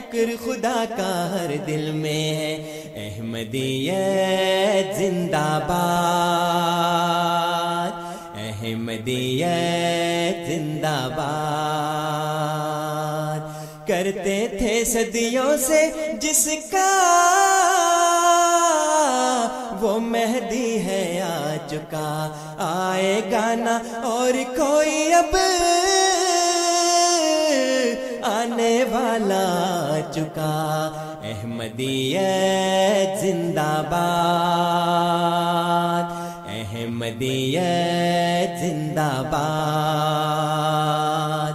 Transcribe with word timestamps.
شکر 0.00 0.28
خدا 0.44 0.80
کا 0.96 1.12
ہر 1.32 1.50
دل 1.66 1.84
میں 1.92 2.28
ہے۔ 2.36 2.52
احمدیت 2.96 4.86
زندہ 4.98 5.48
باد 5.66 6.88
احمدیت 8.40 10.36
زندہ 10.48 11.00
باد 11.16 12.48
کرتے 13.88 14.38
تھے 14.58 14.74
صدیوں 14.92 15.52
سے 15.66 15.80
جس 16.22 16.42
کا 16.72 16.90
وہ 19.80 19.92
مہدی 20.00 20.70
ہے 20.86 21.04
آ 21.22 21.26
چکا 21.70 22.10
آئے 22.68 23.14
گانا 23.32 23.76
اور 24.12 24.32
کوئی 24.56 24.98
اب 25.14 25.32
آنے 28.30 28.76
والا 28.90 29.46
چکا۔ 30.14 30.90
احمدیت 31.24 33.20
زندہ 33.20 33.60
باد۔ 33.60 36.12
احمدیت 36.48 38.60
زندہ 38.60 39.22
باد۔ 39.30 41.52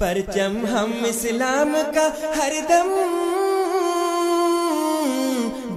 پرچم 0.00 0.64
ہم 0.72 0.92
اسلام 1.04 1.76
کا 1.94 2.08
ہر 2.36 2.52
دم۔ 2.68 2.92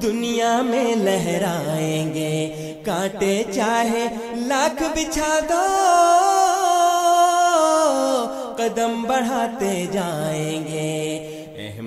دنیا 0.04 0.62
میں 0.62 0.96
لہرائیں 0.96 2.14
گے۔ 2.14 2.54
کانٹے 2.86 3.44
چاہے 3.54 4.08
لاکھ 4.36 4.84
بچھا 4.84 5.40
دو۔ 5.50 5.66
قدم 8.58 9.04
بڑھاتے 9.04 9.86
جائیں 9.92 10.68
گے۔ 10.68 11.31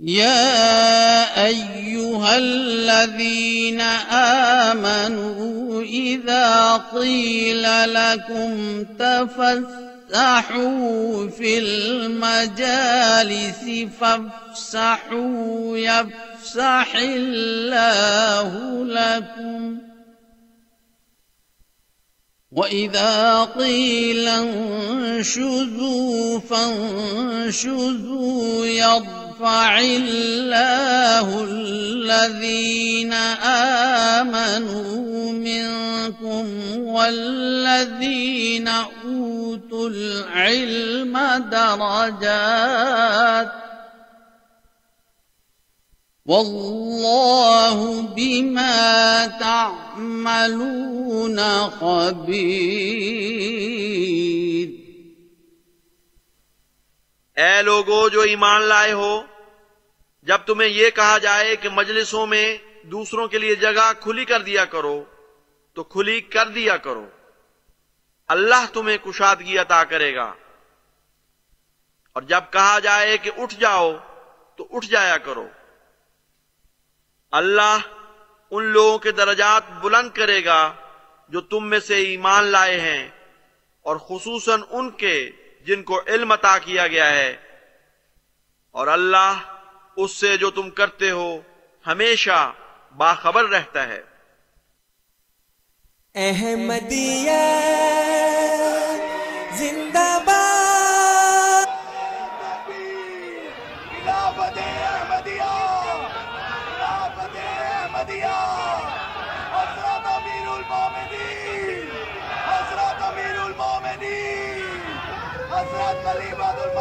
يا 0.00 1.46
أيها 1.46 2.36
الذين 2.36 3.80
آمنوا 4.70 5.82
إذا 5.82 6.76
قيل 6.76 7.62
لكم 7.94 8.84
تفسحوا 8.98 10.50
في 11.30 11.58
المجالس 11.58 12.84
فافسحوا 14.00 15.78
يفسح 15.78 16.96
الله 16.96 18.84
لكم 18.84 19.78
وَإِذَا 22.54 23.44
قِيلَ 23.58 24.28
انشُزُوا 25.18 26.38
فَانشُزُوا 26.40 27.66
يَرْفَعِ 28.66 29.78
اللَّهُ 29.80 31.44
الَّذِينَ 31.50 33.12
آمَنُوا 34.22 35.32
مِنكُمْ 35.32 36.46
وَالَّذِينَ 36.78 38.68
أُوتُوا 38.68 39.88
الْعِلْمَ 39.88 41.18
دَرَجَاتٍ 41.50 43.63
واللہ 46.26 48.00
بما 48.16 49.26
تعملون 49.40 51.38
خبیر 51.70 52.64
اے 57.40 57.62
لوگو 57.62 58.08
جو 58.08 58.20
ایمان 58.20 58.62
لائے 58.62 58.92
ہو، 58.92 59.22
جب 60.22 60.38
تمہیں 60.46 60.68
یہ 60.68 60.90
کہا 60.90 61.18
جائے 61.18 61.56
کہ 61.56 61.68
مجلسوں 61.68 62.26
میں 62.26 62.56
دوسروں 62.82 63.28
کے 63.28 63.38
لیے 63.38 63.54
جگہ 63.54 63.92
کھلی 64.00 64.24
کر 64.24 64.42
دیا 64.42 64.64
کرو، 64.64 65.04
تو 65.72 65.84
کھلی 65.84 66.20
کر 66.20 66.48
دیا 66.48 66.76
کرو۔ 66.76 67.06
اللہ 68.28 68.66
تمہیں 68.72 68.98
کشادگی 68.98 69.58
عطا 69.58 69.84
کرے 69.84 70.14
گا۔ 70.14 70.34
اور 72.12 72.22
جب 72.22 72.40
کہا 72.50 72.78
جائے 72.78 73.18
کہ 73.18 73.30
اٹھ 73.38 73.54
جاؤ، 73.60 73.92
تو 74.56 74.66
اٹھ 74.70 74.86
جایا 74.86 75.18
کرو۔ 75.18 75.48
اللہ 77.36 77.78
ان 78.50 78.64
لوگوں 78.64 78.98
کے 78.98 79.12
درجات 79.12 79.70
بلند 79.70 80.10
کرے 80.10 80.44
گا 80.44 80.72
جو 81.28 81.40
تم 81.40 81.66
میں 81.66 81.80
سے 81.80 81.94
ایمان 81.94 82.44
لائے 82.44 82.80
ہیں 82.80 83.08
اور 83.80 83.96
خصوصاً 83.96 84.62
ان 84.70 84.90
کے 84.90 85.30
جن 85.66 85.82
کو 85.82 86.00
علم 86.06 86.32
عطا 86.32 86.58
کیا 86.58 86.86
گیا 86.86 87.08
ہے۔ 87.08 87.36
اور 88.70 88.86
اللہ 88.86 89.32
اس 89.96 90.10
سے 90.10 90.36
جو 90.36 90.50
تم 90.50 90.70
کرتے 90.70 91.10
ہو 91.10 91.40
ہمیشہ 91.86 92.52
باخبر 92.96 93.44
رہتا 93.44 93.88
ہے۔ 93.88 94.02
احمدیہ، 96.14 97.30
زندہ 99.52 100.03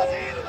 وزیر 0.03 0.43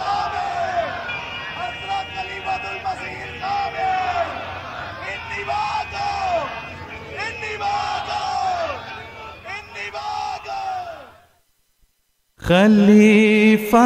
خلیفہ 12.49 13.85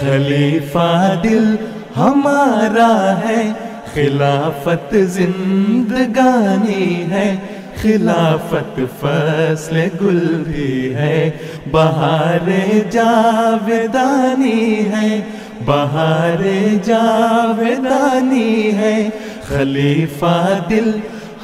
خلیفہ 0.00 1.20
دل 1.24 1.56
ہمارا 1.96 3.18
ہے 3.24 3.52
خلافت 3.94 4.96
زندگانی 5.00 7.04
ہے۔ 7.10 7.36
خلافت 7.84 8.80
فصل 9.00 9.76
گل 9.76 10.42
بھی 10.46 10.94
ہے۔ 10.94 11.30
بہار 11.70 12.50
جاودانی 12.90 14.84
ہے۔ 14.92 15.20
بہار 15.64 16.42
جاودانی 16.84 18.76
ہے۔ 18.76 19.08
خلیفہ 19.48 20.58
دل 20.70 20.90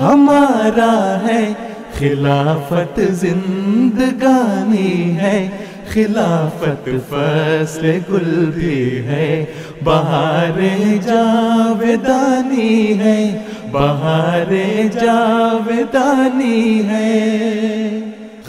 ہمارا 0.01 1.19
ہے۔ 1.29 1.53
خلافت 1.99 3.01
زندگانی 3.11 5.17
ہے۔ 5.17 5.49
خلافت 5.89 6.89
فصل 7.09 7.99
گل 8.13 8.51
بھی 8.55 9.07
ہے۔ 9.07 9.45
بہار 9.85 10.61
جاودانی 11.03 12.99
ہے۔ 12.99 13.43
بہار 13.73 14.53
جاودانی 15.01 16.89
ہے۔ 16.89 18.01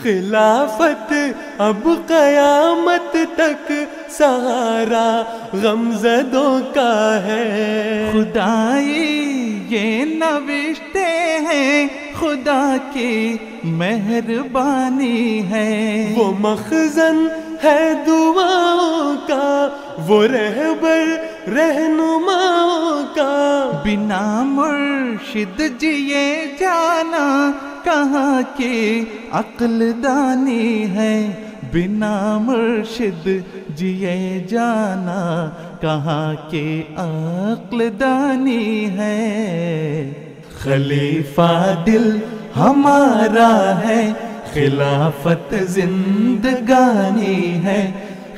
خلافت 0.04 1.14
اب 1.58 1.88
قیامت 2.08 3.16
تک 3.36 3.72
سہارا 4.10 5.24
غمزدوں 5.54 6.60
کا 6.74 7.20
ہے۔ 7.26 8.10
خدائی 8.14 9.64
یہ 9.70 10.06
نوشتے 10.06 11.38
ہیں 11.42 11.88
خدا 12.22 12.76
کی 12.94 13.38
مہربانی 13.64 15.44
ہے۔ 15.50 16.14
وہ 16.18 16.34
مخزن 16.40 17.28
ہے 17.64 17.94
دعاؤں 18.08 19.28
کا 19.28 19.70
وہ 20.08 20.24
رہبر 20.24 21.06
رہنماؤں 21.52 23.16
کا۔ 23.16 23.72
بنا 23.86 24.44
مرشد 24.44 25.62
جیے 25.80 26.46
جانا 26.60 27.52
کہاں 27.84 28.42
کی 28.58 29.04
عقل 29.32 29.92
دانی 30.04 30.86
ہے۔ 30.90 31.32
بنا 31.74 32.38
مرشد 32.38 33.28
جیے 33.70 34.46
جانا 34.50 35.50
کہاں 35.82 36.52
کی 36.52 36.82
عقل 36.98 37.90
دانی 38.00 38.90
ہے۔ 38.90 40.31
خلیفہ 40.64 41.76
دل 41.86 42.18
ہمارا 42.58 43.80
ہے، 43.88 44.12
خلافت 44.54 45.56
زندگانی 45.60 47.64
ہے۔ 47.64 47.92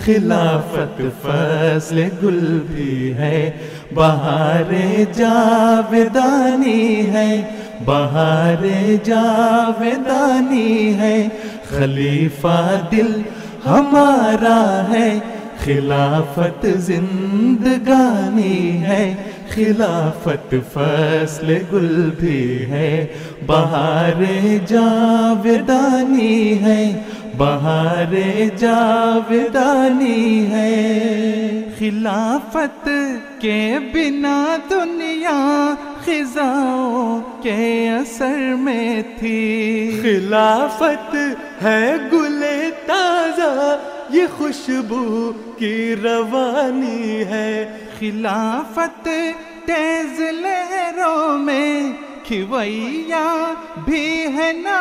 خلافت 0.05 1.01
فصل 1.21 2.03
گل 2.23 2.59
بھی 2.67 3.13
ہے۔ 3.13 3.51
بہار 3.93 4.73
جاودانی 5.13 7.09
ہے۔ 7.09 7.41
بہار 7.85 8.65
جاودانی 9.03 10.99
ہے۔ 10.99 11.27
خلیفہ 11.69 12.79
دل 12.91 13.21
ہمارا 13.65 14.85
ہے۔ 14.89 15.19
خلافت 15.65 16.65
زندگانی 16.75 18.83
ہے، 18.83 19.15
خلافت 19.49 20.55
فصل 20.73 21.57
گل 21.73 22.09
بھی 22.19 22.65
ہے۔ 22.69 23.05
بہار 23.45 24.23
جاودانی 24.67 26.61
ہے، 26.61 26.93
بہار 27.37 28.13
جاودانی 28.57 30.51
ہے۔ 30.51 31.63
خلافت 31.79 32.89
کے 33.39 33.77
بنا 33.93 34.57
دنیا 34.69 35.73
خزاؤں 36.05 37.43
کے 37.43 37.89
اثر 37.89 38.55
میں 38.59 39.01
تھی۔ 39.19 39.99
خلافت 40.01 41.15
ہے 41.63 41.93
گل 42.11 42.43
تازہ 42.85 43.77
یہ 44.13 44.23
خوشبو 44.37 45.31
کی 45.57 45.95
روانی 46.03 47.23
ہے۔ 47.25 47.69
خلافت 47.99 49.05
تیز 49.65 50.19
لہروں 50.19 51.37
میں 51.37 51.91
کھویا 52.23 53.53
بھی 53.85 54.25
ہے 54.37 54.53
نا 54.53 54.79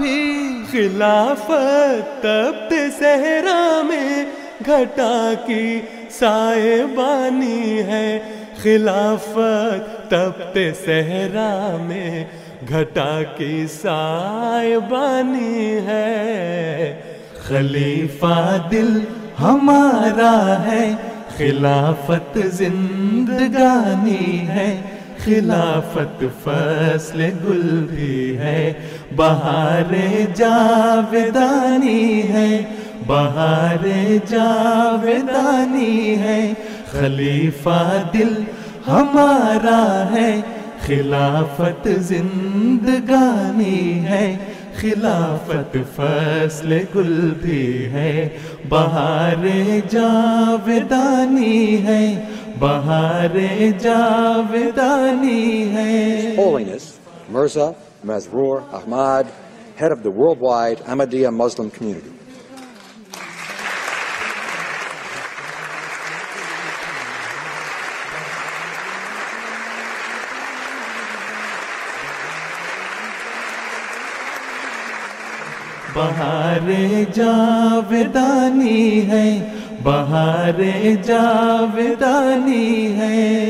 بھی۔ 0.00 0.48
خلافت 0.70 2.22
تبت 2.22 2.74
صحرا 2.98 3.82
میں 3.84 4.24
گھٹا 4.66 5.32
کی 5.46 5.80
سائے 6.10 6.84
بانی 6.94 7.78
ہے۔ 7.82 8.20
خلافت 8.62 10.10
تبت 10.10 10.58
صحرا 10.84 11.76
میں 11.80 12.24
گھٹا 12.68 13.22
کی 13.36 13.66
سائے 13.66 14.78
بانی 14.78 15.76
ہے۔ 15.76 17.00
خلیفہ 17.48 18.56
دل 18.70 18.98
ہمارا 19.40 20.62
ہے، 20.66 20.94
خلافت 21.38 22.38
زندگانی 22.52 24.48
ہے، 24.48 24.70
خلافت 25.24 26.24
فصل 26.44 27.20
گل 27.44 27.84
بھی 27.90 28.38
ہے، 28.38 28.72
بہار 29.16 29.92
جاودانی 30.34 32.22
ہے، 32.22 32.62
بہار 33.06 33.86
جاودانی 34.28 36.18
ہے، 36.18 36.52
خلیفہ 36.90 38.02
دل 38.14 38.34
ہمارا 38.88 39.84
ہے، 40.12 40.40
خلافت 40.86 41.88
زندگانی 41.98 44.04
ہے۔ 44.06 44.36
خلافت 44.80 45.76
فصل 45.96 46.72
گل 46.94 47.30
بھی 47.42 47.62
ہے 47.92 48.28
بہار 48.68 49.44
جاودانی 49.90 51.86
ہے 51.86 52.02
بہار 52.58 53.36
جاودانی 53.82 55.40
ہے 55.74 56.36
Holiness 56.36 56.84
Mirza 57.32 57.74
Mazroor 58.04 58.62
Ahmad, 58.78 59.26
head 59.76 59.92
of 59.92 60.02
the 60.02 60.10
worldwide 60.10 60.78
Ahmadiyya 60.92 61.32
Muslim 61.32 61.70
community. 61.70 62.13
بہار 75.94 76.70
جاودانی 77.14 79.10
ہے، 79.10 79.50
بہار 79.82 80.60
جاودانی 81.02 83.00
ہے۔ 83.00 83.46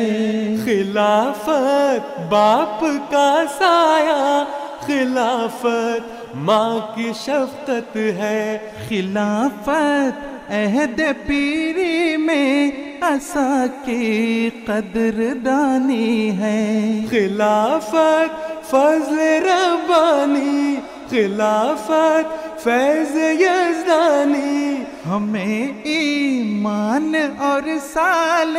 خلافت 0.64 2.20
باپ 2.28 2.84
کا 3.10 3.44
سایہ، 3.58 4.44
خلافت 4.80 6.36
ماں 6.36 6.78
کی 6.94 7.12
شفقت 7.16 7.96
ہے۔ 7.96 8.58
خلافت 8.88 10.34
عہد 10.50 11.00
پیری 11.26 12.16
میں 12.16 12.70
عصا 13.00 13.66
کی 13.84 14.50
قدر 14.66 15.34
دانی 15.44 16.38
ہے۔ 16.38 16.98
خلافت 17.10 18.54
فضل 18.70 19.18
ربانی 19.44 20.74
خلافت 21.11 22.64
فیض 22.64 23.16
یزدانی۔ 23.40 24.75
ہمیں 25.08 25.68
ایمان 25.82 27.14
اور 27.38 27.62
سال 27.92 28.56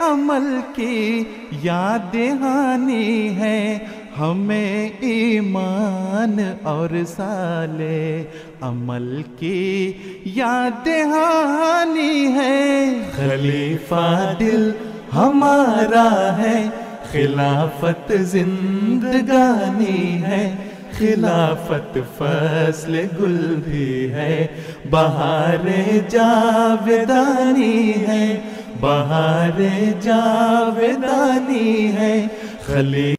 عمل 0.00 0.56
کی 0.74 1.24
یاد 1.62 2.12
دہانی 2.12 3.36
ہے۔ 3.36 3.78
ہمیں 4.20 4.88
ایمان 5.00 6.38
اور 6.62 6.90
سالے 7.16 8.24
عمل 8.60 9.22
کی 9.38 9.92
یاد 10.24 10.86
دہانی 10.86 12.32
ہے۔ 12.32 12.86
خلیفہ 13.16 14.34
دل 14.40 14.70
ہمارا 15.14 16.36
ہے، 16.38 16.68
خلافت 17.12 18.12
زندگانی 18.18 20.22
ہے۔ 20.22 20.56
خلافت 20.98 21.98
فصل 22.18 23.06
گل 23.18 23.56
بھی 23.56 24.12
ہے۔ 24.12 24.46
بہار 24.90 25.66
جاودانی 26.08 28.06
ہے۔ 28.06 28.40
بہار 28.80 29.60
جاودانی 30.00 31.92
ہے۔ 31.92 32.26
خلی 32.66 33.14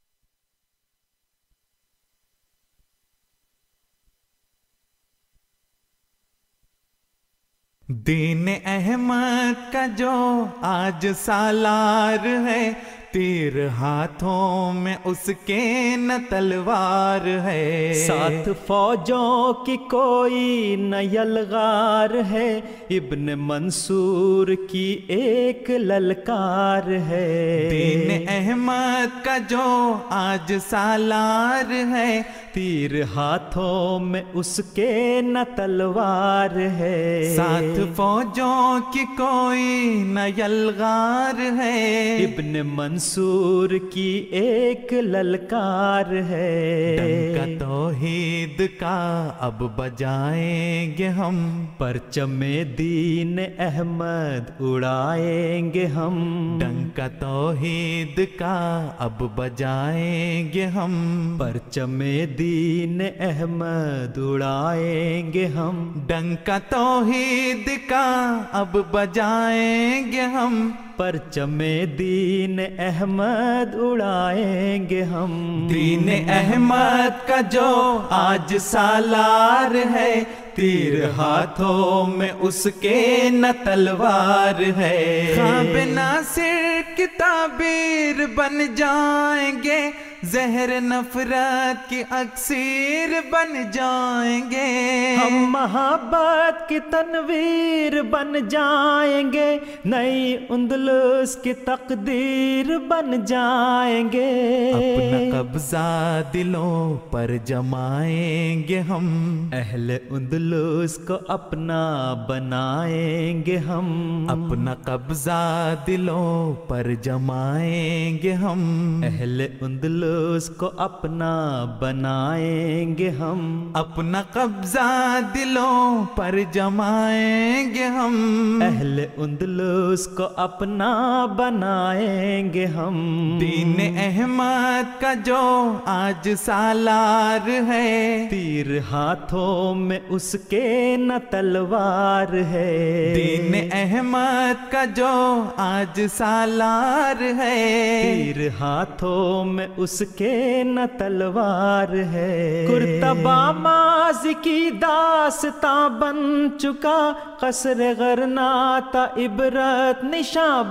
دین 7.88 8.48
احمد 8.66 9.74
کا 9.74 9.86
جو 9.98 10.46
آج 10.62 11.08
سالار 11.18 12.26
ہے۔ 12.26 12.74
تیر 13.12 13.68
ہاتھوں 13.68 14.74
میں 14.74 14.96
اس 15.06 15.30
کے 15.46 15.96
نہ 15.98 16.14
تلوار 16.30 17.28
ہے۔ 17.28 17.94
ساتھ 18.08 18.50
فوجوں 18.68 19.54
کی 19.66 19.78
کوئی 19.78 20.76
نہ 20.80 20.96
یلغار 20.96 22.10
ہے۔ 22.32 22.62
ابن 22.90 23.28
منصور 23.36 24.48
کی 24.72 25.00
ایک 25.08 25.70
للکار 25.70 26.92
ہے۔ 26.92 27.68
دین 27.72 28.26
احمد 28.30 29.26
کا 29.26 29.38
جو 29.50 29.98
آج 30.10 30.54
سالار 30.70 31.72
ہے۔ 31.72 32.22
تیر 32.54 32.92
ہاتھوں 33.16 34.00
میں 34.00 34.22
اس 34.34 34.62
کے 34.74 35.20
نہ 35.22 35.40
تلوار 35.56 36.56
ہے۔ 36.56 37.34
ساتھ 37.36 37.80
فوجوں 37.96 38.94
کی 38.94 39.06
کوئی 39.18 40.04
نہ 40.06 40.20
یلغار 40.38 41.58
ہے۔ 41.58 42.16
ابن 42.18 42.58
منصور 42.64 43.70
کی 43.94 44.26
ایک 44.30 44.94
للکار 44.94 46.12
ہے۔ 46.30 46.96
ڈنکا 47.00 47.66
توحید 47.66 48.62
کا 48.80 49.30
اب 49.40 49.64
بجائیں 49.76 50.94
گے 50.98 51.08
ہم۔ 51.08 51.66
پرچم 51.78 52.44
دین 52.78 53.40
احمد 53.58 54.52
اڑائیں 54.60 55.74
گے 55.74 55.86
ہم۔ 55.86 56.58
ڈنکا 56.62 57.08
توحید 57.08 58.22
کا 58.40 58.90
اب 59.00 59.24
بجائیں 59.36 60.50
گے 60.54 60.66
ہم۔ 60.66 61.36
پرچم 61.40 62.02
دین 62.40 63.02
احمد 63.20 64.18
اڑائیں 64.18 65.34
گے 65.34 65.46
ہم۔ 65.46 65.92
ڈنکا 66.08 66.58
توحید 66.70 67.70
کا 67.90 68.42
اب 68.52 68.78
بجائیں 68.92 70.12
گے 70.12 70.22
ہم۔ 70.22 70.72
پرچم 70.98 71.58
دین 72.00 72.60
احمد 72.78 73.76
اڑائیں 73.76 74.90
گے 74.90 75.04
ہم۔ 75.04 75.68
دین 75.74 76.26
احمد 76.30 77.28
کا 77.28 77.42
جو 77.52 78.02
آج 78.10 78.58
سالار 78.58 79.76
ہے 79.94 80.24
تیر 80.54 81.10
ہاتھوں 81.10 82.18
میں 82.18 82.32
اس 82.40 82.68
کے 82.82 83.30
نہ 83.32 83.48
تلوار 83.66 84.62
ہے۔ 84.78 85.34
خواب 85.36 85.78
ناصر 85.88 86.82
کی 86.96 87.06
تعبیر 87.18 88.26
بن 88.36 88.76
جائیں 88.76 89.52
گے۔ 89.64 90.09
زہر 90.24 90.82
نفرت 90.82 91.90
کی 91.90 92.04
اکثیر 92.10 93.10
بن 93.32 93.72
جائیں 93.74 94.42
گے۔ 94.52 95.16
ہم 95.16 95.52
محبت 95.52 96.70
کی 96.70 96.80
تنویر 96.80 98.02
بن 98.02 98.48
جائیں 98.50 99.34
گے۔ 99.34 99.58
نئی 99.86 100.38
اندلس 100.50 101.36
کی 101.36 101.54
تقدیر 101.54 102.78
بن 102.78 103.26
جائیں 103.26 104.10
گے۔ 104.14 104.72
اپنا 104.72 105.42
قبضہ 105.42 106.22
دلوں 106.34 107.12
پر 107.12 107.32
جمائیں 107.46 108.64
گے 108.68 108.80
ہم۔ 108.80 109.50
اہل 109.54 109.98
اندلس 110.12 111.00
کو 111.08 111.14
اپنا 111.28 112.14
بنائیں 112.30 113.44
گے 113.46 113.58
ہم۔ 113.58 114.26
اپنا 114.30 114.76
قبضہ 114.76 115.76
دلوں 115.88 116.54
پر 116.70 116.94
جمائیں 117.02 118.18
گے 118.24 118.34
ہم۔ 118.34 119.02
اہل 119.04 119.42
اندلس 119.62 120.09
کو 120.58 120.72
اپنا 120.78 121.66
بنائیں 121.80 122.98
گے 122.98 123.10
ہم۔ 123.10 123.72
اپنا 123.74 124.22
قبضہ 124.34 125.20
دلوں 125.36 126.06
پر 126.16 126.36
جمائیں 126.52 127.76
گے 127.76 127.84
ہم۔ 127.84 128.60
اہل 128.66 129.06
اندلس 129.18 130.08
کو 130.08 130.24
اپنا 130.36 131.26
بنائیں 131.26 132.54
گے 132.54 132.66
ہم۔ 132.66 133.38
دین 133.42 133.98
احمد 133.98 135.02
کا 135.02 135.14
جو 135.14 135.78
آج 135.86 136.30
سالار 136.46 137.50
ہے۔ 137.68 138.28
تیر 138.30 138.78
ہاتھوں 138.92 139.76
میں 139.76 140.00
اس 140.10 140.36
کے 140.50 140.96
نہ 140.98 141.14
تلوار 141.30 142.34
ہے۔ 142.34 143.14
دین 143.16 143.70
احمد 143.72 144.72
کا 144.72 144.86
جو 144.86 145.44
آج 145.58 146.02
سالار 146.18 147.22
ہے۔ 147.22 147.56
تیر 148.04 148.48
ہاتھوں 148.60 149.46
میں 149.46 149.68
اس 149.78 149.99
کے 150.18 150.64
نہ 150.64 150.80
تلوار 150.98 151.88
ہے۔ 151.88 152.66
کرتبہ 152.70 153.52
ماز 153.52 154.28
کی 154.42 154.70
داستاں 154.82 155.90
بن 155.90 156.48
چکا۔ 156.60 157.00
قصر 157.40 157.82
غرناتا 157.98 159.06
عبرت 159.18 160.04
نشاب 160.04 160.68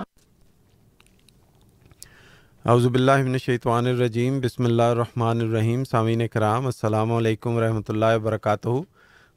اعوذ 2.64 2.86
باللہ 2.86 3.16
من 3.16 3.32
الشیطان 3.32 3.86
الرجیم۔ 3.86 4.40
بسم 4.40 4.64
اللہ 4.64 4.82
الرحمن 4.82 5.40
الرحیم۔ 5.40 5.84
سامعین 5.84 6.26
کرام 6.28 6.66
السلام 6.66 7.12
علیکم 7.12 7.56
ورحمۃ 7.56 7.88
اللہ 7.88 8.16
وبرکاتہ۔ 8.16 8.68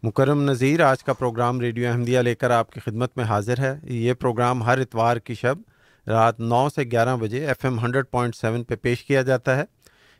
مکرم 0.04 0.42
نذیر 0.42 0.84
آج 0.84 1.04
کا 1.04 1.14
پروگرام 1.14 1.60
ریڈیو 1.62 1.90
احمدیہ 1.90 2.20
لے 2.20 2.36
کر 2.36 2.52
آپ 2.52 2.72
کی 2.72 2.80
خدمت 2.80 3.18
میں 3.18 3.26
حاضر 3.26 3.60
ہے۔ 3.60 3.80
یہ 3.84 4.14
پروگرام 4.14 4.64
ہر 4.64 4.78
اتوار 4.78 5.18
کی 5.18 5.34
شب 5.34 5.56
رات 6.08 6.40
نو 6.40 6.70
سے 6.76 6.84
گیارہ 6.84 7.16
بجے 7.16 7.46
F 7.46 7.66
M 7.66 7.80
hundred 7.80 8.06
point 8.12 8.36
seven 8.36 8.64
پہ 8.64 8.76
پیش 8.76 9.04
کیا 9.04 9.22
جاتا 9.22 9.56
ہے۔ 9.58 9.64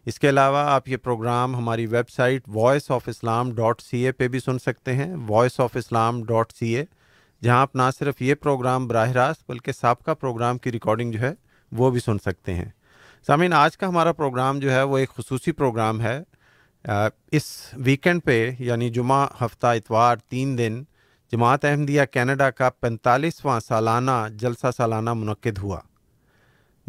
اس 0.06 0.20
کے 0.20 0.30
علاوہ 0.30 0.58
آپ 0.58 0.88
یہ 0.88 0.98
پروگرام 0.98 1.56
ہماری 1.56 1.86
website 2.10 2.44
voice 2.48 2.90
of 2.92 3.08
Islam 3.08 3.52
dot 3.56 3.82
C 3.82 4.06
A 4.06 4.12
پہ 4.12 4.28
بھی 4.28 4.40
سن 4.40 4.60
سکتے 4.60 4.94
ہیں۔ 4.94 5.16
Voice 5.28 5.60
of 5.60 5.76
Islam 5.76 6.24
dot 6.24 6.52
C 6.52 6.76
A 6.76 6.86
جہاں 7.42 7.58
آپ 7.58 7.76
نہ 7.76 7.82
صرف 8.00 8.22
یہ 8.22 8.36
پروگرام 8.36 8.88
براہ 8.88 9.12
راست 9.12 9.44
بلکہ 9.50 9.72
سابقہ 9.72 10.12
پروگرام 10.12 10.58
کی 10.58 10.72
ریکارڈنگ 10.72 11.12
جو 11.12 11.20
ہے 11.20 11.34
وہ 11.72 11.90
بھی 11.92 12.00
سن 12.00 12.18
سکتے 12.18 12.54
ہیں۔ 12.54 12.70
سامعین، 13.28 13.54
آج 13.54 13.78
کا 13.78 13.88
ہمارا 13.88 14.12
پروگرام 14.12 14.60
جو 14.60 14.72
ہے 14.72 14.84
وہ 14.84 14.98
ایک 14.98 15.10
خصوصی 15.10 15.52
پروگرام 15.52 16.02
ہے۔ 16.02 16.22
اس 17.32 17.44
ویکینڈ 17.74 18.24
پہ 18.24 18.52
یعنی 18.60 18.90
جمعہ، 18.90 19.28
ہفتہ، 19.42 19.68
اتوار، 19.68 20.16
تین 20.30 20.58
دن، 20.58 20.84
جماعت 21.32 21.66
احمدیہ 21.66 22.02
کینیڈا 22.12 22.50
کا 22.50 22.70
پینتالیسواں 22.70 23.60
سالانہ 23.60 24.28
جلسہ 24.34 24.68
سالانہ 24.78 25.14
منعقد 25.14 25.58
ہوا۔ 25.58 25.80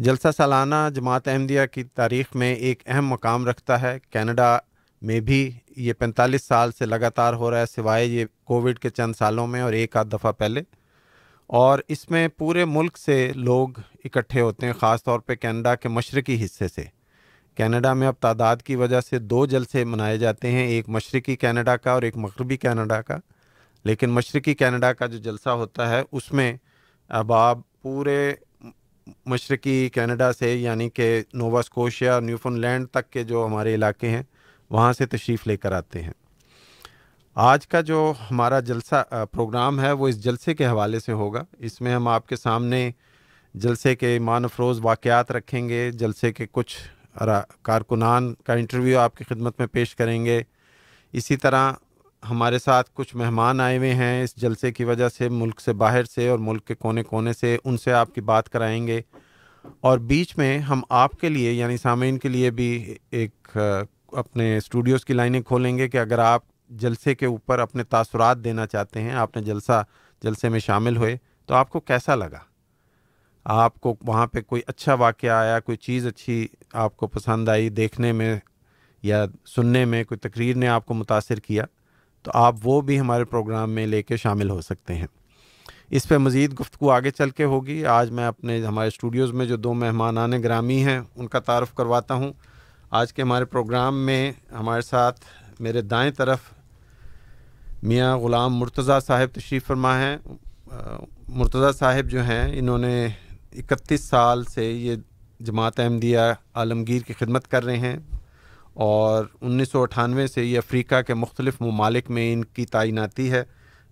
جلسہ 0.03 0.27
سالانہ 0.37 0.89
جماعت 0.95 1.27
احمدیہ 1.27 1.61
کی 1.71 1.83
تاریخ 1.83 2.25
میں 2.35 2.55
ایک 2.55 2.83
اہم 2.85 3.07
مقام 3.07 3.47
رکھتا 3.47 3.81
ہے۔ 3.81 3.97
کینیڈا 4.09 4.57
میں 5.01 5.19
بھی 5.19 5.51
یہ 5.77 5.93
پینتالیس 5.93 6.43
سال 6.43 6.71
سے 6.71 6.85
لگاتار 6.85 7.33
ہو 7.33 7.51
رہا 7.51 7.59
ہے، 7.59 7.65
سوائے 7.65 8.05
یہ 8.05 8.25
کووڈ 8.43 8.79
کے 8.79 8.89
چند 8.89 9.13
سالوں 9.17 9.47
میں 9.47 9.61
اور 9.61 9.73
ایک 9.73 9.97
آدھ 9.97 10.07
دفعہ 10.07 10.31
پہلے۔ 10.31 10.61
اور 11.47 11.79
اس 11.87 12.11
میں 12.11 12.27
پورے 12.27 12.65
ملک 12.65 12.97
سے 12.97 13.31
لوگ 13.35 13.69
اکٹھے 14.03 14.41
ہوتے 14.41 14.65
ہیں، 14.65 14.73
خاص 14.73 15.03
طور 15.03 15.19
پہ 15.19 15.35
کینیڈا 15.35 15.75
کے 15.75 15.89
مشرقی 15.89 16.45
حصے 16.45 16.67
سے۔ 16.67 16.83
کینیڈا 17.55 17.93
میں 17.93 18.07
اب 18.07 18.13
تعداد 18.19 18.57
کی 18.57 18.75
وجہ 18.75 19.01
سے 19.01 19.19
دو 19.19 19.45
جلسے 19.45 19.83
منائے 19.83 20.17
جاتے 20.17 20.51
ہیں، 20.51 20.67
ایک 20.67 20.89
مشرقی 20.89 21.35
کینیڈا 21.35 21.77
کا 21.77 21.91
اور 21.91 22.01
ایک 22.01 22.17
مغربی 22.17 22.57
کینیڈا 22.57 23.01
کا۔ 23.01 23.17
لیکن 23.83 24.09
مشرقی 24.09 24.55
کینیڈا 24.55 24.93
کا 24.93 25.05
جو 25.05 25.17
جلسہ 25.17 25.49
ہوتا 25.49 25.89
ہے، 25.89 26.03
اس 26.11 26.33
میں 26.33 26.57
اب 27.09 27.33
آپ 27.33 27.57
پورے 27.81 28.33
مشرقی 29.25 29.89
کینیڈا 29.89 30.31
سے 30.33 30.53
یعنی 30.55 30.89
کہ 30.89 31.21
نووا 31.33 31.59
اسکوشیا 31.59 32.19
نیوفن 32.19 32.59
لینڈ 32.59 32.87
تک 32.91 33.09
کے 33.09 33.23
جو 33.23 33.45
ہمارے 33.45 33.75
علاقے 33.75 34.09
ہیں، 34.09 34.23
وہاں 34.69 34.93
سے 34.93 35.05
تشریف 35.05 35.47
لے 35.47 35.57
کر 35.57 35.71
آتے 35.71 36.01
ہیں۔ 36.01 36.11
آج 37.35 37.67
کا 37.67 37.81
جو 37.81 38.13
ہمارا 38.31 38.59
جلسہ 38.59 39.03
پروگرام 39.31 39.81
ہے، 39.81 39.91
وہ 39.91 40.07
اس 40.07 40.23
جلسے 40.23 40.53
کے 40.55 40.65
حوالے 40.65 40.99
سے 40.99 41.11
ہوگا۔ 41.11 41.43
اس 41.59 41.81
میں 41.81 41.93
ہم 41.95 42.07
آپ 42.07 42.27
کے 42.27 42.35
سامنے 42.35 42.91
جلسے 43.53 43.95
کے 43.95 44.07
ایمان 44.07 44.45
افروز 44.45 44.79
واقعات 44.83 45.31
رکھیں 45.31 45.69
گے، 45.69 45.91
جلسے 45.91 46.31
کے 46.33 46.45
کچھ 46.51 46.77
کارکنان 47.61 48.33
کا 48.33 48.53
انٹرویو 48.53 48.99
آپ 48.99 49.15
کی 49.15 49.23
خدمت 49.23 49.59
میں 49.59 49.67
پیش 49.67 49.95
کریں 49.95 50.25
گے۔ 50.25 50.41
اسی 51.11 51.37
طرح 51.37 51.71
ہمارے 52.29 52.59
ساتھ 52.59 52.89
کچھ 52.93 53.15
مہمان 53.15 53.61
آئے 53.61 53.77
ہوئے 53.77 53.93
ہیں، 53.93 54.23
اس 54.23 54.35
جلسے 54.35 54.71
کی 54.71 54.83
وجہ 54.83 55.09
سے 55.09 55.29
ملک 55.29 55.61
سے 55.61 55.73
باہر 55.73 56.03
سے 56.03 56.27
اور 56.27 56.39
ملک 56.39 56.65
کے 56.65 56.75
کونے 56.75 57.03
کونے 57.03 57.33
سے 57.33 57.57
ان 57.63 57.77
سے 57.77 57.93
آپ 57.93 58.15
کی 58.15 58.21
بات 58.21 58.49
کرائیں 58.49 58.87
گے۔ 58.87 59.01
اور 59.81 59.97
بیچ 59.97 60.37
میں 60.37 60.59
ہم 60.59 60.81
آپ 60.89 61.19
کے 61.19 61.29
لیے 61.29 61.51
یعنی 61.51 61.77
سامعین 61.77 62.17
کے 62.17 62.29
لیے 62.29 62.51
بھی 62.51 62.95
ایک 63.11 63.57
اپنے 64.11 64.57
اسٹوڈیوز 64.57 65.05
کی 65.05 65.13
لائنیں 65.13 65.41
کھولیں 65.41 65.77
گے 65.77 65.89
کہ 65.89 65.97
اگر 65.97 66.19
آپ 66.19 66.41
جلسے 66.69 67.15
کے 67.15 67.25
اوپر 67.25 67.59
اپنے 67.59 67.83
تاثرات 67.83 68.43
دینا 68.43 68.67
چاہتے 68.67 69.01
ہیں، 69.01 69.11
آپ 69.11 69.35
نے 69.35 69.41
جلسہ، 69.41 69.83
جلسے 70.23 70.49
میں 70.49 70.59
شامل 70.59 70.97
ہوئے، 70.97 71.17
تو 71.45 71.53
آپ 71.53 71.69
کو 71.69 71.79
کیسا 71.79 72.15
لگا؟ 72.15 72.39
آپ 73.43 73.79
کو 73.79 73.95
وہاں 74.01 74.27
پہ 74.27 74.41
کوئی 74.41 74.61
اچھا 74.67 74.93
واقعہ 74.93 75.29
آیا، 75.29 75.59
کوئی 75.59 75.77
چیز 75.77 76.07
اچھی 76.07 76.47
آپ 76.73 76.97
کو 76.97 77.07
پسند 77.07 77.49
آئی 77.49 77.69
دیکھنے 77.69 78.11
میں 78.11 78.39
یا 79.01 79.25
سننے 79.45 79.85
میں، 79.85 80.03
کوئی 80.03 80.29
تقریر 80.29 80.55
نے 80.55 80.67
آپ 80.67 80.85
کو 80.85 80.93
متاثر 80.93 81.39
کیا؟ 81.39 81.63
تو 82.23 82.31
آپ 82.33 82.55
وہ 82.63 82.81
بھی 82.81 82.99
ہمارے 82.99 83.25
پروگرام 83.25 83.71
میں 83.71 83.87
لے 83.87 84.03
کے 84.03 84.17
شامل 84.17 84.49
ہو 84.49 84.61
سکتے 84.61 84.95
ہیں۔ 84.95 85.07
اس 85.89 86.07
پہ 86.07 86.17
مزید 86.17 86.59
گفتگو 86.59 86.89
آگے 86.89 87.11
چل 87.11 87.29
کے 87.29 87.43
ہوگی۔ 87.43 87.85
آج 87.85 88.11
میں 88.11 88.25
اپنے 88.25 88.65
ہمارے 88.65 88.87
اسٹوڈیوز 88.87 89.31
میں 89.31 89.45
جو 89.45 89.55
دو 89.55 89.73
مہمان 89.73 90.43
گرامی 90.43 90.83
ہیں، 90.83 90.99
ان 91.15 91.27
کا 91.27 91.39
تعارف 91.39 91.73
کرواتا 91.73 92.13
ہوں۔ 92.13 92.33
آج 92.89 93.13
کے 93.13 93.21
ہمارے 93.21 93.45
پروگرام 93.45 94.05
میں 94.05 94.31
ہمارے 94.59 94.81
ساتھ 94.81 95.21
میرے 95.59 95.81
دائیں 95.81 96.11
طرف 96.11 96.39
میاں 97.83 98.17
غلام 98.17 98.55
مرتضیٰ 98.55 98.99
صاحب 98.99 99.35
تشریف 99.35 99.65
فرما 99.65 99.99
ہیں۔ 99.99 100.17
مرتضیٰ 101.27 101.71
صاحب 101.73 102.05
جو 102.05 102.23
ہیں، 102.23 102.59
انہوں 102.59 102.77
نے 102.77 103.07
اکتیس 103.53 104.01
سال 104.01 104.43
سے 104.43 104.71
یہ 104.71 104.95
جماعت 105.39 105.79
احمدیہ 105.79 106.19
عالمگیر 106.53 107.01
کی 107.01 107.13
خدمت 107.13 107.47
کر 107.47 107.63
رہے 107.63 107.77
ہیں۔ 107.77 107.97
اور 108.73 109.25
انیس 109.41 109.71
سو 109.71 109.81
اٹھانوے 109.81 110.27
سے 110.27 110.43
یہ 110.45 110.57
افریقہ 110.57 111.01
کے 111.01 111.13
مختلف 111.13 111.61
ممالک 111.61 112.09
میں 112.09 112.33
ان 112.33 112.45
کی 112.45 112.65
تعیناتی 112.65 113.31
ہے۔ 113.31 113.43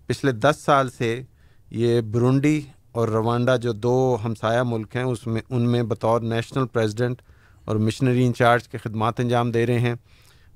پچھلے 0.06 0.32
دس 0.32 0.56
سال 0.64 0.90
سے 0.90 1.22
یہ 1.70 2.00
برونڈی 2.00 2.60
اور 2.92 3.08
روانڈا 3.08 3.56
جو 3.56 3.72
دو 3.72 4.16
ہمسایہ 4.24 4.62
ملک 4.62 4.96
ہیں 4.96 5.02
اس 5.02 5.26
میں 5.26 5.42
ان 5.50 5.62
میں 5.62 5.82
بطور 5.82 6.20
نیشنل 6.20 6.66
پریزیڈنٹ 6.66 7.22
اور 7.64 7.76
مشنری 7.76 8.26
انچارج 8.26 8.68
کے 8.68 8.78
خدمات 8.78 9.20
انجام 9.20 9.50
دے 9.50 9.66
رہے 9.66 9.78
ہیں۔ 9.78 9.94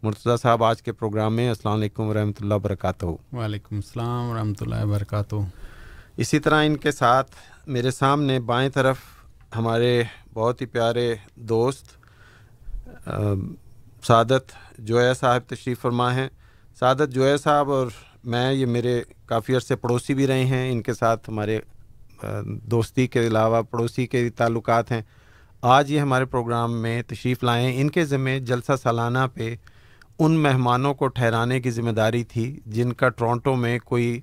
مرتضیٰ 0.02 0.36
صاحب 0.42 0.64
آج 0.64 0.82
کے 0.82 0.92
پروگرام 0.92 1.36
میں 1.36 1.48
السلام 1.48 1.74
علیکم 1.74 2.02
ورحمۃ 2.02 2.40
اللہ 2.40 2.54
وبرکاتہ۔ 2.54 3.06
وعلیکم 3.06 3.76
السلام 3.76 4.30
ورحمۃ 4.30 4.60
اللہ 4.60 4.84
وبرکاتہ۔ 4.84 5.36
اسی 6.16 6.38
طرح 6.38 6.64
ان 6.64 6.76
کے 6.76 6.92
ساتھ 6.92 7.30
میرے 7.66 7.90
سامنے 7.90 8.40
بائیں 8.40 8.68
طرف 8.70 8.96
ہمارے 9.56 10.02
بہت 10.34 10.60
ہی 10.60 10.66
پیارے 10.66 11.14
دوست 11.34 11.96
سعادت 14.06 14.52
جویا 14.78 15.14
صاحب 15.14 15.42
تشریف 15.48 15.80
فرما 15.80 16.14
ہیں۔ 16.14 16.28
سعادت 16.80 17.12
جویا 17.12 17.36
صاحب 17.36 17.70
اور 17.70 17.86
میں 18.24 18.52
یہ 18.52 18.66
میرے 18.66 19.02
کافی 19.26 19.54
عرصے 19.56 19.76
پڑوسی 19.76 20.14
بھی 20.14 20.26
رہے 20.26 20.44
ہیں۔ 20.44 20.72
ان 20.72 20.82
کے 20.82 20.94
ساتھ 20.94 21.30
ہمارے 21.30 21.58
دوستی 22.70 23.06
کے 23.06 23.26
علاوہ 23.26 23.62
پڑوسی 23.62 24.06
کے 24.06 24.30
تعلقات 24.30 24.90
ہیں۔ 24.90 25.00
آج 25.62 25.90
یہ 25.90 26.00
ہمارے 26.00 26.24
پروگرام 26.24 26.76
میں 26.82 27.02
تشریف 27.02 27.42
لائیں 27.44 27.80
ان 27.80 27.90
کے 27.90 28.04
ذمے 28.04 28.38
جلسہ 28.40 28.72
سالانہ 28.82 29.26
پہ 29.34 29.54
ان 30.18 30.38
مہمانوں 30.42 30.94
کو 30.94 31.06
ٹھہرانے 31.06 31.60
کی 31.60 31.70
ذمہ 31.70 31.90
داری 31.90 32.24
تھی 32.24 32.60
جن 32.66 32.92
کا 32.92 33.08
ٹورانٹو 33.08 33.54
میں 33.56 33.78
کوئی 33.84 34.20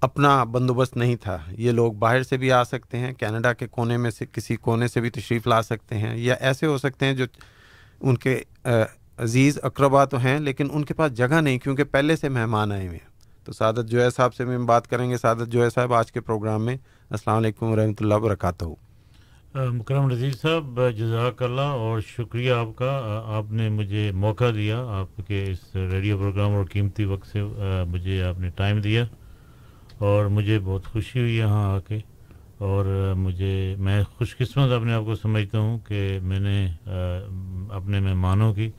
اپنا 0.00 0.44
بندوبست 0.44 0.96
نہیں 0.96 1.16
تھا۔ 1.16 1.38
یہ 1.50 1.72
لوگ 1.72 1.92
باہر 1.92 2.22
سے 2.22 2.36
بھی 2.36 2.52
آ 2.52 2.64
سکتے 2.64 2.98
ہیں، 2.98 3.12
کینیڈا 3.12 3.52
کے 3.52 3.66
کونے 3.66 3.96
میں 3.96 4.10
سے، 4.10 4.24
کسی 4.32 4.56
کونے 4.56 4.88
سے 4.88 5.00
بھی 5.00 5.10
تشریف 5.10 5.46
لا 5.46 5.62
سکتے 5.62 5.98
ہیں 5.98 6.16
یا 6.16 6.34
ایسے 6.40 6.66
ہو 6.66 6.78
سکتے 6.78 7.06
ہیں 7.06 7.12
جو 7.12 7.24
ان 8.00 8.16
کے 8.16 8.42
عزیز 9.18 9.58
اقربا 9.62 10.04
تو 10.04 10.16
ہیں 10.16 10.38
لیکن 10.38 10.68
ان 10.72 10.84
کے 10.84 10.94
پاس 10.94 11.12
جگہ 11.12 11.40
نہیں 11.40 11.58
کیونکہ 11.58 11.84
پہلے 11.84 12.16
سے 12.16 12.28
مہمان 12.28 12.72
آئے 12.72 12.86
ہوئے 12.86 12.98
ہیں۔ 12.98 13.06
تو 13.44 13.52
سعادت 13.52 13.86
جو 13.86 14.10
صاحب 14.10 14.34
سے 14.34 14.44
میں 14.44 14.58
بات 14.58 14.88
کریں 14.90 15.10
گے۔ 15.10 15.16
سعادت 15.16 15.48
جو 15.48 15.70
صاحب، 15.70 15.94
آج 15.94 16.12
کے 16.12 16.20
پروگرام 16.20 16.64
میں 16.64 16.76
السلام 17.10 17.36
علیکم 17.36 17.66
ورحمۃ 17.66 18.00
اللہ 18.00 18.14
وبرکاتہ۔ 18.14 18.64
مکرم 19.54 20.08
رضی 20.08 20.30
صاحب، 20.30 20.80
جزاک 20.96 21.42
اللہ 21.42 21.60
اور 21.60 22.00
شکریہ 22.00 22.52
آپ 22.52 22.76
کا۔ 22.76 23.22
آپ 23.26 23.52
نے 23.52 23.68
مجھے 23.68 24.10
موقع 24.14 24.50
دیا، 24.54 24.78
آپ 24.78 25.20
کے 25.26 25.44
اس 25.50 25.74
ریڈیو 25.74 26.18
پروگرام 26.18 26.50
اور 26.50 26.64
قیمتی 26.64 27.04
وقت 27.04 27.26
سے 27.26 27.42
مجھے 27.88 28.22
آپ 28.22 28.40
نے 28.40 28.50
ٹائم 28.50 28.80
دیا 28.80 29.04
اور 29.98 30.26
مجھے 30.26 30.58
بہت 30.58 30.86
خوشی 30.86 31.20
ہوئی 31.20 31.36
یہاں 31.36 31.74
آ 31.74 31.78
کے۔ 31.80 31.98
اور 32.58 33.12
مجھے 33.16 33.74
میں 33.78 34.02
خوش 34.16 34.36
قسمت 34.36 34.72
اپنے 34.72 34.92
آپ 34.92 35.04
کو 35.04 35.14
سمجھتا 35.14 35.58
ہوں 35.58 35.78
کہ 35.78 36.18
میں 36.22 36.38
نے 36.40 36.66
اپنے 37.70 38.00
مہمانوں 38.00 38.52
کی 38.54 38.70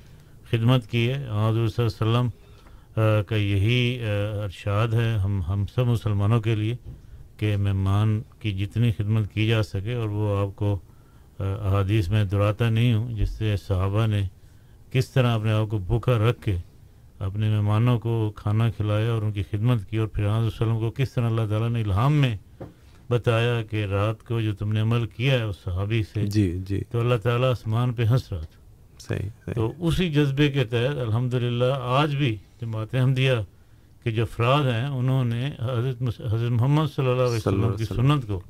خدمت 0.49 0.87
کی 0.87 1.07
ہے۔ 1.09 1.13
حضور 1.13 1.67
صلی 1.67 1.85
اللہ 1.85 2.17
علیہ 2.17 2.17
وسلم 2.17 2.29
کا 3.27 3.35
یہی 3.35 3.99
ارشاد 4.43 4.87
ہے 4.87 5.13
ہم 5.17 5.41
ہم 5.47 5.65
سب 5.75 5.87
مسلمانوں 5.87 6.39
کے 6.41 6.55
لیے 6.55 6.75
کہ 7.37 7.57
مہمان 7.57 8.21
کی 8.39 8.51
جتنی 8.51 8.91
خدمت 8.91 9.33
کی 9.33 9.47
جا 9.47 9.63
سکے 9.63 9.93
اور 9.93 10.09
وہ 10.09 10.37
آپ 10.37 10.55
کو 10.55 10.79
احادیث 11.39 12.09
میں 12.09 12.23
دہراتا 12.25 12.69
نہیں 12.69 12.93
ہوں، 12.93 13.13
جس 13.13 13.29
سے 13.29 13.55
صحابہ 13.57 14.05
نے 14.07 14.21
کس 14.91 15.09
طرح 15.09 15.35
اپنے 15.35 15.51
آپ 15.51 15.69
کو 15.69 15.77
بھوکا 15.77 16.17
رکھ 16.17 16.41
کے 16.41 16.55
اپنے 17.19 17.49
مہمانوں 17.49 17.99
کو 17.99 18.31
کھانا 18.35 18.69
کھلایا 18.69 19.11
اور 19.11 19.21
ان 19.21 19.31
کی 19.31 19.43
خدمت 19.51 19.85
کی 19.89 19.97
اور 19.97 20.07
پھر 20.07 20.27
حضرت 20.27 20.53
وسلم 20.53 20.79
کو 20.79 20.91
کس 20.91 21.13
طرح 21.13 21.25
اللہ 21.25 21.45
تعالیٰ 21.49 21.69
نے 21.69 21.81
الہام 21.81 22.13
میں 22.13 22.35
بتایا 23.09 23.61
کہ 23.61 23.85
رات 23.85 24.23
کو 24.23 24.41
جو 24.41 24.55
تم 24.55 24.71
نے 24.71 24.79
عمل 24.79 25.05
کیا 25.07 25.33
ہے 25.33 25.41
اس 25.41 25.55
صحابی 25.63 26.03
سے 26.13 26.25
جی 26.25 26.59
جی۔ 26.67 26.81
تو 26.91 26.99
اللہ 26.99 27.15
تعالیٰ 27.15 27.49
آسمان 27.49 27.93
پہ 27.93 28.03
ہنس 28.03 28.33
رہا 28.33 28.41
تھا۔ 28.41 28.59
صحیح, 28.99 29.29
صحیح۔ 29.45 29.53
تو 29.53 29.73
اسی 29.79 30.09
جذبے 30.09 30.51
کے 30.51 30.63
تحت 30.63 30.97
الحمد 30.97 31.35
آج 31.81 32.15
بھی 32.15 32.35
جماعت 32.61 32.95
احمدیہ 32.95 33.31
کے 34.03 34.11
جو 34.11 34.21
افراد 34.21 34.63
ہیں 34.63 34.87
انہوں 34.87 35.23
نے 35.23 35.47
حضرت 35.47 36.01
حضرت 36.33 36.51
محمد 36.51 36.85
صلی 36.95 37.07
اللہ 37.07 37.21
علیہ 37.21 37.37
وسلم 37.37 37.75
کی 37.77 37.85
سنت 37.85 38.27
کو 38.27 38.41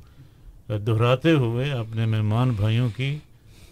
دہراتے 0.68 1.32
ہوئے 1.32 1.70
اپنے 1.72 2.06
مہمان 2.06 2.50
بھائیوں 2.50 2.88
کی 2.96 3.18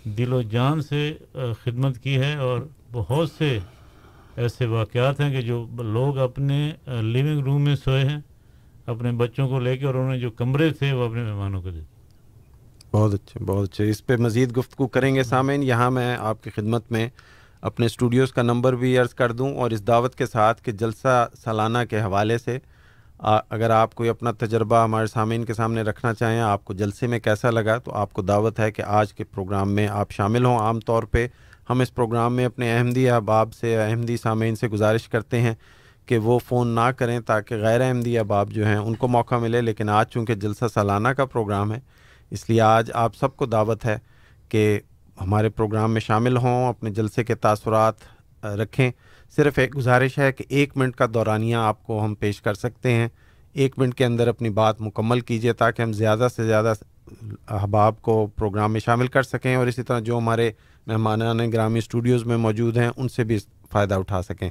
دل 0.05 0.33
و 0.33 0.43
جان 0.43 0.83
سے 0.83 1.17
خدمت 1.33 1.99
کی 1.99 2.17
ہے 2.17 2.35
اور 2.37 2.61
بہت 2.93 3.31
سے 3.39 3.59
ایسے 4.37 4.67
واقعات 4.67 5.21
ہیں 5.21 5.31
کہ 5.31 5.41
جو 5.43 5.67
لوگ 5.79 6.19
اپنے 6.19 6.73
لیونگ 6.87 7.41
روم 7.41 7.63
میں 7.63 7.77
سوئے 7.77 8.05
ہیں۔ 8.05 8.21
اپنے 8.89 9.13
بچوں 9.13 9.49
کو 9.49 9.59
لے 9.61 9.77
کے 9.77 9.87
اور 9.87 9.95
انہوں 9.95 10.11
نے 10.11 10.19
جو 10.19 10.31
کمرے 10.31 10.71
تھے 10.71 10.93
وہ 10.93 11.05
اپنے 11.05 11.23
مہمانوں 11.23 11.63
کو 11.63 11.71
دے 11.71 11.81
بہت 12.93 13.15
اچھے 13.15 13.45
بہت 13.45 13.69
اچھے 13.69 13.89
اس 13.91 14.07
پہ 14.07 14.17
مزید 14.17 14.57
گفتگو 14.57 14.87
کریں 14.87 15.15
گے 15.15 15.23
سامعین۔ 15.23 15.63
یہاں 15.63 15.91
میں 15.91 16.17
آپ 16.21 16.43
کی 16.45 16.51
خدمت 16.51 16.91
میں 16.93 17.09
اپنے 17.61 17.87
اسٹوڈیوز 17.87 18.33
کا 18.33 18.43
نمبر 18.43 18.73
بھی 18.73 18.99
عرض 18.99 19.15
کر 19.15 19.33
دوں 19.33 19.55
اور 19.57 19.71
اس 19.71 19.87
دعوت 19.87 20.15
کے 20.15 20.27
ساتھ 20.27 20.63
کہ 20.63 20.73
جلسہ 20.73 21.29
سالانہ 21.45 21.79
کے 21.91 22.01
حوالے 22.01 22.39
سے 22.39 22.59
اگر 23.51 23.71
آپ 23.71 23.95
کوئی 23.95 24.09
اپنا 24.09 24.31
تجربہ 24.39 24.83
ہمارے 24.85 25.07
سامعین 25.07 25.45
کے 25.45 25.55
سامنے 25.55 25.83
رکھنا 25.83 26.15
چاہیں، 26.15 26.41
آپ 26.41 26.65
کو 26.65 26.75
جلسے 26.75 27.07
میں 27.07 27.19
کیسا 27.19 27.51
لگا؟ 27.51 27.77
تو 27.77 27.93
آپ 27.93 28.13
کو 28.13 28.23
دعوت 28.23 28.61
ہے 28.61 28.71
کہ 28.73 28.83
آج 28.83 29.13
کے 29.15 29.25
پروگرام 29.25 29.71
میں 29.71 29.89
آپ 29.89 30.11
شامل 30.11 30.45
ہوں۔ 30.45 30.59
عام 30.59 30.81
طور 30.81 31.03
پہ 31.03 31.27
ہم 31.71 31.81
اس 31.81 31.95
پروگرام 31.95 32.35
میں 32.35 32.45
اپنے 32.45 32.77
احمدی 32.77 33.09
احباب 33.11 33.55
سے، 33.55 33.77
احمدی 33.77 34.17
سامعین 34.17 34.57
سے 34.57 34.69
گزارش 34.69 35.09
کرتے 35.09 35.41
ہیں 35.41 35.55
کہ 36.09 36.19
وہ 36.19 36.39
فون 36.39 36.69
نہ 36.69 36.91
کریں 36.97 37.21
تاکہ 37.21 37.57
غیر 37.57 37.81
احمدی 37.81 38.19
احباب 38.19 38.51
جو 38.51 38.67
ہیں 38.67 38.77
ان 38.77 38.95
کو 38.95 39.09
موقع 39.09 39.35
ملے، 39.35 39.61
لیکن 39.61 39.89
آج 39.89 40.09
چونکہ 40.09 40.35
جلسہ 40.35 40.65
سالانہ 40.75 41.09
کا 41.09 41.25
پروگرام 41.25 41.73
ہے، 41.73 41.81
اس 42.31 42.51
لیے 42.51 42.61
آج 42.61 42.91
آپ 42.95 43.17
سب 43.17 43.37
کو 43.37 43.47
دعوت 43.47 43.85
ہے 43.85 43.99
کہ 44.49 44.81
ہمارے 45.21 45.49
پروگرام 45.49 45.93
میں 45.93 46.01
شامل 46.01 46.37
ہوں، 46.37 46.69
اپنے 46.69 46.91
جلسے 46.91 47.25
کے 47.25 47.35
تاثرات 47.35 47.95
رکھیں۔ 48.45 48.91
صرف 49.37 49.59
ایک 49.59 49.77
گزارش 49.77 50.19
ہے 50.19 50.33
کہ 50.33 50.45
ایک 50.49 50.77
منٹ 50.77 50.97
کا 50.97 51.07
دورانیہ 51.15 51.57
آپ 51.57 51.83
کو 51.83 52.05
ہم 52.05 52.15
پیش 52.15 52.43
کر 52.43 52.55
سکتے 52.55 52.93
ہیں۔ 52.93 53.09
ایک 53.53 53.79
منٹ 53.79 53.95
کے 53.95 54.05
اندر 54.05 54.29
اپنی 54.29 54.51
بات 54.51 54.81
مکمل 54.81 55.21
کیجیے 55.21 55.53
تاکہ 55.53 55.83
ہم 55.83 55.93
زیادہ 55.93 56.29
سے 56.37 56.45
زیادہ 56.45 56.73
احباب 57.49 58.03
کو 58.03 58.27
پروگرام 58.27 58.73
میں 58.73 58.81
شامل 58.81 59.07
کر 59.07 59.23
سکیں 59.23 59.55
اور 59.55 59.67
اسی 59.67 59.83
طرح 59.83 60.01
جو 60.01 60.19
ہمارے 60.19 60.53
مہمانان 60.87 61.53
گرامی 61.53 61.79
اسٹوڈیوز 61.79 62.25
میں 62.25 62.37
موجود 62.37 62.77
ہیں، 62.77 62.91
ان 62.97 63.09
سے 63.09 63.25
بھی 63.25 63.39
فائدہ 63.73 63.95
اٹھا 63.95 64.23
سکیں۔ 64.23 64.51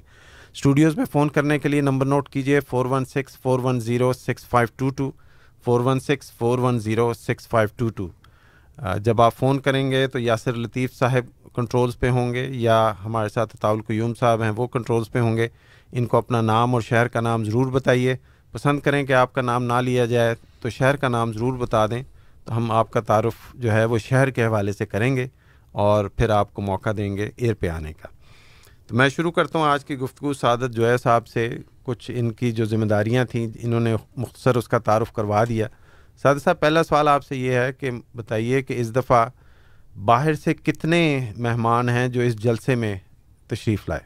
اسٹوڈیوز 0.57 0.97
میں 0.97 1.05
فون 1.05 1.29
کرنے 1.29 1.59
کے 1.59 1.69
لیے 1.69 1.81
نمبر 1.81 2.05
نوٹ 2.05 2.29
کیجیے 2.29 2.59
four 2.59 2.85
one 2.85 3.05
six 3.05 3.37
four 3.37 3.59
one 3.59 3.79
zero 3.79 4.13
six 4.13 4.45
five 4.45 4.67
two 4.75 4.89
two 4.89 5.11
four 5.65 5.79
one 5.79 5.99
six 5.99 6.31
four 6.31 6.59
one 6.59 6.79
zero 6.79 7.13
six 7.13 7.47
five 7.47 7.67
two 7.75 7.89
two 7.89 8.07
جب 8.99 9.21
آپ 9.21 9.35
فون 9.35 9.59
کریں 9.59 9.91
گے 9.91 10.07
تو 10.07 10.19
یاسر 10.19 10.53
لطیف 10.53 10.93
صاحب 10.93 11.53
کنٹرولز 11.55 11.99
پہ 11.99 12.09
ہوں 12.09 12.33
گے 12.33 12.47
یا 12.51 12.93
ہمارے 13.05 13.29
ساتھ 13.29 13.57
تاول 13.57 13.81
قیوم 13.81 14.13
صاحب 14.13 14.43
ہیں 14.43 14.49
وہ 14.49 14.67
کنٹرولز 14.67 15.11
پہ 15.11 15.19
ہوں 15.19 15.37
گے۔ 15.37 15.47
ان 15.91 16.05
کو 16.05 16.17
اپنا 16.17 16.41
نام 16.41 16.73
اور 16.73 16.81
شہر 16.81 17.07
کا 17.07 17.21
نام 17.21 17.43
ضرور 17.43 17.71
بتائیے۔ 17.71 18.15
پسند 18.51 18.79
کریں 18.79 19.03
کہ 19.03 19.13
آپ 19.13 19.33
کا 19.33 19.41
نام 19.41 19.63
نہ 19.63 19.81
لیا 19.83 20.05
جائے 20.05 20.35
تو 20.61 20.69
شہر 20.69 20.95
کا 20.95 21.07
نام 21.07 21.33
ضرور 21.33 21.57
بتا 21.57 21.87
دیں۔ 21.87 22.03
تو 22.45 22.57
ہم 22.57 22.71
آپ 22.71 22.91
کا 22.91 22.99
تعارف 22.99 23.35
جو 23.53 23.71
ہے 23.71 23.85
وہ 23.85 23.97
شہر 23.97 24.29
کے 24.29 24.45
حوالے 24.45 24.73
سے 24.73 24.85
کریں 24.85 25.15
گے 25.15 25.27
اور 25.71 26.05
پھر 26.05 26.29
آپ 26.29 26.53
کو 26.53 26.61
موقع 26.61 26.89
دیں 26.97 27.17
گے 27.17 27.29
ایئر 27.37 27.53
پہ 27.53 27.69
آنے 27.69 27.93
کا۔ 27.93 28.16
تو 28.87 28.95
میں 28.95 29.09
شروع 29.09 29.31
کرتا 29.31 29.59
ہوں 29.59 29.65
آج 29.65 29.85
کی 29.85 29.97
گفتگو 29.97 30.33
سعادت 30.33 30.75
جو 30.75 30.89
ہے 30.89 30.97
صاحب 30.97 31.27
سے 31.27 31.49
کچھ 31.83 32.11
ان 32.15 32.31
کی 32.31 32.51
جو 32.51 32.65
ذمہ 32.65 32.85
داریاں 32.85 33.25
تھیں 33.25 33.47
انہوں 33.63 33.79
نے 33.79 33.95
مختصر 34.17 34.55
اس 34.55 34.67
کا 34.67 34.77
تعارف 34.77 35.11
کروا 35.11 35.43
دیا۔ 35.49 35.67
سعادت 36.23 36.43
صاحب 36.43 36.59
پہلا 36.59 36.83
سوال 36.83 37.07
آپ 37.07 37.25
سے 37.25 37.35
یہ 37.35 37.51
ہے 37.51 37.73
کہ 37.73 37.91
بتائیے 38.15 38.61
کہ 38.61 38.79
اس 38.81 38.95
دفعہ 38.95 39.25
باہر 39.95 40.33
سے 40.33 40.53
کتنے 40.53 40.99
مہمان 41.37 41.89
ہیں 41.89 42.07
جو 42.07 42.21
اس 42.21 42.37
جلسے 42.43 42.75
میں 42.75 42.95
تشریف 43.47 43.89
لائے؟ 43.89 44.05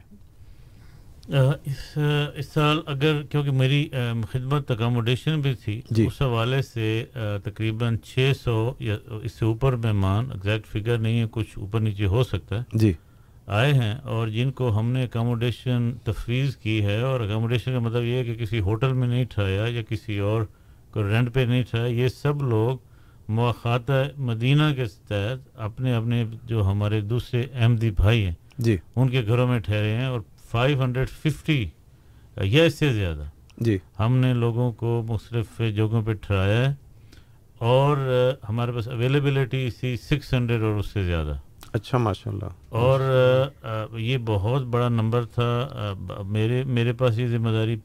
اس 1.28 1.98
اس 2.34 2.48
سال 2.54 2.80
اگر 2.86 3.22
کیونکہ 3.22 3.50
میری 3.50 3.88
خدمت 4.32 4.70
اکاموڈیشن 4.70 5.40
بھی 5.40 5.54
تھی 5.54 5.80
جی۔ 5.90 6.06
اس 6.06 6.20
حوالے 6.22 6.62
سے 6.62 7.04
تقریباً 7.44 7.96
چھ 8.04 8.32
سو 8.44 8.72
یا 8.78 8.96
اس 9.22 9.32
سے 9.32 9.44
اوپر 9.44 9.76
مہمان 9.76 10.30
ایگزیکٹ 10.32 10.66
فگر 10.66 10.98
نہیں 10.98 11.20
ہے 11.20 11.26
کچھ 11.30 11.58
اوپر 11.58 11.80
نیچے 11.80 12.06
ہو 12.06 12.24
سکتا 12.24 12.58
ہے۔ 12.58 12.78
جی۔ 12.78 12.92
آئے 13.46 13.72
ہیں 13.72 13.94
اور 14.04 14.28
جن 14.28 14.50
کو 14.50 14.78
ہم 14.78 14.90
نے 14.90 15.02
اکاموڈیشن 15.04 15.90
تفویض 16.04 16.56
کی 16.56 16.84
ہے 16.84 17.00
اور 17.00 17.20
اکاموڈیشن 17.20 17.72
کا 17.72 17.78
مطلب 17.78 18.04
یہ 18.04 18.16
ہے 18.16 18.24
کہ 18.24 18.34
کسی 18.34 18.60
ہوٹل 18.60 18.92
میں 18.92 19.08
نہیں 19.08 19.24
ٹھہرایا 19.30 19.66
یا 19.68 19.82
کسی 19.88 20.18
اور 20.18 20.42
کو 20.90 21.02
رینٹ 21.02 21.32
پہ 21.34 21.40
نہیں 21.40 21.62
ٹھہرایا 21.62 21.92
یہ 21.92 22.08
سب 22.08 22.42
لوگ 22.42 22.78
مواقع 23.28 24.02
مدینہ 24.18 24.72
کے 24.76 24.84
تحت 25.08 25.60
اپنے 25.60 25.94
اپنے 25.94 26.24
جو 26.44 26.64
ہمارے 26.64 27.00
دوسرے 27.00 27.44
احمدی 27.54 27.90
بھائی 27.90 28.24
ہیں 28.24 28.34
جی۔ 28.58 28.76
ان 28.96 29.08
کے 29.08 29.22
گھروں 29.26 29.46
میں 29.46 29.58
ٹھہرے 29.58 29.94
ہیں 29.96 30.06
اور 30.06 30.20
فائیو 30.50 30.82
ہنڈریڈ 30.82 31.08
ففٹی 31.08 31.64
یا 32.36 32.64
اس 32.64 32.74
سے 32.74 32.92
زیادہ 32.92 33.24
جی۔ 33.58 33.78
ہم 33.98 34.16
نے 34.16 34.34
لوگوں 34.34 34.72
کو 34.72 35.02
مختلف 35.08 35.60
جگہوں 35.76 36.02
پہ 36.02 36.12
ٹھہرایا 36.12 36.70
ہے 36.70 36.74
اور 37.58 37.96
ہمارے 38.48 38.72
پاس 38.72 38.88
اویلیبلٹی 38.88 39.68
سی 39.80 39.96
سکس 39.96 40.34
ہنڈریڈ 40.34 40.62
اور 40.62 40.78
اس 40.78 40.86
سے 40.86 41.04
زیادہ۔ 41.04 41.36
اچھا 41.72 41.98
ماشاء 41.98 42.30
اللہ 42.30 42.48
اور 42.68 43.00
یہ 43.98 44.18
بہت 44.24 44.62
بڑا 44.62 44.88
نمبر 44.88 45.24
تھا۔ 45.24 45.68
میرے 46.26 46.64
میرے 46.64 46.92
پاس 46.92 47.18
یہ 47.18 47.26
ذمہ 47.26 47.50
داری 47.50 47.76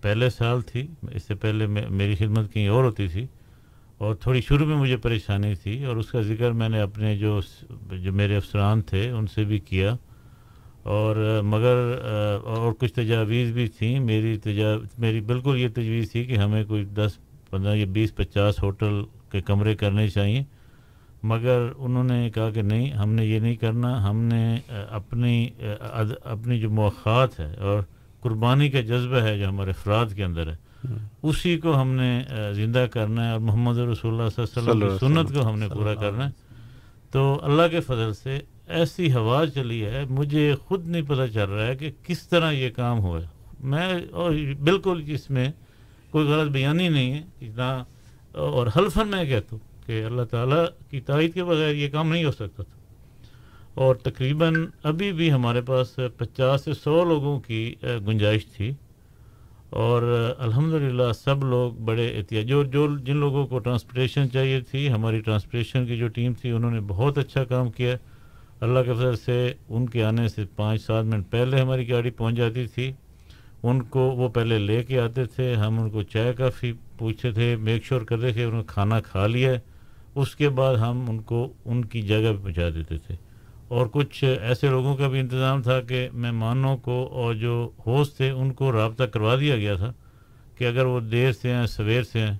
پہلے 0.00 0.30
سال 0.30 0.60
تھی۔ 0.60 0.86
اس 1.12 1.22
سے 1.22 1.34
پہلے 1.34 1.66
میری 1.66 2.14
خدمت 2.14 2.52
کہیں 2.52 2.68
اور 2.68 2.84
ہوتی 2.84 3.08
تھی۔ 3.08 3.26
اور 3.98 4.14
تھوڑی 4.14 4.40
شروع 4.40 4.66
میں 4.66 4.76
مجھے 4.76 4.96
پریشانی 4.96 5.54
تھی۔ 5.54 5.84
اور 5.84 5.96
اس 5.96 6.10
کا 6.10 6.20
ذکر 6.20 6.52
میں 6.52 6.68
نے 6.68 6.80
اپنے 6.80 7.16
جو 7.16 7.40
جو 7.92 8.12
میرے 8.12 8.36
افسران 8.36 8.80
تھے، 8.80 9.10
ان 9.10 9.26
سے 9.26 9.44
بھی 9.44 9.58
کیا۔ 9.58 9.96
اور 10.82 11.40
مگر 11.44 11.98
اور 12.44 12.72
کچھ 12.72 12.92
تجاویز 12.92 13.52
بھی 13.52 13.68
تھیں۔ 13.68 14.00
میری 14.00 14.38
تجا، 14.38 14.70
میری 14.98 15.20
بالکل 15.20 15.58
یہ 15.58 15.68
تجویز 15.68 16.12
تھی 16.12 16.24
کہ 16.24 16.34
ہمیں 16.34 16.64
کوئی 16.64 16.84
دس، 16.84 17.12
پندرہ 17.50 17.74
یا 17.74 17.86
بیس، 17.86 18.14
پچاس 18.16 18.62
ہوٹل 18.62 19.02
کے 19.32 19.42
کمرے 19.42 19.74
کرنے 19.74 20.08
چاہیے۔ 20.08 20.42
مگر 21.24 21.68
انہوں 21.76 22.04
نے 22.04 22.30
کہا 22.30 22.50
کہ 22.50 22.62
نہیں 22.62 22.90
ہم 22.90 23.12
نے 23.12 23.24
یہ 23.26 23.38
نہیں 23.38 23.54
کرنا 23.54 24.10
ہم 24.10 24.16
نے 24.16 24.58
اپنی 24.90 25.48
اپنی 26.24 26.60
جو 26.60 26.70
موقع 26.70 27.24
ہے 27.38 27.54
اور 27.54 27.82
قربانی 28.20 28.70
کا 28.70 28.80
جذبہ 28.80 29.16
ہے 29.16 29.38
جو 29.38 29.48
ہمارے 29.48 29.70
افراد 29.70 30.06
کے 30.16 30.24
اندر 30.24 30.52
ہے 30.52 30.56
اسی 31.22 31.58
کو 31.58 31.80
ہم 31.80 31.88
نے 31.88 32.22
زندہ 32.52 32.86
کرنا 32.90 33.26
ہے 33.26 33.32
اور 33.32 33.40
محمد 33.40 33.78
رسول 33.78 34.20
اللہ 34.20 34.28
صلی 34.36 34.44
اللہ 34.56 34.70
علیہ 34.70 34.84
وسلم 34.84 35.14
کی 35.14 35.24
سنت 35.24 35.34
کو 35.34 35.48
ہم 35.48 35.58
نے 35.58 35.68
پورا 35.68 35.94
کرنا 35.94 36.26
ہے۔ 36.26 36.30
تو 37.12 37.40
اللہ 37.42 37.62
کے 37.70 37.80
فضل 37.80 38.12
سے 38.14 38.40
ایسی 38.66 39.12
ہوا 39.14 39.46
چلی 39.54 39.84
ہے 39.84 40.04
مجھے 40.10 40.54
خود 40.64 40.86
نہیں 40.86 41.02
پتہ 41.02 41.26
چل 41.34 41.50
رہا 41.50 41.66
ہے 41.66 41.76
کہ 41.76 41.90
کس 42.02 42.28
طرح 42.28 42.50
یہ 42.50 42.70
کام 42.70 42.98
ہوا 42.98 43.20
ہے۔ 43.20 43.26
میں 43.60 43.92
اور 44.12 44.30
بالکل 44.60 45.02
اس 45.06 45.30
میں 45.30 45.48
کوئی 46.10 46.28
غلط 46.28 46.50
بیانی 46.52 46.88
نہیں 46.88 47.14
ہے 47.14 47.48
نہ 47.56 47.82
اور 48.32 48.66
حلفن 48.76 49.08
میں 49.08 49.24
کہتا 49.24 49.56
ہوں۔ 49.56 49.73
کہ 49.86 50.04
اللہ 50.04 50.22
تعالیٰ 50.22 50.64
کی 50.90 51.00
تائید 51.00 51.34
کے 51.34 51.44
بغیر 51.44 51.74
یہ 51.74 51.88
کام 51.88 52.12
نہیں 52.12 52.24
ہو 52.24 52.32
سکتا 52.32 52.62
تھا۔ 52.62 52.84
اور 53.74 53.94
تقریباً 53.94 54.54
ابھی 54.82 55.12
بھی 55.12 55.32
ہمارے 55.32 55.60
پاس 55.60 56.00
پچاس 56.16 56.64
سے 56.64 56.74
سو 56.74 57.04
لوگوں 57.04 57.40
کی 57.40 57.74
گنجائش 57.82 58.46
تھی۔ 58.46 58.72
اور 59.70 60.34
الحمدللہ 60.38 61.12
سب 61.12 61.44
لوگ 61.44 61.72
بڑے 61.72 62.16
احتیاط، 62.16 62.44
جو 62.44 62.64
جو 62.64 62.98
جن 62.98 63.16
لوگوں 63.16 63.46
کو 63.46 63.58
ٹرانسپورٹیشن 63.58 64.30
چاہیے 64.30 64.60
تھی، 64.60 64.90
ہماری 64.90 65.20
ٹرانسپورٹیشن 65.20 65.86
کی 65.86 65.96
جو 65.96 66.08
ٹیم 66.08 66.32
تھی، 66.32 66.50
انہوں 66.50 66.70
نے 66.70 66.80
بہت 66.80 67.18
اچھا 67.18 67.44
کام 67.44 67.70
کیا۔ 67.70 67.96
اللہ 68.60 68.78
کے 68.86 68.92
فضل 68.92 69.16
سے 69.16 69.52
ان 69.68 69.88
کے 69.88 70.04
آنے 70.04 70.28
سے 70.28 70.44
پانچ 70.56 70.82
سات 70.82 71.04
منٹ 71.04 71.30
پہلے 71.30 71.60
ہماری 71.60 71.90
گاڑی 71.90 72.10
پہنچ 72.10 72.34
جاتی 72.34 72.66
تھی۔ 72.66 72.92
ان 73.62 73.82
کو 73.82 74.00
وہ 74.00 74.28
پہلے 74.28 74.58
لے 74.58 74.82
کے 74.82 75.00
آتے 75.00 75.24
تھے، 75.24 75.54
ہم 75.54 75.80
ان 75.80 75.90
کو 75.90 76.02
چائے 76.02 76.32
کافی 76.32 76.72
پوچھتے 76.98 77.32
تھے، 77.32 77.56
میک 77.56 77.84
شور 77.84 78.00
کرتے 78.00 78.32
تھے، 78.32 78.44
انہوں 78.44 78.58
نے 78.58 78.64
کھانا 78.66 79.00
کھا 79.00 79.26
لیا۔ 79.26 79.50
ہے 79.50 79.73
اس 80.14 80.36
کے 80.36 80.48
بعد 80.48 80.76
ہم 80.76 81.04
ان 81.08 81.20
کو 81.20 81.52
ان 81.64 81.84
کی 81.84 82.02
جگہ 82.02 82.32
پہ 82.32 82.42
پہنچا 82.42 82.68
دیتے 82.74 82.98
تھے۔ 82.98 83.14
اور 83.68 83.86
کچھ 83.92 84.36
ایسے 84.40 84.68
لوگوں 84.68 84.96
کا 84.96 85.08
بھی 85.08 85.20
انتظام 85.20 85.62
تھا 85.62 85.80
کہ 85.80 86.08
مہمانوں 86.12 86.76
کو 86.76 87.08
اور 87.12 87.34
جو 87.34 87.70
ہوسٹ 87.86 88.16
تھے 88.16 88.30
ان 88.30 88.52
کو 88.52 88.72
رابطہ 88.72 89.04
کروا 89.04 89.36
دیا 89.36 89.56
گیا 89.56 89.74
تھا 89.74 89.92
کہ 90.58 90.64
اگر 90.64 90.84
وہ 90.84 91.00
دیر 91.00 91.32
سے 91.32 91.54
ہیں، 91.54 91.66
سویر 91.66 92.02
سے 92.02 92.20
ہیں، 92.20 92.38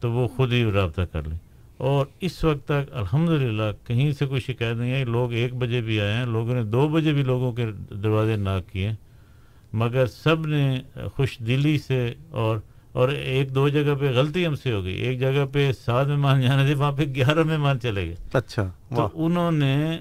تو 0.00 0.12
وہ 0.12 0.28
خود 0.28 0.52
ہی 0.52 0.64
رابطہ 0.64 1.02
کر 1.02 1.22
لیں۔ 1.28 1.38
اور 1.76 2.06
اس 2.20 2.44
وقت 2.44 2.64
تک 2.64 2.92
الحمدللہ 2.92 3.86
کہیں 3.86 4.12
سے 4.12 4.26
کوئی 4.26 4.40
شکایت 4.40 4.76
نہیں 4.76 4.94
آئی۔ 4.94 5.04
لوگ 5.04 5.32
ایک 5.32 5.54
بجے 5.54 5.80
بھی 5.80 6.00
آئے 6.00 6.12
ہیں، 6.12 6.26
لوگوں 6.26 6.54
نے 6.54 6.64
دو 6.64 6.88
بجے 6.88 7.12
بھی 7.12 7.22
لوگوں 7.22 7.52
کے 7.52 7.66
دروازے 8.02 8.36
ناک 8.36 8.72
کیے 8.72 8.90
مگر 9.72 10.06
سب 10.06 10.46
نے 10.46 10.80
خوش 11.14 11.38
دلی 11.38 11.78
سے 11.78 12.14
اور 12.30 12.58
اور 12.96 13.08
ایک 13.08 13.54
دو 13.54 13.68
جگہ 13.68 13.94
پہ 14.00 14.10
غلطی 14.12 14.46
ہم 14.46 14.54
سے 14.54 14.72
ہو 14.72 14.84
گئی۔ 14.84 14.94
ایک 14.94 15.20
جگہ 15.20 15.44
پہ 15.52 15.72
سات 15.84 16.06
مہمان 16.06 16.40
جانے 16.40 16.66
تھے 16.66 16.74
وہاں 16.74 16.92
پہ 16.92 17.04
گیارہ 17.04 17.42
مہمان 17.42 17.80
چلے 17.80 18.06
گئے۔ 18.06 18.14
اچھا 18.32 18.70
تو 18.96 19.08
انہوں 19.14 19.52
نے 19.52 19.98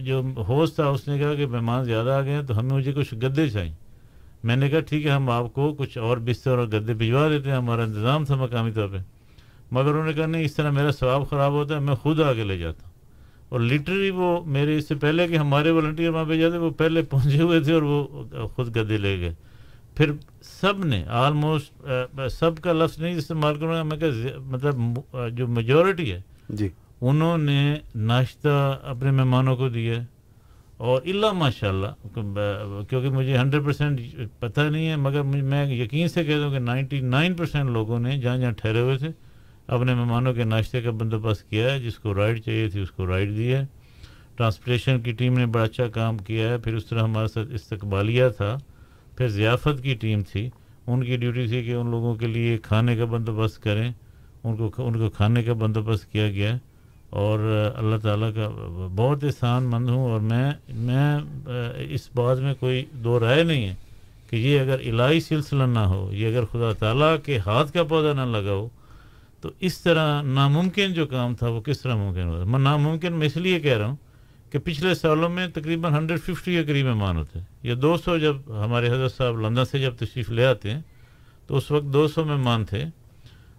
جو 0.00 0.20
ہوسٹ 0.48 0.74
تھا 0.74 0.86
اس 0.88 1.08
نے 1.08 1.18
کہا 1.18 1.34
کہ 1.34 1.46
مہمان 1.46 1.84
زیادہ 1.84 2.10
آ 2.10 2.20
گئے 2.20 2.32
ہیں 2.32 2.42
تو 2.42 2.58
ہمیں 2.58 2.76
مجھے 2.76 2.92
کچھ 2.92 3.14
گدے 3.14 3.48
چاہیے۔ 3.48 3.72
میں 4.44 4.56
نے 4.56 4.68
کہا 4.68 4.80
ٹھیک 4.80 5.06
ہے 5.06 5.10
ہم 5.10 5.30
آپ 5.30 5.52
کو 5.52 5.74
کچھ 5.78 5.98
اور 5.98 6.18
بستر 6.18 6.50
اور 6.50 6.66
گدے 6.66 6.94
بھجوا 6.94 7.28
دیتے 7.28 7.50
ہیں 7.50 7.56
ہمارا 7.56 7.82
انتظام 7.82 8.24
تھا 8.24 8.34
مقامی 8.34 8.70
طور 8.70 8.88
پہ۔ 8.88 8.96
مگر 9.70 9.90
انہوں 9.90 10.04
نے 10.04 10.12
کہا 10.12 10.26
نہیں 10.26 10.44
اس 10.44 10.54
طرح 10.54 10.70
میرا 10.70 10.92
ثواب 10.92 11.28
خراب 11.30 11.52
ہوتا 11.52 11.74
ہے 11.74 11.80
میں 11.80 11.94
خود 11.94 12.20
آگے 12.20 12.44
لے 12.44 12.58
جاتا 12.58 12.82
ہوں۔ 12.82 12.92
اور 13.48 13.60
لٹری 13.60 14.10
وہ 14.10 14.44
میرے 14.44 14.76
اس 14.76 14.88
سے 14.88 14.94
پہلے 14.94 15.28
کہ 15.28 15.36
ہمارے 15.36 15.70
والنٹیئر 15.70 16.10
وہاں 16.10 16.24
پہ 16.24 16.36
جاتے 16.36 16.58
وہ 16.58 16.70
پہلے 16.70 17.02
پہنچے 17.02 17.42
ہوئے 17.42 17.60
تھے 17.60 17.72
اور 17.72 17.82
وہ 17.82 18.06
خود 18.54 18.76
گدے 18.76 18.96
لے 18.96 19.20
گئے۔ 19.20 19.34
پھر 19.98 20.10
سب 20.42 20.84
نے 20.84 21.02
آلموسٹ 21.20 21.86
سب 22.30 22.58
کا 22.62 22.72
لفظ 22.72 22.98
نہیں 22.98 23.14
استعمال 23.14 23.54
کروں 23.54 23.74
گا 23.74 23.82
میں 23.82 23.96
کہ 23.96 24.10
مطلب 24.50 24.98
جو 25.36 25.46
میجورٹی 25.48 26.12
ہے 26.12 26.20
جی۔ 26.50 26.68
انہوں 27.00 27.38
نے 27.38 27.74
ناشتہ 27.96 28.78
اپنے 28.84 29.10
مہمانوں 29.10 29.56
کو 29.56 29.68
دیا 29.68 29.98
اور 30.78 31.02
اللہ 31.04 31.32
ماشاء 31.32 31.68
اللہ 31.68 32.06
کیونکہ 32.14 33.08
مجھے 33.08 33.36
ہنڈریڈ 33.36 33.64
پرسینٹ 33.64 34.00
پتہ 34.40 34.60
نہیں 34.60 34.88
ہے 34.88 34.96
مگر 34.96 35.22
میں 35.22 35.64
یقین 35.66 36.08
سے 36.08 36.24
کہہ 36.24 36.38
دوں 36.42 36.50
کہ 36.50 36.58
نائنٹی 36.58 37.00
نائن 37.00 37.34
پرسینٹ 37.34 37.70
لوگوں 37.70 37.98
نے 37.98 38.16
جہاں 38.18 38.36
جہاں 38.36 38.52
ٹھہرے 38.58 38.80
ہوئے 38.80 38.96
تھے 38.98 39.10
اپنے 39.66 39.94
مہمانوں 39.94 40.32
کے 40.34 40.44
ناشتے 40.44 40.82
کا 40.82 40.90
بندوبست 41.00 41.48
کیا 41.50 41.72
ہے 41.72 41.78
جس 41.80 41.98
کو 41.98 42.14
رائڈ 42.14 42.44
چاہیے 42.44 42.68
تھی 42.70 42.80
اس 42.80 42.90
کو 42.90 43.06
رائڈ 43.06 43.36
دی 43.36 43.52
ہے۔ 43.54 43.64
ٹرانسپورٹیشن 44.36 45.00
کی 45.02 45.12
ٹیم 45.12 45.38
نے 45.38 45.46
بڑا 45.46 45.64
اچھا 45.64 45.88
کام 45.94 46.18
کیا 46.26 46.48
ہے 46.48 46.58
پھر 46.58 46.74
اس 46.76 46.86
طرح 46.86 47.02
ہمارے 47.02 47.28
ساتھ 47.28 47.52
استقبالیہ 47.54 48.28
تھا۔ 48.36 48.56
پھر 49.18 49.28
ضیافت 49.28 49.82
کی 49.82 49.94
ٹیم 49.94 50.22
تھی۔ 50.22 50.50
ان 50.86 51.04
کی 51.04 51.16
ڈیوٹی 51.16 51.46
تھی 51.46 51.64
کہ 51.64 51.72
ان 51.72 51.90
لوگوں 51.90 52.14
کے 52.14 52.26
لیے 52.26 52.58
کھانے 52.58 52.96
کا 52.96 53.04
بندوبست 53.04 53.62
کریں۔ 53.62 53.92
ان 54.44 54.56
کو 54.56 54.70
ان 54.76 54.98
کو 54.98 55.10
کھانے 55.10 55.42
کا 55.42 55.52
بندوبست 55.52 56.12
کیا 56.12 56.30
گیا۔ 56.30 56.56
اور 57.10 57.38
اللہ 57.76 57.96
تعالیٰ 57.96 58.34
کا 58.34 58.48
بہت 58.96 59.24
احسان 59.24 59.62
مند 59.62 59.88
ہوں 59.88 60.10
اور 60.10 60.20
میں 60.20 60.52
میں 60.68 61.18
اس 61.90 62.08
بات 62.14 62.38
میں 62.38 62.54
کوئی 62.60 62.84
دو 62.92 63.20
رائے 63.20 63.42
نہیں 63.42 63.68
ہے 63.68 63.74
کہ 64.30 64.36
یہ 64.36 64.60
اگر 64.60 64.76
الہی 64.80 65.20
سلسلہ 65.20 65.62
نہ 65.62 65.78
ہو، 65.78 66.10
یہ 66.12 66.28
اگر 66.28 66.44
خدا 66.44 66.72
تعالیٰ 66.72 67.16
کے 67.24 67.38
ہاتھ 67.38 67.72
کا 67.72 67.82
پودا 67.82 68.12
نہ 68.12 68.36
لگا 68.36 68.52
ہو 68.52 68.68
تو 69.40 69.48
اس 69.60 69.80
طرح 69.80 70.22
ناممکن 70.22 70.92
جو 70.92 71.06
کام 71.06 71.34
تھا 71.34 71.48
وہ 71.48 71.60
کس 71.60 71.80
طرح 71.80 71.94
ممکن 71.94 72.22
ہوا؟ 72.22 72.44
میں 72.44 72.58
ناممکن 72.58 73.12
میں 73.12 73.26
اس 73.26 73.36
لیے 73.36 73.60
کہہ 73.60 73.78
رہا 73.78 73.86
ہوں 73.86 73.96
کہ 74.50 74.58
پچھلے 74.58 74.94
سالوں 74.94 75.28
میں 75.28 75.48
تقریباً 75.48 75.94
ہنڈریڈ 75.94 76.20
ففٹی 76.20 76.52
کے 76.52 76.64
قریب 76.64 76.86
مہمان 76.86 77.16
ہوتے 77.16 77.38
ہیں۔ 77.38 77.46
یا 77.62 77.74
دو 77.82 77.96
سو 77.96 78.18
جب 78.18 78.36
ہمارے 78.64 78.86
حضرت 78.86 79.16
صاحب 79.16 79.40
لندن 79.40 79.64
سے 79.64 79.78
جب 79.78 79.94
تشریف 79.98 80.30
لے 80.30 80.46
آتے 80.46 80.70
ہیں 80.70 80.80
تو 81.46 81.56
اس 81.56 81.70
وقت 81.70 81.84
دو 81.84 82.08
سو 82.08 82.24
مہمان 82.24 82.64
تھے۔ 82.64 82.84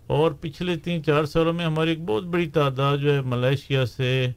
اور 0.07 0.31
پچھلے 0.31 0.75
تین 0.75 1.03
چار 1.03 1.23
سالوں 1.23 1.53
میں 1.53 1.65
ہماری 1.65 1.89
ایک 1.89 1.99
بہت 2.05 2.23
بڑی 2.23 2.49
تعداد 2.49 2.97
جو 2.97 3.13
ہے 3.13 3.21
ملیشیا 3.21 3.85
سے 3.85 4.27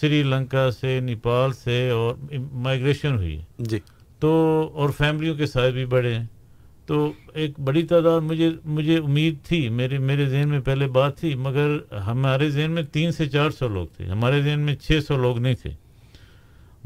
سری 0.00 0.22
لنکا 0.22 0.70
سے 0.70 1.00
نیپال 1.00 1.52
سے 1.52 1.90
اور 1.90 2.14
مائگریشن 2.52 3.16
ہوئی 3.16 3.38
ہے۔ 3.38 3.44
جی۔ 3.58 3.78
تو 4.20 4.70
اور 4.74 4.90
فیملیوں 4.90 5.34
کے 5.34 5.46
ساتھ 5.46 5.74
بھی 5.74 5.86
بڑے 5.86 6.14
ہیں۔ 6.14 6.26
تو 6.86 7.12
ایک 7.34 7.60
بڑی 7.60 7.82
تعداد 7.82 8.20
مجھے 8.20 8.50
مجھے 8.64 8.98
امید 8.98 9.34
تھی 9.44 9.68
میرے 9.68 9.98
میرے 9.98 10.26
ذہن 10.26 10.48
میں 10.48 10.60
پہلے 10.60 10.86
بات 10.86 11.18
تھی 11.18 11.34
مگر 11.34 11.94
ہمارے 12.06 12.50
ذہن 12.50 12.70
میں 12.70 12.82
تین 12.82 13.12
سے 13.12 13.26
چار 13.26 13.50
سو 13.50 13.68
لوگ 13.68 13.86
تھے۔ 13.96 14.06
ہمارے 14.06 14.42
ذہن 14.42 14.60
میں 14.60 14.74
چھ 14.74 14.98
سو 15.08 15.16
لوگ 15.16 15.38
نہیں 15.38 15.54
تھے۔ 15.54 15.85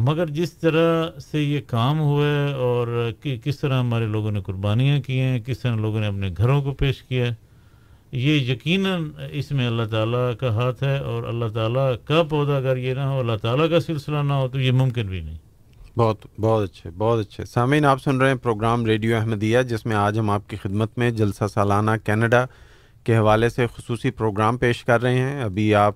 مگر 0.01 0.27
جس 0.27 0.53
طرح 0.53 1.19
سے 1.19 1.43
یہ 1.43 1.61
کام 1.67 2.01
ہوا 2.01 2.27
ہے 2.27 2.53
اور 2.53 3.11
کس 3.23 3.61
طرح 3.61 3.79
ہمارے 3.81 4.07
لوگوں 4.07 4.31
نے 4.31 4.41
قربانیاں 4.41 5.01
کی 5.01 5.21
ہیں، 5.21 5.41
کس 5.41 5.59
طرح 5.59 5.75
لوگوں 5.75 6.01
نے 6.01 6.07
اپنے 6.07 6.31
گھروں 6.37 6.63
کو 6.63 6.73
پیش 6.73 7.03
کیا 7.03 7.27
ہے 7.27 7.35
یہ 8.13 8.53
یقیناً 8.53 9.11
اس 9.33 9.51
میں 9.51 9.67
اللہ 9.67 9.83
تعالیٰ 9.91 10.37
کا 10.37 10.55
ہاتھ 10.55 10.83
ہے 10.83 10.99
اور 10.99 11.23
اللہ 11.23 11.45
تعالیٰ 11.55 11.93
کا 12.05 12.23
پودا 12.23 12.57
اگر 12.57 12.77
یہ 12.77 12.95
نہ 12.95 13.01
ہو، 13.01 13.19
اللہ 13.19 13.37
تعالیٰ 13.43 13.71
کا 13.71 13.81
سلسلہ 13.81 14.23
نہ 14.23 14.33
ہو، 14.33 14.49
تو 14.49 14.61
یہ 14.61 14.73
ممکن 14.73 15.07
بھی 15.07 15.21
نہیں۔ 15.21 15.39
بہت 15.97 16.27
بہت 16.41 16.71
اچھے 16.71 16.91
بہت 16.99 17.21
اچھے۔ 17.21 17.45
سامعین، 17.45 17.85
آپ 17.85 18.03
سن 18.03 18.17
رہے 18.17 18.29
ہیں 18.29 18.37
پروگرام 18.37 18.87
ریڈیو 18.87 19.17
احمدیہ، 19.17 19.63
جس 19.63 19.87
میں 19.87 19.97
آج 19.97 20.19
ہم 20.19 20.31
آپ 20.31 20.51
کی 20.51 20.57
خدمت 20.57 20.99
میں 20.99 21.11
جلسہ 21.11 21.45
سالانہ 21.55 21.91
کینیڈا 22.05 22.45
کے 23.05 23.17
حوالے 23.17 23.49
سے 23.49 23.67
خصوصی 23.67 24.11
پروگرام 24.11 24.57
پیش 24.57 24.85
کر 24.85 25.03
رہے 25.03 25.19
ہیں۔ 25.19 25.43
ابھی 25.43 25.75
آپ 25.75 25.95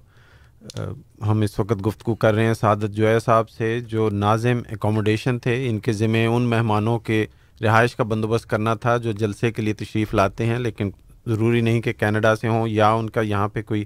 ہم 1.29 1.41
اس 1.41 1.59
وقت 1.59 1.87
گفتگو 1.87 2.15
کر 2.15 2.35
رہے 2.35 2.47
ہیں 2.47 2.55
سعادت 2.55 2.91
جویا 2.91 3.19
صاحب 3.19 3.49
سے، 3.51 3.79
جو 3.81 4.09
ناظم 4.11 4.61
اکوموڈیشن 4.73 5.39
تھے، 5.39 5.57
ان 5.69 5.79
کے 5.79 5.93
ذمے 5.93 6.25
ان 6.27 6.49
مہمانوں 6.51 6.99
کے 6.99 7.25
رہائش 7.61 7.97
کا 7.97 8.05
بندوبست 8.05 8.47
کرنا 8.51 8.75
تھا 8.75 8.97
جو 8.97 9.13
جلسے 9.13 9.51
کے 9.53 9.63
لیے 9.63 9.75
تشریف 9.75 10.15
لاتے 10.15 10.47
ہیں، 10.47 10.59
لیکن 10.59 10.91
ضروری 11.27 11.61
نہیں 11.61 11.81
کہ 11.81 11.93
کینیڈا 11.93 12.35
سے 12.37 12.49
ہوں 12.49 12.69
یا 12.69 12.91
ان 12.93 13.11
کا 13.11 13.21
یہاں 13.21 13.49
پہ 13.49 13.63
کوئی 13.63 13.85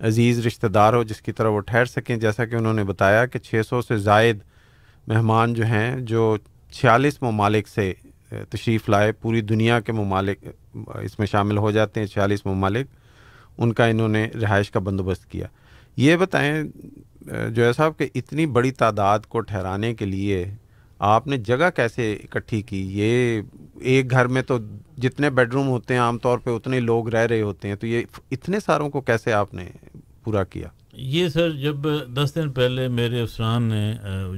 عزیز 0.00 0.46
رشتہ 0.46 0.66
دار 0.66 0.94
ہو 0.94 1.02
جس 1.02 1.20
کی 1.22 1.32
طرح 1.32 1.48
وہ 1.48 1.60
ٹھہر 1.60 1.84
سکیں۔ 1.84 2.16
جیسا 2.16 2.44
کہ 2.44 2.54
انہوں 2.54 2.74
نے 2.74 2.84
بتایا 2.84 3.24
کہ 3.26 3.38
چھ 3.38 3.66
سو 3.68 3.80
سے 3.82 3.96
زائد 3.98 4.42
مہمان 5.06 5.54
جو 5.54 5.64
ہیں، 5.64 5.96
جو 6.00 6.36
چھیالیس 6.72 7.22
ممالک 7.22 7.68
سے 7.68 7.92
تشریف 8.50 8.88
لائے، 8.88 9.12
پوری 9.12 9.40
دنیا 9.40 9.80
کے 9.80 9.92
ممالک 9.92 10.46
اس 11.02 11.18
میں 11.18 11.26
شامل 11.26 11.58
ہو 11.58 11.70
جاتے 11.70 12.00
ہیں، 12.00 12.06
چھیالیس 12.06 12.46
ممالک، 12.46 12.86
ان 13.58 13.72
کا 13.72 13.86
انہوں 13.86 14.08
نے 14.08 14.26
رہائش 14.42 14.70
کا 14.70 14.80
بندوبست 14.80 15.30
کیا۔ 15.30 15.46
یہ 15.98 16.16
بتائیں 16.16 16.62
جو 17.50 17.64
ہے 17.64 17.72
صاحب 17.72 17.98
کہ 17.98 18.08
اتنی 18.14 18.46
بڑی 18.46 18.70
تعداد 18.70 19.18
کو 19.28 19.40
ٹھہرانے 19.40 19.94
کے 19.94 20.04
لیے 20.04 20.44
آپ 21.00 21.26
نے 21.26 21.36
جگہ 21.36 21.70
کیسے 21.76 22.12
اکٹھی 22.12 22.62
کی؟ 22.62 22.82
یہ 22.92 23.40
ایک 23.80 24.10
گھر 24.10 24.26
میں 24.26 24.42
تو 24.42 24.58
جتنے 24.96 25.30
بیڈ 25.30 25.52
روم 25.54 25.68
ہوتے 25.68 25.94
ہیں 25.94 26.00
عام 26.00 26.18
طور 26.18 26.38
پہ 26.38 26.50
اتنے 26.50 26.80
لوگ 26.80 27.08
رہ 27.08 27.26
رہے 27.26 27.40
ہوتے 27.42 27.68
ہیں 27.68 27.76
تو 27.76 27.86
یہ 27.86 28.02
اتنے 28.30 28.60
ساروں 28.60 28.88
کو 28.90 29.00
کیسے 29.00 29.32
آپ 29.32 29.54
نے 29.54 29.64
پورا 30.24 30.44
کیا؟ 30.44 30.68
یہ 30.92 31.28
سر 31.28 31.50
جب 31.50 31.86
دس 32.16 32.34
دن 32.34 32.50
پہلے 32.52 32.86
میرے 32.88 33.20
افسران 33.22 33.62
نے 33.62 33.92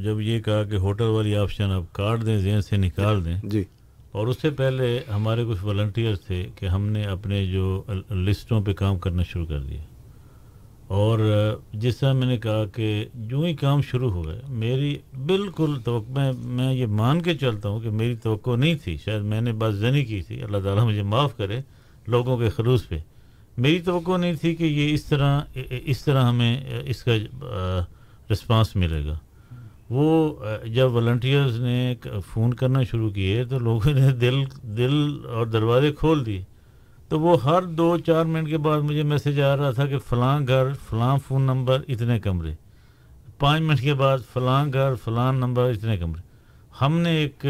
جب 0.05 0.20
یہ 0.20 0.40
کہا 0.40 0.62
کہ 0.64 0.77
ہوٹل 0.77 1.05
والی 1.05 1.37
آپشن 1.37 1.70
اب 1.70 1.85
کاٹ 1.92 2.27
دیں 2.27 2.38
ذہن 2.38 2.62
سے 2.62 2.77
نکال 2.77 3.25
دیں 3.25 3.37
جی۔ 3.42 3.64
اور 4.12 4.27
اس 4.27 4.40
سے 4.42 4.51
پہلے 4.51 4.99
ہمارے 5.14 5.44
کچھ 5.44 5.64
والنٹیئر 5.64 6.16
تھے 6.16 6.46
کہ 6.55 6.66
ہم 6.66 6.88
نے 6.88 7.05
اپنے 7.05 7.44
جو 7.46 7.83
لسٹوں 8.11 8.61
پہ 8.61 8.73
کام 8.73 8.99
کرنا 8.99 9.23
شروع 9.23 9.46
کر 9.46 9.61
دیا۔ 9.61 9.89
اور 10.90 11.18
جس 11.72 11.96
طرح 11.96 12.12
میں 12.12 12.26
نے 12.26 12.37
کہا 12.37 12.64
کہ 12.64 13.05
جو 13.14 13.40
ہی 13.40 13.55
کام 13.55 13.83
شروع 13.83 14.11
ہو 14.11 14.24
گئے 14.26 14.40
میری 14.48 14.96
بالکل 15.26 15.74
توقع، 15.85 16.11
میں 16.11 16.33
میں 16.33 16.72
یہ 16.74 16.87
مان 16.87 17.20
کے 17.22 17.35
چلتا 17.35 17.68
ہوں 17.68 17.81
کہ 17.81 17.90
میری 17.90 18.16
توقع 18.16 18.57
نہیں 18.57 18.74
تھی، 18.85 18.96
شاید 19.05 19.22
میں 19.22 19.40
نے 19.40 19.53
بات 19.53 19.74
زنی 19.74 20.05
کی 20.05 20.20
تھی، 20.22 20.42
اللہ 20.42 20.59
تعالیٰ 20.64 20.85
مجھے 20.85 21.03
معاف 21.03 21.37
کرے 21.37 21.61
لوگوں 22.07 22.37
کے 22.38 22.48
خلوص 22.48 22.88
پہ۔ 22.88 22.98
میری 23.57 23.79
توقع 23.81 24.16
نہیں 24.16 24.35
تھی 24.35 24.55
کہ 24.55 24.64
یہ 24.64 24.94
اس 24.94 25.05
طرح 25.05 25.40
اس 25.85 26.05
طرح 26.05 26.24
ہمیں 26.24 26.55
اس 26.85 27.03
کا 27.05 27.12
رسپانس 28.33 28.76
ملے 28.76 29.05
گا۔ 29.05 29.18
وہ، 29.90 30.35
جب 30.66 30.92
والنٹیئرز 30.92 31.61
نے 31.61 31.94
فون 32.26 32.55
کرنا 32.55 32.83
شروع 32.83 33.11
کیے 33.11 33.44
تو 33.44 33.59
لوگوں 33.59 33.92
نے 33.92 34.11
دل 34.11 34.44
دل 34.76 35.26
اور 35.29 35.46
دروازے 35.46 35.92
کھول 35.92 36.26
دیے۔ 36.26 36.42
تو 37.11 37.18
وہ 37.20 37.37
ہر 37.44 37.62
دو 37.79 37.96
چار 38.07 38.25
منٹ 38.25 38.49
کے 38.49 38.59
بعد 38.64 38.81
مجھے 38.81 39.03
میسج 39.03 39.40
آ 39.40 39.57
رہا 39.57 39.70
تھا 39.70 39.87
کہ 39.87 39.99
فلاں 40.09 40.38
گھر، 40.46 40.73
فلاں 40.88 41.16
فون 41.27 41.42
نمبر 41.42 41.81
اتنے 41.88 42.18
کمرے۔ 42.20 42.53
پانچ 43.38 43.62
منٹ 43.62 43.81
کے 43.81 43.94
بعد 43.94 44.18
فلاں 44.33 44.64
گھر، 44.73 44.94
فلاں 45.05 45.33
نمبر 45.33 45.70
اتنے 45.70 45.96
کمرے۔ 45.96 46.23
ہم 46.81 46.99
نے 47.01 47.16
ایک 47.16 47.46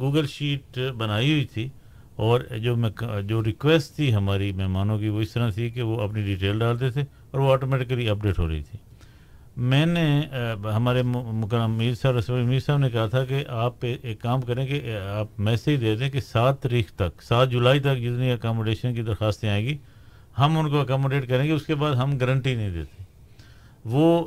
گوگل 0.00 0.26
شیٹ 0.26 0.78
بنائی 0.98 1.32
ہوئی 1.32 1.44
تھی 1.44 1.68
اور 2.16 2.40
جو 2.62 2.76
میں، 2.76 2.90
جو 3.22 3.42
ریکویسٹ 3.44 3.94
تھی 3.96 4.14
ہماری 4.14 4.52
مہمانوں 4.52 4.98
کی 4.98 5.08
وہ 5.08 5.20
اس 5.20 5.32
طرح 5.32 5.50
تھی 5.50 5.70
کہ 5.70 5.82
وہ 5.82 6.00
اپنی 6.00 6.22
ڈیٹیل 6.22 6.58
ڈالتے 6.58 6.90
تھے 6.90 7.04
اور 7.30 7.40
وہ 7.40 7.52
آٹومیٹکلی 7.52 8.08
اپڈیٹ 8.08 8.38
ہو 8.38 8.48
رہی 8.48 8.62
تھی۔ 8.62 8.78
میں 9.56 9.84
نے 9.86 10.04
ہمارے 10.76 11.02
مکرم 11.02 11.72
میر 11.72 11.94
صاحب، 11.94 12.16
رسول 12.16 12.42
میر 12.42 12.60
صاحب 12.60 12.78
نے 12.78 12.88
کہا 12.90 13.06
تھا 13.06 13.24
کہ 13.24 13.42
آپ 13.48 13.84
ایک 13.84 14.20
کام 14.20 14.40
کریں 14.40 14.66
کہ 14.66 14.96
آپ 14.98 15.40
میسیج 15.40 15.80
دے 15.80 15.94
دیں 15.96 16.08
کہ 16.10 16.20
سات 16.20 16.60
تاریخ 16.62 16.92
تک، 16.92 17.22
سات 17.22 17.50
جولائی 17.50 17.80
تک 17.80 17.98
جتنی 18.02 18.30
اکاموڈیشن 18.30 18.94
کی 18.94 19.02
درخواستیں 19.02 19.48
آئیں 19.48 19.64
گی، 19.66 19.76
ہم 20.38 20.58
ان 20.58 20.70
کو 20.70 20.80
اکاموڈیٹ 20.80 21.28
کریں 21.28 21.44
گے، 21.44 21.52
اس 21.52 21.66
کے 21.66 21.74
بعد 21.74 21.94
ہم 21.94 22.16
گارنٹی 22.18 22.54
نہیں 22.54 22.70
دیتے۔ 22.70 23.02
وہ 23.84 24.24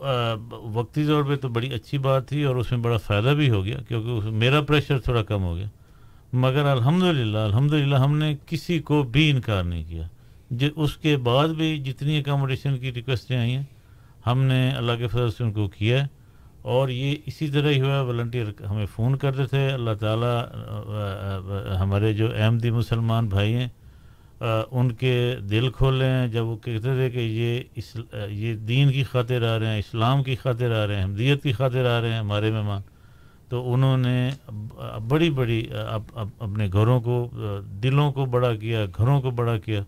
وقتی 0.74 1.06
طور 1.06 1.24
پہ 1.24 1.36
تو 1.36 1.50
بڑی 1.50 1.74
اچھی 1.74 1.98
بات 1.98 2.28
تھی 2.30 2.44
اور 2.44 2.56
اس 2.56 2.72
میں 2.72 2.80
بڑا 2.80 2.98
فائدہ 2.98 3.34
بھی 3.38 3.50
ہو 3.50 3.64
گیا 3.66 3.78
کیونکہ 3.88 4.30
میرا 4.32 4.62
پریشر 4.62 5.00
تھوڑا 5.00 5.24
کم 5.24 5.44
ہو 5.44 5.56
گیا۔ 5.56 5.68
مگر 6.34 6.66
الحمد 6.66 7.04
للہ 7.04 7.38
الحمد 7.38 7.74
للہ 7.74 7.96
ہم 7.96 8.18
نے 8.18 8.36
کسی 8.46 8.80
کو 8.80 9.04
بھی 9.04 9.30
انکار 9.32 9.64
نہیں 9.64 9.84
کیا۔ 9.84 10.08
اس 10.76 10.96
کے 10.98 11.16
بعد 11.18 11.48
بھی 11.48 11.78
جتنی 11.86 12.18
اکاموڈیشن 12.20 12.78
کی 12.78 12.94
ریکویسٹیں 12.94 13.38
آئی 13.38 13.56
ہیں 13.56 13.64
ہم 14.28 14.42
نے 14.44 14.70
اللہ 14.78 14.96
کے 15.00 15.08
فضل 15.08 15.32
سے 15.32 15.44
ان 15.44 15.52
کو 15.54 15.68
کیا 15.70 16.04
اور 16.74 16.90
یہ 16.90 17.16
اسی 17.26 17.48
طرح 17.48 17.70
ہی 17.70 17.82
ہوا 17.82 18.00
والنٹیئر 18.02 18.48
ہمیں 18.70 18.86
فون 18.96 19.16
کرتے 19.18 19.46
تھے۔ 19.48 19.68
اللہ 19.72 19.94
تعالیٰ، 20.00 20.38
ہمارے 21.82 22.14
جو 22.14 22.28
احمدی 22.38 22.72
مسلمان 22.72 23.28
بھائی 23.30 23.54
ہیں، 23.54 23.68
ان 24.72 24.92
کے 24.94 25.14
دل 25.52 25.70
کھولے 25.78 26.06
ہیں۔ 26.06 26.28
جب 26.28 26.46
وہ 26.46 26.56
کہتے 26.64 26.94
تھے 26.96 27.10
کہ 27.10 27.20
یہ 27.20 27.80
اس، 27.80 27.96
یہ 28.30 28.56
دین 28.68 28.92
کی 28.92 29.04
خاطر 29.12 29.48
آ 29.48 29.58
رہے 29.60 29.68
ہیں، 29.68 29.80
اسلام 29.80 30.24
کی 30.24 30.36
خاطر 30.36 30.72
آ 30.82 30.86
رہے 30.88 30.96
ہیں، 30.96 31.04
احمدیت 31.04 31.44
کی 31.44 31.52
خاطر 31.52 31.86
آ 31.90 32.00
رہے 32.02 32.12
ہیں 32.12 32.20
ہمارے 32.20 32.52
مہمان، 32.52 32.82
تو 33.50 33.74
انہوں 33.74 33.98
نے 33.98 34.30
بڑی 35.10 35.30
بڑی 35.30 35.62
اپنے 36.40 36.68
گھروں 36.74 37.00
کو، 37.02 37.28
دلوں 37.84 38.12
کو 38.12 38.26
بڑا 38.26 38.54
کیا، 38.56 38.86
گھروں 38.98 39.22
کو 39.22 39.32
بڑا 39.32 39.58
کیا۔ 39.58 39.82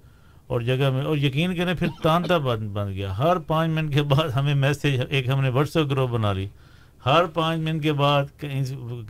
اور 0.50 0.62
جگہ 0.62 0.90
میں 0.90 1.04
اور 1.04 1.18
یقین 1.18 1.56
کریں 1.56 1.74
پھر 1.74 1.88
تانتا 2.04 2.38
بند 2.38 2.70
بن 2.70 2.94
گیا۔ 2.94 3.18
ہر 3.18 3.38
پانچ 3.38 3.72
منٹ 3.72 3.94
کے 3.94 4.04
بعد 4.04 4.30
ہمیں 4.30 4.56
میسیج 4.56 5.02
ایک 5.10 5.28
ہم 5.28 5.42
نے 5.42 5.50
واٹس 5.50 5.78
ایپ 5.78 5.90
گروپ 5.92 6.10
بنا 6.10 6.34
لی۔ 6.34 6.48
ہر 7.06 7.26
پانچ 7.26 7.60
منٹ 7.62 7.84
کے 7.84 7.94
بعد 7.94 8.44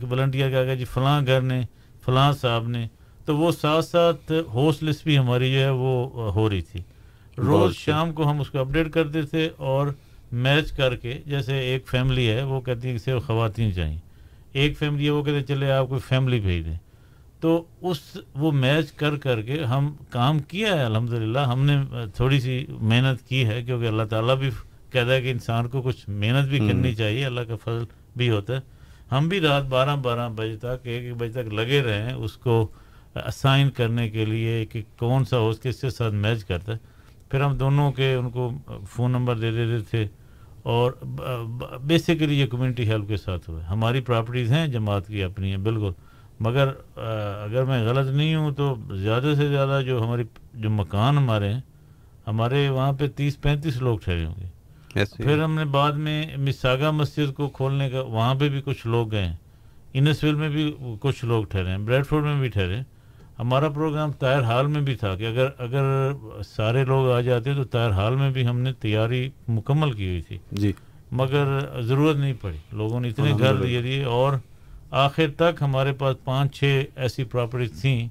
والنٹیئر 0.02 0.66
کا 0.66 0.74
جی 0.74 0.84
فلاں 0.84 1.20
گھر 1.26 1.40
نے 1.40 1.60
فلاں 2.04 2.32
صاحب 2.32 2.68
نے۔ 2.68 2.86
تو 3.24 3.36
وہ 3.36 3.52
ساتھ 3.52 3.84
ساتھ 3.84 4.32
ہوسٹ 4.54 4.82
لسٹ 4.82 5.04
بھی 5.04 5.18
ہماری 5.18 5.52
جو 5.52 5.60
ہے 5.60 5.70
وہ 5.70 6.32
ہو 6.32 6.48
رہی 6.50 6.60
تھی۔ 6.60 6.80
روز 7.38 7.74
شام 7.76 8.12
کو 8.12 8.30
ہم 8.30 8.40
اس 8.40 8.50
کو 8.50 8.58
اپڈیٹ 8.58 8.92
کرتے 8.92 9.22
تھے 9.22 9.48
اور 9.56 9.86
میچ 10.32 10.72
کر 10.72 10.96
کے 10.96 11.18
جیسے 11.26 11.58
ایک 11.58 11.88
فیملی 11.88 12.30
ہے 12.30 12.42
وہ 12.42 12.60
کہتی 12.60 12.88
ہے 12.88 12.92
کہ 12.92 12.98
صرف 12.98 13.26
خواتین 13.26 13.74
چاہیے۔ 13.74 13.98
ایک 14.52 14.78
فیملی 14.78 15.04
ہے 15.04 15.10
وہ 15.10 15.22
کہتے 15.22 15.42
چلے 15.42 15.70
آپ 15.72 15.88
کوئی 15.88 16.00
فیملی 16.00 16.40
بھیج 16.40 16.64
دیں۔ 16.66 16.76
تو 17.40 17.62
اس 17.80 17.98
وہ 18.34 18.50
میچ 18.52 18.92
کر 18.92 19.16
کر 19.16 19.40
کے 19.42 19.62
ہم 19.64 19.92
کام 20.10 20.38
کیا 20.38 20.74
ہے 20.74 20.84
الحمدللہ 20.84 21.38
ہم 21.38 21.64
نے 21.64 21.76
تھوڑی 22.14 22.40
سی 22.40 22.64
محنت 22.70 23.28
کی 23.28 23.44
ہے 23.44 23.62
کیونکہ 23.62 23.86
اللہ 23.86 24.02
تعالیٰ 24.10 24.36
بھی 24.36 24.50
کہتا 24.92 25.12
ہے 25.12 25.22
کہ 25.22 25.30
انسان 25.30 25.68
کو 25.68 25.82
کچھ 25.82 26.08
محنت 26.10 26.48
بھی 26.48 26.58
کرنی 26.58 26.94
چاہیے 26.94 27.24
اللہ 27.26 27.40
کا 27.40 27.56
فضل 27.64 27.84
بھی 28.16 28.30
ہوتا 28.30 28.56
ہے۔ 28.56 28.60
ہم 29.12 29.28
بھی 29.28 29.40
رات 29.40 29.64
بارہ 29.68 29.96
بارہ 29.96 30.28
بجے 30.36 30.56
تک 30.56 30.86
ایک 30.86 31.02
ایک 31.02 31.14
بجے 31.18 31.32
تک 31.32 31.54
لگے 31.54 31.82
رہے 31.82 32.02
ہیں 32.02 32.12
اس 32.14 32.36
کو 32.36 32.66
اسائن 33.14 33.70
کرنے 33.70 34.08
کے 34.08 34.24
لیے 34.24 34.64
کہ 34.66 34.82
کون 34.98 35.24
سا 35.24 35.38
ہو 35.38 35.52
کس 35.62 35.80
کے 35.80 35.90
ساتھ 35.90 36.14
میچ 36.14 36.44
کرتا 36.44 36.72
ہے۔ 36.72 36.78
پھر 37.30 37.40
ہم 37.40 37.56
دونوں 37.56 37.90
کے 37.92 38.14
ان 38.14 38.30
کو 38.30 38.50
فون 38.90 39.12
نمبر 39.12 39.38
دے 39.38 39.50
دیتے 39.50 39.78
تھے 39.90 40.06
اور 40.62 40.92
بیسیکلی 41.86 42.40
یہ 42.40 42.46
کمیونٹی 42.46 42.88
ہیلپ 42.88 43.08
کے 43.08 43.16
ساتھ 43.16 43.50
ہوئے۔ 43.50 43.62
ہماری 43.64 44.00
پراپرٹیز 44.00 44.52
ہیں 44.52 44.66
جماعت 44.66 45.06
کی 45.06 45.22
اپنی 45.22 45.50
ہیں 45.50 45.58
بالکل۔ 45.68 45.92
مگر 46.40 46.68
اگر 47.44 47.64
میں 47.64 47.84
غلط 47.84 48.10
نہیں 48.10 48.34
ہوں 48.34 48.50
تو 48.50 48.74
زیادہ 48.90 49.32
سے 49.36 49.48
زیادہ 49.48 49.80
جو 49.86 50.04
ہماری 50.04 50.22
جو 50.54 50.70
مکان 50.70 51.18
ہمارے 51.18 51.52
ہیں 51.52 51.60
ہمارے 52.26 52.68
وہاں 52.68 52.92
پہ 52.92 53.08
تیس 53.08 53.40
پینتیس 53.40 53.76
لوگ 53.76 53.98
ٹھہرے 53.98 54.24
ہوں 54.24 54.34
گے۔ 54.40 54.48
پھر 55.16 55.42
ہم 55.42 55.54
نے 55.54 55.64
بعد 55.64 55.92
میں 55.92 56.36
مساگا 56.36 56.90
مسجد 56.90 57.34
کو 57.34 57.48
کھولنے 57.48 57.90
کا 57.90 58.00
وہاں 58.00 58.34
پہ 58.34 58.48
بھی 58.48 58.62
کچھ 58.64 58.86
لوگ 58.86 59.10
گئے 59.10 59.26
ہیں۔ 59.26 59.36
انسویل 59.92 60.34
میں 60.34 60.48
بھی 60.48 60.74
کچھ 61.00 61.24
لوگ 61.24 61.44
ٹھہرے 61.44 61.70
ہیں 61.70 61.78
بریڈ 61.78 62.06
فورڈ 62.06 62.24
میں 62.24 62.40
بھی 62.40 62.48
ٹھہرے 62.48 62.80
ہمارا 63.38 63.68
پروگرام 63.68 64.12
طاہر 64.12 64.42
حال 64.42 64.66
میں 64.66 64.80
بھی 64.80 64.94
تھا 64.94 65.14
کہ 65.16 65.26
اگر 65.26 65.48
اگر 65.58 65.84
سارے 66.42 66.84
لوگ 66.84 67.10
آ 67.10 67.20
جاتے 67.20 67.54
تو 67.54 67.64
طاہر 67.64 67.90
حال 67.90 68.16
میں 68.16 68.30
بھی 68.30 68.46
ہم 68.46 68.60
نے 68.60 68.72
تیاری 68.72 69.30
مکمل 69.48 69.92
کی 69.92 70.08
ہوئی 70.08 70.20
تھی۔ 70.20 70.38
جی۔ 70.52 70.72
مگر 71.12 71.58
ضرورت 71.80 72.16
نہیں 72.16 72.34
پڑی۔ 72.40 72.56
لوگوں 72.72 73.00
نے 73.00 73.08
اتنے 73.08 73.32
گھر 73.38 73.54
دیے 73.54 73.82
دیے 73.82 74.04
اور 74.04 74.32
آخر 74.90 75.26
تک 75.36 75.62
ہمارے 75.62 75.92
پاس 75.98 76.16
پانچ 76.24 76.54
چھ 76.58 76.82
ایسی 76.96 77.24
پراپرٹیز 77.24 77.80
تھیں 77.80 78.08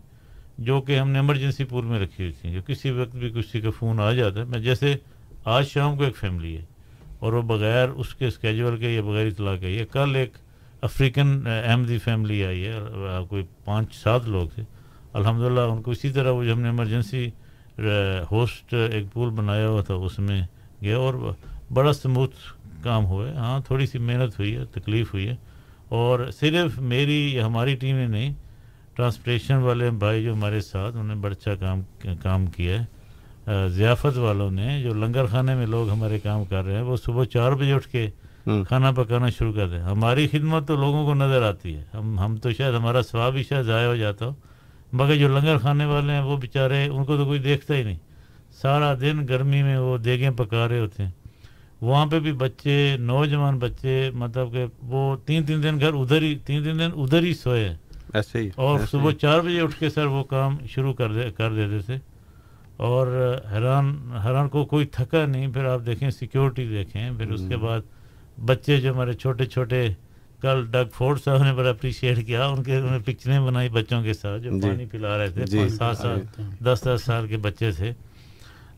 جو 0.58 0.80
کہ 0.82 1.00
ہم 1.00 1.10
نے 1.10 1.20
ایمرجنسی 1.20 1.63
پور 1.70 1.84
میں 1.84 2.00
رکھی 2.00 2.24
ہوئی 2.24 2.34
تھیں، 2.42 2.52
جو 2.54 2.62
کسی 2.68 2.92
وقت 2.92 3.15
بھی 3.15 3.30
کسی 3.36 3.62
کا 3.62 3.70
فون 3.80 4.00
آ 4.00 4.12
جاتا 4.12 4.39
ہے۔ 4.39 4.46
میں 4.46 4.60
جیسے 4.60 4.96
آج 5.46 5.68
شام 5.68 5.98
کو 5.98 6.04
ایک 6.04 6.15
فیملی 6.18 6.56
ہے 6.58 6.63
اور 7.20 7.34
وہ 7.34 7.42
بغیر 7.42 7.89
اس 7.89 8.13
کے 8.15 8.28
اسکیجول 8.28 8.78
کے 8.78 8.89
یا 8.89 9.02
بغیر 9.02 9.28
اطلاع 9.28 9.56
کے، 9.56 9.70
یہ 9.70 9.86
کل 9.92 10.15
ایک 10.15 10.38
افریقن 10.82 11.48
احمدی 11.48 11.98
فیملی 11.98 12.44
آئی 12.46 12.65
ہے 12.65 12.80
کوئی 13.30 13.44
پانچ 13.65 13.96
سات 13.96 14.28
لوگ 14.28 14.48
تھے۔ 14.56 14.63
الحمدللہ 15.13 15.60
ان 15.60 15.82
کو 15.82 15.92
اسی 15.92 16.10
طرح 16.10 16.32
وہ 16.32 16.44
جو 16.44 16.54
ہم 16.54 16.62
نے 16.62 16.70
ایمرجنسی 16.70 17.30
ہوسٹ 18.32 18.74
uh, 18.76 18.82
uh, 18.82 18.94
ایک 18.94 19.06
پول 19.13 19.30
بنایا 19.30 19.68
ہوا 19.70 19.82
تھا، 19.82 19.94
اس 19.94 20.20
میں 20.20 20.42
گیا 20.82 20.98
اور 20.98 21.13
بڑا 21.74 21.94
سموتھ 21.94 22.36
کام 22.84 23.06
ہوا 23.06 23.28
ہے۔ 23.30 23.34
ہاں 23.34 23.60
تھوڑی 23.68 23.86
سی 23.86 23.98
محنت 23.98 24.39
ہوئی 24.39 24.56
ہے، 24.56 24.65
تکلیف 24.65 25.13
ہوئی 25.13 25.28
ہے۔ 25.28 25.36
اور 25.89 26.30
صرف 26.39 26.80
میری 26.80 27.34
یا 27.34 27.45
ہماری 27.45 27.75
ٹیم 27.75 27.95
نے 27.95 28.08
نہیں 28.08 28.34
ٹرانسپریشن 28.95 29.56
والے 29.56 29.89
بھائی 29.89 30.23
جو 30.23 30.34
ہمارے 30.34 30.62
ساتھ 30.62 30.95
انہوں 30.95 31.08
نے 31.08 31.15
بڑا 31.15 31.32
اچھا 31.32 31.56
کام 31.56 31.82
کام 32.23 32.45
کیا 32.45 32.82
ہے۔ 32.82 32.86
ضیافت 33.69 34.17
والوں 34.17 34.52
نے 34.52 34.82
جو 34.84 34.93
لنگر 34.93 35.25
خانے 35.25 35.56
میں 35.56 35.65
لوگ 35.65 35.89
ہمارے 35.89 36.19
کام 36.19 36.43
کر 36.45 36.63
رہے 36.63 36.75
ہیں 36.75 36.82
وہ 36.82 36.95
صبح 36.95 37.23
چار 37.23 37.52
بجے 37.52 37.73
اٹھ 37.73 37.88
کے 37.88 38.10
کھانا 38.43 38.91
پکانا 38.91 39.30
شروع 39.30 39.54
کر 39.54 39.69
دیں۔ 39.69 39.80
ہماری 39.80 40.28
خدمت 40.28 40.67
تو 40.67 40.75
لوگوں 40.75 41.06
کو 41.06 41.13
نظر 41.13 41.43
آتی 41.43 41.75
ہے۔ 41.75 41.84
ہم 41.93 42.19
ہم 42.19 42.38
تو 42.38 42.52
شاید 42.52 42.75
ہمارا 42.75 43.02
سواب 43.02 43.36
ہی 43.36 43.43
شاید 43.43 43.65
ضائع 43.65 43.88
ہو 43.88 43.95
جاتا 43.95 44.25
ہو۔ 44.25 44.34
مگر 44.93 45.15
جو 45.15 45.28
لنگر 45.28 45.58
کھانے 45.58 45.86
والے 45.86 46.13
ہیں 46.13 46.21
وہ 46.21 46.38
بیچارے 46.38 46.88
ان 46.88 47.06
کو 47.06 47.17
تو 47.17 47.25
کوئی 47.25 47.39
دیکھتا 47.39 47.75
ہی 47.75 47.84
نہیں۔ 47.84 47.97
سارا 48.62 48.93
دن 49.02 49.25
گرمی 49.30 49.63
میں 49.63 49.78
وہ 49.78 49.97
دیگیں 49.97 50.30
پکا 50.30 50.67
رہے 50.67 50.80
ہوتے 50.80 51.04
ہیں۔ 51.04 51.12
وہاں 51.82 52.06
پہ 52.06 52.20
بھی 52.20 52.32
بچے 52.36 52.76
نوجوان 53.02 53.58
بچے 53.60 54.10
مطلب 54.13 54.52
کہ 54.54 54.65
وہ 54.84 55.15
تین 55.26 55.44
تین 55.44 55.63
دن 55.63 55.80
گھر 55.80 55.94
ادھر 55.94 56.22
ہی 56.22 56.36
تین 56.46 56.63
تین 56.63 56.80
دن 56.80 56.89
ادھر 56.96 57.24
ہی 57.24 57.34
سوئے 57.34 57.74
ایسے 58.13 58.39
ہی 58.39 58.50
اور 58.56 58.80
ایسے 58.80 58.92
صبح۔ 58.92 59.12
چار 59.12 59.39
بجے 59.39 59.60
اٹھ 59.62 59.80
کے 59.80 59.89
سر 59.89 60.06
وہ 60.08 60.24
کام 60.26 60.58
شروع 60.68 60.94
کر 60.94 61.13
دے 61.13 61.30
کر 61.32 61.54
دیتے 61.54 61.80
تھے 61.82 61.98
اور 62.80 63.08
حیران 63.52 63.94
حیران 64.26 64.50
کو 64.50 64.65
کوئی 64.65 64.86
تھکا 64.88 65.26
نہیں 65.26 65.48
پھر 65.54 65.65
آپ 65.65 65.86
دیکھیں 65.86 66.10
سیکیورٹی 66.10 66.68
دیکھیں 66.68 67.10
پھر 67.18 67.32
اس 67.32 67.42
کے 67.50 67.58
بعد 67.58 67.82
بچے 68.46 68.78
جو 68.78 68.94
ہمارے 68.94 69.13
چھوٹے 69.13 69.46
چھوٹے 69.46 69.88
کل 70.42 70.65
ڈگ 70.72 70.94
فورڈ 70.94 71.20
صاحب 71.24 71.44
نے 71.44 71.54
بڑا 71.54 71.70
اپریشیٹ 71.70 72.26
کیا 72.28 72.46
ان 72.46 72.63
کے 72.63 72.76
انہوں 72.76 72.92
نے 72.92 73.00
پکچریں 73.06 73.39
بنائی 73.39 73.70
بچوں 73.70 74.02
کے 74.04 74.13
ساتھ 74.13 74.42
جو 74.42 74.52
جی۔ 74.52 74.62
پانی 74.62 74.86
پلا 74.86 75.18
رہے 75.18 75.30
تھے 75.30 75.46
جی۔ 75.46 75.68
سات 75.70 75.98
سال 75.98 76.22
دس 76.65 76.84
دس 76.86 77.04
سال 77.06 77.28
کے 77.28 77.38
بچے 77.38 77.72
تھے 77.72 77.92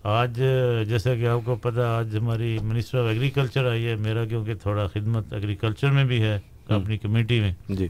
آج 0.04 0.42
جیسا 0.88 1.16
کہ 1.16 1.28
آپ 1.28 1.40
کو 1.46 1.56
پتہ 1.56 1.80
آج 1.80 2.18
ہماری 2.18 2.58
منسٹر 2.62 2.98
آف 2.98 3.06
ایگریکلچر 3.10 3.70
آئی 3.72 3.88
ہے 3.88 3.96
میرا 3.96 4.26
کیونکہ 4.26 4.54
تھوڑا 4.54 4.88
خدمت 4.88 5.34
ایگریکلچر 5.34 5.92
میں 5.92 6.04
بھی 6.04 6.22
ہے 6.22 6.40
اپنی 6.68 6.98
کمیٹی 6.98 7.40
میں۔ 7.40 7.52
جی۔ 7.70 7.88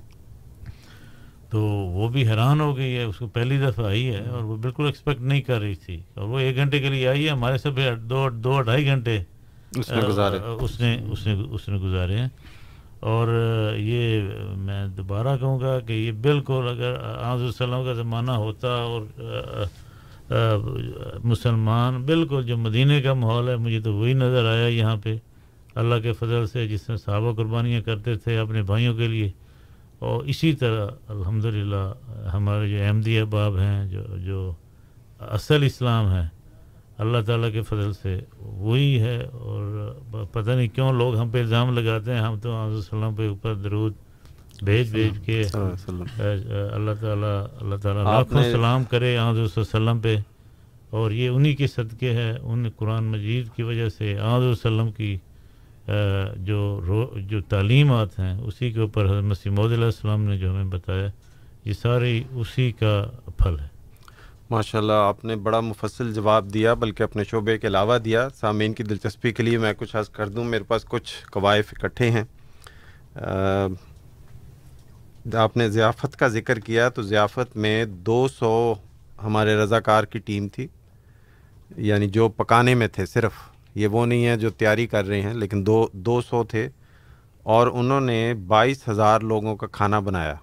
تو 1.50 1.62
وہ 1.66 2.10
بھی 2.10 2.28
حیران 2.28 2.62
ہو 2.62 2.78
گئی 2.78 2.98
ہے 2.98 3.04
اس 3.04 3.18
کو 3.18 3.28
پہلی 3.28 3.58
دفعہ 3.58 3.86
آئی 3.86 4.08
ہے 4.08 4.28
اور 4.30 4.44
وہ 4.44 4.58
بالکل 4.58 4.86
ایکسپیکٹ 4.86 5.22
نہیں 5.22 5.42
کر 5.42 5.60
رہی 5.60 5.76
تھی۔ 5.76 6.00
اور 6.14 6.28
وہ 6.28 6.40
ایک 6.40 6.56
گھنٹے 6.56 6.80
کے 6.80 6.90
لیے 6.90 7.08
آئی 7.08 7.26
ہے 7.26 7.30
ہمارے 7.30 7.58
سب 7.58 7.72
دو 8.10 8.30
دو 8.30 8.62
ڈھائی 8.62 8.86
گھنٹے۔ 8.86 9.20
اس 9.76 9.92
نے 9.92 10.02
گزارے۔ 10.02 10.38
اس 10.60 10.82
نے 10.82 10.98
اس 11.12 11.28
نے 11.28 11.44
اس 11.52 11.70
نے 11.70 11.78
گزارے 11.78 12.18
ہیں۔ 12.18 12.28
اور 13.00 13.28
یہ 13.78 14.22
میں 14.58 14.88
دوبارہ 14.88 15.38
کہوں 15.38 15.60
گا 15.60 15.80
کہ 15.80 15.94
یہ 15.94 16.12
بالکل 16.12 16.68
اگر 16.70 16.96
آض 17.22 17.42
السلام 17.42 17.84
کا 17.86 17.94
زمانہ 17.94 18.32
ہوتا 18.32 18.68
اور 18.68 19.02
مسلمان، 21.24 22.06
بالکل 22.06 22.44
جو 22.44 22.58
مدینہ 22.58 22.94
کا 23.04 23.14
ماحول 23.14 23.50
ہے، 23.50 23.56
مجھے 23.56 23.82
تو 23.82 23.94
وہی 23.94 24.14
نظر 24.14 24.46
آیا 24.46 24.68
یہاں 24.68 24.96
پہ۔ 25.04 25.18
اللہ 25.76 25.96
کے 26.04 26.14
فضل 26.14 26.48
سے 26.48 26.68
جس 26.68 26.90
میں 26.90 26.98
صحابہ 26.98 27.34
قربانیاں 27.34 27.82
کرتے 27.82 28.16
تھے 28.16 28.38
اپنے 28.38 28.64
بھائیوں 28.64 28.96
کے 28.96 29.08
لیے۔ 29.08 29.32
اور 30.00 30.24
اسی 30.24 30.54
طرح 30.54 30.88
الحمدللہ 31.08 31.94
ہمارے 32.34 32.70
جو 32.70 32.78
احمدی 32.84 33.20
احباب 33.20 33.58
ہیں، 33.58 33.86
جو 33.86 34.02
جو 34.26 34.54
اصل 35.20 35.64
اسلام 35.64 36.12
ہے 36.12 36.28
اللہ 36.98 37.18
تعالیٰ 37.26 37.52
کے 37.52 37.62
فضل 37.62 37.94
سے 37.94 38.20
وہی 38.40 39.02
ہے۔ 39.02 39.28
اور 39.32 39.92
پتہ 40.32 40.52
نہیں 40.52 40.68
کیوں 40.68 40.94
لوگ 40.94 41.16
ہم 41.18 41.30
پہ 41.30 41.40
الزام 41.40 41.80
لگاتے 41.80 42.14
ہیں، 42.14 42.20
ہم 42.20 42.40
تو 42.40 42.66
علیہ 42.66 42.78
وسلم 42.78 43.16
پہ 43.16 43.28
اوپر 43.28 43.56
درود 43.56 43.94
بھیج 44.64 44.92
بھیج 44.92 45.26
کے۔ 45.26 45.44
اللہ 46.74 46.92
تعالیٰ 47.02 47.48
اللہ 47.62 47.76
تعالیٰ 47.76 48.04
لاکھوں 48.04 48.44
سلام 48.44 48.84
کرے 48.84 49.18
آض 49.18 49.58
وسلم 49.58 50.00
پہ۔ 50.00 50.18
اور 50.90 51.12
یہ 51.12 51.30
انہی 51.30 51.56
کے 51.56 51.68
صدقے 51.68 52.12
ہے 52.12 52.38
ان 52.42 52.66
قرآن 52.78 53.04
مجید 53.04 53.48
کی 53.56 53.64
وجہ 53.64 53.90
سے 53.90 54.18
آض 54.20 54.44
وسلم 54.44 54.92
کی 54.92 55.18
جو 56.38 56.82
رو 56.88 57.20
جو 57.20 57.42
تعلیمات 57.42 58.20
ہیں 58.20 58.40
اسی 58.40 58.72
کے 58.72 58.80
اوپر 58.80 59.06
حضرت 59.06 59.24
مسیح 59.24 59.52
علیہ 59.52 59.86
السلام 59.86 60.24
نے 60.24 60.38
جو 60.38 60.50
ہمیں 60.50 60.64
بتایا 60.64 61.08
یہ 61.66 61.74
ساری 61.74 62.24
اسی 62.32 62.72
کا 62.72 63.06
پھل 63.38 63.60
ہے۔ 63.60 63.68
ماشاء 64.50 64.80
اللہ 64.80 64.94
آپ 64.94 65.26
نے 65.26 65.36
بڑا 65.36 65.60
مفصل 65.60 66.14
جواب 66.14 66.54
دیا 66.54 66.74
بلکہ 66.74 67.04
اپنے 67.04 67.24
شعبے 67.24 67.58
کے 67.58 67.68
علاوہ 67.68 67.98
دیا۔ 67.98 68.28
سامعین 68.36 68.74
کی 68.74 68.84
دلچسپی 68.84 69.32
کے 69.32 69.44
لیے 69.44 69.58
میں 69.58 69.74
کچھ 69.78 69.96
عرض 69.96 70.10
کر 70.10 70.30
دوں 70.30 70.44
میرے 70.44 70.64
پاس 70.64 70.86
کچھ 70.86 71.14
قوائف 71.32 71.74
اکٹھے 71.78 72.10
ہیں۔ 72.10 72.24
آپ 75.34 75.58
نے 75.58 75.70
ضیافت 75.70 76.16
کا 76.16 76.28
ذکر 76.28 76.60
کیا 76.60 76.90
تو 76.90 77.02
ضیافت 77.02 77.58
میں 77.58 77.86
دو 77.86 78.28
سو 78.28 78.74
ہمارے 79.24 79.56
رضاکار 79.56 80.04
کی 80.04 80.20
ٹیم 80.20 80.48
تھی 80.48 80.68
یعنی 81.78 82.08
جو 82.08 82.30
پکانے 82.30 82.76
میں 82.76 82.88
تھے 82.88 83.06
صرف 83.06 83.32
یہ 83.76 83.88
وہ 83.88 84.06
نہیں 84.06 84.26
ہے 84.26 84.38
جو 84.38 84.50
تیاری 84.50 84.88
کر 84.88 85.06
رہے 85.06 85.22
ہیں 85.22 85.34
لیکن 85.34 85.66
دو 85.66 85.88
دو 85.94 86.22
سو 86.22 86.44
تھے 86.44 86.70
اور 87.44 87.68
انہوں 87.68 88.02
نے 88.02 88.34
بائیس 88.48 88.90
ہزار 88.90 89.20
لوگوں 89.20 89.56
کا 89.56 89.68
کھانا 89.68 90.00
بنایا۔ 90.00 90.36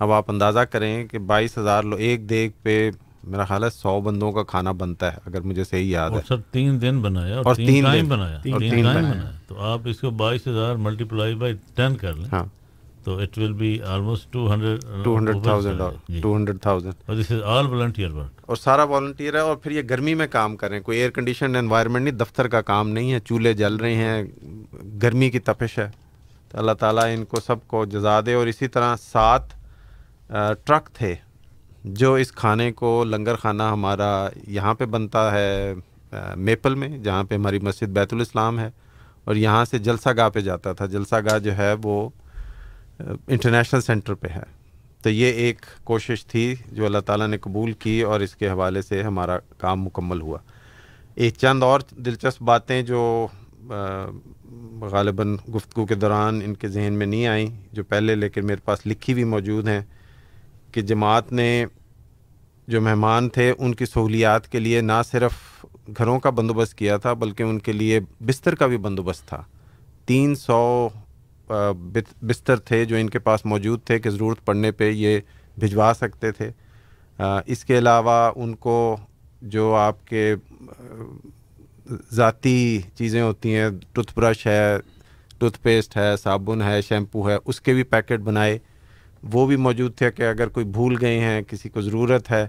اب 0.00 0.12
آپ 0.12 0.30
اندازہ 0.30 0.58
کریں 0.58 1.06
کہ 1.06 1.18
بائیس 1.18 1.58
ہزار 1.58 1.82
لوگ 1.82 2.00
ایک 2.00 2.28
دیگ 2.28 2.50
پہ 2.62 2.90
میرا 3.24 3.44
خیال 3.44 3.64
ہے 3.64 3.70
سو 3.70 4.00
بندوں 4.00 4.32
کا 4.32 4.42
کھانا 4.42 4.72
بنتا 4.72 5.12
ہے 5.12 5.18
اگر 5.26 5.40
مجھے 5.40 5.64
صحیح 5.64 5.90
یاد 5.90 6.10
ہے۔ 6.10 6.20
سر 6.28 6.36
تین 6.40 6.80
دن 6.80 7.00
بنایا 7.00 7.38
اور 7.38 7.54
تین 7.54 7.84
ٹائم 7.84 8.08
بنایا 8.08 8.38
تین 8.42 8.58
ٹائم 8.58 8.84
بنایا۔ 8.84 9.30
تو 9.48 9.60
آپ 9.60 9.78
اس 9.84 10.00
کو 10.00 10.10
بائیس 10.10 10.46
ہزار 10.46 10.74
ملٹی 10.74 11.04
پلائی 11.04 11.34
بائی 11.34 11.54
ٹین 11.74 11.96
کر 11.96 12.14
لیں۔ 12.14 12.28
ہاں۔ 12.32 12.44
تو 13.06 13.18
it 13.18 13.38
will 13.38 13.52
be 13.52 13.82
almost 13.82 14.32
two 14.32 14.54
hundred 14.54 15.04
two 15.04 15.18
hundred 15.18 15.42
thousand 15.42 15.82
two 16.22 16.36
hundred 16.36 16.60
thousand 16.62 16.94
اور 17.06 17.16
this 17.16 17.30
is 17.30 17.42
all 17.42 17.66
volunteer 17.66 18.10
work 18.10 18.40
اور 18.46 18.56
سارا 18.56 18.84
والنٹیئر 18.84 19.34
ہے 19.34 19.38
اور 19.38 19.56
پھر 19.56 19.70
یہ 19.70 19.82
گرمی 19.90 20.14
میں 20.14 20.26
کام 20.26 20.56
کریں 20.56 20.80
کوئی 20.80 20.98
ایئر 20.98 21.10
کنڈیشن 21.10 21.56
انوائرمنٹ 21.56 22.04
نہیں 22.04 22.14
دفتر 22.14 22.48
کا 22.48 22.60
کام 22.60 22.88
نہیں 22.88 23.12
ہے 23.12 23.20
چولہے 23.20 23.52
جل 23.52 23.76
رہے 23.76 23.94
ہیں 23.94 24.22
گرمی 25.02 25.30
کی 25.30 25.38
تپش 25.38 25.78
ہے۔ 25.78 25.90
تو 26.50 26.58
اللہ 26.58 26.72
تعالیٰ 26.72 27.04
ان 27.14 27.24
کو 27.24 27.36
سب 27.46 27.56
کو 27.66 27.84
جزا 27.84 28.20
دے۔ 28.26 28.34
اور 28.34 28.46
اسی 28.46 28.68
طرح 28.68 28.96
سات 29.02 29.42
ٹرک 30.64 30.86
تھے 30.94 31.14
جو 31.84 32.14
اس 32.14 32.32
کھانے 32.32 32.72
کو 32.72 33.04
لنگر 33.04 33.34
خانہ 33.34 33.62
ہمارا 33.62 34.28
یہاں 34.46 34.74
پہ 34.74 34.84
بنتا 34.84 35.32
ہے 35.32 35.74
میپل 36.36 36.74
میں 36.74 36.88
جہاں 36.88 37.24
پہ 37.24 37.34
ہماری 37.34 37.58
مسجد 37.58 37.88
بیت 37.88 38.14
الاسلام 38.14 38.58
ہے۔ 38.58 38.70
اور 39.24 39.34
یہاں 39.34 39.64
سے 39.64 39.78
جلسہ 39.78 40.08
گاہ 40.16 40.28
پہ 40.28 40.40
جاتا 40.40 40.72
تھا۔ 40.72 40.86
جلسہ 40.86 41.14
گاہ 41.30 41.38
جو 41.38 41.56
ہے 41.56 41.74
وہ 41.82 42.08
انٹرنیشنل 42.98 43.80
سینٹر 43.80 44.14
پہ 44.14 44.28
ہے۔ 44.28 44.42
تو 45.02 45.10
یہ 45.10 45.32
ایک 45.32 45.66
کوشش 45.84 46.24
تھی 46.26 46.54
جو 46.72 46.86
اللہ 46.86 46.98
تعالیٰ 46.98 47.26
نے 47.28 47.38
قبول 47.38 47.72
کی 47.72 48.00
اور 48.02 48.20
اس 48.20 48.34
کے 48.36 48.48
حوالے 48.48 48.82
سے 48.82 49.02
ہمارا 49.02 49.38
کام 49.58 49.82
مکمل 49.82 50.20
ہوا۔ 50.20 50.38
ایک 51.14 51.34
چند 51.38 51.62
اور 51.62 51.80
دلچسپ 51.90 52.42
باتیں 52.42 52.82
جو 52.82 53.26
غالباً 54.82 55.36
گفتگو 55.54 55.86
کے 55.86 55.94
دوران 55.94 56.40
ان 56.44 56.54
کے 56.54 56.68
ذہن 56.68 56.92
میں 56.92 57.06
نہیں 57.06 57.26
آئیں، 57.26 57.46
جو 57.72 57.84
پہلے 57.84 58.14
لیکن 58.14 58.46
میرے 58.46 58.60
پاس 58.64 58.86
لکھی 58.86 59.12
ہوئی 59.12 59.24
موجود 59.24 59.68
ہیں، 59.68 59.80
کہ 60.72 60.80
جماعت 60.82 61.32
نے 61.32 61.66
جو 62.68 62.80
مہمان 62.80 63.28
تھے، 63.28 63.52
ان 63.58 63.74
کی 63.74 63.86
سہولیات 63.86 64.48
کے 64.48 64.60
لیے 64.60 64.80
نہ 64.80 65.00
صرف 65.10 65.64
گھروں 65.98 66.20
کا 66.20 66.30
بندوبست 66.30 66.74
کیا 66.74 66.96
تھا، 66.96 67.12
بلکہ 67.12 67.42
ان 67.42 67.58
کے 67.58 67.72
لیے 67.72 68.00
بستر 68.20 68.54
کا 68.54 68.66
بھی 68.66 68.76
بندوبست 68.76 69.28
تھا۔ 69.28 69.42
تین 70.06 70.34
سو 70.34 70.88
بستر 71.48 72.58
تھے 72.58 72.84
جو 72.84 72.96
ان 72.96 73.10
کے 73.10 73.18
پاس 73.18 73.44
موجود 73.46 73.80
تھے 73.84 73.98
کہ 73.98 74.10
ضرورت 74.10 74.44
پڑنے 74.44 74.72
پہ 74.72 74.90
یہ 74.90 75.18
بھجوا 75.58 75.92
سکتے 75.96 76.32
تھے۔ 76.32 76.50
اس 77.46 77.64
کے 77.64 77.78
علاوہ 77.78 78.30
ان 78.36 78.54
کو 78.54 78.96
جو 79.42 79.74
آپ 79.74 80.06
کے 80.06 80.34
ذاتی 82.12 82.80
چیزیں 82.94 83.20
ہوتی 83.22 83.54
ہیں، 83.54 83.68
ٹوتھ 83.92 84.12
برش 84.14 84.46
ہے، 84.46 84.76
ٹوتھ 85.38 85.58
پیسٹ 85.62 85.96
ہے، 85.96 86.16
صابن 86.22 86.62
ہے، 86.62 86.80
شیمپو 86.82 87.28
ہے، 87.30 87.36
اس 87.44 87.60
کے 87.60 87.74
بھی 87.74 87.82
پیکٹ 87.82 88.20
بنائے۔ 88.20 88.58
وہ 89.32 89.46
بھی 89.46 89.56
موجود 89.56 89.94
تھے 89.96 90.10
کہ 90.10 90.22
اگر 90.22 90.48
کوئی 90.48 90.66
بھول 90.66 90.96
گئے 91.00 91.18
ہیں، 91.20 91.42
کسی 91.42 91.68
کو 91.68 91.80
ضرورت 91.80 92.30
ہے۔ 92.30 92.46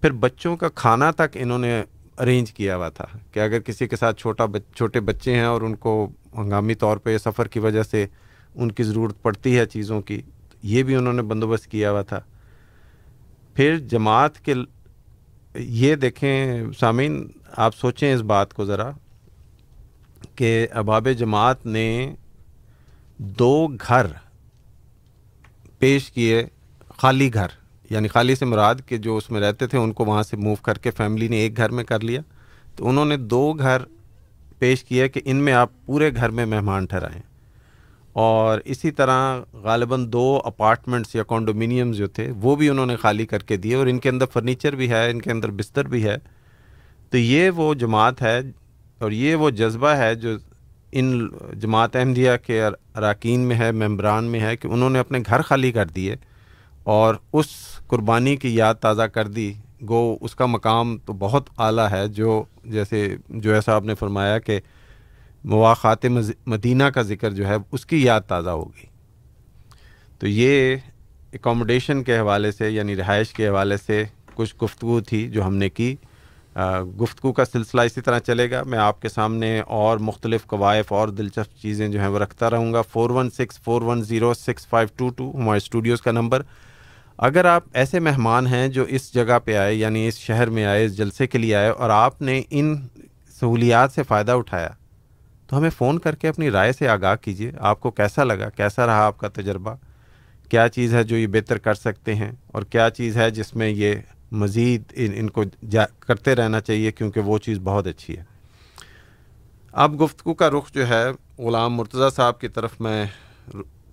پھر 0.00 0.12
بچوں 0.12 0.56
کا 0.56 0.68
کھانا 0.74 1.10
تک 1.10 1.36
انہوں 1.40 1.58
نے 1.58 1.82
ارینج 2.18 2.52
کیا 2.52 2.76
ہوا 2.76 2.88
تھا 2.88 3.06
کہ 3.32 3.40
اگر 3.40 3.60
کسی 3.60 3.88
کے 3.88 3.96
ساتھ 3.96 4.20
چھوٹا 4.20 4.44
بچ، 4.44 4.62
چھوٹے 4.76 5.00
بچے 5.00 5.34
ہیں 5.34 5.44
اور 5.44 5.62
ان 5.62 5.74
کو 5.76 6.08
ہنگامی 6.36 6.74
طور 6.74 6.96
پہ 6.96 7.18
سفر 7.18 7.48
کی 7.48 7.58
وجہ 7.58 7.82
سے 7.82 8.06
ان 8.54 8.72
کی 8.72 8.82
ضرورت 8.82 9.22
پڑتی 9.22 9.58
ہے 9.58 9.66
چیزوں 9.66 10.00
کی، 10.00 10.22
یہ 10.62 10.82
بھی 10.82 10.94
انہوں 10.94 11.12
نے 11.12 11.22
بندوبست 11.22 11.66
کیا 11.66 11.90
ہوا 11.90 12.02
تھا۔ 12.02 12.20
پھر 13.54 13.78
جماعت 13.78 14.40
کے 14.40 14.54
یہ 15.54 15.94
دیکھیں 15.94 16.64
سامعین، 16.78 17.28
آپ 17.56 17.74
سوچیں 17.76 18.14
اس 18.14 18.20
بات 18.20 18.54
کو 18.54 18.64
ذرا 18.64 18.90
کہ 20.34 20.66
اباب 20.70 21.08
جماعت 21.18 21.66
نے 21.66 22.14
دو 23.18 23.68
گھر 23.88 24.06
پیش 25.78 26.10
کیے، 26.10 26.44
خالی 26.96 27.34
گھر 27.34 27.46
یعنی 27.90 28.08
خالی 28.08 28.34
سے 28.34 28.44
مراد 28.44 28.74
کہ 28.86 28.96
جو 28.96 29.16
اس 29.16 29.30
میں 29.30 29.40
رہتے 29.40 29.66
تھے، 29.66 29.78
ان 29.78 29.92
کو 29.92 30.04
وہاں 30.04 30.22
سے 30.22 30.36
موو 30.36 30.54
کر 30.54 30.78
کے 30.78 30.90
فیملی 30.90 31.28
نے 31.28 31.36
ایک 31.36 31.56
گھر 31.56 31.70
میں 31.70 31.84
کر 31.84 32.00
لیا۔ 32.00 32.20
تو 32.76 32.88
انہوں 32.88 33.04
نے 33.04 33.16
دو 33.16 33.52
گھر 33.52 33.82
پیش 34.58 34.84
کیے 34.84 35.08
کہ 35.08 35.20
ان 35.24 35.36
میں 35.36 35.52
آپ 35.52 35.68
پورے 35.86 36.10
گھر 36.14 36.28
میں 36.28 36.46
مہمان 36.46 36.86
ٹھہرائیں۔ 36.86 37.22
اور 38.12 38.60
اسی 38.64 38.90
طرح 38.90 39.40
غالباً 39.52 40.12
دو 40.12 40.40
اپارٹمنٹس 40.44 41.14
یا 41.14 41.22
کانڈومینیمز 41.22 41.96
جو 41.96 42.06
تھے، 42.06 42.32
وہ 42.36 42.56
بھی 42.56 42.68
انہوں 42.68 42.86
نے 42.86 42.96
خالی 42.96 43.26
کر 43.26 43.38
کے 43.38 43.56
دیے 43.56 43.74
اور 43.74 43.86
ان 43.86 43.98
کے 43.98 44.08
اندر 44.08 44.26
فرنیچر 44.32 44.74
بھی 44.74 44.90
ہے، 44.90 45.10
ان 45.10 45.22
کے 45.22 45.30
اندر 45.30 45.50
بستر 45.50 45.84
بھی 45.84 46.04
ہے۔ 46.04 46.16
تو 47.10 47.18
یہ 47.18 47.50
وہ 47.50 47.74
جماعت 47.74 48.22
ہے 48.22 48.40
اور 48.98 49.10
یہ 49.10 49.34
وہ 49.34 49.50
جذبہ 49.50 49.88
ہے 49.88 50.14
جو 50.14 50.30
ان 50.92 51.28
جماعت 51.60 51.96
احمدیہ 51.96 52.30
کے 52.46 52.64
اراکین 52.64 53.40
میں 53.40 53.56
ہے، 53.56 53.72
ممبران 53.72 54.24
میں 54.24 54.40
ہے 54.40 54.56
کہ 54.56 54.66
انہوں 54.66 54.90
نے 54.90 54.98
اپنے 54.98 55.18
گھر 55.26 55.42
خالی 55.42 55.72
کر 55.72 55.86
دیے 55.86 56.16
اور 56.82 57.14
اس 57.32 57.46
قربانی 57.86 58.36
کی 58.36 58.54
یاد 58.54 58.74
تازہ 58.74 59.02
کر 59.02 59.28
دی۔ 59.28 59.52
گو، 59.88 60.16
اس 60.20 60.34
کا 60.34 60.46
مقام 60.46 60.98
تو 60.98 61.12
بہت 61.12 61.50
اعلیٰ 61.58 61.90
ہے، 61.90 62.08
جو 62.08 62.44
جیسے، 62.64 63.16
جو 63.28 63.54
ایسا 63.54 63.74
آپ 63.74 63.84
نے 63.84 63.94
فرمایا 63.94 64.38
کہ 64.38 64.60
مواقعات 65.44 66.06
مدینہ 66.46 66.84
کا 66.84 67.02
ذکر 67.02 67.30
جو 67.30 67.46
ہے، 67.48 67.54
اس 67.72 67.86
کی 67.86 68.04
یاد 68.04 68.20
تازہ 68.20 68.50
ہوگی۔ 68.50 68.86
تو 70.18 70.26
یہ 70.26 70.76
اکوموڈیشن 71.32 72.02
کے 72.02 72.18
حوالے 72.18 72.52
سے 72.52 72.70
یعنی 72.70 72.96
رہائش 72.96 73.32
کے 73.32 73.48
حوالے 73.48 73.76
سے 73.76 74.04
کچھ 74.34 74.54
گفتگو 74.62 75.00
تھی 75.00 75.28
جو 75.28 75.46
ہم 75.46 75.56
نے 75.56 75.70
کی۔ 75.70 75.96
گفتگو 77.02 77.32
کا 77.32 77.44
سلسلہ 77.44 77.80
اسی 77.80 78.00
طرح 78.00 78.18
چلے 78.18 78.50
گا۔ 78.50 78.62
میں 78.62 78.78
آپ 78.78 79.02
کے 79.02 79.08
سامنے 79.08 79.60
اور 79.60 79.98
مختلف 79.98 80.46
قوائف 80.46 80.92
اور 80.92 81.08
دلچسپ 81.08 81.62
چیزیں 81.62 81.88
جو 81.88 82.00
ہیں 82.00 82.08
وہ 82.08 82.18
رکھتا 82.18 82.50
رہوں 82.50 82.72
گا۔ 82.72 82.82
Four 82.82 83.10
one 83.10 83.30
six 83.30 83.58
four 83.60 83.82
one 83.82 84.02
zero 84.02 84.34
six 84.34 84.66
five 84.66 84.88
two 84.96 85.08
two 85.08 85.32
ہمارے 85.34 85.56
اسٹوڈیوز 85.56 86.02
کا 86.02 86.10
نمبر۔ 86.10 86.42
اگر 87.18 87.44
آپ 87.44 87.64
ایسے 87.72 88.00
مہمان 88.00 88.46
ہیں 88.46 88.68
جو 88.68 88.82
اس 88.82 89.14
جگہ 89.14 89.38
پہ 89.44 89.56
آئے 89.56 89.74
یعنی 89.74 90.08
اس 90.08 90.18
شہر 90.18 90.50
میں 90.50 90.64
آئے، 90.64 90.84
اس 90.84 90.96
جلسے 90.96 91.26
کے 91.26 91.38
لیے 91.38 91.54
آئے، 91.54 91.68
اور 91.68 91.90
آپ 91.90 92.22
نے 92.22 92.42
ان 92.50 92.76
سہولیات 93.40 93.92
سے 93.92 94.02
فائدہ 94.02 94.32
اٹھایا، 94.32 94.68
تو 95.46 95.58
ہمیں 95.58 95.70
فون 95.70 95.98
کر 95.98 96.14
کے 96.14 96.28
اپنی 96.28 96.50
رائے 96.50 96.72
سے 96.72 96.88
آگاہ 96.88 97.16
کیجیے۔ 97.16 97.52
آپ 97.58 97.80
کو 97.80 97.90
کیسا 97.90 98.24
لگا؟ 98.24 98.48
کیسا 98.48 98.86
رہا 98.86 99.06
آپ 99.06 99.18
کا 99.18 99.28
تجربہ؟ 99.28 99.74
کیا 100.48 100.68
چیز 100.68 100.94
ہے 100.94 101.04
جو 101.04 101.16
یہ 101.16 101.26
بہتر 101.26 101.58
کر 101.58 101.74
سکتے 101.74 102.14
ہیں؟ 102.14 102.32
اور 102.46 102.62
کیا 102.62 102.90
چیز 102.90 103.16
ہے 103.16 103.30
جس 103.30 103.54
میں 103.56 103.68
یہ 103.68 103.94
مزید 104.32 104.82
ان 104.92 105.12
ان 105.14 105.30
کو 105.30 105.44
جا، 105.70 105.84
کرتے 105.86 106.34
رہنا 106.34 106.60
چاہیے 106.60 106.92
کیونکہ 106.92 107.20
وہ 107.20 107.38
چیز 107.38 107.58
بہت 107.64 107.86
اچھی 107.86 108.18
ہے۔ 108.18 108.24
اب 109.72 110.02
گفتگو 110.02 110.34
کا 110.34 110.50
رخ 110.50 110.72
جو 110.72 110.88
ہے، 110.88 111.04
غلام 111.38 111.74
مرتضیٰ 111.74 112.10
صاحب 112.10 112.40
کی 112.40 112.48
طرف 112.48 112.80
میں 112.80 113.06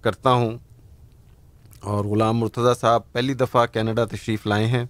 کرتا 0.02 0.32
ہوں۔ 0.32 0.58
اور 1.84 2.06
غلام 2.06 2.38
مرتضیٰ 2.38 2.74
صاحب 2.82 3.02
پہلی 3.12 3.34
دفعہ 3.34 3.66
کینیڈا 3.66 4.06
تشریف 4.06 4.48
لائے 4.48 4.66
ہیں 4.68 4.86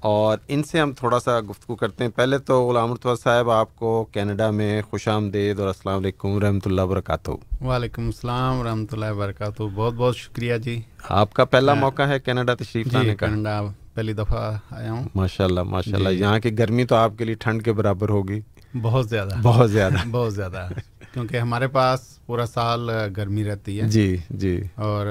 اور 0.00 0.38
ان 0.48 0.62
سے 0.62 0.80
ہم 0.80 0.92
تھوڑا 0.92 1.20
سا 1.20 1.40
گفتگو 1.40 1.76
کرتے 1.76 2.04
ہیں۔ 2.04 2.10
پہلے 2.10 2.38
تو 2.38 2.68
غلام 2.68 2.90
مرتضیٰ 2.90 3.14
صاحب 3.22 3.50
آپ 3.50 3.76
کو 3.76 4.06
کینیڈا 4.12 4.50
میں 4.50 4.82
خوش 4.90 5.08
آمدید 5.08 5.60
اور 5.60 5.68
السلام 5.68 5.98
علیکم 5.98 6.28
ورحمۃ 6.28 6.58
اللہ 6.64 6.80
وبرکاتہ۔ 6.80 7.30
وعلیکم 7.64 8.06
السلام 8.06 8.60
ورحمۃ 8.60 8.84
اللہ 8.92 9.12
وبرکاتہ۔ 9.12 9.62
بہت 9.74 9.94
بہت 9.94 10.16
شکریہ 10.16 10.56
جی۔ 10.56 10.80
آپ 11.08 11.34
کا 11.34 11.44
پہلا 11.44 11.74
موقع 11.74 12.02
ہے 12.02 12.20
کینیڈا 12.20 12.54
تشریف 12.54 12.86
جی 12.86 12.90
لانے 12.92 13.14
کا۔ 13.16 13.26
کینیڈا 13.26 13.60
پہلی 13.94 14.12
دفعہ 14.12 14.56
آیا 14.70 14.92
ہوں۔ 14.92 15.04
ماشاء 15.14 15.44
اللہ 15.44 15.62
ماشاء 15.62 15.92
اللہ 15.92 16.08
جی۔ 16.08 16.16
یہاں 16.16 16.38
کی 16.38 16.58
گرمی 16.58 16.84
تو 16.84 16.94
آپ 16.94 17.10
کے 17.18 17.24
لیے 17.24 17.34
ٹھنڈ 17.34 17.64
کے 17.64 17.72
برابر 17.72 18.08
ہوگی۔ 18.08 18.40
بہت 18.82 19.08
زیادہ۔ 19.08 19.34
بہت 19.42 19.70
زیادہ۔ 19.70 20.08
بہت 20.10 20.34
زیادہ۔ 20.34 20.68
کیونکہ 21.12 21.36
ہمارے 21.36 21.68
پاس 21.68 22.00
پورا 22.26 22.46
سال 22.46 22.90
گرمی 23.16 23.44
رہتی 23.44 23.80
ہے۔ 23.80 23.88
جی 23.88 24.16
جی۔ 24.30 24.60
اور 24.74 25.06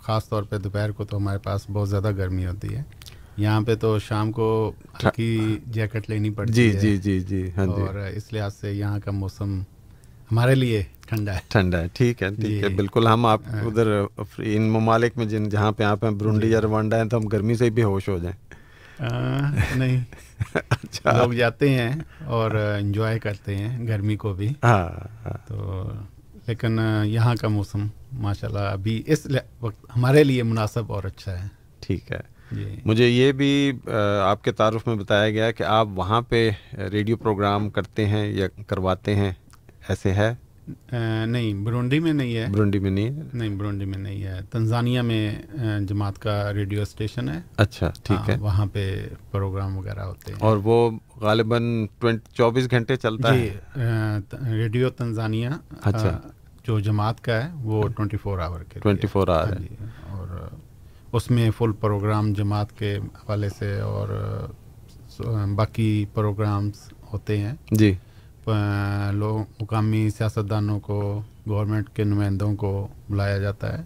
خاص 0.00 0.28
طور 0.28 0.42
پہ 0.42 0.58
دوپہر 0.58 0.90
کو 0.92 1.04
تو 1.04 1.16
ہمارے 1.16 1.38
پاس 1.38 1.66
بہت 1.72 1.88
زیادہ 1.88 2.10
گرمی 2.16 2.46
ہوتی 2.46 2.76
ہے۔ 2.76 2.82
یہاں 3.36 3.60
پہ 3.60 3.74
تو 3.74 3.98
شام 3.98 4.32
کو 4.32 4.72
ہلکی 4.94 5.58
جیکٹ 5.66 6.10
لینی 6.10 6.30
پڑتی 6.30 6.52
جی 6.52 6.74
ہے۔ 6.74 6.80
جی 6.80 6.96
جی 6.96 7.20
جی 7.20 7.50
ہاں 7.56 7.66
جی۔ 7.66 7.82
اور 7.82 7.94
اس 7.94 8.32
لحاظ 8.32 8.54
سے 8.54 8.72
یہاں 8.72 8.98
کا 9.04 9.10
موسم 9.10 9.60
ہمارے 10.30 10.54
لیے 10.54 10.82
ٹھنڈا 11.06 11.34
ہے۔ 11.34 11.40
ٹھنڈا 11.48 11.80
ہے 11.80 11.86
ٹھیک 11.92 12.22
ہے 12.22 12.28
ٹھیک 12.30 12.64
ہے 12.64 12.68
جی۔ 12.68 12.74
بالکل 12.74 13.06
ہم 13.06 13.26
آپ 13.26 13.40
ادھر 13.66 13.86
ان 14.38 14.62
ممالک 14.70 15.16
میں 15.16 15.26
جن 15.26 15.48
جہاں 15.48 15.72
پہ 15.72 15.82
آپ 15.82 16.04
ہیں 16.04 16.10
برونڈی 16.10 16.50
یا 16.50 16.60
روانڈا 16.60 16.96
ہیں 16.96 17.04
تو 17.04 17.16
ہم 17.16 17.26
گرمی 17.26 17.54
سے 17.54 17.70
بے 17.70 17.82
ہوش 17.82 18.08
ہو 18.08 18.18
جائیں۔ 18.18 18.36
نہیں. 19.00 20.04
اچھا. 20.54 21.12
لوگ 21.12 21.32
جاتے 21.32 21.68
ہیں 21.68 21.90
اور 22.26 22.50
انجوائے 22.78 23.18
کرتے 23.18 23.56
ہیں 23.56 23.86
گرمی 23.88 24.16
کو 24.16 24.32
بھی. 24.32 24.48
ہاں 24.64 24.88
ہاں. 25.24 25.36
تو 25.48 25.90
لیکن 26.46 26.78
یہاں 27.04 27.34
کا 27.40 27.48
موسم 27.48 27.86
ماشاءاللہ 28.12 28.58
ابھی 28.58 29.02
اس 29.06 29.26
وقت 29.60 29.86
ہمارے 29.96 30.24
لیے 30.24 30.42
مناسب 30.42 30.92
اور 30.92 31.04
اچھا 31.04 31.42
ہے. 31.42 31.48
ٹھیک 31.80 32.12
ہے. 32.12 32.20
جی. 32.50 32.76
مجھے 32.84 33.08
یہ 33.08 33.32
بھی 33.32 33.72
آپ 34.24 34.44
کے 34.44 34.52
تعارف 34.52 34.86
میں 34.86 34.94
بتایا 34.96 35.30
گیا 35.30 35.50
کہ 35.50 35.62
آپ 35.62 35.88
وہاں 35.94 36.20
پہ 36.22 36.50
ریڈیو 36.92 37.16
پروگرام 37.16 37.70
کرتے 37.70 38.06
ہیں 38.06 38.26
یا 38.32 38.46
کرواتے 38.66 39.14
ہیں. 39.16 39.32
ایسے 39.88 40.12
ہے؟ 40.12 40.34
نہیں 41.26 41.54
برونڈی 41.54 42.00
میں 42.00 42.12
نہیں 42.12 42.36
ہے۔ 42.36 42.46
برونڈی 42.52 42.78
میں 42.78 42.90
نہیں 42.90 43.06
ہے؟ 43.06 43.22
نہیں 43.32 43.48
برونڈی 43.48 43.84
میں 43.84 43.98
نہیں 43.98 44.22
ہے۔ 44.24 44.40
تنزانیہ 44.50 45.00
میں 45.00 45.42
جماعت 45.80 46.18
کا 46.18 46.52
ریڈیو 46.52 46.82
اسٹیشن 46.82 47.28
ہے۔ 47.28 47.40
اچھا 47.56 47.90
ٹھیک 48.02 48.30
ہے۔ 48.30 48.34
ہاں، 48.34 48.42
وہاں 48.42 48.66
پہ 48.66 49.08
پروگرام 49.30 49.78
وغیرہ 49.78 50.00
ہوتے 50.00 50.32
ہیں۔ 50.32 50.38
اور 50.42 50.56
وہ 50.56 50.90
غالباً 51.16 51.86
چوبیس 52.32 52.70
گھنٹے 52.70 52.96
چلتا 52.96 53.36
جی 53.36 53.48
ہے؟ 53.76 54.18
ریڈیو 54.54 54.90
تنزانیہ 54.90 55.48
اچھا۔ 55.82 56.20
جو 56.66 56.78
جماعت 56.80 57.24
کا 57.24 57.44
ہے 57.44 57.48
وہ 57.62 57.88
ٹوئنٹی 57.88 58.16
فور 58.16 58.38
آور 58.38 58.60
کے 58.60 58.80
ٹوینٹی 58.80 59.06
فور 59.06 59.28
آور 59.28 59.48
ہاں 59.48 59.62
جی 59.62 59.74
اور 60.08 60.48
اس 61.12 61.30
میں 61.30 61.50
فل 61.50 61.72
پروگرام 61.72 62.32
جماعت 62.32 62.78
کے 62.78 62.96
حوالے 62.96 63.48
سے 63.48 63.80
اور 63.80 64.08
باقی 65.54 66.04
پروگرامز 66.14 66.72
ہوتے 67.12 67.38
ہیں۔ 67.38 67.52
جی۔ 67.70 67.94
لوگ 69.12 69.62
مقامی 69.62 70.10
سیاستدانوں 70.10 70.80
کو 70.80 71.22
گورنمنٹ 71.48 71.88
کے 71.88 72.04
نمائندوں 72.04 72.56
کو 72.56 72.88
بلایا 73.10 73.38
جاتا 73.38 73.78
ہے۔ 73.78 73.82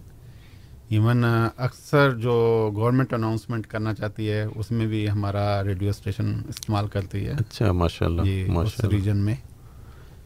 ایون 0.89 1.23
اکثر 1.57 2.11
جو 2.11 2.69
گورنمنٹ 2.75 3.13
اناؤنسمنٹ 3.13 3.67
کرنا 3.67 3.93
چاہتی 3.93 4.29
ہے 4.29 4.45
اس 4.55 4.71
میں 4.71 4.87
بھی 4.87 5.09
ہمارا 5.09 5.63
ریڈیو 5.63 5.89
اسٹیشن 5.89 6.41
استعمال 6.47 6.87
کرتی 6.87 7.27
ہے۔ 7.27 7.31
اچھا 7.31 7.71
ماشاء 7.71 8.05
اللہ 8.05 8.21
جی 8.21 8.45
ماشاء 8.47 8.87
ریجن 8.89 9.17
میں۔ 9.17 9.35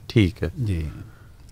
ٹھیک 0.07 0.43
ہے۔ 0.43 0.49
جی۔ 0.57 0.89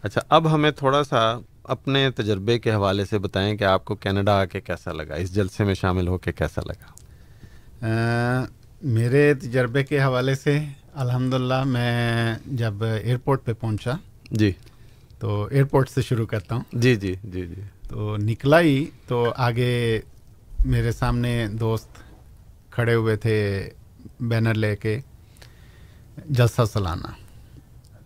اچھا 0.02 0.22
اب 0.30 0.54
ہمیں 0.54 0.72
تھوڑا 0.72 1.04
سا 1.04 1.38
اپنے 1.64 2.12
تجربے 2.12 2.60
کے 2.60 2.74
حوالے 2.74 3.06
سے 3.06 3.18
بتائیں 3.18 3.58
کہ 3.58 3.64
آپ 3.64 3.86
کو 3.86 3.96
کینیڈا 3.96 4.42
آ 4.42 4.46
کے 4.46 4.62
کیسا 4.62 4.92
لگا 4.92 5.16
اس 5.16 5.36
جلسے 5.36 5.64
میں 5.64 5.74
شامل 5.74 6.08
ہو 6.08 6.18
کے 6.18 6.32
کیسا 6.32 6.62
لگا؟ 6.66 7.06
میرے 8.82 9.34
تجربے 9.34 9.84
کے 9.84 10.04
حوالے 10.04 10.36
سے 10.36 10.60
الحمدللہ 10.96 11.64
میں 11.64 12.36
جب 12.46 12.84
ایئرپورٹ 12.84 13.46
پہ 13.46 13.54
پہنچا 13.54 13.92
جی۔ 14.32 14.52
تو 15.20 15.48
ایئرپورٹ 15.52 15.90
سے 15.90 16.02
شروع 16.02 16.26
کرتا 16.26 16.56
ہوں۔ 16.56 16.64
جی 16.72 16.96
جی 16.96 17.16
جی 17.24 17.46
جی۔ 17.48 17.62
تو 17.90 18.18
نکلا 18.18 18.60
ہی 18.60 18.86
تو 19.08 19.34
آگے 19.38 20.00
میرے 20.66 20.92
سامنے 20.92 21.48
دوست 21.60 21.90
کھڑے 22.72 22.96
ہوئے 22.96 23.16
تھے 23.16 23.70
بینر 24.20 24.54
لے 24.54 24.76
کے 24.76 25.00
جلسہ 26.30 26.62
سلانہ 26.74 27.08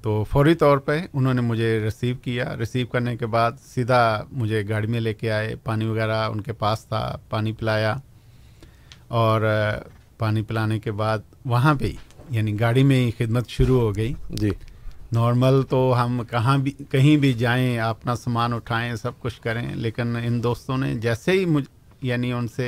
تو 0.01 0.23
فوری 0.23 0.55
طور 0.55 0.77
پہ 0.77 0.99
انہوں 1.13 1.33
نے 1.33 1.41
مجھے 1.41 1.79
ریسیو 1.79 2.15
کیا۔ 2.15 2.57
ریسیو 2.57 2.87
کرنے 2.87 3.17
کے 3.17 3.25
بعد 3.25 3.51
سیدھا 3.65 4.23
مجھے 4.31 4.63
گاڑی 4.69 4.87
میں 4.87 4.99
لے 4.99 5.13
کے 5.13 5.31
آئے۔ 5.31 5.55
پانی 5.55 5.85
وغیرہ 5.85 6.29
ان 6.29 6.41
کے 6.41 6.53
پاس 6.53 6.85
تھا 6.85 7.17
پانی 7.29 7.51
پلایا۔ 7.51 7.95
اور 9.07 9.41
پانی 10.17 10.41
پلانے 10.41 10.79
کے 10.79 10.91
بعد 10.91 11.19
وہاں 11.45 11.75
پہ 11.75 11.85
ہی 11.85 11.95
یعنی 12.29 12.59
گاڑی 12.59 12.83
میں 12.83 13.05
ہی 13.05 13.11
خدمت 13.17 13.49
شروع 13.49 13.81
ہو 13.81 13.95
گئی۔ 13.95 14.13
جی۔ 14.29 14.49
نارمل 15.11 15.61
تو 15.63 16.03
ہم 16.03 16.21
کہاں 16.29 16.57
بھی 16.57 16.71
کہیں 16.71 17.17
بھی 17.17 17.33
جائیں 17.33 17.77
اپنا 17.77 18.15
سامان 18.15 18.53
اٹھائیں 18.53 18.95
سب 18.95 19.19
کچھ 19.19 19.41
کریں 19.41 19.75
لیکن 19.75 20.15
ان 20.23 20.43
دوستوں 20.43 20.77
نے 20.77 20.95
جیسے 20.95 21.31
ہی 21.31 21.45
مجھ 21.45 21.65
یعنی 22.01 22.31
ان 22.31 22.47
سے 22.47 22.67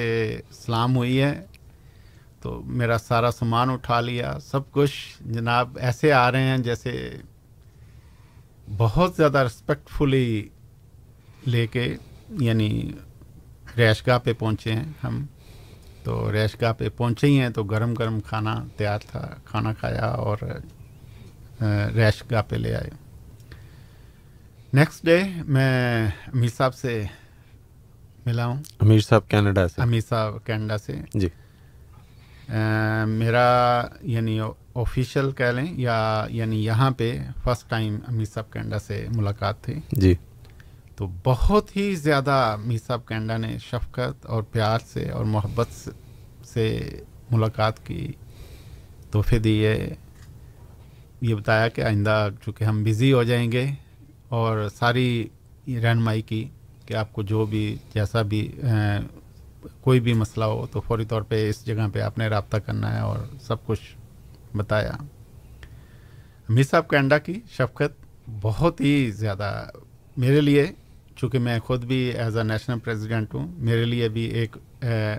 سلام 0.52 0.96
ہوئی 0.96 1.22
ہے 1.22 1.46
تو 2.42 2.62
میرا 2.66 2.98
سارا 2.98 3.32
سامان 3.32 3.70
اٹھا 3.70 4.02
لیا 4.02 4.40
سب 4.40 4.72
کچھ۔ 4.72 5.24
جناب 5.34 5.78
ایسے 5.82 6.14
آ 6.14 6.32
رہے 6.32 6.44
ہیں 6.44 6.58
جیسے 6.58 7.16
بہت 8.78 9.16
زیادہ 9.16 9.38
رسپیکٹفلی 9.38 10.50
لے 11.48 11.68
کے 11.68 11.96
یعنی 12.30 12.92
ریش 13.78 14.08
گاہ 14.08 14.18
پہ 14.18 14.34
پہنچے 14.34 14.74
ہیں 14.74 14.86
ہم۔ 15.04 15.26
تو 16.04 16.32
ریش 16.32 16.62
گاہ 16.62 16.74
پہ 16.74 16.90
پہنچے 16.90 17.28
ہی 17.28 17.40
ہیں 17.40 17.50
تو 17.50 17.64
گرم 17.64 17.94
گرم 17.94 18.20
کھانا 18.20 18.64
تیار 18.78 19.00
تھا 19.08 19.36
کھانا 19.46 19.74
کھایا 19.74 20.06
اور 20.06 20.38
ریش 21.96 22.24
گاہ 22.32 22.42
پہ 22.42 22.56
لے 22.56 22.76
آئے۔ 22.76 22.90
نیکسٹ 24.74 25.06
ڈے 25.06 25.24
میں 25.48 26.08
امیر 26.08 26.50
صاحب 26.58 26.76
سے 26.76 27.04
ملا 28.26 28.46
ہوں۔ 28.46 28.64
امیر 28.80 29.00
صاحب 29.00 29.30
کینیڈا 29.30 29.68
سے۔ 29.68 29.82
امیر 29.82 30.02
صاحب 30.10 30.46
کینیڈا 30.46 30.78
سے۔ 30.78 30.94
جی۔ 31.14 31.28
میرا 33.08 33.82
یعنی 34.02 34.40
آفیشیل 34.76 35.32
کہہ 35.32 35.46
لیں 35.46 35.74
یا 35.78 36.26
یعنی 36.30 36.66
یہاں 36.66 36.92
پہ 36.92 37.20
فرسٹ 37.44 37.70
ٹائم 37.70 38.00
امیر 38.08 38.26
صاحب 38.26 38.54
کینیڈا 38.54 38.80
سے 38.80 39.08
ملاقات 39.16 39.62
تھی۔ 39.62 39.80
جی۔ 39.92 40.16
تو 41.02 41.10
بہت 41.24 41.76
ہی 41.76 41.96
زیادہ 41.96 42.58
امیر 42.60 42.78
صاحب 42.88 43.08
کینیڈا 43.08 43.38
نے 43.38 43.58
شفقت 43.58 44.26
اور 44.26 44.44
پیار 44.44 44.80
سے 44.94 45.10
اور 45.10 45.26
محبت 45.26 45.90
سے 46.46 46.90
ملاقات 47.32 47.86
کی 47.86 48.12
تحفے 49.12 49.40
دیے۔ 49.40 49.90
یہ 51.22 51.36
بتایا 51.36 51.68
کہ 51.68 51.82
آئندہ 51.82 52.30
چونکہ 52.46 52.64
ہم 52.64 52.84
بزی 52.84 53.14
ہو 53.14 53.24
جائیں 53.24 53.52
گے 53.52 53.68
اور 54.28 54.68
ساری 54.76 55.28
رہنمائی 55.68 56.22
کی 56.22 56.50
کہ 56.86 56.94
آپ 56.94 57.14
کو 57.14 57.22
جو 57.22 57.46
بھی 57.46 57.78
جیسا 57.94 58.22
بھی 58.22 58.56
کوئی 59.82 60.00
بھی 60.00 60.14
مسئلہ 60.14 60.46
ہو 60.46 60.68
تو 60.72 60.82
فوری 60.82 61.06
طور 61.06 61.22
پہ 61.22 61.50
اس 61.50 61.66
جگہ 61.66 61.88
پہ 61.94 62.00
آپ 62.00 62.18
نے 62.18 62.28
رابطہ 62.28 62.58
کرنا 62.58 62.96
ہے 62.96 63.00
اور 63.00 63.20
سب 63.42 63.66
کچھ 63.66 63.96
بتایا۔ 64.58 64.92
امیر 66.50 66.64
صاحب 66.64 66.90
کینیڈا 66.90 67.18
کی 67.18 67.40
شفقت 67.52 68.06
بہت 68.42 68.82
ہی 68.82 69.12
زیادہ 69.12 69.70
میرے 70.18 70.42
لیے 70.42 70.72
چونکہ 71.22 71.40
میں 71.40 71.60
خود 71.60 71.84
بھی 71.86 71.96
ایز 71.96 72.38
اے 72.38 72.44
نیشنل 72.44 72.80
پریزیڈنٹ 72.80 73.34
ہوں 73.34 73.48
میرے 73.58 73.86
لیے 73.86 74.10
بھی 74.10 74.22
ایک 74.22 74.58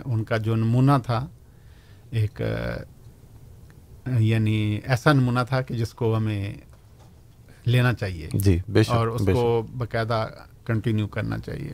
ان 0.04 0.24
کا 0.24 0.36
جو 0.36 0.54
نمونہ 0.56 0.92
تھا 1.06 1.26
ایک 2.10 2.40
یعنی 4.18 4.80
ایسا 4.84 5.12
نمونہ 5.12 5.40
تھا 5.48 5.60
کہ 5.62 5.74
جس 5.74 5.94
کو 5.94 6.16
ہمیں 6.16 6.54
لینا 7.66 7.92
چاہیے۔ 7.92 8.28
جی 8.34 8.58
بے 8.68 8.82
شک 8.82 8.90
اور 8.90 9.08
اس 9.08 9.26
کو 9.32 9.62
باقاعدہ 9.78 10.26
کنٹینیو 10.64 11.06
کرنا 11.06 11.38
چاہیے۔ 11.38 11.72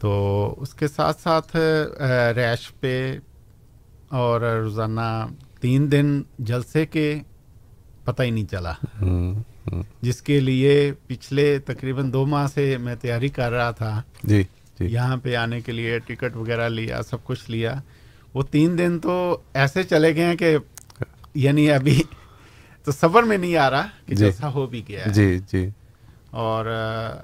تو 0.00 0.54
اس 0.58 0.74
کے 0.74 0.88
ساتھ 0.88 1.20
ساتھ 1.20 1.56
ریش 2.36 2.72
پہ 2.80 3.18
اور 4.08 4.40
روزانہ 4.40 5.26
تین 5.60 5.90
دن 5.92 6.22
جلسے 6.38 6.86
کے 6.86 7.18
پتہ 8.04 8.22
ہی 8.22 8.30
نہیں 8.30 8.50
چلا۔ 8.50 8.72
جس 10.02 10.22
کے 10.22 10.40
لیے 10.40 10.92
پچھلے 11.06 11.58
تقریباً 11.58 12.12
دو 12.12 12.26
ماہ 12.26 12.46
سے 12.54 12.76
میں 12.78 12.94
تیاری 12.94 13.28
کر 13.28 13.52
رہا 13.52 13.70
تھا۔ 13.70 14.02
جی 14.24 14.42
جی۔ 14.78 14.86
یہاں 14.86 15.16
پہ 15.16 15.34
آنے 15.36 15.60
کے 15.60 15.72
لیے 15.72 15.98
ٹکٹ 15.98 16.36
وغیرہ 16.36 16.68
لیا 16.68 17.02
سب 17.02 17.24
کچھ 17.24 17.50
لیا۔ 17.50 17.74
وہ 18.34 18.42
تین 18.42 18.78
دن 18.78 18.98
تو 18.98 19.38
ایسے 19.54 19.82
چلے 19.82 20.14
گئے 20.14 20.24
ہیں 20.24 20.36
کہ 20.36 20.56
یعنی 21.34 21.70
ابھی 21.70 22.02
تو 22.84 22.92
صبر 22.92 23.22
میں 23.22 23.38
نہیں 23.38 23.56
آ 23.56 23.70
رہا 23.70 23.86
کہ 24.06 24.14
جی۔ 24.14 24.24
جیسا 24.24 24.52
ہو 24.52 24.66
بھی 24.66 24.82
گیا 24.88 25.04
جی 25.06 25.38
جی۔ 25.52 25.68
اور 26.30 26.66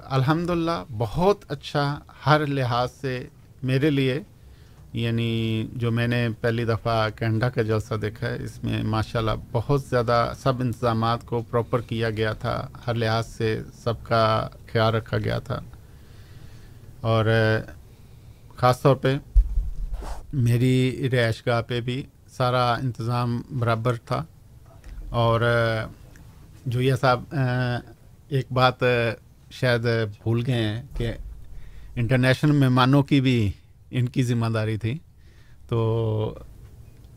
الحمد 0.05 0.49
للہ 0.49 0.83
بہت 0.97 1.45
اچھا 1.47 1.99
ہر 2.25 2.45
لحاظ 2.45 2.91
سے 2.91 3.27
میرے 3.63 3.89
لیے 3.89 4.19
یعنی 4.95 5.67
جو 5.73 5.91
میں 5.91 6.07
نے 6.07 6.27
پہلی 6.41 6.65
دفعہ 6.65 7.09
کینیڈا 7.09 7.49
کا 7.49 7.61
جلسہ 7.61 7.93
دیکھا 7.93 8.29
ہے، 8.29 8.43
اس 8.43 8.63
میں 8.63 8.83
ماشاءاللہ 8.83 9.31
بہت 9.51 9.83
زیادہ 9.83 10.33
سب 10.43 10.61
انتظامات 10.61 11.25
کو 11.25 11.41
پراپر 11.41 11.81
کیا 11.81 12.09
گیا 12.09 12.33
تھا۔ 12.33 12.67
ہر 12.87 12.93
لحاظ 12.93 13.27
سے 13.27 13.61
سب 13.83 14.03
کا 14.03 14.47
خیال 14.71 14.95
رکھا 14.95 15.17
گیا 15.17 15.39
تھا۔ 15.39 15.59
اور، 17.01 17.25
خاص 18.55 18.81
طور 18.81 18.95
پہ 18.95 19.17
میری 20.33 21.09
رہائش 21.11 21.47
گاہ 21.47 21.61
پہ 21.61 21.81
بھی 21.81 22.03
سارا 22.29 22.73
انتظام 22.73 23.41
برابر 23.59 23.93
تھا۔ 23.95 24.23
اور، 25.09 25.41
جویا 26.65 26.95
صاحب، 26.95 27.23
ایک 28.29 28.45
بات 28.51 28.75
شاید 29.51 29.81
بھول 30.23 30.43
گئے 30.47 30.55
ہیں 30.55 30.83
کہ 30.97 31.13
انٹرنیشنل 31.95 32.51
مہمانوں 32.51 33.03
کی 33.03 33.21
بھی 33.21 33.51
ان 33.91 34.09
کی 34.09 34.23
ذمہ 34.23 34.45
داری 34.45 34.77
تھی۔ 34.77 34.97
تو 35.67 36.39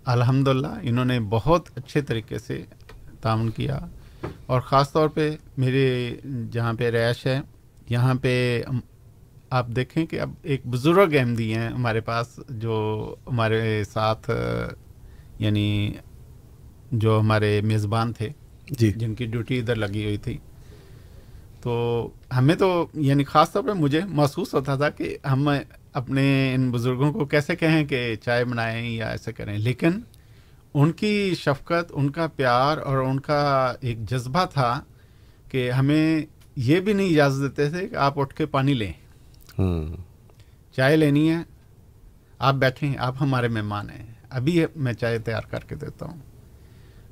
الحمد 0.05 0.49
انہوں 0.83 1.05
نے 1.05 1.21
بہت 1.21 1.69
اچھے 1.77 2.01
طریقے 2.01 2.39
سے 2.39 2.65
تعاون 3.21 3.51
کیا۔ 3.51 3.79
اور 4.47 4.61
خاص 4.61 4.93
طور 4.93 5.09
پہ 5.09 5.37
میرے 5.57 6.15
جہاں 6.53 6.73
پہ 6.73 6.91
رہائش 6.91 7.27
ہے 7.27 7.41
یہاں 7.89 8.15
پہ 8.15 8.63
آپ 9.51 9.67
دیکھیں 9.69 10.07
کہ 10.07 10.21
اب 10.21 10.31
ایک 10.43 10.67
بزرگ 10.67 11.15
احمدی 11.19 11.55
ہیں 11.55 11.69
ہمارے 11.69 12.01
پاس 12.01 12.41
جو 12.49 13.15
ہمارے 13.27 13.85
ساتھ 13.85 14.31
یعنی 15.39 15.93
جو 16.93 17.21
ہمارے 17.21 17.61
میزبان 17.61 18.13
تھے 18.13 18.29
جی۔ 18.71 18.93
جن 18.93 19.15
کی 19.15 19.27
ڈیوٹی 19.27 19.59
ادھر 19.59 19.75
لگی 19.75 20.05
ہوئی 20.05 20.17
تھی۔ 20.17 20.39
تو 21.61 22.09
ہمیں 22.37 22.55
تو 22.55 22.87
یعنی 22.95 23.25
خاص 23.25 23.53
طور 23.53 23.63
پہ 23.63 23.73
مجھے 23.73 24.01
محسوس 24.05 24.55
ہوتا 24.55 24.77
تھا 24.77 24.91
کہ 24.91 25.19
ہم 25.33 25.49
اپنے 25.99 26.55
ان 26.55 26.71
بزرگوں 26.71 27.13
کو 27.13 27.25
کیسے 27.25 27.57
کہیں 27.57 27.85
کہ 27.85 28.15
چائے 28.15 28.45
بنائیں 28.45 28.91
یا 28.91 29.09
ایسے 29.09 29.33
کریں 29.33 29.59
لیکن 29.59 29.91
ان 30.75 30.93
کی 30.93 31.35
شفقت 31.35 31.91
ان 31.91 32.11
کا 32.11 32.27
پیار 32.27 32.79
اور 32.79 32.99
ان 32.99 33.21
کا 33.21 33.73
ایک 33.81 34.11
جذبہ 34.11 34.45
تھا 34.45 34.81
کہ 35.51 35.71
ہمیں 35.71 36.23
یہ 36.57 36.81
بھی 36.81 36.93
نہیں 36.93 37.09
اجازت 37.09 37.43
دیتے 37.43 37.79
تھے 37.79 37.89
کہ 37.89 37.97
آپ 37.97 38.19
اٹھ 38.19 38.35
کے 38.35 38.47
پانی 38.47 38.75
لیں۔ 38.75 38.93
چائے 40.73 40.97
لینی 40.97 41.31
ہے 41.31 41.39
آپ 42.39 42.55
بیٹھیں 42.55 42.95
آپ 42.99 43.15
ہمارے 43.21 43.49
مہمان 43.49 43.91
ہیں۔ 43.91 44.07
ابھی 44.31 44.65
میں 44.77 44.93
چائے 44.93 45.19
تیار 45.19 45.43
کر 45.51 45.61
کے 45.61 45.75
دیتا 45.75 46.07
ہوں۔ 46.07 46.19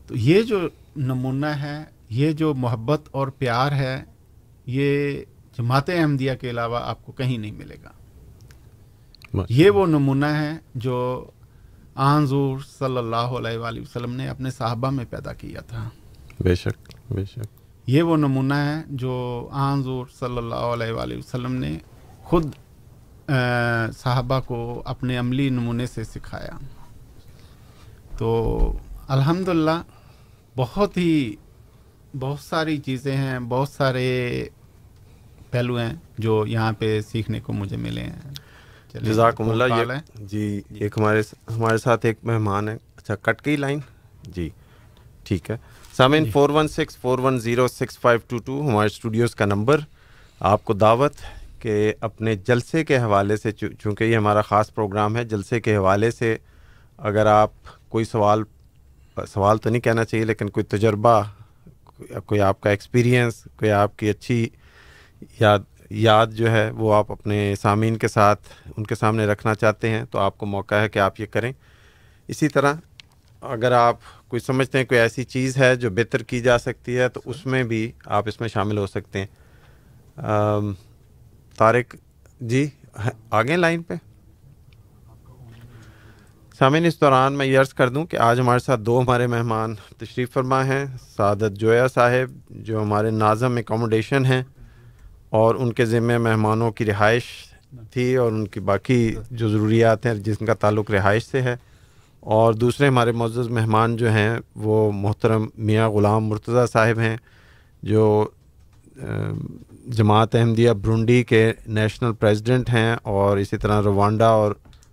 تو 0.06 0.16
یہ 0.16 0.42
جو 0.42 0.68
نمونہ 0.96 1.46
ہے 1.46 1.84
یہ 2.10 2.32
جو 2.32 2.54
محبت 2.54 3.08
اور 3.10 3.28
پیار 3.28 3.72
ہے 3.72 4.04
یہ 4.66 5.20
جماعت 5.58 5.90
احمدیہ 5.90 6.32
کے 6.40 6.50
علاوہ 6.50 6.78
آپ 6.82 7.06
کو 7.06 7.12
کہیں 7.12 7.38
نہیں 7.38 7.52
ملے 7.52 7.76
گا۔ 7.84 7.90
یہ 9.48 9.70
وہ 9.70 9.86
نمونہ 9.86 10.26
ہے 10.26 10.52
جو 10.74 11.26
آنظور 11.94 12.58
صلی 12.78 12.96
اللہ 12.96 13.16
علیہ 13.16 13.58
وآلہ 13.58 13.80
وسلم 13.80 14.12
نے 14.12 14.28
اپنے 14.28 14.50
صحابہ 14.50 14.90
میں 14.90 15.04
پیدا 15.10 15.32
کیا 15.32 15.60
تھا۔ 15.60 15.88
بے 16.40 16.54
شک 16.54 17.12
بے 17.12 17.24
شک۔ 17.24 17.46
یہ 17.86 18.02
وہ 18.02 18.16
نمونہ 18.16 18.54
ہے 18.54 18.82
جو 18.90 19.48
آنظور 19.52 20.06
صلی 20.18 20.38
اللہ 20.38 20.54
علیہ 20.54 20.92
وآلہ 20.92 21.14
وسلم 21.16 21.52
نے 21.52 21.78
خود 22.22 22.54
صحابہ 23.96 24.40
کو 24.40 24.82
اپنے 24.84 25.16
عملی 25.16 25.48
نمونے 25.48 25.86
سے 25.86 26.04
سکھایا۔ 26.04 26.58
تو 28.18 28.72
الحمدللہ 29.08 29.82
بہت 30.56 30.96
ہی 30.96 31.34
بہت 32.18 32.40
ساری 32.40 32.76
چیزیں 32.76 33.16
ہیں 33.16 33.38
بہت 33.38 33.68
سارے 33.68 34.44
پہلو 35.50 35.78
ہیں 35.78 35.94
جو 36.18 36.46
یہاں 36.46 36.72
پہ 36.72 37.00
سیکھنے 37.00 37.40
کو 37.40 37.52
مجھے 37.52 37.76
ملے 37.76 38.02
ہیں۔ 38.02 38.45
جزاکم 39.02 39.50
اللہ 39.50 39.64
یہ 39.76 39.92
جی 40.14 40.60
ایک 40.80 40.98
ہمارے 40.98 41.22
ہمارے 41.56 41.78
ساتھ 41.78 42.06
ایک 42.06 42.18
مہمان 42.22 42.68
ہے 42.68 42.76
اچھا 42.96 43.14
کٹ 43.16 43.46
گئی 43.46 43.56
لائن۔ 43.56 43.78
جی 44.22 44.48
ٹھیک 45.24 45.50
ہے۔ 45.50 45.56
سامعین 45.96 46.30
four 46.30 46.50
one 46.50 46.68
six 46.68 46.96
four 46.96 47.18
one 47.18 47.38
zero 47.40 47.68
six 47.68 47.98
five 47.98 48.20
two 48.28 48.38
two 48.38 48.60
ہمارے 48.68 48.86
اسٹوڈیوز 48.86 49.34
کا 49.34 49.44
نمبر۔ 49.44 49.80
آپ 50.40 50.64
کو 50.64 50.72
دعوت 50.72 51.12
کہ 51.60 51.92
اپنے 52.00 52.34
جلسے 52.46 52.84
کے 52.84 52.98
حوالے 52.98 53.36
سے 53.36 53.52
چونکہ 53.52 54.04
یہ 54.04 54.16
ہمارا 54.16 54.42
خاص 54.42 54.74
پروگرام 54.74 55.16
ہے 55.16 55.24
جلسے 55.24 55.60
کے 55.60 55.76
حوالے 55.76 56.10
سے 56.10 56.36
اگر 56.98 57.26
آپ 57.26 57.50
کوئی 57.88 58.04
سوال 58.04 58.42
سوال 59.32 59.58
تو 59.58 59.70
نہیں 59.70 59.80
کہنا 59.80 60.04
چاہیے 60.04 60.24
لیکن 60.24 60.48
کوئی 60.48 60.64
تجربہ 60.64 61.22
کوئی 62.26 62.40
آپ 62.40 62.60
کا 62.60 62.70
ایکسپیرینس 62.70 63.42
کوئی 63.56 63.70
آپ 63.70 63.98
کی 63.98 64.10
اچھی 64.10 64.48
یاد 65.40 65.58
یاد 65.90 66.26
جو 66.26 66.50
ہے 66.50 66.70
وہ 66.70 66.94
آپ 66.94 67.12
اپنے 67.12 67.54
سامعین 67.60 67.96
کے 67.96 68.08
ساتھ 68.08 68.48
ان 68.76 68.84
کے 68.84 68.94
سامنے 68.94 69.26
رکھنا 69.26 69.54
چاہتے 69.54 69.88
ہیں، 69.90 70.04
تو 70.10 70.18
آپ 70.18 70.38
کو 70.38 70.46
موقع 70.46 70.74
ہے 70.74 70.88
کہ 70.88 70.98
آپ 70.98 71.20
یہ 71.20 71.26
کریں۔ 71.26 71.52
اسی 72.28 72.48
طرح 72.48 72.74
اگر 73.40 73.72
آپ 73.72 73.96
کوئی 74.28 74.40
سمجھتے 74.40 74.78
ہیں 74.78 74.84
کوئی 74.84 75.00
ایسی 75.00 75.24
چیز 75.24 75.56
ہے 75.56 75.74
جو 75.76 75.90
بہتر 75.90 76.22
کی 76.22 76.40
جا 76.40 76.58
سکتی 76.58 76.98
ہے، 76.98 77.08
تو 77.08 77.20
اس 77.24 77.46
میں 77.46 77.62
بھی 77.64 77.92
آپ 78.06 78.28
اس 78.28 78.40
میں 78.40 78.48
شامل 78.48 78.78
ہو 78.78 78.86
سکتے 78.86 79.18
ہیں۔ 79.18 79.26
طارق 81.56 81.94
جی 82.40 82.68
آگے 83.30 83.56
لائن 83.56 83.82
پہ۔ 83.82 83.94
سامعین، 86.58 86.84
اس 86.84 87.00
دوران 87.00 87.32
میں 87.32 87.46
یہ 87.46 87.58
عرض 87.58 87.72
کر 87.74 87.88
دوں 87.88 88.04
کہ 88.06 88.16
آج 88.16 88.40
ہمارے 88.40 88.58
ساتھ 88.58 88.80
دو 88.80 89.00
ہمارے 89.00 89.26
مہمان 89.26 89.74
تشریف 89.96 90.32
فرما 90.32 90.64
ہیں، 90.66 90.84
سعادت 91.16 91.52
جویا 91.52 91.88
صاحب 91.88 92.50
جو 92.50 92.82
ہمارے 92.82 93.10
ناظم 93.10 93.56
اکوموڈیشن 93.56 94.24
ہیں۔ 94.24 94.42
اور 95.30 95.54
ان 95.54 95.72
کے 95.72 95.84
ذمے 95.84 96.18
مہمانوں 96.18 96.70
کی 96.70 96.84
رہائش 96.84 97.24
تھی 97.90 98.16
اور 98.16 98.32
ان 98.32 98.48
کی 98.48 98.60
باقی 98.60 99.14
جو 99.30 99.48
ضروریات 99.48 100.06
ہیں 100.06 100.14
جن 100.14 100.46
کا 100.46 100.54
تعلق 100.54 100.90
رہائش 100.90 101.22
سے 101.24 101.42
ہے۔ 101.42 101.56
اور 102.20 102.54
دوسرے 102.54 102.88
ہمارے 102.88 103.12
معزز 103.12 103.48
مہمان 103.48 103.96
جو 103.96 104.10
ہیں 104.10 104.38
وہ 104.54 104.92
محترم 104.92 105.46
میاں 105.58 105.88
غلام 105.88 106.24
مرتضیٰ 106.26 106.66
صاحب 106.72 106.98
ہیں 106.98 107.16
جو 107.82 108.28
جماعت 109.86 110.34
احمدیہ 110.34 110.70
برونڈی 110.70 111.24
کے 111.24 111.52
نیشنل 111.66 112.12
پریزیڈنٹ 112.12 112.70
ہیں 112.70 112.96
اور 113.02 113.36
اسی 113.36 113.56
طرح 113.56 113.82
روانڈا 113.82 114.26
اور 114.26 114.52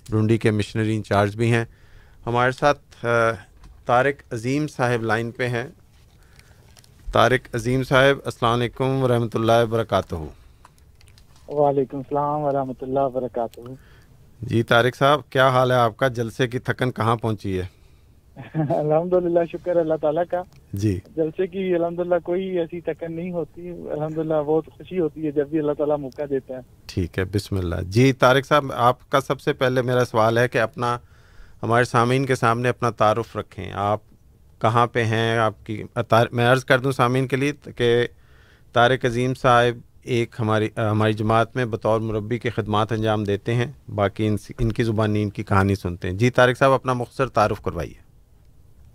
برونڈی 0.10 0.38
کے 0.38 0.52
مشنری 0.52 0.96
انچارج 0.96 1.36
بھی 1.36 1.54
ہیں۔ 1.54 1.66
ہمارے 2.26 2.52
ساتھ 2.52 3.06
طارق 3.86 4.34
عظیم 4.34 4.68
صاحب 4.68 5.04
لائن 5.04 5.32
پہ 5.32 5.48
ہیں۔ 5.48 5.68
طارق 7.14 7.56
عظیم 7.56 7.84
صاحب 7.84 8.16
السلام 8.26 8.60
علیکم 8.60 9.04
ورحمۃ 9.04 9.28
اللہ 9.34 9.52
وبرکاتہ۔ 9.64 10.16
وعلیکم 11.48 11.98
السلام 11.98 12.42
ورحمۃ 12.42 12.74
اللہ 12.82 13.00
وبرکاتہ۔ 13.00 13.62
جی 14.42 14.64
طارق 14.64 14.96
صاحب 14.96 15.22
کیا 15.30 15.50
حال 15.50 15.72
ہے 15.72 15.76
آپ 15.76 15.98
کا؟ 15.98 16.08
جلسے 16.08 16.48
کی 16.48 16.60
تھکن 16.60 16.92
کہاں 16.92 17.16
پہنچی 17.16 17.60
ہے؟ 17.60 17.66
الحمد 18.78 19.14
للہ 19.14 19.40
شکر 19.52 19.76
اللہ 19.76 19.94
تعالیٰ 20.02 20.24
کا۔ 20.32 20.42
جی۔ 20.74 21.00
جلسے 21.16 21.48
کی 21.48 21.76
الحمد 21.76 22.00
للہ 22.00 22.16
کوئی 22.24 22.60
ایسی 22.60 22.82
تھکن 22.82 23.16
نہیں 23.16 23.32
ہوتی۔ 23.32 23.70
الحمد 23.70 24.18
للہ 24.18 24.42
بہت 24.46 24.66
خوشی 24.66 25.00
ہوتی 25.00 25.26
ہے 25.26 25.32
جب 25.32 25.48
بھی 25.48 25.60
اللہ 25.60 25.72
تعالیٰ 25.72 25.98
موقع 25.98 26.22
دیتا 26.30 26.54
ہے۔ 26.54 26.60
ٹھیک 26.88 27.20
ہے 27.20 27.26
بسم 27.26 27.58
اللہ۔ 27.58 27.76
جی 27.82 28.14
طارق 28.14 28.46
صاحب 28.46 28.66
آپ 28.76 29.10
کا 29.10 29.22
سب 29.22 29.42
سے 29.42 29.54
پہلے 29.54 29.82
میرا 29.82 30.06
سوال 30.06 30.38
ہے 30.38 30.48
کہ 30.48 30.58
اپنا 30.58 30.98
ہمارے 31.64 31.84
سامعین 31.84 32.26
کے 32.26 32.36
سامنے 32.36 32.70
اپنا 32.70 32.90
تعارف 32.90 33.38
رکھیں۔ 33.38 33.72
آپ 33.74 34.00
کہاں 34.64 34.88
پہ 34.88 35.04
ہیں 35.04 35.38
آپ 35.38 35.66
کی 35.66 35.84
میں 36.32 36.52
عرض 36.52 36.66
کر 36.66 36.80
دوں 36.80 36.92
سامعین 36.92 37.28
کے 37.28 37.36
لیے 37.36 37.52
کہ 37.78 37.90
طارق 38.74 39.06
عظیم 39.06 39.34
صاحب 39.34 39.80
ایک 40.04 40.36
ہماری 40.40 40.68
ہماری 40.78 41.14
جماعت 41.14 41.56
میں 41.56 41.66
بطور 41.66 42.00
مربی 42.00 42.38
کے 42.38 42.50
خدمات 42.50 42.92
انجام 42.92 43.24
دیتے 43.24 43.54
ہیں 43.54 43.72
باقی 43.96 44.28
ان 44.28 44.36
ان 44.60 44.72
کی 44.72 44.84
زبانی 44.84 45.24
ان 45.24 45.30
کی 45.30 45.44
کہانی 45.44 45.76
سنتے 45.76 46.10
ہیں۔ 46.10 46.18
جی 46.18 46.30
طارق 46.30 46.58
صاحب 46.58 46.72
اپنا 46.72 46.94
مختصر 46.94 47.28
تعارف 47.28 47.62
کروائیے۔ 47.62 48.02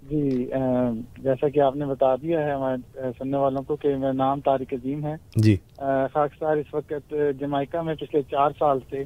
جی 0.02 0.46
جیسا 1.18 1.48
کہ 1.48 1.60
آپ 1.60 1.76
نے 1.76 1.86
بتا 1.86 2.14
دیا 2.16 2.44
ہے 2.44 2.52
ہمارے 2.52 3.10
سننے 3.18 3.36
والوں 3.36 3.62
کو 3.62 3.76
کہ 3.76 3.96
میرا 3.96 4.12
نام 4.12 4.40
طارق 4.40 4.72
عظیم 4.72 5.04
ہے۔ 5.06 5.14
جی۔ 5.36 5.56
خاکستار 6.12 6.56
اس 6.56 6.74
وقت 6.74 7.14
جمائکا 7.40 7.82
میں 7.82 7.94
پچھلے 7.94 8.22
چار 8.30 8.50
سال 8.58 8.78
سے 8.90 9.02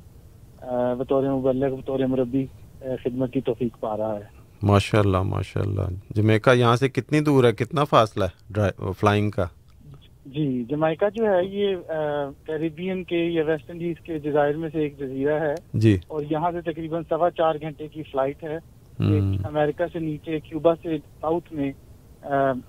بطور 0.98 1.22
مبلغ 1.22 1.74
بطور 1.74 2.00
مربی 2.08 2.46
خدمت 2.80 3.32
کی 3.32 3.40
توفیق 3.40 3.80
پا 3.80 3.96
رہا 3.96 4.16
ہے۔ 4.16 4.41
ماشاء 4.62 4.98
اللہ 4.98 5.22
ماشاء 5.22 5.60
اللہ 5.60 5.82
جمیکا 6.14 6.52
یہاں 6.52 6.76
سے 6.76 6.88
کتنی 6.88 7.20
دور 7.20 7.44
ہے؟ 7.44 7.52
کتنا 7.52 7.84
فاصلہ 7.84 8.24
ہے 8.24 8.92
فلائنگ 8.98 9.30
کا؟ 9.30 9.44
جی 10.26 10.64
جمائکا 10.64 11.08
جو 11.08 11.24
ہے 11.24 11.44
یہ 11.44 11.76
کیریبین 12.46 13.04
کے 13.04 13.16
یا 13.16 13.44
ویسٹ 13.46 13.70
انڈیز 13.70 13.96
کے 14.04 14.18
جزائر 14.18 14.56
میں 14.56 14.68
سے 14.72 14.78
ایک 14.78 14.98
جزیرہ 14.98 15.40
ہے۔ 15.40 15.54
جی۔ 15.74 15.98
اور 16.08 16.22
یہاں 16.30 16.50
سے 16.52 16.72
تقریباً 16.72 17.02
سوا 17.08 17.30
چار 17.30 17.54
گھنٹے 17.60 17.88
کی 17.88 18.02
فلائٹ 18.02 18.44
ہے۔ 18.44 18.56
امریکہ 19.44 19.84
سے 19.92 19.98
نیچے 19.98 20.40
کیوبا 20.40 20.74
سے 20.74 20.96
ساؤتھ 20.98 21.52
میں 21.52 21.72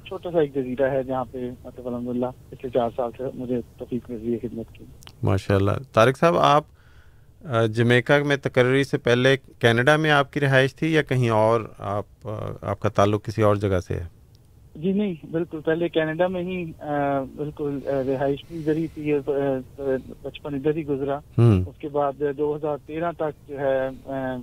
چھوٹا 0.07 0.31
سا 0.31 0.39
ایک 0.39 0.55
جزیرہ 0.55 0.91
ہے 0.91 1.03
جہاں 1.03 1.25
پہ 1.31 1.37
مطلب 1.63 1.87
الحمد 1.87 2.15
للہ 2.15 2.25
پچھلے 2.49 2.69
چار 2.69 2.89
سال 2.95 3.11
سے 3.17 3.23
مجھے 3.33 3.61
توفیق 3.77 4.09
مل 4.09 4.17
رہی 4.23 4.33
ہے 4.33 4.47
خدمت 4.47 4.73
کی۔ 4.73 4.83
ماشاء 5.23 5.55
اللہ 5.55 5.71
طارق 5.93 6.17
صاحب 6.17 6.37
آپ 6.37 6.63
جمیکا 7.43 8.17
میں 8.23 8.35
تقرری 8.41 8.83
سے 8.83 8.97
پہلے 8.97 9.35
کینیڈا 9.59 9.95
میں 9.97 10.11
آپ 10.11 10.33
کی 10.33 10.39
رہائش 10.39 10.75
تھی 10.75 10.93
یا 10.93 11.01
کہیں 11.01 11.29
اور 11.29 11.61
آپ 11.77 12.27
آپ 12.61 12.79
کا 12.79 12.89
تعلق 12.89 13.25
کسی 13.25 13.41
اور 13.41 13.55
جگہ 13.55 13.79
سے 13.79 13.93
ہے؟ 13.93 14.05
جی 14.75 14.91
نہیں 14.91 15.13
بالکل 15.31 15.59
پہلے 15.65 15.87
کینیڈا 15.89 16.27
میں 16.27 16.41
ہی 16.43 16.63
بالکل 17.35 17.77
رہائش 18.07 18.43
بھی 18.47 18.57
ادھر 18.57 18.75
ہی 18.75 18.87
تھی 18.93 19.13
بچپن 20.23 20.53
ادھر 20.55 20.75
ہی 20.75 20.85
گزرا۔ 20.87 21.19
اس 21.37 21.77
کے 21.79 21.87
بعد 21.87 22.21
دو 22.37 22.55
ہزار 22.55 22.77
تیرہ 22.85 23.11
تک 23.17 23.47
جو 23.49 23.59
ہے 23.59 23.89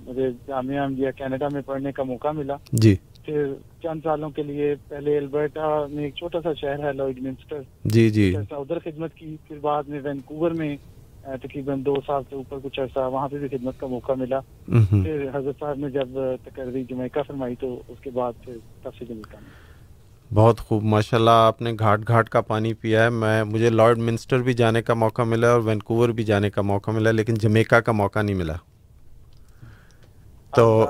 مجھے 0.05 0.29
جامعہ 0.47 0.83
انڈیا 0.83 1.11
کینیڈا 1.11 1.47
میں 1.53 1.61
پڑھنے 1.61 1.91
کا 1.91 2.03
موقع 2.03 2.31
ملا۔ 2.31 2.55
جی۔ 2.73 2.95
پھر 3.25 3.53
چند 3.83 3.99
سالوں 4.03 4.29
کے 4.29 4.43
لیے 4.43 4.73
پہلے 4.87 5.17
البرٹا 5.17 5.85
میں 5.89 6.03
ایک 6.03 6.15
چھوٹا 6.15 6.39
سا 6.43 6.53
شہر 6.61 6.83
ہے 6.83 6.93
لوئڈ 6.93 7.21
منسٹر 7.21 7.61
جی 7.85 8.09
جی۔ 8.09 8.33
ادھر 8.35 8.79
خدمت 8.79 9.15
کی 9.15 9.35
پھر 9.47 9.57
بعد 9.61 9.83
میں 9.87 9.99
وینکوور 10.03 10.51
میں 10.51 10.75
تقریباً 11.21 11.85
دو 11.85 11.95
سال 12.05 12.23
سے 12.29 12.35
اوپر 12.35 12.57
کچھ 12.63 12.79
عرصہ 12.79 12.99
وہاں 12.99 13.27
پہ 13.27 13.37
بھی 13.37 13.57
خدمت 13.57 13.79
کا 13.79 13.87
موقع 13.87 14.11
ملا۔ 14.11 14.39
پھر 14.65 15.29
حضرت 15.33 15.55
صاحب 15.59 15.79
نے 15.79 15.89
جب 15.89 16.07
تقرری 16.45 16.83
جمیکا 16.83 17.21
فرمائی 17.21 17.55
تو 17.59 17.81
اس 17.87 17.97
کے 18.01 18.09
بعد 18.09 18.33
پھر 18.43 18.53
جمیکا 18.99 19.37
میں 19.41 19.71
بہت 20.33 20.59
خوب۔ 20.59 20.83
ماشاء 20.83 21.17
اللہ 21.17 21.29
آپ 21.31 21.61
نے 21.61 21.73
گھاٹ 21.79 21.99
گھاٹ 22.07 22.29
کا 22.29 22.41
پانی 22.41 22.73
پیا 22.73 23.03
ہے۔ 23.03 23.09
میں 23.09 23.43
مجھے 23.43 23.69
لارڈ 23.69 23.97
منسٹر 23.97 24.37
بھی 24.37 24.53
جانے 24.53 24.81
کا 24.81 24.93
موقع 24.93 25.21
ملا 25.21 25.51
اور 25.51 25.61
وینکوور 25.61 26.09
بھی 26.09 26.23
جانے 26.23 26.49
کا 26.49 26.61
موقع 26.61 26.91
ملا 26.91 27.11
لیکن 27.11 27.33
جمیکا 27.33 27.79
کا 27.79 27.91
موقع 27.91 28.21
نہیں 28.21 28.35
ملا۔ 28.35 28.53
تو 30.55 30.85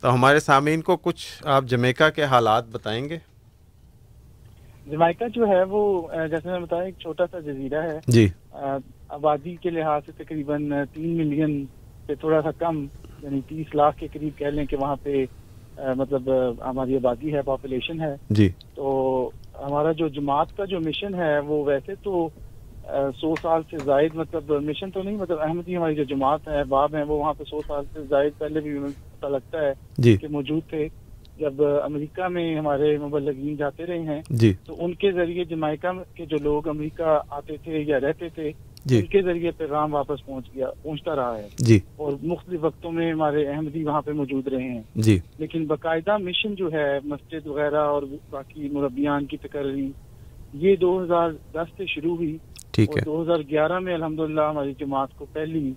تو 0.00 0.14
ہمارے 0.14 0.40
سامعین 0.40 0.80
کو 0.80 0.96
کچھ 0.96 1.26
آپ 1.44 1.64
جمیکا 1.64 2.10
کے 2.10 2.24
حالات 2.24 2.64
بتائیں 2.72 3.08
گے؟ 3.08 3.18
جمائکا 4.90 5.26
جو 5.28 5.46
ہے 5.46 5.62
وہ 5.62 6.08
جیسے 6.30 6.50
میں 6.50 6.60
بتایا 6.60 6.82
ایک 6.82 6.94
چھوٹا 6.98 7.24
سا 7.30 7.38
جزیرہ 7.38 7.82
ہے۔ 7.82 7.98
جی۔ 8.06 8.28
آبادی 8.52 9.56
کے 9.56 9.70
لحاظ 9.70 10.02
سے 10.06 10.24
تقریباً 10.24 10.70
تین 10.92 11.16
ملین 11.16 11.64
سے 12.08 12.14
تھوڑا 12.14 12.40
سا 12.42 12.50
کم 12.58 12.86
یعنی 13.22 13.40
تیس 13.48 13.74
لاکھ 13.74 13.96
کے 13.96 14.08
قریب 14.08 14.36
کہہ 14.36 14.46
لیں 14.46 14.66
کہ 14.66 14.76
وہاں 14.76 14.96
پہ 15.02 15.24
مطلب 15.96 16.30
ہماری 16.64 16.96
آبادی 16.96 17.34
ہے 17.34 17.42
پاپولیشن 17.42 18.00
ہے۔ 18.00 18.14
جی۔ 18.30 18.48
تو 18.76 18.88
ہمارا 19.60 19.92
جو 19.92 20.08
جماعت 20.08 20.52
کا 20.56 20.64
جو 20.64 20.80
مشن 20.80 21.14
ہے 21.14 21.38
وہ 21.38 21.64
ویسے 21.64 21.94
تو 21.94 22.28
سو 23.16 23.34
سال 23.42 23.62
سے 23.70 23.80
زائد 23.80 24.14
مطلب 24.14 24.50
مشن 24.62 24.90
تو 24.90 25.02
نہیں 25.02 25.16
مطلب 25.16 25.40
احمدی 25.40 25.76
ہماری 25.76 25.94
جو 25.94 26.04
جماعت 26.04 26.48
ہے 26.48 26.58
احباب 26.60 26.94
ہیں 26.94 27.02
وہ 27.02 27.18
وہاں 27.18 27.32
پہ 27.34 27.44
سو 27.44 27.60
سال 27.66 27.84
سے 27.92 28.04
زائد 28.04 28.32
پہلے 28.38 28.60
بھی 28.60 28.78
پتہ 29.10 29.26
لگتا 29.26 29.60
ہے 29.60 29.72
جی۔ 29.98 30.16
کہ 30.16 30.28
موجود 30.28 30.62
تھے۔ 30.68 30.88
جب 31.40 31.62
امریکہ 31.82 32.28
میں 32.28 32.58
ہمارے 32.58 32.98
مبلغین 32.98 33.56
جاتے 33.56 33.86
رہے 33.86 33.98
ہیں 33.98 34.20
جی۔ 34.30 34.52
تو 34.66 34.84
ان 34.84 34.94
کے 34.94 35.12
ذریعے 35.12 35.44
جمائکا 35.44 35.92
کے 36.14 36.26
جو 36.26 36.36
لوگ 36.42 36.68
امریکہ 36.68 37.20
آتے 37.28 37.56
تھے 37.56 37.84
یا 37.86 38.00
رہتے 38.00 38.28
تھے 38.28 38.50
جی۔ 38.84 38.98
ان 38.98 39.06
کے 39.06 39.22
ذریعے 39.22 39.50
پیغام 39.50 39.94
واپس 39.94 40.26
پہنچ 40.26 40.44
گیا 40.54 40.66
پہنچتا 40.82 41.16
رہا 41.16 41.38
ہے۔ 41.38 41.48
جی۔ 41.58 41.80
اور 41.96 42.12
مختلف 42.22 42.64
وقتوں 42.64 42.92
میں 42.92 43.12
ہمارے 43.12 43.48
احمدی 43.48 43.84
وہاں 43.84 44.00
پہ 44.00 44.10
موجود 44.10 44.48
رہے 44.48 44.68
ہیں۔ 44.68 44.82
جی۔ 44.94 45.18
لیکن 45.38 45.66
باقاعدہ 45.66 46.16
مشن 46.16 46.54
جو 46.54 46.72
ہے 46.72 46.98
مسجد 47.04 47.46
وغیرہ 47.46 47.80
اور 47.80 48.02
باقی 48.30 48.68
مربیان 48.68 49.24
کی 49.24 49.36
تقرری 49.36 49.90
یہ 50.54 50.76
دو 50.76 51.02
ہزار 51.02 51.30
دس 51.52 51.76
سے 51.76 51.86
شروع 51.86 52.16
ہوئی۔ 52.16 52.36
ٹھیک 52.72 52.88
اور 52.88 52.98
ہے 52.98 53.04
دو 53.04 53.22
ہزار 53.22 53.38
گیارہ 53.50 53.78
میں 53.78 53.94
الحمدللہ 53.94 54.40
ہماری 54.40 54.72
جماعت 54.80 55.16
کو 55.16 55.26
پہلی 55.32 55.72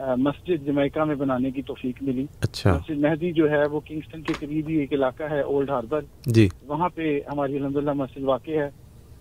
مسجد 0.00 0.66
جمائکا 0.66 1.04
میں 1.04 1.14
بنانے 1.14 1.50
کی 1.50 1.62
توفیق 1.62 2.02
ملی۔ 2.02 2.26
اچھا۔ 2.40 2.72
مسجد 2.72 2.98
مہدی 2.98 3.32
جو 3.32 3.50
ہے 3.50 3.66
وہ 3.66 3.80
کنگسٹن 3.80 4.22
کے 4.22 4.32
قریب 4.40 4.68
ہی 4.68 4.74
ایک 4.74 4.92
علاقہ 4.92 5.22
ہے 5.22 5.40
اولڈ 5.40 5.70
ہاربر۔ 5.70 6.00
جی۔ 6.26 6.48
وہاں 6.62 6.88
پہ 6.88 7.20
ہماری 7.32 7.58
الحمدللہ 7.58 7.92
مسجد 7.92 8.22
واقع 8.22 8.50
ہے۔ 8.50 8.70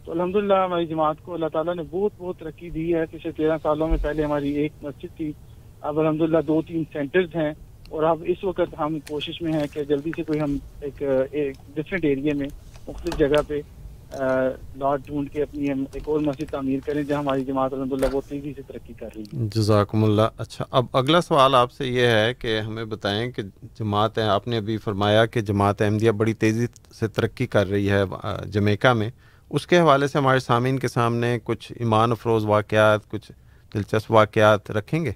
تو 0.06 0.12
الحمدللہ 0.12 0.54
ہماری 0.54 0.86
جماعت 0.86 1.16
کو 1.22 1.34
اللہ 1.34 1.46
تعالیٰ 1.54 1.76
نے 1.76 1.84
بہت 1.90 2.12
بہت 2.18 2.38
ترقی 2.38 2.70
دی 2.70 2.96
ہے۔ 2.96 3.06
پچھلے 3.06 3.32
تیرہ 3.32 3.58
سالوں 3.62 3.88
میں 3.88 3.98
پہلے 4.04 4.24
ہماری 4.24 4.50
ایک 4.50 4.72
مسجد 4.82 5.18
تھی۔ 5.18 5.32
اب 5.82 6.00
الحمدللہ 6.00 6.38
دو 6.48 6.62
تین 6.62 6.84
سینٹرز 6.94 7.36
ہیں۔ 7.36 7.54
اور 7.90 8.04
اب 8.04 8.24
اس 8.28 8.44
وقت 8.44 8.80
ہم 8.80 9.00
کوشش 9.00 9.42
میں 9.42 9.54
ہیں 9.54 9.68
کہ 9.74 9.84
جلدی 9.84 10.12
سے 10.16 10.24
کوئی 10.24 10.40
ہم 10.40 10.58
ایک 10.82 11.04
ایک 11.32 11.58
ڈفرینٹ 11.76 12.06
ایریے 12.06 12.34
میں 12.34 12.48
مختلف 12.88 13.18
جگہ 13.18 13.42
پہ 13.48 13.62
لاٹ 14.12 15.00
ڈھونڈ 15.06 15.32
کے 15.32 15.44
اپنی 15.44 15.70
ایک 15.70 16.04
اور 16.06 16.20
مسجد 16.20 16.52
تعمیر 16.52 16.80
کریں 16.86 17.04
جہاں 17.04 17.20
ہماری 17.20 17.46
جماعت 17.46 17.74
بہت 17.74 18.26
تیزی 18.26 18.54
سے 18.56 18.62
ترقی 18.62 18.94
کر 18.94 19.10
رہی 19.16 19.22
ہے۔ 19.22 19.48
جزاکم 19.56 20.04
اللہ۔ 20.04 20.22
اچھا 20.38 20.66
اب 20.72 20.86
اگلا 20.94 21.22
سوال 21.22 21.56
آپ 21.56 21.72
سے 21.72 21.88
یہ 21.88 22.06
ہے 22.06 22.34
کہ 22.34 22.60
ہمیں 22.60 22.86
بتائیں 22.86 23.32
کہ 23.32 23.42
جماعت 23.80 24.18
آپ 24.18 24.48
نے 24.48 24.58
ابھی 24.58 24.78
فرمایا 24.78 25.26
کہ 25.26 25.42
جماعت 25.42 25.82
احمدیہ 25.82 26.12
بڑی 26.12 26.34
تیزی 26.34 26.66
سے 27.00 27.08
ترقی 27.08 27.48
کر 27.48 27.70
رہی 27.70 27.90
ہے 27.90 28.04
جمیکا 28.52 28.94
میں۔ 28.94 29.10
اس 29.50 29.68
کے 29.68 29.80
حوالے 29.80 30.08
سے 30.08 30.18
ہمارے 30.18 30.40
سامعین 30.40 30.80
کے 30.80 30.88
سامنے 30.88 31.38
کچھ 31.44 31.72
ایمان 31.76 32.12
افروز 32.12 32.46
واقعات 32.46 33.10
کچھ 33.10 33.32
دلچسپ 33.74 34.12
واقعات 34.12 34.72
رکھیں 34.72 35.06
گے؟ 35.06 35.12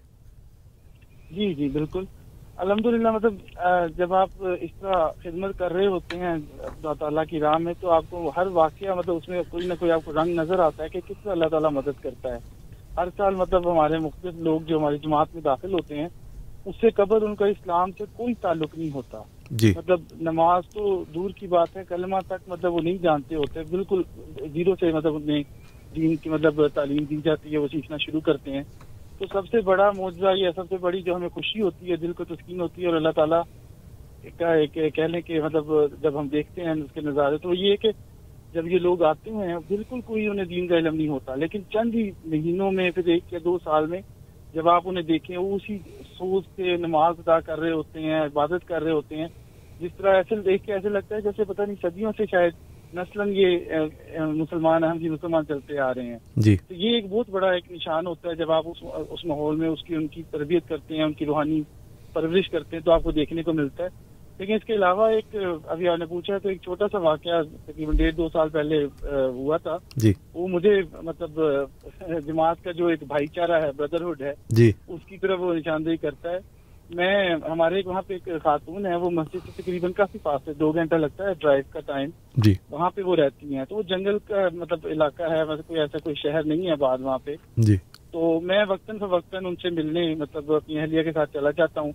جی 1.32 1.54
جی 1.54 1.70
بالکل۔ 1.70 2.04
الحمدللہ 2.64 3.12
مطلب 3.12 3.34
آ، 3.56 3.86
جب 3.86 4.14
آپ 4.14 4.30
اس 4.40 4.70
طرح 4.80 5.08
خدمت 5.24 5.58
کر 5.58 5.74
رہے 5.74 5.88
ہوتے 5.88 6.18
ہیں 6.18 6.34
اللہ 6.60 6.94
تعالیٰ 7.00 7.24
کی 7.30 7.40
راہ 7.40 7.58
میں 7.58 7.74
تو 7.80 7.90
آپ 7.90 8.04
کو 8.10 8.32
ہر 8.38 8.48
واقعہ 8.48 8.96
مطلب 8.96 9.16
اس 9.16 9.30
میں 9.30 9.42
کوئی 9.50 9.68
نہ 9.68 9.74
کوئی 9.80 9.92
آپ 9.92 10.06
کو 10.06 10.12
رنگ 10.12 10.36
نظر 10.36 10.60
آتا 10.60 10.84
ہے 10.84 10.90
کہ 10.90 11.00
کس 11.08 11.16
طرح 11.24 11.32
اللہ 11.32 11.46
تعالیٰ 11.46 11.72
مدد 11.72 12.04
کرتا 12.04 12.34
ہے۔ 12.34 12.40
ہر 12.98 13.08
سال 13.18 13.36
مطلب 13.36 13.72
ہمارے 13.72 13.98
مختلف 13.98 14.34
لوگ 14.36 14.62
جو 14.62 14.78
ہماری 14.78 14.98
جماعت 14.98 15.28
میں 15.34 15.42
داخل 15.42 15.74
ہوتے 15.74 15.98
ہیں 15.98 16.08
اس 16.66 16.76
سے 16.82 16.90
قبل 16.90 17.26
ان 17.26 17.36
کا 17.36 17.46
اسلام 17.46 17.92
سے 17.92 18.04
کوئی 18.14 18.34
تعلق 18.34 18.78
نہیں 18.78 18.90
ہوتا۔ 18.94 19.22
جی۔ 19.52 19.74
مطلب 19.78 20.00
نماز 20.22 20.64
تو 20.74 21.04
دور 21.14 21.30
کی 21.30 21.48
بات 21.48 21.78
ہے 21.78 21.84
کلمہ 21.90 22.18
تک 22.28 22.50
مطلب 22.50 22.74
وہ 22.74 22.80
نہیں 22.80 22.98
جانتے 22.98 23.36
ہوتے 23.36 23.60
بالکل 23.70 24.02
زیرو 24.54 24.76
سے 24.80 24.92
مطلب 24.92 25.16
انہیں 25.16 25.44
دین 25.96 26.16
کی 26.16 26.30
مطلب 26.30 26.68
تعلیم 26.68 27.04
دی 27.04 27.18
جاتی 27.24 27.54
ہے 27.54 27.58
وہ 27.58 27.68
سیکھنا 27.72 27.98
شروع 27.98 28.22
کرتے 28.22 28.52
ہیں۔ 28.52 28.64
تو 29.24 29.28
سب 29.32 29.48
سے 29.52 29.60
بڑا 29.62 29.90
معجزہ 29.92 30.32
یہ 30.36 30.50
سب 30.56 30.70
سے 30.70 30.78
بڑی 30.78 31.02
جو 31.02 31.16
ہمیں 31.16 31.30
خوشی 31.34 31.62
ہوتی 31.62 31.92
ہے، 31.92 31.96
دل 31.96 32.14
کو 32.14 32.24
تسکین 32.24 32.62
ہوتی 32.62 32.82
ہے 32.82 32.88
اور 32.88 32.96
اللہ 32.96 33.12
تعالیٰ 33.16 33.42
کا 34.40 34.54
ایک 34.54 34.78
کہہ 34.96 35.04
لیں 35.04 35.22
کہ 35.22 35.42
مطلب 35.42 35.72
جب 36.02 36.20
ہم 36.20 36.28
دیکھتے 36.28 36.62
ہیں 36.62 36.72
اس 36.72 36.92
کے 36.94 37.02
نظارے، 37.02 37.38
تو 37.38 37.54
یہ 37.54 37.76
کہ 37.76 37.92
جب 38.54 38.68
یہ 38.68 38.80
لوگ 38.80 39.04
آتے 39.04 39.32
ہیں، 39.32 39.56
بالکل 39.68 40.02
کوئی 40.06 40.28
انہیں 40.28 40.46
دین 40.46 40.68
کا 40.68 40.78
علم 40.78 40.96
نہیں 40.96 41.08
ہوتا، 41.08 41.36
لیکن 41.36 41.62
چند 41.70 41.96
ہی 41.96 42.10
مہینوں 42.26 42.72
میں، 42.72 42.90
پھر 42.92 43.08
ایک 43.08 43.34
یا 43.34 43.40
دو 43.44 43.58
سال 43.64 43.88
میں، 43.88 44.02
جب 44.54 44.70
آپ 44.70 44.84
انہیں 44.86 45.04
دیکھیں، 45.04 45.38
وہ 45.38 45.56
اسی 45.56 45.78
سوچ 46.18 46.44
سے 46.56 46.76
نماز 46.78 47.20
ادا 47.20 47.40
کر 47.40 47.60
رہے 47.60 47.72
ہوتے 47.72 48.00
ہیں، 48.00 48.20
عبادت 48.22 48.68
کر 48.68 48.84
رہے 48.84 48.92
ہوتے 48.92 49.16
ہیں، 49.16 49.28
جس 49.80 49.96
طرح 49.98 50.16
ایسے 50.16 50.42
دیکھ 50.42 50.66
کے 50.66 50.74
ایسے 50.74 50.90
لگتا 50.90 51.16
ہے 51.16 51.22
جیسے 51.22 51.44
پتہ 51.44 51.62
نہیں 51.62 51.82
صدیوں 51.82 52.12
سے 52.18 52.26
شاید 52.32 52.54
نسلاً 52.96 53.30
یہ 53.36 53.60
مسلمان 54.20 54.84
احمدی 54.84 55.10
مسلمان 55.10 55.46
چلتے 55.48 55.80
آ 55.80 55.94
رہے 55.94 56.06
ہیں۔ 56.06 56.18
جی۔ 56.36 56.58
تو 56.58 56.74
یہ 56.74 56.96
ایک 56.96 57.06
بہت 57.10 57.30
بڑا 57.30 57.52
ایک 57.52 57.72
نشان 57.72 58.08
ہوتا 58.08 58.30
ہے 58.30 58.36
جب 58.36 58.52
آپ 58.52 58.64
اس 58.68 58.84
اس 59.10 59.26
ماحول 59.26 59.56
میں 59.56 59.70
اس 59.70 59.84
کی 59.84 59.96
ان 59.96 60.08
کی 60.08 60.24
تربیت 60.32 60.68
کرتے 60.68 60.96
ہیں 60.96 61.04
ان 61.04 61.14
کی 61.14 61.26
روحانی 61.26 61.62
پرورش 62.14 62.50
کرتے 62.50 62.76
ہیں 62.76 62.84
تو 62.84 62.92
آپ 62.92 63.04
کو 63.04 63.12
دیکھنے 63.12 63.44
کو 63.44 63.54
ملتا 63.54 63.84
ہے۔ 63.84 64.14
لیکن 64.38 64.54
اس 64.54 64.64
کے 64.64 64.74
علاوہ 64.74 65.08
ایک 65.10 65.36
ابھی 65.68 65.88
آپ 65.88 66.00
نے 66.00 66.06
پوچھا 66.06 66.38
تو 66.38 66.50
ایک 66.50 66.62
چھوٹا 66.62 66.86
سا 66.92 66.98
واقعہ 66.98 67.42
تقریباً 67.66 67.96
ڈیڑھ 67.96 68.16
دو 68.16 68.30
سال 68.30 68.50
پہلے 68.50 68.88
ہوا 69.28 69.58
تھا۔ 69.58 69.78
جی۔ 69.96 70.14
وہ 70.34 70.48
مجھے 70.48 70.82
مطلب 71.04 71.40
جماعت 72.26 72.64
کا 72.64 72.72
جو 72.72 72.88
ایک 72.88 73.04
بھائی 73.08 73.28
چارہ 73.28 73.62
ہے 73.64 73.72
بردرہڈ 73.76 74.22
ہے 74.22 74.34
جی۔ 74.50 74.72
اس 74.88 75.06
کی 75.06 75.18
طرف 75.18 75.40
وہ 75.40 75.54
نشاندہی 75.54 75.98
کرتا 75.98 76.32
ہے۔ 76.32 76.38
میں 76.96 77.36
ہمارے 77.50 77.82
وہاں 77.86 78.02
پہ 78.08 78.14
ایک 78.14 78.44
خاتون 78.44 78.86
ہے 78.86 78.96
وہ 78.96 79.10
مسجد 79.10 79.38
سے 79.46 79.62
تقریباً 79.62 79.92
کافی 79.92 80.18
پاس 80.24 80.48
ہے 80.48 80.54
دو 80.54 80.72
گھنٹہ 80.72 80.96
لگتا 80.96 81.24
ہے 81.24 81.34
ڈرائیو 81.40 81.64
کا 81.70 81.80
ٹائم 81.80 82.10
جی۔ 82.38 82.54
وہاں 82.72 82.90
پہ 82.90 83.02
وہ 83.02 83.16
رہتی 83.16 83.56
ہیں۔ 83.56 83.66
تو 83.66 83.76
وہ 83.76 83.82
جنگل 83.82 84.18
کا 84.28 84.36
مطلب 84.54 84.88
علاقہ 84.92 85.24
ہے 85.24 85.44
ویسے 85.44 85.62
کوئی 85.68 85.80
ایسا 85.80 85.98
کوئی 85.98 86.16
شہر 86.16 86.44
نہیں 86.44 86.68
ہے 86.68 86.76
بعد 86.76 86.98
وہاں 87.02 87.18
پہ۔ 87.18 87.36
جی۔ 87.58 87.76
تو 88.12 88.40
میں 88.44 88.66
وقتاً 88.70 88.98
فوقتاً 88.98 89.46
ان 89.46 89.56
سے 89.56 89.70
ملنے 89.70 90.16
مطلب 90.16 90.54
اپنی 90.54 90.80
اہلیہ 90.80 91.04
کے 91.04 91.12
ساتھ 91.12 91.34
چلا 91.34 91.52
جاتا 91.52 91.82
ہوں۔ 91.82 91.92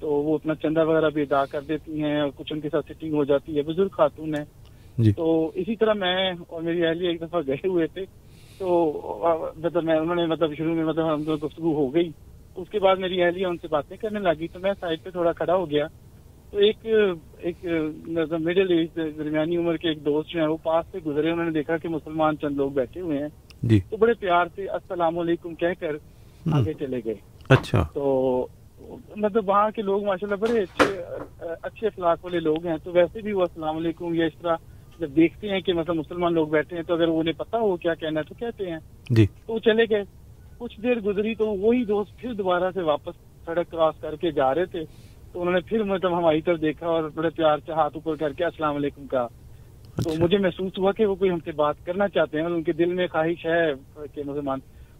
تو 0.00 0.10
وہ 0.10 0.34
اپنا 0.34 0.54
چندہ 0.54 0.86
وغیرہ 0.86 1.10
بھی 1.10 1.22
ادا 1.22 1.44
کر 1.44 1.60
دیتی 1.68 2.02
ہیں 2.02 2.20
اور 2.20 2.28
کچھ 2.36 2.52
ان 2.52 2.60
کے 2.60 2.68
ساتھ 2.68 2.86
سیٹنگ 2.86 3.14
ہو 3.14 3.24
جاتی 3.24 3.56
ہے۔ 3.56 3.62
بزرگ 3.62 3.88
خاتون 3.88 4.34
ہے 4.34 4.44
جی۔ 4.98 5.12
تو 5.12 5.50
اسی 5.54 5.76
طرح 5.76 5.92
میں 5.92 6.32
اور 6.48 6.62
میری 6.62 6.86
اہلیہ 6.86 7.08
ایک 7.08 7.20
دفعہ 7.20 7.40
گئے 7.46 7.68
ہوئے 7.68 7.86
تھے۔ 7.86 8.04
تو 8.58 8.68
مطلب 9.56 9.84
میں 9.84 9.96
انہوں 9.96 10.14
نے 10.14 10.26
مطلب 10.26 10.54
شروع 10.56 10.74
میں 10.74 10.84
مطلب 10.84 11.14
ہم 11.14 11.22
دونوں 11.22 11.46
گفتگو 11.46 11.74
ہو 11.74 11.94
گئی۔ 11.94 12.10
اس 12.58 12.68
کے 12.68 12.78
بعد 12.78 12.96
میری 12.96 13.22
اہلیہ 13.22 13.46
ان 13.46 13.56
سے 13.56 13.68
باتیں 13.68 13.96
کرنے 13.96 14.18
لگی 14.18 14.48
تو 14.48 14.58
میں 14.58 14.72
سائڈ 14.80 15.02
پہ 15.02 15.10
تھوڑا 15.10 15.32
کھڑا 15.32 15.54
ہو 15.54 15.70
گیا۔ 15.70 15.86
تو 16.50 16.58
ایک 16.58 16.86
ایک 17.38 17.56
مڈل 18.32 18.72
ایج 18.72 18.88
درمیانی 19.18 19.56
عمر 19.56 19.76
کے 19.76 19.88
ایک 19.88 20.04
دوست 20.04 20.30
جو 20.30 20.40
ہیں 20.40 20.48
وہ 20.48 20.56
پاس 20.62 20.86
سے 20.92 20.98
گزرے 21.06 21.30
انہوں 21.30 21.44
نے 21.44 21.50
دیکھا 21.50 21.76
کہ 21.76 21.88
مسلمان 21.88 22.38
چند 22.38 22.56
لوگ 22.56 22.70
بیٹھے 22.70 23.00
ہوئے 23.00 23.18
ہیں۔ 23.18 23.28
جی۔ 23.62 23.80
تو 23.90 23.96
بڑے 23.96 24.12
پیار 24.12 24.46
سے 24.54 24.66
السلام 24.66 25.18
علیکم 25.18 25.54
کہہ 25.54 25.80
کر 25.80 25.96
آگے 26.52 26.72
چلے 26.72 27.00
گئے۔ 27.04 27.14
اچھا۔ 27.48 27.82
تو 27.94 28.46
مطلب 29.16 29.48
وہاں 29.48 29.70
کے 29.70 29.82
لوگ 29.82 30.04
ماشاءاللہ 30.04 30.36
بڑے 30.36 30.60
اچھے 30.60 31.02
اچھے 31.62 31.86
اخلاق 31.86 32.24
والے 32.24 32.40
لوگ 32.40 32.66
ہیں۔ 32.66 32.76
تو 32.84 32.92
ویسے 32.92 33.20
بھی 33.20 33.32
وہ 33.32 33.40
السلام 33.40 33.76
علیکم 33.76 34.14
یا 34.14 34.26
اس 34.26 34.32
طرح 34.42 34.56
جب 34.98 35.16
دیکھتے 35.16 35.48
ہیں 35.48 35.60
کہ 35.60 35.72
مطلب 35.72 35.96
مسلمان 35.96 36.34
لوگ 36.34 36.48
بیٹھے 36.48 36.76
ہیں 36.76 36.82
تو 36.82 36.94
اگر 36.94 37.08
انہیں 37.08 37.38
پتا 37.38 37.58
ہو 37.58 37.76
کیا 37.76 37.94
کہنا 37.94 38.20
ہے 38.20 38.28
تو 38.28 38.34
کہتے 38.34 38.70
ہیں۔ 38.70 38.78
جی۔ 39.10 39.26
تو 39.46 39.52
وہ 39.52 39.58
چلے 39.58 39.84
گئے۔ 39.90 40.02
کچھ 40.58 40.80
دیر 40.80 41.00
گزری 41.00 41.34
تو 41.34 41.46
وہی 41.46 41.84
دوست 41.84 42.16
پھر 42.16 42.32
دوبارہ 42.32 42.70
سے 42.74 42.82
واپس 42.82 43.44
سڑک 43.44 43.70
کراس 43.70 43.94
کر 44.00 44.16
کے 44.16 44.30
جا 44.30 44.54
رہے 44.54 44.64
تھے۔ 44.64 44.80
تو 45.32 45.40
انہوں 45.40 45.54
نے 45.54 45.60
پھر 45.60 45.82
مطلب 45.82 46.18
ہماری 46.18 46.40
طرف 46.40 46.60
دیکھا 46.60 46.86
اور 46.86 47.10
بڑے 47.14 47.28
پیار 47.30 47.58
سے 47.66 47.72
ہاتھ 47.72 47.94
اوپر 47.94 48.16
کر 48.16 48.32
کے 48.32 48.44
السلام 48.44 48.76
علیکم 48.76 49.06
کہا۔ 49.06 49.26
تو 49.26 50.10
اچھا۔ 50.10 50.24
مجھے 50.24 50.38
محسوس 50.38 50.78
ہوا 50.78 50.92
کہ 50.92 51.06
وہ 51.06 51.14
کوئی 51.14 51.30
ہم 51.30 51.38
سے 51.44 51.52
بات 51.52 51.74
کرنا 51.86 52.08
چاہتے 52.08 52.36
ہیں 52.36 52.44
اور 52.44 52.52
ان 52.52 52.62
کے 52.62 52.72
دل 52.72 52.94
میں 52.94 53.06
خواہش 53.06 53.46
ہے 53.46 53.72
کہ 54.14 54.22
مسلمان۔ 54.26 54.58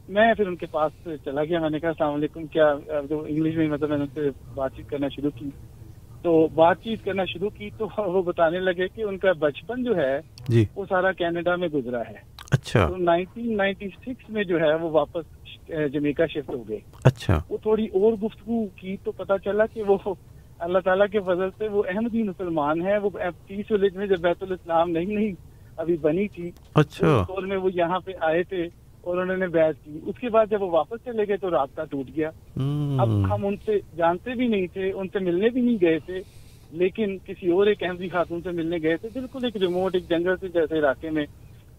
میں 0.09 0.35
پھر 0.35 0.47
ان 0.47 0.57
کے 0.57 0.67
پاس 0.67 1.09
چلا 1.25 1.45
گیا۔ 1.45 1.61
میں 1.61 1.71
نے 1.71 1.79
کہا 1.81 1.89
السلام 1.89 2.15
علیکم 2.15 2.47
کیا 2.47 2.75
جو 3.09 3.25
انگلش 3.29 3.55
میں 3.57 3.69
مطلب 3.69 3.89
میں 3.89 3.99
نے 3.99 4.03
ان 4.03 4.09
سے 4.15 4.31
بات 4.55 4.71
چیت 4.77 4.91
کرنا 4.91 5.09
شروع 5.09 5.31
کی؟ 5.39 5.51
تو 6.23 6.49
بات 6.55 6.77
چیت 6.85 7.05
کرنا 7.05 7.25
شروع 7.25 7.51
کی 7.51 7.71
تو 7.79 7.89
وہ 7.99 8.23
بتانے 8.23 8.59
لگے 8.59 8.89
کہ 8.89 9.03
ان 9.03 9.19
کا 9.19 9.33
بچپن 9.33 9.85
جو 9.85 9.97
ہے 9.97 10.21
جی۔ 10.49 10.65
وہ 10.75 10.85
سارا 10.89 11.13
کینیڈا 11.13 11.57
میں 11.57 11.69
گزرا 11.69 12.01
ہے۔ 12.01 12.39
اچھا۔ 12.51 12.89
تو 12.89 12.97
نائنٹین 12.97 13.57
نائنٹی 13.57 13.89
سکس 13.89 14.31
میں 14.31 14.45
جو 14.45 14.61
ہے 14.61 14.75
وہ 14.75 14.91
واپس 14.91 15.38
جمیکا 15.89 16.27
شفٹ 16.27 16.51
ہو 16.51 16.63
گئے 16.69 16.79
اچھا 17.05 17.41
وہ 17.51 17.57
تھوڑی 17.63 17.87
اور 17.95 18.13
گفتگو 18.21 18.65
کی 18.77 18.97
تو 19.05 19.13
پتا 19.13 19.39
چلا 19.39 19.67
کہ 19.67 19.83
وہ 19.85 19.97
اللہ 20.61 20.79
تعالیٰ 20.79 21.07
کے 21.13 21.21
فضل 21.27 21.49
سے 21.59 21.69
وہ 21.69 21.83
احمدی 21.89 22.23
مسلمان 22.25 22.81
ہے 22.83 22.97
وہ 22.99 23.11
پیس 23.47 23.71
ولیج 23.71 23.97
میں 23.97 24.07
جب 24.07 24.21
بیت 24.21 24.43
الاسلام 24.43 24.91
نہیں 24.91 25.15
نہیں 25.15 25.33
ابھی 25.79 25.97
بنی 26.01 26.27
تھی 26.29 26.51
اچھا 26.75 27.23
دور 27.29 27.43
میں 27.45 27.57
وہ 27.57 27.71
یہاں 27.75 28.01
پہ 28.01 28.13
آئے 28.23 28.43
تھے 28.45 28.67
اور 29.03 29.17
انہوں 29.17 29.37
نے 29.37 29.47
بیعت 29.49 29.85
کی 29.85 29.99
اس 30.05 30.19
کے 30.21 30.29
بعد 30.29 30.47
جب 30.51 30.63
وہ 30.63 30.71
واپس 30.71 31.05
چلے 31.05 31.27
گئے 31.29 31.37
تو 31.37 31.51
رابطہ 31.51 31.83
ٹوٹ 31.91 32.07
گیا 32.17 32.29
اب 32.29 32.63
ہم، 33.05 33.25
ہم 33.27 33.47
ان 33.47 33.57
سے 33.67 33.79
جانتے 33.97 34.35
بھی 34.35 34.47
نہیں 34.47 34.67
تھے 34.73 34.91
ان 34.93 35.09
سے 35.09 35.19
ملنے 35.21 35.49
بھی 35.49 35.61
نہیں 35.61 35.77
گئے 35.81 35.99
تھے 36.07 36.21
لیکن 36.73 37.17
کسی 37.25 37.51
اور 37.51 37.67
ایک 37.67 37.83
احمدی 37.83 38.09
خاتون 38.09 38.41
سے 38.43 38.51
ملنے 38.53 38.79
گئے 38.83 38.97
تھے 38.97 39.09
بالکل 39.13 39.45
ایک 39.45 39.57
ریموٹ 39.59 39.95
ایک 39.95 40.09
جنگل 40.11 40.37
سے 40.41 40.49
جیسے 40.51 40.79
علاقے 40.79 41.11
میں 41.11 41.25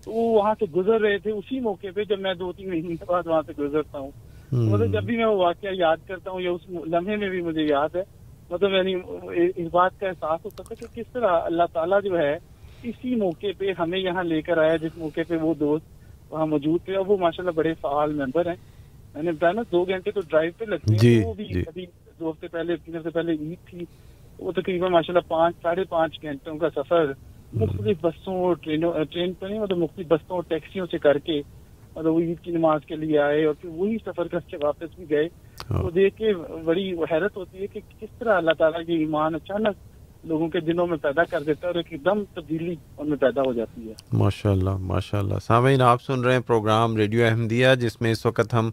تو 0.09 0.15
وہ 0.15 0.33
وہاں 0.37 0.53
سے 0.59 0.65
گزر 0.75 1.01
رہے 1.01 1.17
تھے 1.17 1.31
اسی 1.31 1.59
موقع 1.59 1.87
پہ 1.95 2.03
جب 2.03 2.19
میں 2.19 2.33
دو 2.33 2.51
تین 2.51 2.69
مہینے 2.69 2.95
بعد 3.07 3.27
وہاں 3.27 3.41
سے 3.45 3.53
گزرتا 3.59 3.99
ہوں۔ 3.99 4.11
مطلب 4.51 4.93
جب 4.93 5.03
بھی 5.03 5.17
میں 5.17 5.25
وہ 5.25 5.37
واقعہ 5.37 5.69
یاد 5.73 5.97
کرتا 6.07 6.31
ہوں 6.31 6.41
یا 6.41 6.51
اس 6.51 6.61
لمحے 6.69 7.15
میں 7.15 7.29
بھی 7.29 7.41
مجھے 7.41 7.61
یاد 7.61 7.95
ہے 7.95 8.01
مطلب 8.49 8.71
یعنی 8.73 8.93
اس 9.55 9.67
بات 9.71 9.99
کا 9.99 10.07
احساس 10.07 10.45
ہوتا 10.45 10.63
تھا 10.63 10.75
کہ 10.75 10.85
کس 10.95 11.13
طرح 11.13 11.39
اللہ 11.43 11.63
تعالیٰ 11.73 12.01
جو 12.03 12.17
ہے 12.17 12.37
اسی 12.83 13.15
موقع 13.15 13.47
پہ 13.57 13.65
ہمیں 13.79 13.99
یہاں 13.99 14.23
لے 14.23 14.41
کر 14.41 14.57
آیا 14.57 14.75
جس 14.75 14.97
موقع 14.97 15.21
پہ 15.27 15.37
وہ 15.37 15.53
دوست 15.53 15.85
وہاں 16.29 16.45
موجود 16.45 16.81
تھے۔ 16.85 16.95
اور 16.95 17.05
وہ 17.05 17.17
ماشاءاللہ 17.17 17.51
بڑے 17.51 17.73
فعال 17.73 18.13
ممبر 18.13 18.45
ہیں۔ 18.47 18.55
میں 19.13 19.23
نے 19.23 19.31
بتایا 19.31 19.53
نا 19.53 19.61
دو 19.71 19.83
گھنٹے 19.83 20.11
تو 20.11 20.21
ڈرائیو 20.29 20.51
پہ 20.57 20.65
لگتے 20.65 20.91
ہیں۔ 20.91 20.99
جی، 20.99 21.21
وہ 21.25 21.33
بھی 21.33 21.45
جی۔ 21.45 21.59
ابھی 21.59 21.85
دو 22.19 22.31
ہفتے 22.31 22.47
پہلے 22.47 22.75
تین 22.75 22.95
ہفتے 22.95 23.09
پہلے 23.09 23.31
عید 23.31 23.69
تھی۔ 23.69 23.85
وہ 24.39 24.51
تقریباً 24.51 24.91
ماشاءاللہ 24.91 25.29
پانچ 25.29 25.55
ساڑھے 25.61 25.83
پانچ 25.83 26.21
گھنٹوں 26.21 26.57
کا 26.57 26.69
سفر 26.69 27.11
مختلف 27.53 27.97
بسوں 28.01 28.35
اور 28.35 28.55
ٹرینوں 28.55 28.93
ٹرین 29.11 29.33
پہ 29.33 29.45
نہیں 29.45 29.59
مطلب 29.59 29.77
مختلف 29.77 30.07
بسوں 30.07 30.35
اور 30.35 30.43
ٹیکسیوں 30.47 30.87
سے 30.91 30.97
کر 30.97 31.17
کے 31.17 31.41
مطلب 31.95 32.13
وہ 32.13 32.19
عید 32.19 32.39
کی 32.39 32.51
نماز 32.51 32.81
کے 32.85 32.95
لیے 32.95 33.19
آئے 33.19 33.45
اور 33.45 33.53
پھر 33.61 33.69
وہی 33.69 33.97
سفر 34.05 34.27
کر 34.27 34.39
کے 34.39 34.57
واپس 34.61 34.95
بھی 34.95 35.09
گئے۔ 35.09 35.27
ہاں۔ 35.71 35.81
تو 35.81 35.89
دیکھ 35.89 36.17
کے 36.17 36.33
بڑی 36.65 36.93
حیرت 37.11 37.37
ہوتی 37.37 37.57
ہے 37.61 37.67
کہ 37.67 37.79
کس 37.99 38.09
طرح 38.19 38.37
اللہ 38.37 38.51
تعالیٰ 38.57 38.85
کی 38.85 38.93
ایمان 38.93 39.35
اچانک 39.35 39.75
لوگوں 40.23 40.47
کے 40.47 40.59
دلوں 40.59 40.87
میں 40.87 40.97
پیدا 40.97 41.23
کر 41.23 41.43
دیتا 41.43 41.67
ہے 41.67 41.73
اور 41.73 41.83
ایک 41.89 42.05
دم 42.05 42.23
تبدیلی 42.33 42.75
ان 42.97 43.09
میں 43.09 43.17
پیدا 43.17 43.41
ہو 43.41 43.53
جاتی 43.53 43.87
ہے۔ 43.87 43.93
ماشاء 44.13 44.51
اللہ 44.51 44.77
ماشاء 44.77 45.19
اللہ 45.19 45.39
سامعین 45.43 45.81
آپ 45.81 46.01
سن 46.01 46.19
رہے 46.21 46.33
ہیں 46.33 46.41
پروگرام 46.47 46.97
ریڈیو 46.97 47.25
احمدیہ 47.25 47.67
جس 47.79 48.01
میں 48.01 48.11
اس 48.11 48.25
وقت 48.25 48.53
ہم 48.53 48.71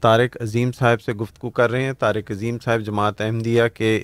طارق 0.00 0.36
عظیم 0.42 0.72
صاحب 0.72 1.00
سے 1.00 1.12
گفتگو 1.12 1.50
کر 1.50 1.70
رہے 1.70 1.84
ہیں۔ 1.84 1.92
طارق 1.92 2.30
عظیم 2.30 2.58
صاحب 2.64 2.80
جماعت 2.80 3.20
احمدیہ 3.20 3.62
کے 3.74 4.02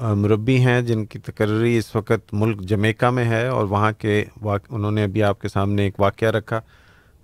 مربی 0.00 0.58
ہیں 0.60 0.80
جن 0.82 1.04
کی 1.06 1.18
تقرری 1.18 1.76
اس 1.76 1.94
وقت 1.96 2.32
ملک 2.32 2.60
جمیکا 2.68 3.10
میں 3.10 3.24
ہے 3.24 3.46
اور 3.46 3.64
وہاں 3.66 3.92
کے 3.98 4.24
واقع 4.42 4.74
انہوں 4.74 4.90
نے 4.90 5.04
ابھی 5.04 5.22
آپ 5.22 5.40
کے 5.40 5.48
سامنے 5.48 5.84
ایک 5.84 6.00
واقعہ 6.00 6.30
رکھا۔ 6.30 6.60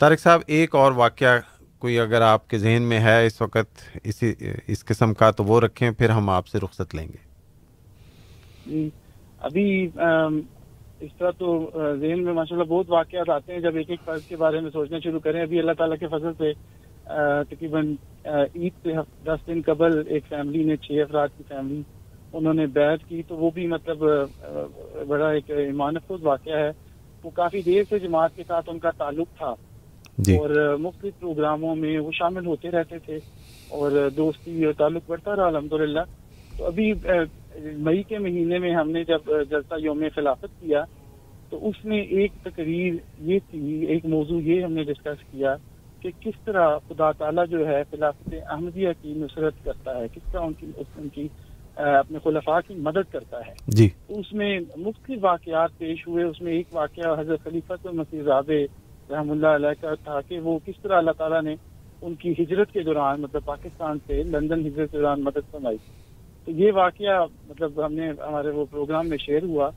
طارق 0.00 0.20
صاحب، 0.20 0.40
ایک 0.46 0.74
اور 0.74 0.92
واقعہ 0.92 1.38
کوئی 1.78 1.98
اگر 1.98 2.20
آپ 2.20 2.48
کے 2.50 2.58
ذہن 2.58 2.82
میں 2.82 2.98
ہے 3.00 3.26
اس 3.26 3.40
وقت 3.42 3.82
اسی، 4.04 4.32
اس 4.66 4.84
قسم 4.84 5.14
کا 5.14 5.30
تو 5.30 5.44
وہ 5.44 5.60
رکھیں، 5.60 5.90
پھر 5.90 6.10
ہم 6.10 6.30
آپ 6.30 6.46
سے 6.46 6.58
رخصت 6.58 6.94
لیں 6.94 7.06
گے۔ 7.08 7.26
جی، 8.66 8.88
ابھی 9.40 9.88
اس 11.00 11.10
طرح 11.18 11.30
تو 11.38 11.70
ذہن 12.00 12.24
میں 12.24 12.32
ماشاءاللہ 12.32 12.68
بہت 12.68 12.90
واقعات 12.90 13.28
آتے 13.30 13.52
ہیں۔ 13.52 13.60
جب 13.60 13.76
ایک 13.76 13.90
ایک 13.90 14.00
فرض 14.04 14.22
کے 14.22 14.36
بارے 14.36 14.60
میں 14.60 14.70
سوچنا 14.70 14.98
شروع 15.04 15.20
کریں، 15.20 15.40
ابھی 15.42 15.58
اللہ 15.58 15.72
تعالیٰ 15.78 15.96
کے 15.98 16.06
فضل 16.08 16.32
سے 16.38 16.52
تقریباً 17.50 17.94
عید 18.24 18.72
سے 18.82 18.92
دس 19.24 19.46
دن 19.46 19.60
قبل 19.66 20.02
ایک 20.06 20.24
فیملی 20.28 20.64
نے 20.64 20.76
چھ 20.76 21.02
افراد 21.02 21.28
کی 21.36 21.44
فیملی 21.48 21.82
انہوں 22.32 22.54
نے 22.54 22.66
بیعت 22.66 23.08
کی 23.08 23.22
تو 23.28 23.36
وہ 23.36 23.50
بھی 23.50 23.66
مطلب 23.66 23.98
بڑا 25.08 25.30
ایک 25.30 25.50
ایمان 25.50 25.96
افروز 25.96 26.24
واقعہ 26.24 26.58
ہے۔ 26.58 26.70
وہ 27.24 27.30
کافی 27.30 27.62
دیر 27.62 27.82
سے 27.88 27.98
جماعت 27.98 28.36
کے 28.36 28.42
ساتھ 28.46 28.70
ان 28.70 28.78
کا 28.78 28.90
تعلق 28.90 29.28
تھا۔ 29.38 29.54
جی۔ 30.18 30.36
اور 30.36 30.76
مختلف 30.80 31.18
پروگراموں 31.20 31.76
میں 31.76 31.98
وہ 31.98 32.10
شامل 32.12 32.46
ہوتے 32.46 32.70
رہتے 32.70 32.98
تھے۔ 32.98 33.18
اور 33.68 34.10
دوستی 34.16 34.64
اور 34.64 34.72
تعلق 34.72 35.02
بڑھتا 35.06 35.36
رہا 35.36 35.46
الحمدللہ۔ 35.46 36.00
تو 36.56 36.66
ابھی 36.66 36.92
مئی 37.76 38.02
کے 38.02 38.18
مہینے 38.18 38.58
میں 38.58 38.74
ہم 38.74 38.90
نے 38.90 39.04
جب 39.04 39.20
جلسہ 39.50 39.74
یوم 39.78 40.04
خلافت 40.14 40.60
کیا 40.60 40.84
تو 41.50 41.68
اس 41.68 41.84
میں 41.84 41.98
ایک 41.98 42.32
تقریر 42.42 42.94
یہ 43.18 43.38
تھی 43.50 43.86
ایک 43.86 44.06
موضوع 44.06 44.40
یہ 44.40 44.64
ہم 44.64 44.72
نے 44.72 44.82
ڈسکس 44.84 45.32
کیا 45.32 45.56
کہ 46.00 46.10
کس 46.20 46.44
طرح 46.44 46.78
خدا 46.88 47.12
تعالیٰ 47.12 47.46
جو 47.46 47.68
ہے 47.68 47.82
خلافت 47.90 48.34
احمدیہ 48.48 48.88
کی 49.02 49.12
نصرت 49.16 49.54
کرتا 49.64 49.98
ہے 49.98 50.06
کس 50.14 50.32
طرح 50.32 50.40
ان 50.40 50.52
کی 50.52 50.66
ان 50.96 51.08
کی 51.08 51.28
اپنے 51.78 52.18
خلفاء 52.24 52.58
کی 52.68 52.74
مدد 52.74 53.12
کرتا 53.12 53.46
ہے۔ 53.46 53.52
جی۔ 53.66 53.88
اس 54.08 54.32
میں 54.32 54.60
مختلف 54.76 55.18
واقعات 55.22 55.78
پیش 55.78 56.08
ہوئے 56.08 56.24
اس 56.24 56.40
میں 56.40 56.52
ایک 56.52 56.66
واقعہ 56.72 57.20
حضرت 57.20 57.44
خلیفت 57.44 57.86
مسیح 57.86 58.22
رابع 58.26 58.54
رحم 59.10 59.30
اللہ 59.30 59.46
علیہ 59.46 59.68
کا 59.80 59.94
تھا 59.94 60.20
کہ 60.20 60.40
وہ 60.40 60.58
کس 60.66 60.74
طرح 60.82 60.98
اللہ 60.98 61.10
تعالیٰ 61.10 61.42
نے 61.42 61.54
ان 62.02 62.14
کی 62.14 62.34
ہجرت 62.38 62.72
کے 62.72 62.82
دوران 62.82 63.20
مطلب 63.20 63.44
پاکستان 63.44 63.98
سے 64.06 64.22
لندن 64.22 64.66
ہجرت 64.66 64.90
کے 64.90 64.98
دوران 64.98 65.20
مدد 65.20 65.50
فرمائی۔ 65.50 65.76
تو 66.44 66.50
یہ 66.50 66.72
واقعہ 66.72 67.26
مطلب 67.48 67.86
ہم 67.86 67.92
نے 67.92 68.08
ہمارے 68.08 68.50
وہ 68.50 68.64
پروگرام 68.70 69.08
میں 69.08 69.18
شیئر 69.18 69.42
ہوا۔ 69.42 69.70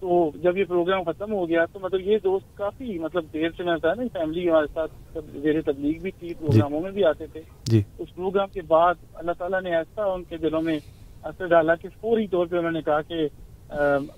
تو 0.00 0.30
جب 0.42 0.56
یہ 0.56 0.64
پروگرام 0.64 1.02
ختم 1.02 1.32
ہو 1.32 1.48
گیا 1.48 1.64
تو 1.64 1.78
مطلب 1.82 2.00
یہ 2.00 2.18
دوست 2.24 2.56
کافی 2.56 2.98
مطلب 2.98 3.24
دیر 3.32 3.48
سے 3.56 3.62
میں 3.62 3.74
بتایا 3.74 3.94
نا 3.94 4.18
فیملی 4.18 4.50
ہمارے 4.50 4.66
ساتھ 4.74 5.18
زیر 5.32 5.60
تبلیغ 5.62 6.02
بھی 6.02 6.10
تھی 6.10 6.34
پروگراموں 6.34 6.80
میں 6.80 6.90
بھی 6.90 7.04
آتے 7.04 7.26
تھے۔ 7.26 7.40
جی۔ 7.64 7.82
اس 7.98 8.14
پروگرام 8.14 8.48
کے 8.52 8.60
بعد 8.68 8.94
اللہ 9.14 9.32
تعالیٰ 9.38 9.62
نے 9.62 9.76
ایسا 9.76 10.04
ان 10.04 10.24
کے 10.24 10.36
دلوں 10.36 10.62
میں 10.62 10.78
اثر 11.24 11.46
ڈالا 11.46 11.74
کہ 11.74 11.88
فوری 12.00 12.26
طور 12.26 12.46
پہ 12.46 12.56
انہوں 12.56 12.72
نے 12.72 12.82
کہا 12.82 13.00
کہ 13.02 13.26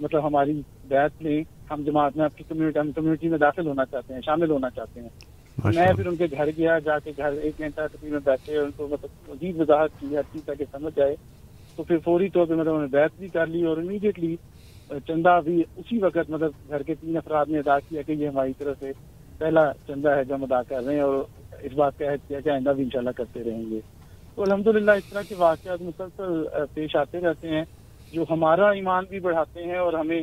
مطلب 0.01 0.27
ہماری 0.27 0.61
بیعت 0.89 1.23
میں 1.23 1.43
ہم 1.71 1.83
جماعت 1.87 2.17
میں 2.17 2.25
آپ 2.25 2.37
کی 2.37 2.45
کمیونٹی 2.49 2.79
ہم 2.81 2.93
کمیونٹی 2.93 3.29
میں 3.29 3.39
داخل 3.39 3.67
ہونا 3.67 3.85
چاہتے 3.85 4.15
ہیں 4.15 4.21
شامل 4.27 4.51
ہونا 4.51 4.71
چاہتے 4.71 5.01
ہیں۔ 5.01 5.09
میں 5.75 5.87
پھر 5.97 6.07
ان 6.07 6.17
کے 6.17 6.27
گھر 6.37 6.49
گیا 6.57 6.79
جا 6.79 6.99
کے 6.99 7.13
گھر 7.17 7.33
ایک 7.43 7.59
گھنٹہ 7.59 7.87
تقریباً 7.93 8.21
بیٹھے 8.25 8.59
ان 8.59 8.71
کو 8.77 8.89
مطلب 8.89 9.31
مزید 9.31 9.61
وضاحت 9.61 10.01
کی 10.01 10.17
ہر 10.17 10.23
چیز 10.33 10.43
تاکہ 10.47 10.65
سمجھ 10.73 10.99
آئے۔ 11.01 11.15
تو 11.77 11.83
پھر 11.83 11.99
فوری 12.05 12.29
طور 12.29 12.47
پہ 12.47 12.53
مطلب 12.53 12.69
انہوں 12.69 12.87
نے 12.87 12.97
بیعت 12.97 13.19
بھی 13.19 13.29
کر 13.29 13.47
لی 13.47 13.65
اور 13.65 13.77
امیڈیٹلی 13.77 14.35
چندہ 15.07 15.41
بھی 15.45 15.63
اسی 15.77 15.99
وقت 15.99 16.31
مطلب 16.31 16.51
گھر 16.69 16.83
کے 16.83 16.95
تین 16.95 17.17
افراد 17.17 17.47
نے 17.49 17.59
ادا 17.59 17.79
کیا 17.89 18.03
کہ 18.03 18.13
یہ 18.13 18.29
ہماری 18.29 18.53
طرف 18.59 18.79
سے 18.81 18.93
پہلا 19.39 19.71
چندہ 19.87 20.09
ہے 20.09 20.25
جو 20.25 20.35
ہم 20.35 20.43
ادا 20.43 20.63
کر 20.63 20.85
رہے 20.85 20.95
ہیں 20.95 21.01
اور 21.01 21.25
اس 21.63 21.73
بات 21.73 21.99
کا 21.99 22.13
عہد 22.13 22.29
کیا 22.29 22.41
کہ 22.41 22.51
آئندہ 22.51 22.71
بھی 22.71 22.83
انشاءاللہ 22.83 23.11
کرتے 23.17 23.45
رہیں 23.45 23.71
گے۔ 23.71 23.81
تو 24.37 24.43
الحمدللہ 24.43 24.91
اس 24.91 25.05
طرح 25.05 25.23
کے 25.29 25.35
واقعات 25.39 25.83
مسلسل 25.83 26.43
پیش 26.75 26.97
آتے 26.97 27.21
رہتے 27.21 27.49
ہیں، 27.49 27.65
جو 28.13 28.25
ہمارا 28.31 28.69
ایمان 28.71 29.05
بھی 29.09 29.21
بڑھاتے 29.21 29.65
ہیں 29.65 29.79
اور 29.79 29.93
ہمیں 29.93 30.21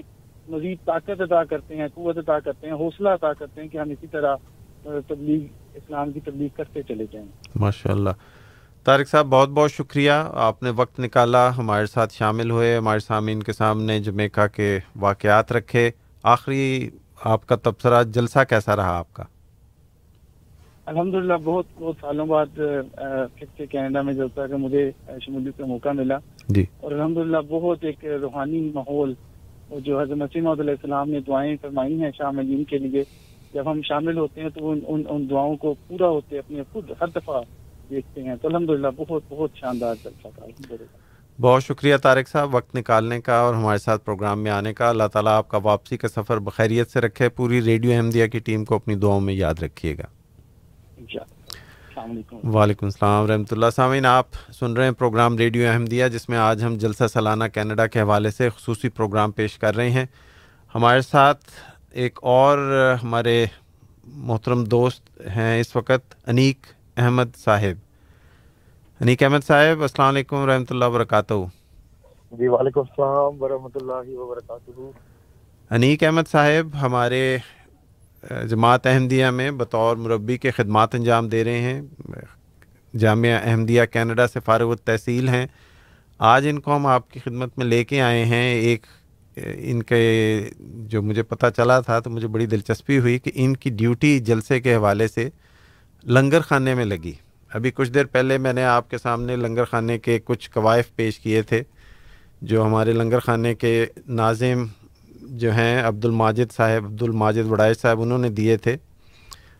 مزید 0.49 0.77
طاقت 0.85 1.21
ادا 1.21 1.43
کرتے 1.43 1.75
ہیں، 1.75 1.87
قوت 1.93 2.17
ادا 2.17 2.39
کرتے 2.39 2.67
ہیں، 2.67 2.73
حوصلہ 2.73 3.09
ادا 3.09 3.33
کرتے 3.33 3.61
ہیں 3.61 3.67
کہ 3.67 3.77
ہم 3.77 3.89
اسی 3.89 4.07
طرح 4.07 4.35
تبلیغ، 4.83 5.41
اسلام 5.73 6.11
کی 6.11 6.19
تبلیغ 6.19 6.55
کرتے 6.55 6.81
چلے 6.87 7.05
جائیں۔ 7.11 7.27
ماشاء 7.55 7.91
اللہ 7.91 8.09
طارق 8.85 9.09
صاحب، 9.09 9.25
بہت 9.25 9.49
بہت 9.49 9.71
شکریہ۔ 9.71 10.11
آپ 10.47 10.63
نے 10.63 10.69
وقت 10.75 10.99
نکالا، 10.99 11.49
ہمارے 11.57 11.85
ساتھ 11.85 12.13
شامل 12.13 12.51
ہوئے، 12.51 12.75
ہمارے 12.77 12.99
سامعین 12.99 13.43
کے 13.43 13.53
سامنے 13.53 13.99
جمیکا 13.99 14.47
کے 14.47 14.79
واقعات 14.99 15.51
رکھے۔ 15.51 15.89
آخری 16.23 16.89
آپ 17.23 17.45
کا 17.47 17.55
تبصرہ 17.55 18.03
جلسہ 18.03 18.43
کیسا 18.49 18.75
رہا 18.75 18.97
آپ 18.97 19.13
کا؟ 19.13 19.23
الحمدللہ 20.85 21.33
بہت 21.43 21.65
بہت 21.75 21.95
سالوں 22.01 22.25
بعد 22.25 22.45
پھر 22.55 23.45
سے 23.57 23.65
کینیڈا 23.65 24.01
میں 24.01 24.13
جلسہ 24.13 24.47
کا 24.49 24.57
مجھے 24.57 24.91
شمولیت 25.25 25.57
کا 25.57 25.65
موقع 25.65 25.89
ملا 25.89 26.17
جی۔ 26.47 26.65
اور 26.79 26.91
الحمدللہ 26.91 27.37
بہت 27.49 27.83
ایک 27.83 28.05
روحانی 28.21 28.71
ماحول 28.73 29.13
جو 29.85 29.99
حضرت 30.01 30.17
مسیم 30.17 30.47
علیہ 30.47 30.69
السلام 30.69 31.09
نے 31.09 31.19
دعائیں 31.19 31.55
فرمائی 31.61 32.01
ہیں 32.01 32.11
شاملین 32.17 32.63
کے 32.63 32.77
لیے 32.77 33.03
جب 33.53 33.71
ہم 33.71 33.81
شامل 33.81 34.17
ہوتے 34.17 34.41
ہیں 34.41 34.49
تو 34.49 34.71
ان 34.71 34.79
ان, 34.87 35.03
ان 35.09 35.29
دعاؤں 35.29 35.55
کو 35.55 35.73
پورا 35.87 36.07
ہوتے 36.07 36.37
اپنے 36.37 36.63
خود 36.71 36.91
ہر 37.01 37.07
دفعہ 37.07 37.41
دیکھتے 37.89 38.23
ہیں۔ 38.23 38.35
تو 38.41 38.47
الحمدللہ 38.47 38.87
بہت 38.95 39.21
بہت 39.29 39.49
شاندار 39.55 39.95
جلسہ 40.03 40.27
تھا۔ 40.35 40.45
الحمدللہ۔ 40.45 41.41
بہت 41.41 41.63
شکریہ 41.63 41.97
طارق 41.97 42.29
صاحب 42.29 42.55
وقت 42.55 42.75
نکالنے 42.75 43.21
کا 43.21 43.35
اور 43.35 43.53
ہمارے 43.53 43.77
ساتھ 43.77 44.05
پروگرام 44.05 44.43
میں 44.43 44.51
آنے 44.51 44.73
کا۔ 44.73 44.89
اللہ 44.89 45.07
تعالیٰ 45.13 45.33
آپ 45.33 45.47
کا 45.47 45.57
واپسی 45.63 45.97
کا 45.97 46.07
سفر 46.07 46.39
بخیریت 46.39 46.89
سے 46.91 47.01
رکھے 47.01 47.29
پوری 47.29 47.61
ریڈیو 47.61 47.91
احمدیہ 47.91 48.27
کی 48.27 48.39
ٹیم 48.39 48.65
کو 48.65 48.75
اپنی 48.75 48.95
دعاؤں 48.95 49.21
میں 49.21 49.33
یاد 49.33 49.63
رکھیے 49.63 49.97
گا۔ 49.97 50.22
السلام 51.95 52.11
علیکم۔ 52.11 52.55
وعلیکم 52.55 52.85
السلام 52.85 53.23
ورحمۃ 53.23 53.51
اللہ۔ 53.51 53.69
سامعین 53.75 54.05
آپ 54.05 54.27
سن 54.53 54.73
رہے 54.73 54.83
ہیں 54.83 54.91
پروگرام 54.91 55.37
ریڈیو 55.37 55.69
احمدیہ 55.71 56.07
جس 56.07 56.27
میں 56.29 56.37
آج 56.37 56.63
ہم 56.63 56.75
جلسہ 56.75 57.07
سالانہ 57.13 57.43
کینیڈا 57.53 57.85
کے 57.87 58.01
حوالے 58.01 58.31
سے 58.31 58.49
خصوصی 58.49 58.89
پروگرام 58.89 59.31
پیش 59.31 59.57
کر 59.59 59.75
رہے 59.75 59.89
ہیں۔ 59.89 60.05
ہمارے 60.75 61.01
ساتھ 61.01 61.51
ایک 61.91 62.19
اور 62.21 62.57
ہمارے 63.03 63.45
محترم 64.05 64.63
دوست 64.63 65.21
ہیں 65.35 65.59
اس 65.59 65.75
وقت 65.75 66.15
انیک 66.27 66.65
احمد 66.97 67.35
صاحب۔ 67.43 67.77
انیک 69.01 69.23
احمد 69.23 69.47
صاحب 69.47 69.81
السلام 69.81 70.07
علیکم 70.07 70.35
ورحمۃ 70.35 70.69
اللہ 70.69 70.85
وبرکاتہ۔ 70.85 71.33
جی 72.31 72.47
وعلیکم 72.47 72.79
السلام 72.79 73.41
ورحمۃ 73.43 73.81
اللہ 73.81 74.17
وبرکاتہ۔ 74.19 74.91
انیک 75.71 76.03
احمد 76.03 76.31
صاحب 76.31 76.81
ہمارے 76.81 77.37
جماعت 78.29 78.87
احمدیہ 78.87 79.25
میں 79.25 79.51
بطور 79.51 79.97
مربی 79.97 80.37
کے 80.37 80.51
خدمات 80.51 80.95
انجام 80.95 81.29
دے 81.29 81.43
رہے 81.43 81.59
ہیں۔ 81.59 81.81
جامعہ 82.97 83.39
احمدیہ 83.43 83.81
کینیڈا 83.91 84.27
سے 84.27 84.39
فارغ 84.39 84.69
التحصیل 84.69 85.29
ہیں۔ 85.29 85.47
آج 86.19 86.47
ان 86.49 86.59
کو 86.59 86.75
ہم 86.75 86.85
آپ 86.85 87.11
کی 87.11 87.19
خدمت 87.19 87.57
میں 87.57 87.65
لے 87.65 87.83
کے 87.83 88.01
آئے 88.01 88.25
ہیں۔ 88.25 88.53
ایک، 88.53 88.85
ان 89.57 89.83
کے 89.83 90.41
جو 90.61 91.01
مجھے 91.01 91.23
پتہ 91.23 91.45
چلا 91.57 91.79
تھا 91.79 91.99
تو 91.99 92.09
مجھے 92.09 92.27
بڑی 92.27 92.45
دلچسپی 92.45 92.99
ہوئی 92.99 93.19
کہ 93.19 93.31
ان 93.35 93.55
کی 93.55 93.69
ڈیوٹی 93.69 94.19
جلسے 94.19 94.61
کے 94.61 94.75
حوالے 94.75 95.07
سے 95.07 95.29
لنگر 96.03 96.41
خانے 96.41 96.75
میں 96.75 96.85
لگی۔ 96.85 97.13
ابھی 97.53 97.71
کچھ 97.71 97.91
دیر 97.91 98.05
پہلے 98.05 98.37
میں 98.37 98.53
نے 98.53 98.63
آپ 98.63 98.89
کے 98.89 98.97
سامنے 98.97 99.35
لنگر 99.35 99.65
خانے 99.65 99.99
کے 99.99 100.19
کچھ 100.25 100.51
قوائف 100.51 100.95
پیش 100.95 101.19
کیے 101.19 101.41
تھے 101.41 101.63
جو 102.41 102.65
ہمارے 102.65 102.91
لنگر 102.91 103.19
خانے 103.19 103.55
کے 103.55 103.85
ناظم 104.07 104.65
جو 105.29 105.51
ہیں 105.51 105.83
عبد 105.83 106.05
الماجد 106.05 106.51
صاحب 106.51 106.85
عبد 106.85 107.01
الماجد 107.01 107.51
وڑائش 107.51 107.77
صاحب 107.77 108.01
انہوں 108.01 108.17
نے 108.17 108.29
دیے 108.29 108.57
تھے۔ 108.57 108.77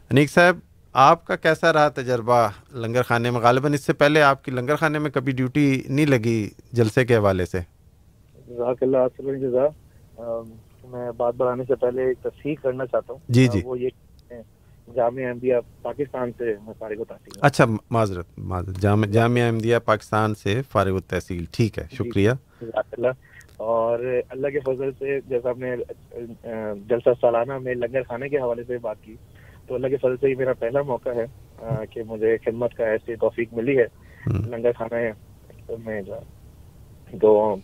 انیک 0.09 0.31
صاحب 0.31 0.57
آپ 0.93 1.25
کا 1.25 1.35
کیسا 1.35 1.73
رہا 1.73 1.89
تجربہ 1.89 2.47
لنگر 2.73 3.01
خانے 3.03 3.31
میں؟ 3.31 3.39
غالباً 3.39 3.73
اس 3.73 3.83
سے 3.85 3.93
پہلے 3.93 4.21
آپ 4.21 4.43
کی 4.45 4.51
لنگر 4.51 4.75
خانے 4.75 4.99
میں 4.99 5.11
کبھی 5.11 5.31
ڈیوٹی 5.31 5.81
نہیں 5.89 6.05
لگی 6.05 6.49
جلسے 6.71 7.05
کے 7.05 7.15
حوالے 7.15 7.45
سے؟ 7.45 7.59
جزاک 8.47 8.83
اللہ 8.83 9.21
جزا 9.41 9.67
میں 10.83 11.11
بات 11.17 11.35
بڑھانے 11.35 11.63
سے 11.67 11.75
پہلے 11.75 12.03
ایک 12.03 12.17
تصحیح 12.23 12.55
کرنا 12.61 12.85
چاہتا 12.85 13.13
ہوں۔ 13.13 13.19
جی 13.29 13.47
جی۔ 13.47 13.61
وہ 13.65 13.79
یہ 13.79 13.89
جامعہ 14.95 15.27
احمدیہ 15.27 15.55
پاکستان 15.81 16.31
سے 16.37 16.55
میں 16.65 16.73
فارغ 16.79 16.95
التحصیل 16.99 17.39
اچھا 17.41 17.65
معذرت 17.89 18.25
معذرت۔ 18.37 18.79
جامع 18.81 19.05
جامعہ 19.05 19.43
احمدیہ 19.43 19.77
پاکستان 19.85 20.35
سے 20.35 20.61
فارغ 20.71 20.93
التحصیل۔ 20.93 21.45
ٹھیک 21.51 21.79
ہے 21.79 21.87
شکریہ۔ 21.91 22.31
جزاک 22.61 22.85
اللہ۔ 22.91 23.07
اور 23.57 23.99
اللہ 24.29 24.47
کے 24.47 24.59
فضل 24.59 24.89
سے 24.99 25.19
جیسا 25.27 25.49
آپ 25.49 25.57
نے 25.57 25.75
جلسہ 26.87 27.09
سالانہ 27.21 27.57
میں 27.57 27.75
لنگر 27.75 28.01
خانے 28.03 28.29
کے 28.29 28.37
حوالے 28.37 28.63
سے 28.63 28.77
بات 28.77 28.95
کی 29.01 29.15
تو 29.67 29.75
اللہ 29.75 29.87
کے 29.87 29.97
فضل 29.97 30.17
سے 30.17 30.29
یہ 30.29 30.35
میرا 30.37 30.53
پہلا 30.53 30.81
موقع 30.81 31.09
ہے 31.09 31.25
کہ 31.89 32.03
مجھے 32.07 32.37
خدمت 32.37 32.73
کا 32.73 32.85
ایسی 32.85 33.15
توفیق 33.15 33.53
ملی 33.53 33.77
ہے 33.77 33.85
لنگر 34.47 34.71
خانہ 34.77 34.95
میں۔ 35.85 36.01
جو 36.01 36.15
تو 37.21 37.55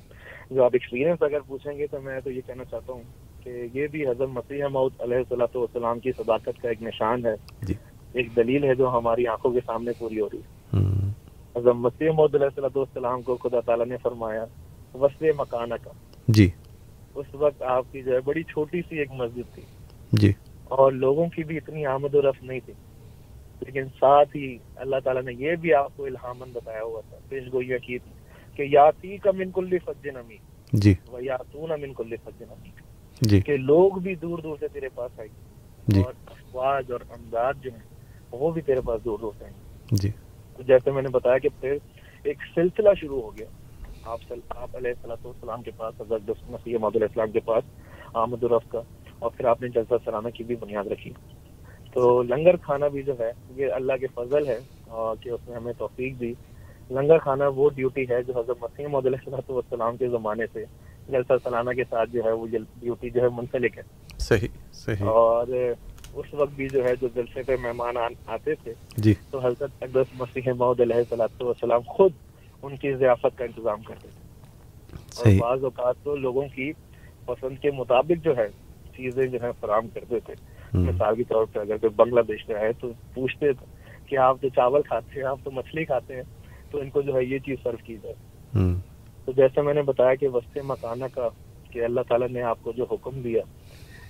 جو 0.51 0.63
آپ 0.63 0.69
ایکسپیرینس 0.73 1.21
اگر 1.21 1.39
پوچھیں 1.47 1.77
گے 1.77 1.87
تو 1.87 2.01
میں 2.01 2.19
تو 2.19 2.31
یہ 2.31 2.41
کہنا 2.47 2.63
چاہتا 2.63 2.93
ہوں 2.93 3.03
کہ 3.43 3.65
یہ 3.73 3.87
بھی 3.87 4.07
حضرت 4.07 4.29
مسیح 4.29 4.63
محمود 4.63 4.91
علیہ 4.99 5.17
صلاۃ 5.29 5.55
والسلام 5.55 5.99
کی 5.99 6.11
صداقت 6.11 6.61
کا 6.61 6.69
ایک 6.69 6.83
نشان 6.83 7.25
ہے۔ 7.25 7.35
جی۔ 7.61 7.73
ایک 8.13 8.35
دلیل 8.35 8.63
ہے 8.63 8.75
جو 8.75 8.89
ہماری 8.89 9.27
آنکھوں 9.27 9.51
کے 9.51 9.59
سامنے 9.65 9.91
پوری 9.99 10.19
ہو 10.19 10.27
رہی۔ 10.33 10.39
ہے 10.39 10.79
حضرت 11.59 11.75
مسیح 11.75 12.07
محمود 12.07 12.35
علیہ 12.35 12.47
صلاح 12.55 12.77
والسلام 12.77 13.21
کو 13.21 13.35
خدا 13.35 13.59
تعالیٰ 13.59 13.85
نے 13.85 13.97
فرمایا 13.97 14.45
وسیع 14.93 15.31
مکانہ 15.37 15.73
کا۔ 15.83 15.91
جی۔ 16.27 16.49
اس 17.15 17.25
وقت 17.33 17.61
آپ 17.61 17.85
کی 17.91 18.03
جو 18.03 18.13
ہے 18.13 18.19
بڑی 18.19 18.43
چھوٹی 18.43 18.81
سی 18.89 18.97
ایک 18.97 19.11
مسجد 19.11 19.53
تھی۔ 19.53 19.63
جی۔ 20.11 20.33
اور 20.63 20.91
لوگوں 20.91 21.25
کی 21.35 21.43
بھی 21.43 21.57
اتنی 21.57 21.85
آمد 21.85 22.15
و 22.15 22.21
رفت 22.21 22.43
نہیں 22.43 22.59
تھی۔ 22.65 22.73
لیکن 23.59 23.83
ساتھ 23.99 24.37
ہی 24.37 24.57
اللہ 24.75 24.95
تعالیٰ 25.03 25.23
نے 25.23 25.31
یہ 25.33 25.55
بھی 25.55 25.73
آپ 25.73 25.97
کو 25.97 26.05
الہامن 26.05 26.51
بتایا 26.53 26.83
ہوا 26.83 27.01
تھا 27.09 27.17
پیش 27.29 27.43
گوئیاں 27.53 27.77
کی 27.77 27.97
تھی 27.97 28.11
کہ 28.55 28.63
یاتی 28.71 29.17
کا 29.17 29.31
من 29.31 29.51
کل 29.51 29.77
فجن 29.85 30.17
امی 30.17 30.37
جی۔ 30.73 30.93
و 31.11 31.19
یاتون 31.19 31.81
من 31.81 31.93
کل 31.93 32.15
فجن 32.23 32.45
امی 32.49 32.69
جی۔ 33.21 33.41
کہ 33.41 33.57
لوگ 33.57 33.91
بھی 33.91 34.15
دور 34.15 34.39
دور 34.39 34.57
سے 34.59 34.67
تیرے 34.67 34.89
پاس 34.89 35.19
آئیں۔ 35.19 35.33
جی۔ 35.87 36.01
اور 36.01 36.13
افواج 36.25 36.91
اور 36.91 36.99
امداد 37.09 37.53
جو 37.61 37.71
ہیں 37.71 37.83
وہ 38.31 38.51
بھی 38.51 38.61
تیرے 38.61 38.81
پاس 38.81 39.05
دور 39.05 39.19
دور 39.19 39.31
سے 39.37 39.45
آئیں۔ 39.45 39.55
جی۔ 39.91 40.09
جیسے 40.59 40.91
میں 40.91 41.01
نے 41.01 41.09
بتایا 41.09 41.37
کہ 41.37 41.49
پھر 41.59 41.77
ایک 42.23 42.37
سلسلہ 42.55 42.89
شروع 43.01 43.21
ہو 43.21 43.37
گیا۔ 43.37 43.45
آپ. 44.04 44.34
آپ 44.50 44.76
علیہ 44.76 44.91
السلط 44.91 45.26
والسلام 45.26 45.62
کے 45.62 45.72
پاس 45.78 46.02
حضرت 46.02 46.22
مسیح 46.50 46.78
محمد 46.78 46.95
علیہ 46.95 47.08
السلام 47.08 47.32
کے 47.32 47.39
پاس 47.39 47.64
آمد 48.14 48.43
الرف 48.43 48.70
کا 48.70 48.82
اور 49.20 49.32
پھر 49.38 49.45
آپ 49.45 49.62
نے 49.62 49.68
جلسہ 49.68 49.93
سلامہ 50.06 50.30
کی 50.30 50.43
بھی 50.43 50.56
بنیاد 50.56 50.84
رکھی۔ 50.88 51.12
تو 51.93 52.24
لنگر 52.24 52.56
کھانا 52.56 52.88
بھی 52.88 53.04
جو 53.04 53.14
ہے 53.20 53.32
یہ 53.56 53.68
اللہ 53.74 53.93
کے 54.00 54.08
فضل 54.08 54.47
ہے 54.47 54.60
کہ 55.22 55.30
اس 55.30 55.50
نے 55.50 55.56
ہمیں 55.56 55.74
توفیق 55.78 56.20
دی۔ 56.20 56.34
لنگر 56.91 57.18
کھانا 57.18 57.47
وہ 57.47 57.70
ڈیوٹی 57.76 58.06
ہے 58.10 58.24
جو 58.24 58.39
حضرت 58.39 58.58
مسیح 58.62 58.88
محمد 58.88 59.06
علیہ 59.06 59.18
السلط 59.26 59.52
والسلام 59.52 59.97
کے 59.97 60.08
زمانے 60.08 60.43
سے 60.54 60.66
جلسہ 61.10 61.34
سلامہ 61.43 61.72
کے 61.72 61.84
ساتھ 61.84 62.10
جو 62.10 62.24
ہے 62.24 62.32
وہ 62.32 62.47
ڈیوٹی 62.80 63.10
جو 63.10 63.22
ہے 63.22 63.28
منسلک 63.30 63.78
ہے۔ 63.78 63.84
صحیح 64.20 64.47
صحیح۔ 64.74 65.06
اور 65.06 65.47
اس 66.14 66.34
وقت 66.34 66.52
بھی 66.56 66.68
جو 66.68 66.84
ہے 66.84 66.95
جو 67.02 67.08
جلسے 67.16 67.43
پہ 67.43 67.56
مہمان 67.62 67.95
آتے 68.26 68.56
تھے 68.56 68.74
جی۔ 68.97 69.14
تو 69.32 69.39
حضرت 69.39 69.70
اقدس 69.82 70.06
مسیح 70.14 70.52
محمد 70.52 70.82
علیہ 70.82 71.78
خود 71.88 72.12
ان 72.64 72.76
کی 72.78 72.93
ضیافت 72.93 73.38
کا 73.38 73.43
انتظام 73.45 73.82
کرتے 73.82 74.07
تھے۔ 74.07 74.30
اور 75.16 75.39
بعض 75.39 75.64
اوقات 75.64 75.95
تو 76.03 76.16
لوگوں 76.16 76.47
کی 76.55 76.72
پسند 77.26 77.57
کے 77.62 77.72
مطابق 77.72 78.24
جو 78.24 78.38
ہے 78.38 78.47
چیزیں 78.97 79.28
جو 79.28 79.38
ہے 79.41 79.49
فراہم 79.60 79.88
کرتے 79.88 80.20
تھے۔ 80.20 80.34
مثال 80.74 81.16
کے 81.16 81.24
طور 81.24 81.45
پہ 81.45 81.60
اگر 81.60 81.78
کوئی 81.78 81.93
بنگلہ 81.95 82.22
دیش 82.22 82.45
کا 82.45 82.60
ہے 82.60 82.74
تو 82.74 82.91
پوچھتے 83.14 83.53
تھے 83.53 83.66
کہ 84.05 84.18
آپ 84.18 84.38
تو 84.41 84.49
چاول 84.49 84.82
کھاتے 84.82 85.20
ہیں 85.20 85.28
آپ 85.28 85.39
تو 85.43 85.51
مچھلی 85.51 85.86
کھاتے 85.86 86.16
ہیں 86.16 86.24
تو 86.72 86.80
ان 86.80 86.89
کو 86.89 87.01
جو 87.01 87.16
ہے 87.16 87.24
یہ 87.24 87.38
چیز 87.39 87.57
سرو 87.64 87.78
کی 87.86 87.97
جائے۔ 88.03 88.16
تو 89.26 89.32
جیسے 89.32 89.62
میں 89.62 89.74
نے 89.74 89.82
بتایا 89.82 90.16
کہ 90.16 90.28
وسط 90.28 90.57
مکانہ 90.57 91.05
کا 91.16 91.30
کہ 91.72 91.84
اللہ 91.84 92.01
تعالیٰ 92.07 92.30
نے 92.30 92.41
آپ 92.41 92.57
کو 92.62 92.72
جو 92.72 92.86
حکم 92.91 93.22
دیا 93.22 93.41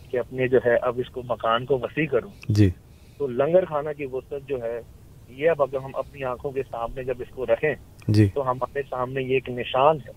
کہ 0.10 0.18
اپنے 0.18 0.48
جو 0.48 0.60
ہے 0.66 0.76
اب 0.82 0.94
اس 0.98 1.10
کو 1.10 1.22
مکان 1.30 1.66
کو 1.66 1.80
وسیع 1.80 2.06
کروں 2.06 2.30
جی۔ 2.50 2.70
تو 3.18 3.28
لنگر 3.28 3.66
خانہ 3.66 3.90
کی 3.98 4.06
وسط 4.06 4.34
جو 4.48 4.62
ہے 4.64 4.82
یہ 5.30 5.50
اب 5.50 5.62
اگر 5.62 5.78
ہم 5.78 5.92
اپنی 5.94 6.24
آنکھوں 6.24 6.52
کے 6.52 6.64
سامنے 6.72 7.04
جب 7.04 7.14
اس 7.20 7.28
کو 7.36 7.46
رکھیں 7.46 7.76
جی۔ 8.14 8.28
تو 8.28 8.52
ہمارے 8.52 8.82
سامنے 8.90 9.22
یہ 9.22 9.34
ایک 9.34 9.50
نشان 9.50 9.98
ہے 9.98 10.12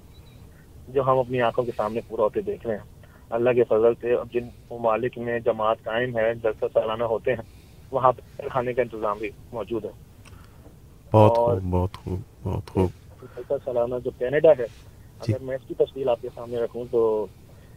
جو 0.89 1.03
ہم 1.03 1.19
اپنی 1.19 1.41
آنکھوں 1.41 1.65
کے 1.65 1.73
سامنے 1.77 2.01
پورا 2.09 2.23
ہوتے 2.23 2.41
دیکھ 2.41 2.67
رہے 2.67 2.77
ہیں۔ 2.77 2.93
اللہ 3.31 3.51
کے 3.51 3.65
فضل 3.65 3.95
سے 4.01 4.15
اب 4.15 4.27
جن 4.33 4.45
ممالک 4.71 5.19
میں 5.19 5.41
جماعت 5.41 5.77
قائم 5.85 6.19
ہے 6.19 6.35
جلسہ 6.35 6.65
سالانہ 6.73 7.05
ہوتے 7.05 7.33
ہیں 7.33 7.43
وہاں 7.91 8.13
پہ 8.13 8.49
کھانے 8.49 8.73
کا 8.73 8.83
انتظام 8.83 9.19
بھی 9.19 9.31
موجود 9.53 9.85
ہے۔ 9.85 9.91
بہت 11.13 11.37
خوب 11.37 11.63
بہت 11.71 11.97
خوب 11.97 12.21
بہت 12.43 12.71
خوب۔ 12.71 12.89
جلسہ 13.37 13.53
سالانہ 13.65 13.95
جو 14.05 14.11
کینیڈا 14.19 14.51
ہے 14.59 14.67
اگر 15.21 15.43
میں 15.43 15.57
اس 15.57 15.69
کی 15.69 15.75
تفصیل 15.75 16.09
آپ 16.09 16.23
کے 16.23 16.29
سامنے 16.35 16.57
رکھوں 16.57 16.85
تو 16.91 17.27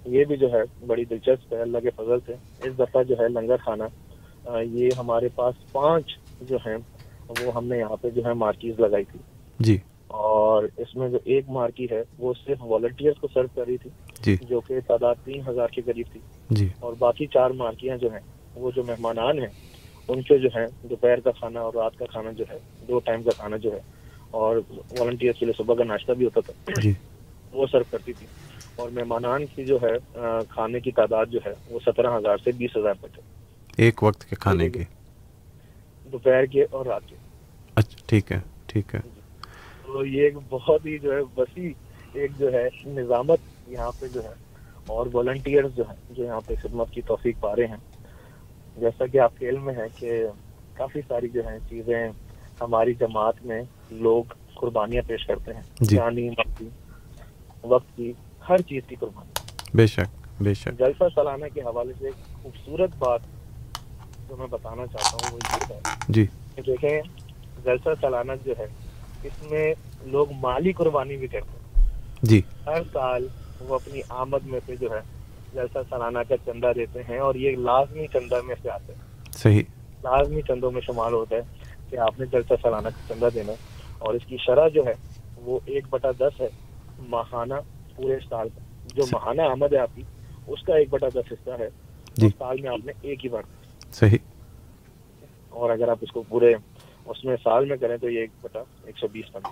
یہ 0.06 0.24
بھی 0.24 0.38
جو 0.38 0.52
ہے 0.54 0.86
بڑی 0.88 1.06
دلچسپ 1.06 1.54
ہے 1.54 1.62
اللہ 1.62 1.78
کے 1.78 1.90
فضل 1.90 2.18
سے۔ 2.26 2.34
اس 2.64 2.80
دفعہ 2.80 3.04
جو 3.04 3.16
ہے 3.20 3.28
لنگر 3.28 3.58
خانہ 3.58 3.84
یہ 4.62 4.90
ہمارے 4.98 5.28
پاس 5.36 5.72
پانچ 5.72 6.18
جو 6.42 6.58
ہیں 6.66 6.78
وہ 7.30 7.52
ہم 7.56 7.68
نے 7.68 7.78
یہاں 7.78 7.96
پہ 8.02 8.10
جو 8.10 8.26
ہے 8.26 8.34
مارکیز 8.34 8.80
لگائی 8.80 9.04
تھی۔ 9.04 9.20
جی۔ 9.60 9.78
اور 10.08 10.64
اس 10.78 10.96
میں 10.96 11.10
جو 11.10 11.18
ایک 11.24 11.50
مارکی 11.50 11.88
ہے 11.92 12.04
وہ 12.18 12.34
صرف 12.46 12.58
والنٹیئر 12.62 13.12
کو 13.22 13.28
سرو 13.34 13.48
کر 13.56 13.62
رہی 13.68 13.78
تھی 13.78 13.90
جی۔ 14.22 14.36
جو 14.50 14.60
کہ 14.60 14.80
تعداد 14.88 15.16
تین 15.24 15.42
ہزار 15.48 15.68
کے 15.68 15.82
قریب 15.82 16.06
تھی۔ 16.12 16.20
جی۔ 16.50 16.70
اور 16.80 16.94
باقی 17.00 17.26
چار 17.26 17.50
مارکیاں 17.50 17.98
جو 17.98 18.12
ہیں 18.12 18.20
وہ 18.56 18.72
جو 18.76 18.84
مہمانان 18.88 19.40
ہیں 19.40 19.48
ان 20.08 20.22
کے 20.22 20.38
جو 20.38 20.50
ہیں 20.56 20.68
دوپہر 20.90 21.20
کا 21.20 21.32
کھانا 21.32 21.60
اور 21.60 21.74
رات 21.74 21.98
کا 21.98 22.06
کھانا 22.06 22.32
جو 22.32 22.46
ہے 22.50 22.58
دو 22.88 23.00
ٹائم 23.00 23.24
کا 23.24 23.32
کھانا 23.32 23.58
جو 23.58 23.74
ہے 23.74 23.80
اور 24.32 24.58
والنٹیئر 25.00 25.34
کے 25.34 25.46
لیے 25.46 25.54
صبح 25.58 25.76
کا 25.76 25.84
ناشتہ 25.84 26.12
بھی 26.12 26.26
ہوتا 26.26 26.52
تھا 26.52 26.82
جی۔ 26.82 26.94
وہ 27.52 27.66
سرو 27.72 27.84
کرتی 27.92 28.14
تھی۔ 28.14 28.28
اور 28.76 28.90
مہمانان 28.90 29.46
کی 29.56 29.66
جو 29.66 29.78
ہے 29.82 30.22
کھانے 30.50 30.80
کی 30.80 30.92
تعداد 30.92 31.26
جو 31.26 31.40
ہے 31.46 31.54
وہ 31.70 31.80
سترہ 31.86 32.18
ہزار 32.18 32.38
سے 32.44 32.52
بیس 32.52 32.78
ہزار 32.78 32.94
تک 32.94 33.18
ہے۔ 33.18 33.22
ایک 33.78 34.04
وقت 34.04 34.26
کے 34.30 34.36
کھانے 34.36 34.70
کے۔ 34.70 34.84
دوپہر 36.12 36.46
کے 36.46 36.66
اور 36.72 36.86
رات 36.86 37.02
کے۔ 37.10 37.16
اچھا 37.76 38.04
ٹھیک 38.06 38.32
ہے 38.32 38.40
ٹھیک 38.66 38.96
ہے۔ 38.96 39.00
تو 39.96 40.06
یہ 40.06 40.22
ایک 40.22 40.34
بہت 40.50 40.86
ہی 40.86 40.98
جو 40.98 41.14
ہے 41.14 41.20
وسیع 41.38 41.72
ایک 42.14 42.32
جو 42.38 42.54
ہے 42.54 42.70
نظامت 42.86 43.40
یہاں 43.68 43.92
پہ 44.00 44.06
جو 44.14 44.24
ہے 44.24 44.34
اور 44.88 45.08
والنٹیئر 45.14 45.64
جو 45.76 45.84
ہیں 45.90 45.96
جو 46.10 46.24
یہاں 46.24 46.42
پہ 46.46 46.54
خدمت 46.64 46.92
کی 46.92 47.02
توفیق 47.02 47.40
پا 47.40 47.56
رہے 47.56 47.66
ہیں۔ 47.66 47.78
جیسا 48.78 49.06
کہ 49.06 49.20
آپ 49.20 49.32
کے 49.40 49.50
علم 49.50 49.66
میں 49.66 49.74
ہے 49.74 49.88
کہ 49.96 50.24
کافی 50.74 51.02
ساری 51.08 51.28
جو 51.30 51.48
ہیں 51.48 51.60
چیزیں 51.70 52.10
ہماری 52.62 52.94
جماعت 52.94 53.46
میں 53.46 53.62
لوگ 53.92 54.24
قربانیاں 54.54 55.02
پیش 55.08 55.26
کرتے 55.26 55.54
ہیں۔ 55.54 55.62
جی۔ 55.80 55.96
جانی 55.96 56.30
مقتی 56.30 56.70
وقت 57.64 57.96
کی 57.96 58.14
ہر 58.50 58.62
چیز 58.62 58.84
کی 58.88 58.96
قربانی۔ 58.96 59.34
بے 59.74 59.88
شک 59.88 60.42
بے 60.42 60.54
شک۔ 60.54 60.80
جلسہ 60.80 61.04
سالانہ 61.16 61.46
کے 61.54 61.62
حوالے 61.62 61.94
سے 62.00 62.06
ایک 62.06 62.44
خوبصورت 62.44 62.90
بات 62.98 63.20
جو 64.30 64.36
میں 64.36 64.48
بتانا 64.48 64.88
چاہتا 64.88 65.18
ہوں 65.22 65.34
وہ 65.34 65.40
یہ 65.44 65.74
ہے 65.74 65.80
جی۔ 66.10 66.26
دیکھیں 66.68 67.02
جلسہ 67.64 67.90
سالانہ 68.02 68.32
جو 68.46 68.54
ہے 68.60 68.66
اس 69.26 69.52
میں 69.52 69.74
لوگ 70.04 70.28
مالی 70.32 70.72
قربانی 70.72 71.18
بھی 71.18 71.28
کرتے 71.28 71.58
ہیں۔ 71.58 71.90
جی۔ 72.24 72.42
ہر 72.66 72.82
سال 72.94 73.28
وہ 73.60 73.76
اپنی 73.76 74.02
آمد 74.10 74.46
میں 74.46 74.60
سے 74.66 74.76
جو 74.76 74.92
ہے 74.92 75.00
جلسہ 75.54 75.78
سالانہ 75.90 76.20
کا 76.30 76.36
چندہ 76.46 76.72
دیتے 76.76 77.00
ہیں 77.10 77.18
اور 77.18 77.36
یہ 77.36 77.56
لازمی 77.56 78.08
چندہ 78.08 78.42
میں 78.48 78.56
سے 78.62 78.70
آتے 78.70 78.94
ہیں۔ 78.94 79.02
صحیح۔ 79.34 79.64
لازمی 80.04 80.42
چندوں 80.42 80.72
میں 80.72 80.82
شمال 80.82 81.14
ہوتا 81.14 81.36
ہے 81.36 81.42
کہ 81.90 81.98
آپ 81.98 82.20
نے 82.20 82.26
جلسہ 82.26 82.54
سالانہ 82.62 82.88
کا 82.88 83.14
چندہ 83.14 83.28
دینا 83.34 83.52
اور 83.98 84.14
اس 84.14 84.22
کی 84.28 84.38
شرح 84.38 84.68
جو 84.68 84.86
ہے 84.86 84.94
وہ 85.38 85.60
ایک 85.66 85.86
بٹا 85.90 86.12
دس 86.12 86.42
ہے 86.42 86.48
ماہانہ 87.00 87.54
پورے 87.96 88.18
سال 88.30 88.50
کا۔ 88.50 88.60
جو 88.94 89.04
ماہانہ 89.12 89.42
آمد 89.42 89.74
ہے 89.74 89.78
آپ 89.78 89.90
کی 89.96 90.02
اس 90.48 90.64
کا 90.64 90.76
ایک 90.76 90.90
بٹا 90.90 91.08
دس 91.10 91.32
حصہ 91.32 91.50
ہے۔ 91.60 91.70
جی۔ 92.16 92.28
سال 92.38 92.62
میں 92.62 92.70
آپ 92.70 92.86
نے 92.86 92.92
ایک 93.02 93.26
ہی 93.26 93.30
بار۔ 93.30 93.42
صحیح۔ 93.94 94.18
اور 95.50 95.70
اگر 95.70 95.88
آپ 95.88 95.98
اس 96.02 96.12
کو 96.12 96.24
پورے 96.30 96.54
اس 97.06 97.26
میں 97.26 97.36
سال 97.44 97.66
میں 97.66 97.78
کریں 97.78 97.98
تو 97.98 98.10
یہ 98.10 98.20
ایک 98.20 98.32
بٹا 98.42 98.60
ایک 98.84 98.98
سو 98.98 99.08
بیس 99.08 99.26
بنتا 99.32 99.50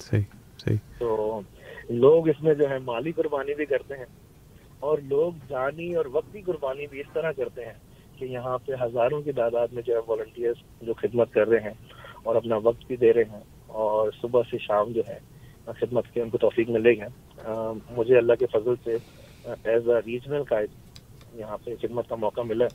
صحیح 0.00 0.22
صحیح۔ 0.58 0.76
تو 0.98 1.40
لوگ 1.90 2.28
اس 2.28 2.42
میں 2.42 2.54
جو 2.54 2.68
ہے 2.70 2.78
مالی 2.78 3.12
قربانی 3.12 3.54
بھی 3.54 3.66
کرتے 3.66 3.94
ہیں 3.94 4.04
اور 4.80 4.98
لوگ 5.04 5.32
جانی 5.48 5.94
اور 5.94 6.04
وقتی 6.12 6.40
قربانی 6.42 6.86
بھی 6.86 7.00
اس 7.00 7.12
طرح 7.12 7.32
کرتے 7.32 7.64
ہیں 7.64 7.72
کہ 8.18 8.24
یہاں 8.24 8.58
پہ 8.58 8.72
ہزاروں 8.80 9.22
کی 9.22 9.32
تعداد 9.32 9.68
میں 9.72 9.82
جو 9.82 9.94
ہے 9.94 10.00
والنٹیئرس 10.06 10.56
جو 10.80 10.94
خدمت 10.94 11.32
کر 11.32 11.48
رہے 11.48 11.60
ہیں 11.60 11.72
اور 12.22 12.36
اپنا 12.36 12.56
وقت 12.56 12.86
بھی 12.86 12.96
دے 12.96 13.12
رہے 13.12 13.24
ہیں 13.30 13.40
اور 13.66 14.10
صبح 14.20 14.42
سے 14.50 14.58
شام 14.58 14.92
جو 14.92 15.02
ہے 15.08 15.18
خدمت 15.80 16.04
کے 16.14 16.20
ان 16.20 16.30
کو 16.30 16.38
توفیق 16.38 16.70
ملے 16.70 16.94
گا 16.98 17.72
مجھے 17.96 18.16
اللہ 18.18 18.32
کے 18.32 18.46
فضل 18.52 18.74
سے 18.84 18.96
ایز 19.64 19.88
اے 19.88 20.00
ریجنل 20.06 20.42
قائد 20.42 20.70
یہاں 21.34 21.56
پہ 21.64 21.74
خدمت 21.82 22.08
کا 22.08 22.16
موقع 22.16 22.40
ملا۔ 22.40 22.66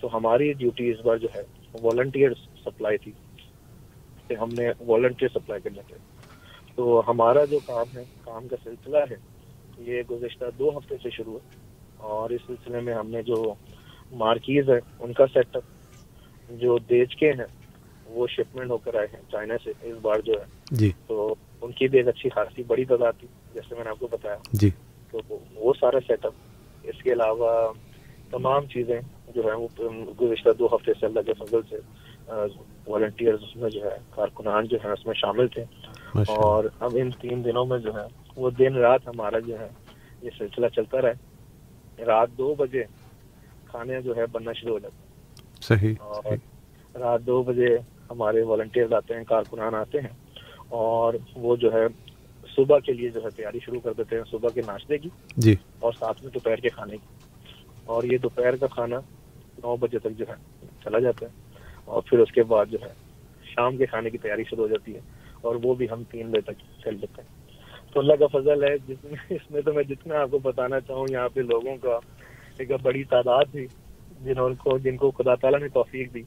تو 0.00 0.16
ہماری 0.16 0.52
ڈیوٹی 0.52 0.90
اس 0.90 1.00
بار 1.04 1.16
جو 1.16 1.28
ہے 1.34 1.42
والنٹیئر 1.82 2.30
سپلائی 2.64 2.98
تھی۔ 2.98 3.12
کہ 4.28 4.34
ہم 4.34 4.48
نے 4.58 4.70
والنٹیئر 4.86 5.30
سپلائی 5.34 5.60
کرنے 5.60 5.80
کے 5.86 5.94
تو 6.74 7.02
ہمارا 7.08 7.44
جو 7.44 7.58
کام 7.66 7.96
ہے 7.96 8.02
کام 8.24 8.48
کا 8.48 8.56
سلسلہ 8.64 8.98
ہے 9.10 9.16
یہ 9.78 10.02
گزشتہ 10.10 10.44
دو 10.58 10.78
ہفتے 10.78 10.94
سے 11.02 11.10
شروع 11.10 11.34
ہے۔ 11.34 11.68
اور 11.96 12.30
اس 12.30 12.40
سلسلے 12.46 12.80
میں 12.80 12.94
ہم 12.94 13.10
نے 13.10 13.22
جو 13.22 13.54
مارکیز 14.12 14.70
ہے 14.70 14.78
ان 14.98 15.12
کا 15.12 15.26
سیٹ 15.26 15.56
اپ 15.56 15.62
جو 16.50 16.78
دیج 16.78 17.16
کے 17.16 17.30
ہیں 17.30 17.46
وہ 18.06 18.26
شپمنٹ 18.26 18.70
ہو 18.70 18.76
کر 18.76 18.94
آئے 18.94 19.06
ہیں 19.12 19.20
چائنا 19.30 19.54
سے 19.64 19.72
اس 19.82 19.96
بار 20.02 20.18
جو 20.18 20.32
ہے۔ 20.32 20.44
جی۔ 20.70 20.90
تو 21.06 21.34
ان 21.60 21.72
کی 21.72 21.88
بھی 21.88 21.98
ایک 21.98 22.08
اچھی 22.08 22.30
خاصی 22.30 22.62
بڑی 22.62 22.84
تعداد 22.84 23.12
تھی 23.20 23.28
جیسے 23.54 23.74
میں 23.74 23.84
نے 23.84 23.90
آپ 23.90 23.98
کو 23.98 24.08
بتایا۔ 24.10 24.36
جی۔ 24.52 24.70
تو 25.10 25.20
وہ 25.54 25.72
سارا 25.80 25.98
سیٹ 26.06 26.26
اپ 26.26 26.32
اس 26.82 27.02
کے 27.02 27.12
علاوہ 27.12 27.72
تمام 28.30 28.66
چیزیں 28.66 29.00
جو 29.34 29.42
ہے 29.44 29.52
وہ 29.52 29.68
گزشتہ 30.20 30.50
دو 30.58 30.66
ہفتے 30.66 30.92
سے 31.00 31.06
اللہ 31.06 31.20
کے 31.26 31.32
فضل 31.32 31.60
سے 31.70 31.76
والنٹیئرز 32.88 33.38
اس 33.42 33.56
میں 33.56 33.70
جو 33.70 33.84
ہے 33.84 33.96
کارکنان 34.10 34.66
جو 34.66 34.78
ہیں 34.84 34.92
اس 34.92 35.06
میں 35.06 35.14
شامل 35.14 35.48
تھے۔ 35.48 35.64
اور 36.28 36.64
اب 36.80 36.96
ان 37.00 37.10
تین 37.10 37.44
دنوں 37.44 37.64
میں 37.64 37.78
جو 37.78 37.94
ہے 37.94 38.06
وہ 38.36 38.50
دن 38.50 38.74
رات 38.76 39.08
ہمارا 39.08 39.38
جو 39.38 39.58
ہے 39.58 39.68
یہ 40.22 40.30
سلسلہ 40.38 40.66
چلتا 40.66 41.02
رہے 41.02 41.12
رات 42.04 42.28
دو 42.38 42.54
بجے 42.54 42.84
کھانے 43.66 44.02
جو 44.02 44.16
ہے 44.16 44.26
بننا 44.32 44.52
شروع 44.52 44.72
ہو 44.72 44.78
جاتے 44.78 44.96
صحیح 45.60 45.94
اور 46.00 46.22
رات 46.98 47.20
دو 47.22 47.42
بجے 47.42 47.76
ہمارے 48.10 48.42
والنٹیئر 48.42 48.92
آتے 48.92 49.14
ہیں 49.14 49.24
کارکنان 49.24 49.74
آتے 49.74 49.98
ہیں۔ 50.00 50.28
اور 50.68 51.14
وہ 51.36 51.56
جو 51.56 51.72
ہے 51.72 51.86
صبح 52.56 52.78
کے 52.78 52.92
لیے 52.92 53.08
جو 53.08 53.20
ہے 53.24 53.30
تیاری 53.30 53.58
شروع 53.62 53.80
کر 53.80 53.92
دیتے 53.92 54.16
ہیں۔ 54.16 54.22
صبح 54.30 54.48
کے 54.54 54.62
ناشتے 54.66 54.98
کی۔ 54.98 55.08
جی۔ 55.36 55.56
اور 55.78 55.92
ساتھ 55.98 56.22
میں 56.22 56.32
دوپہر 56.34 56.56
کے 56.56 56.68
کھانے 56.68 56.96
کی۔ 56.96 57.06
اور 57.84 58.02
یہ 58.02 58.18
دوپہر 58.18 58.56
کا 58.56 58.66
کھانا 58.66 58.96
نو 59.58 59.76
بجے 59.76 59.98
تک 59.98 60.18
جو 60.18 60.24
ہے 60.28 60.34
چلا 60.84 60.98
جاتا 60.98 61.26
ہے۔ 61.26 61.47
اور 61.88 62.02
پھر 62.02 62.18
اس 62.18 62.32
کے 62.32 62.42
بعد 62.42 62.66
جو 62.70 62.78
ہے 62.82 62.92
شام 63.44 63.76
کے 63.76 63.86
کھانے 63.86 64.10
کی 64.10 64.18
تیاری 64.18 64.44
شروع 64.44 64.62
ہو 64.62 64.68
جاتی 64.68 64.94
ہے 64.94 65.00
اور 65.40 65.56
وہ 65.62 65.74
بھی 65.74 65.86
ہم 65.90 66.02
تین 66.10 66.30
بجے 66.30 66.40
تک 66.40 66.84
چل 66.84 66.96
جاتے 66.96 67.22
ہیں۔ 67.22 67.38
تو 67.92 68.00
اللہ 68.00 68.12
کا 68.12 68.26
فضل 68.26 68.64
ہے 68.64 68.78
جس 68.88 69.04
میں 69.04 69.14
اس 69.30 69.50
میں 69.50 69.62
تو 69.62 69.72
میں 69.72 69.82
جتنا 69.82 70.20
آپ 70.20 70.30
کو 70.30 70.38
بتانا 70.38 70.80
چاہوں 70.80 71.06
یہاں 71.10 71.28
پہ 71.28 71.40
لوگوں 71.40 71.76
کا 71.76 71.98
ایک 72.58 72.70
بڑی 72.82 73.04
تعداد 73.04 73.44
تھی 73.50 73.66
جنہوں 74.24 74.50
کو 74.58 74.78
جن 74.78 74.96
کو 74.96 75.10
خدا 75.10 75.34
تعالیٰ 75.34 75.60
نے 75.60 75.68
توفیق 75.68 76.14
دی 76.14 76.22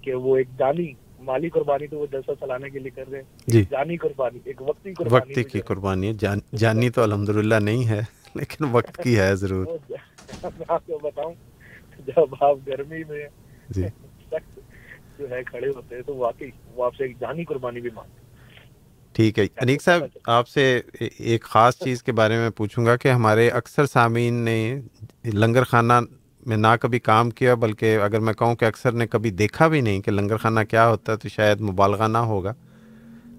کہ 0.00 0.14
وہ 0.14 0.36
ایک 0.36 0.48
جانی 0.58 0.92
مالی 1.20 1.48
قربانی 1.48 1.86
تو 1.86 1.98
وہ 1.98 2.06
جلسہ 2.12 2.30
چلانے 2.40 2.70
کے 2.70 2.78
لیے 2.78 2.90
کر 2.90 3.10
رہے 3.10 3.18
ہیں۔ 3.18 3.38
جی۔ 3.46 3.64
جانی 3.70 3.96
قربانی 3.96 4.38
ایک 4.44 4.62
وقتی 4.62 4.94
قربانی 4.94 5.30
وقتی 5.30 5.44
کی 5.44 5.60
قربانی 5.60 6.08
ہے۔ 6.08 6.12
جان 6.12 6.38
جانی 6.56 6.90
تو 6.90 7.02
الحمدللہ 7.02 7.54
نہیں 7.54 7.88
ہے 7.88 8.00
لیکن 8.34 8.64
وقت 8.72 9.02
کی 9.02 9.18
ہے 9.18 9.36
ضرور۔ 9.36 9.66
میں 10.42 10.64
آپ 10.68 10.86
کو 10.86 10.98
بتاؤں 11.02 11.34
جب 12.06 12.34
آپ 12.40 12.56
گرمی 12.66 13.02
میں 13.08 13.28
جی۔ 13.68 13.84
جو 15.20 15.30
ہے 15.30 15.42
کھڑے 15.44 15.68
ہوتے 15.68 15.94
ہیں 15.94 16.02
تو 16.02 16.16
واقعی 16.16 16.50
وہ 16.74 16.84
آپ 16.84 16.94
سے 16.96 17.04
ایک 17.04 17.18
جانی 17.20 17.44
قربانی 17.44 17.80
بھی 17.80 17.90
مانگتے 17.94 18.18
ٹھیک 19.14 19.38
ہے۔ 19.38 19.46
انیک 19.60 19.82
صاحب 19.82 20.02
آپ 20.24 20.48
سے 20.48 20.80
ایک 21.00 21.42
خاص 21.42 21.78
چیز 21.78 22.02
کے 22.02 22.12
بارے 22.12 22.36
میں 22.36 22.50
پوچھوں 22.50 22.86
گا 22.86 22.96
کہ 22.96 23.08
ہمارے 23.08 23.48
اکثر 23.50 23.86
سامعین 23.86 24.34
نے 24.34 24.58
لنگر 25.24 25.64
خانہ 25.64 25.92
میں 26.46 26.56
نہ 26.56 26.66
کبھی 26.80 26.98
کام 27.00 27.30
کیا 27.30 27.54
بلکہ 27.54 27.98
اگر 28.02 28.20
میں 28.20 28.34
کہوں 28.34 28.54
کہ 28.54 28.64
اکثر 28.64 28.92
نے 28.92 29.06
کبھی 29.06 29.30
دیکھا 29.30 29.68
بھی 29.68 29.80
نہیں 29.80 30.00
کہ 30.00 30.10
لنگر 30.10 30.36
خانہ 30.36 30.60
کیا 30.68 30.88
ہوتا 30.88 31.12
ہے 31.12 31.16
تو 31.16 31.28
شاید 31.28 31.60
مبالغہ 31.60 32.08
نہ 32.08 32.18
ہوگا۔ 32.18 32.52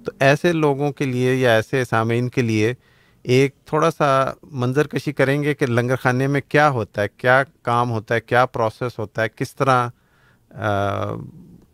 تو 0.05 0.11
ایسے 0.19 0.51
لوگوں 0.53 0.91
کے 0.91 1.05
لیے 1.05 1.33
یا 1.35 1.55
ایسے 1.55 1.83
سامعین 1.85 2.29
کے 2.29 2.41
لیے 2.41 2.73
ایک 3.25 3.55
تھوڑا 3.65 3.91
سا 3.91 4.07
منظر 4.43 4.87
کشی 4.87 5.11
کریں 5.13 5.43
گے 5.43 5.53
کہ 5.53 5.65
لنگر 5.65 5.95
خانے 5.95 6.27
میں 6.27 6.41
کیا 6.47 6.69
ہوتا 6.69 7.01
ہے 7.01 7.07
کیا 7.17 7.43
کام 7.61 7.91
ہوتا 7.91 8.15
ہے 8.15 8.21
کیا 8.21 8.45
پروسیس 8.45 8.99
ہوتا 8.99 9.23
ہے 9.23 9.27
کس 9.35 9.55
طرح 9.55 9.87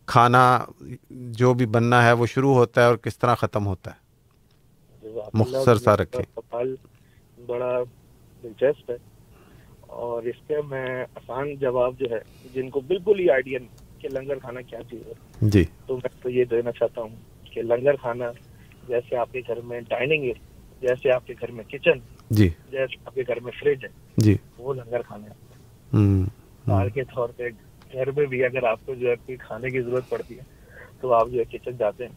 کھانا 0.08 0.66
جو 1.10 1.53
بھی 1.53 1.66
بننا 1.66 2.05
ہے 2.05 2.12
وہ 2.12 2.26
شروع 2.26 2.53
ہوتا 2.53 2.82
ہے 2.82 2.86
اور 2.86 2.95
کس 2.95 3.18
طرح 3.20 3.36
ختم 3.36 3.68
ہوتا 3.68 3.91
ہے؟ 3.91 4.08
مختصر 5.34 5.76
سا 5.76 5.97
رکھیں۔ 5.97 6.39
بڑا 7.45 7.84
دلچسپ 8.43 8.91
ہے۔ 8.91 8.95
اور 9.82 10.24
اس 10.24 10.36
کے 10.47 10.55
میں 10.68 11.01
آسان 11.16 11.55
جواب 11.55 11.93
جو 11.99 12.05
ہے 12.12 12.20
جن 12.53 12.70
کو 12.70 12.80
بالکل 12.80 13.20
ہی 13.20 13.30
آئیڈیا 13.30 13.60
نہیں 13.60 14.01
کہ 14.01 14.10
لنگر 14.10 14.39
کھانا 14.39 14.62
کیا 14.62 14.80
چیز 14.89 15.08
ہے۔ 15.08 15.14
جی۔ 15.41 15.66
تو 15.86 15.95
میں 15.95 16.10
تو 16.24 16.30
یہ 16.30 16.45
دینا 16.45 16.72
چاہتا 16.72 17.01
ہوں 17.01 17.16
کہ 17.43 17.62
لنگر 17.62 17.95
کھانا 17.95 18.26
جیسے 18.88 19.16
آپ 19.18 19.30
کے 19.32 19.39
گھر 19.47 19.62
میں 19.62 19.82
ڈائننگ 19.82 20.24
ہے 20.24 20.34
جیسے 20.82 21.12
آپ 21.12 21.28
کے 21.28 21.34
گھر 21.41 21.51
میں 21.51 21.64
کچن 21.64 21.99
جی۔ 22.30 22.49
جیسے 22.72 22.95
آپ 23.05 23.16
کے 23.16 23.22
گھر 23.28 23.39
میں 23.39 23.51
فریج 23.60 23.84
ہے 23.84 23.89
جی۔ 24.18 24.38
وہ 24.58 24.74
لنگر 24.74 25.01
کھانا 25.01 25.28
ہے۔ 25.28 25.47
مثال 25.97 26.89
کے 26.89 27.03
طور 27.03 27.30
پہ 27.30 27.49
گھر 27.93 28.11
میں 28.11 28.25
بھی 28.25 28.43
اگر 28.43 28.63
آپ 28.63 28.79
کو 28.85 28.93
جو 28.93 29.09
ہے 29.09 29.15
کوئی 29.15 29.38
کھانے 29.38 29.69
کی 29.69 29.81
ضرورت 29.81 30.09
پڑتی 30.09 30.38
ہے 30.38 30.43
تو 31.01 31.13
آپ 31.13 31.27
جو 31.29 31.39
ہے 31.39 31.57
کچن 31.57 31.77
جاتے 31.77 32.05
ہیں۔ 32.05 32.13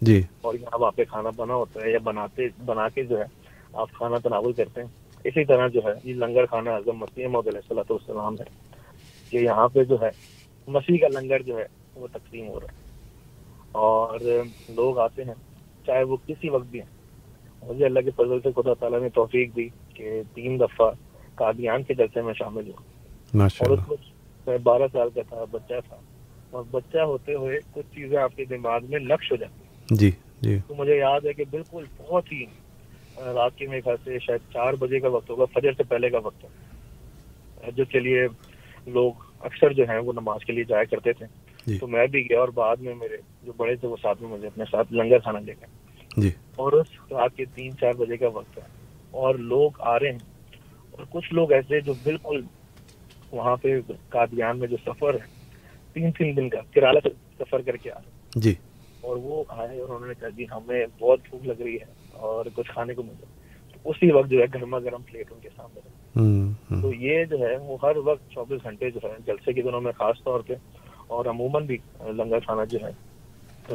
جی۔ 0.00 0.22
اور 0.40 0.54
یہاں 0.54 0.78
وہاں 0.78 0.90
پہ 0.90 1.04
کھانا 1.04 1.30
بنا 1.36 1.54
ہوتا 1.54 1.80
ہے 1.80 1.90
یا 1.90 1.98
بناتے 2.02 2.42
بنا 2.64 2.88
کے 2.88 3.04
جو 3.04 3.18
ہے 3.18 3.24
آپ 3.72 3.90
کھانا 3.92 4.18
تناول 4.18 4.52
کرتے 4.52 4.80
ہیں۔ 4.80 4.88
اسی 5.24 5.44
طرح 5.44 5.68
جو 5.68 5.80
ہے 5.84 5.92
یہ 6.04 6.14
لنگر 6.14 6.46
کھانا 6.46 6.74
اعظم 6.74 6.96
مسیح 6.96 7.26
محمد 7.26 7.46
علیہ 7.46 7.60
صلاح 7.68 7.82
والسلام 7.90 8.34
ہے۔ 8.34 8.44
کہ 9.30 9.36
یہاں 9.36 9.68
پہ 9.68 9.84
جو 9.84 9.96
ہے 10.02 10.10
مسیح 10.66 10.98
کا 10.98 11.20
لنگر 11.20 11.42
جو 11.42 11.58
ہے 11.58 11.66
وہ 11.94 12.06
تقسیم 12.12 12.48
ہو 12.48 12.60
رہا 12.60 12.72
ہے۔ 12.72 12.82
اور 13.72 14.20
لوگ 14.68 14.98
آتے 14.98 15.24
ہیں 15.24 15.34
چاہے 15.86 16.02
وہ 16.02 16.16
کسی 16.26 16.48
وقت 16.48 16.66
بھی 16.70 16.80
ہیں۔ 16.80 17.02
مجھے 17.68 17.84
اللہ 17.84 18.00
کے 18.00 18.10
فضل 18.10 18.40
سے 18.40 18.48
خدا 18.56 18.74
تعالیٰ 18.74 19.00
نے 19.00 19.08
توفیق 19.08 19.56
دی 19.56 19.68
کہ 19.94 20.22
تین 20.34 20.60
دفعہ 20.60 20.90
قادیان 21.34 21.82
کے 21.82 21.94
جلسے 21.94 22.22
میں 22.22 22.34
شامل 22.34 22.68
ہوں۔ 22.68 22.92
اور 23.60 23.70
اس 23.70 23.92
وقت 23.92 24.11
میں 24.46 24.58
بارہ 24.58 24.82
سال 24.92 25.08
کا 25.14 25.22
تھا 25.28 25.44
بچہ 25.50 25.74
تھا۔ 25.88 25.96
اور 26.50 26.64
بچہ 26.70 26.98
ہوتے 26.98 27.34
ہوئے 27.34 27.58
کچھ 27.72 27.94
چیزیں 27.94 28.18
آپ 28.18 28.36
کے 28.36 28.44
دماغ 28.44 28.80
میں 28.88 28.98
نقش 28.98 29.32
ہو 29.32 29.36
جاتی 29.36 29.94
جی 29.94 30.10
جی۔ 30.40 30.58
تو 30.68 30.74
مجھے 30.74 30.98
یاد 30.98 31.20
ہے 31.24 31.32
کہ 31.32 31.44
بالکل 31.50 31.84
بہت 31.96 32.32
ہی 32.32 32.44
رات 33.16 33.56
کے 33.56 33.66
میرے 33.66 33.80
خیال 33.80 33.96
سے 34.04 34.18
شاید 34.18 34.52
چار 34.52 34.72
بجے 34.72 35.00
کا 35.00 35.08
وقت 35.08 35.30
ہوگا 35.30 35.44
فجر 35.44 35.72
سے 35.72 35.82
پہلے 35.82 36.10
کا 36.10 36.18
وقت 36.18 36.44
ہے 36.44 36.48
جس 37.76 37.88
کے 37.88 38.00
لیے 38.00 38.26
لوگ 38.86 39.12
اکثر 39.40 39.72
جو 39.72 39.84
ہیں 39.88 39.98
وہ 39.98 40.12
نماز 40.12 40.44
کے 40.44 40.52
لیے 40.52 40.64
جایا 40.64 40.84
کرتے 40.84 41.12
تھے۔ 41.12 41.26
جی۔ 41.66 41.78
تو 41.78 41.86
میں 41.86 42.06
بھی 42.06 42.30
گیا 42.30 42.40
اور 42.40 42.48
بعد 42.48 42.76
میں 42.76 42.94
میرے 42.94 43.16
جو 43.42 43.52
بڑے 43.56 43.74
تھے 43.74 43.88
وہ 43.88 43.96
ساتھ 44.02 44.22
میں 44.22 44.30
مجھے 44.30 44.46
اپنے 44.46 44.64
ساتھ 44.70 44.92
لنگر 44.92 45.18
کھانا 45.18 45.38
لے 45.38 45.52
گئے۔ 45.52 45.66
جی۔ 46.16 46.30
اور 46.56 46.72
اس 46.72 46.86
رات 47.12 47.36
کے 47.36 47.44
تین 47.44 47.76
چار 47.76 47.92
بجے 47.92 48.16
کا 48.16 48.28
وقت 48.28 48.58
ہے۔ 48.58 48.62
اور 49.10 49.34
لوگ 49.34 49.70
آ 49.78 49.98
رہے 49.98 50.10
ہیں۔ 50.10 50.18
اور 50.90 51.04
کچھ 51.10 51.34
لوگ 51.34 51.52
ایسے 51.52 51.80
جو 51.80 51.94
بالکل 52.02 52.42
وہاں 53.32 53.56
پہ 53.56 53.80
قادیان 54.08 54.58
میں 54.58 54.68
جو 54.68 54.76
سفر 54.86 55.14
ہے 55.14 55.26
تین 55.92 56.12
تین 56.12 56.36
دن 56.36 56.48
کا 56.48 56.60
کرالا 56.74 57.08
سفر 57.38 57.60
کر 57.60 57.76
کے 57.76 57.90
آ 57.90 57.94
رہے 57.94 58.40
جی۔ 58.40 58.54
اور 59.00 59.16
وہ 59.16 59.44
آئے 59.48 59.80
اور 59.80 59.88
انہوں 59.88 60.08
نے 60.08 60.14
کہا 60.20 60.28
جی 60.28 60.44
ہمیں 60.44 60.86
بہت 60.98 61.20
بھوک 61.30 61.46
لگ 61.46 61.62
رہی 61.62 61.76
ہے 61.76 61.84
اور 62.12 62.44
کچھ 62.54 62.70
کھانے 62.70 62.94
کو 62.94 63.02
ملے۔ 63.02 63.24
تو 63.72 63.90
اسی 63.90 64.10
وقت 64.12 64.30
جو 64.30 64.40
ہے 64.40 64.44
گرما 64.54 64.78
گرم 64.78 65.02
پلیٹ 65.02 65.32
ان 65.32 65.38
کے 65.40 65.48
سامنے 65.56 65.80
تو 66.80 66.92
یہ 66.94 67.24
جو 67.24 67.38
ہے 67.38 67.56
وہ 67.56 67.76
ہر 67.82 67.96
وقت 67.96 68.30
چوبیس 68.30 68.64
گھنٹے 68.64 68.90
جو 68.90 69.00
ہے 69.04 69.16
جلسے 69.26 69.52
کے 69.52 69.62
دنوں 69.62 69.80
میں 69.80 69.92
خاص 69.92 70.22
طور 70.24 70.40
پہ 70.40 70.54
اور 71.06 71.26
عموماً 71.26 71.66
بھی 71.66 71.76
لنگر 72.00 72.40
کھانا 72.40 72.64
جو 72.64 72.78
ہے 72.82 72.90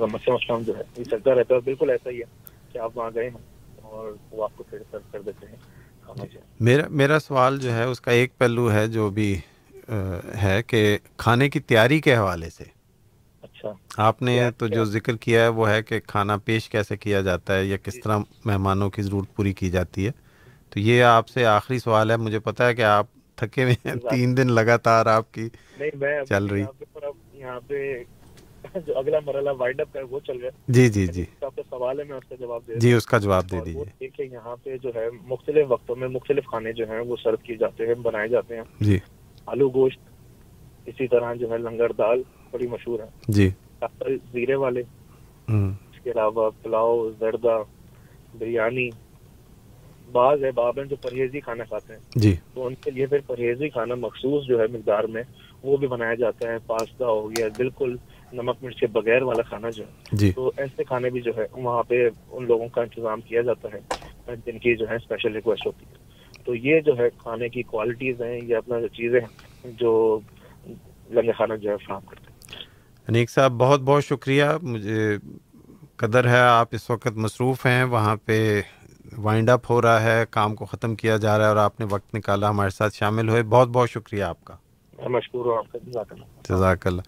مسلم 0.02 0.36
اسلام 0.36 0.62
جو 0.62 0.78
ہے 0.78 0.84
یہ 0.98 1.04
چلتا 1.04 1.36
رہتا 1.36 1.56
ہے۔ 1.56 1.60
بالکل 1.60 1.90
ایسا 1.90 2.10
ہی 2.10 2.20
ہے 2.20 2.26
کہ 2.72 2.78
آپ 2.78 2.98
وہاں 2.98 3.12
گئے 3.16 3.30
ہیں 3.30 3.82
اور 3.82 4.12
وہ 4.32 4.44
آپ 4.44 4.52
کو 4.56 4.64
پھر 4.70 4.78
سرو 4.92 5.00
کر 5.12 5.22
دیتے 5.22 5.46
ہیں۔ 5.48 5.56
میرا 6.60 6.88
میرا 6.90 7.20
سوال 7.20 7.60
جو 7.60 7.74
ہے 7.74 7.84
اس 7.84 8.02
کا 8.02 8.12
ایک 8.12 8.38
پہلو 8.38 8.72
ہے 8.72 8.88
جو 8.88 9.10
بھی 9.10 9.40
ہے 10.42 10.62
کہ 10.68 10.98
کھانے 11.18 11.50
کی 11.50 11.60
تیاری 11.60 12.02
کے 12.02 12.16
حوالے 12.16 12.50
سے۔ 12.50 12.64
اچھا۔ 13.42 13.72
آپ 13.98 14.22
نے 14.22 14.52
تو 14.58 14.68
جو 14.68 14.86
ذکر 14.86 15.16
کیا 15.18 15.44
ہے 15.44 15.48
وہ 15.48 15.70
ہے 15.70 15.84
کہ 15.84 16.00
کھانا 16.00 16.38
پیش 16.38 16.70
کیسے 16.70 16.98
کیا 16.98 17.22
جاتا 17.22 17.56
ہے 17.56 17.66
یا 17.66 17.78
کس 17.78 17.94
طرح 18.04 18.18
مہمانوں 18.46 18.90
کی 18.90 19.02
ضرورت 19.02 19.36
پوری 19.36 19.54
کی 19.54 19.70
جاتی 19.70 20.06
ہے۔ 20.06 20.12
تو 20.70 20.80
یہ 20.80 21.04
آپ 21.04 21.28
سے 21.28 21.46
آخری 21.46 21.80
سوال 21.80 22.12
ہے۔ 22.12 22.18
مجھے 22.18 22.40
پتا 22.40 22.68
ہے 22.68 22.76
کہ 22.76 22.82
آپ 22.82 23.06
تھکے 23.36 23.64
ہوئے 23.64 23.76
ہیں 23.86 23.96
تین 24.10 24.38
دن 24.38 24.52
لگاتار 24.52 25.06
آپ 25.06 25.34
کی 25.34 25.50
چل 26.30 26.46
رہی۔ 26.46 26.64
یہاں 27.34 27.60
پہ 27.68 28.04
جو 28.86 28.98
اگلا 28.98 29.20
مرحلہ 29.26 29.50
وائنڈ 29.58 29.82
اپ 29.82 29.94
کا 29.94 30.00
وہ 30.10 30.20
چل 30.20 30.38
رہا 30.38 30.48
ہے 30.48 30.52
جی 30.68 30.90
جی۔ 30.90 31.08
جی 31.08 31.26
آپ 31.42 31.56
کا 31.56 31.62
سوال 31.70 32.00
ہے 32.00 32.04
میں 32.04 32.18
اس 32.18 32.30
کا 32.30 32.36
جواب 32.36 32.62
دے 32.68 32.74
جی 32.76 32.94
اس 32.94 33.06
کا 33.06 33.18
جواب 33.18 33.52
دے 33.52 33.60
دیجیے۔ 33.66 33.84
دیکھیں 34.00 34.26
یہاں 34.26 34.56
پہ 34.64 34.78
جو 34.78 34.90
ہے 34.96 35.08
مختلف 35.28 35.66
وقتوں 35.70 35.96
میں 35.96 36.08
مختلف 36.08 36.46
کھانے 36.46 36.74
جو 36.74 36.90
ہیں 36.92 37.00
وہ 37.00 37.16
سرو 37.24 37.38
کیے 37.44 37.56
جاتے 37.56 37.88
ہیں 37.88 37.94
بنائے 37.94 38.28
جاتے 38.28 38.56
ہیں۔ 38.56 38.64
جی۔ 38.80 39.00
آلو 39.46 39.70
گوشت 39.70 40.00
اسی 40.86 41.08
طرح 41.08 41.34
جو 41.34 41.50
ہے 41.50 41.58
لنگر 41.58 41.92
دال 41.92 42.22
بڑی 42.52 42.68
مشہور 42.68 43.00
ہے۔ 43.00 43.06
جی۔ 43.28 43.50
زیرے 44.32 44.56
والے۔ 44.56 44.82
اس 45.48 46.04
کے 46.04 46.12
علاوہ 46.12 46.50
پلاؤ 46.64 47.10
زردہ 47.20 47.64
بریانی۔ 48.40 48.90
بعض 50.12 50.44
احباب 50.44 50.78
ہیں 50.78 50.86
جو 50.86 50.96
پرہیزی 50.96 51.40
کھانا 51.40 51.64
کھاتے 51.64 51.94
ہیں۔ 51.94 52.00
جی۔ 52.16 52.36
تو 52.54 52.68
ان 52.68 52.76
کے 52.76 52.92
لیے 52.92 53.06
پھر 53.06 53.18
پرہیزی 53.28 53.70
کھانا 53.70 53.96
مخصوص 53.96 54.48
جو 54.48 54.60
ہے 54.60 54.68
مقدار 54.68 55.04
میں 55.04 55.24
وہ 55.64 55.78
بھی 55.78 55.88
بنایا 55.88 56.14
جاتا 56.14 56.52
ہے 56.52 56.58
پاستا 56.68 57.06
ہو 57.08 57.32
گیا 57.32 57.48
بالکل 57.58 57.96
نمک 58.34 58.56
مرچ 58.62 58.80
کے 58.80 58.88
بغیر 58.88 59.22
والا 59.22 59.42
کھانا 59.42 59.70
جو 59.70 59.84
ہے 59.84 59.92
جی۔ 60.12 60.32
تو 60.32 60.52
ایسے 60.58 60.84
کھانے 60.84 61.10
بھی 61.10 61.22
جو 61.22 61.32
ہے 61.38 61.46
وہاں 61.52 61.84
پہ 61.84 62.10
ان 62.32 62.46
لوگوں 62.46 62.68
کا 62.68 62.82
انتظام 62.82 63.22
کیا 63.22 63.42
جاتا 63.42 63.68
ہے 63.74 63.80
جن 64.46 64.60
کی 64.60 64.76
جو 64.76 64.90
ہے 64.90 64.96
اسپیشل 64.96 65.34
ریکویسٹ 65.34 65.68
ہوتی 65.68 65.86
ہے۔ 65.90 66.08
تو 66.46 66.56
یہ 66.56 66.80
جو 66.80 66.98
ہے 66.98 67.10
کھانے 67.18 67.50
کی 67.50 67.64
کوالٹیز 67.64 68.22
ہیں 68.22 68.40
یہ 68.44 68.56
اپنا 68.56 68.80
جو 68.80 68.88
چیزیں 68.88 69.20
ہیں 69.20 69.72
جو 69.72 70.20
لنگر 71.10 71.32
خانہ 71.32 71.54
جو 71.54 71.72
ہے 71.72 71.76
فراہم 71.88 72.06
کرتے 72.06 72.26
ہیں۔ 72.30 72.66
انیک 73.08 73.30
صاحب 73.30 73.52
بہت 73.52 73.82
بہت 73.82 74.04
شکریہ۔ 74.04 74.46
مجھے 74.62 75.18
قدر 75.96 76.28
ہے 76.28 76.40
آپ 76.40 76.68
اس 76.72 76.90
وقت 76.90 77.08
مصروف 77.08 77.66
ہیں۔ 77.66 77.84
وہاں 77.84 78.16
پہ 78.26 78.62
وائنڈ 79.18 79.50
اپ 79.50 79.72
ہو 79.72 79.82
رہا 79.82 80.04
ہے 80.04 80.24
کام 80.30 80.56
کو 80.56 80.66
ختم 80.66 80.96
کیا 80.96 81.18
جا 81.18 81.38
رہا 81.38 81.44
ہے 81.44 81.50
اور 81.50 81.58
آپ 81.58 81.80
نے 81.80 81.86
وقت 81.90 82.16
نکالا 82.16 82.50
ہمارے 82.50 82.70
ساتھ 82.70 82.96
شامل 82.96 83.30
ہوئے۔ 83.30 83.44
بہت 83.44 83.68
بہت 83.68 83.90
شکریہ 83.90 84.24
آپ 84.24 84.46
کا۔ 84.46 84.56
میں 84.98 85.10
مشکور 85.10 85.46
ہوں 85.46 85.58
آپ 85.58 85.72
کا۔ 85.72 85.80
جزاک 85.88 86.14
اللہ۔ 86.14 86.26
جزاک 86.50 86.88
اللہ۔ 86.88 87.02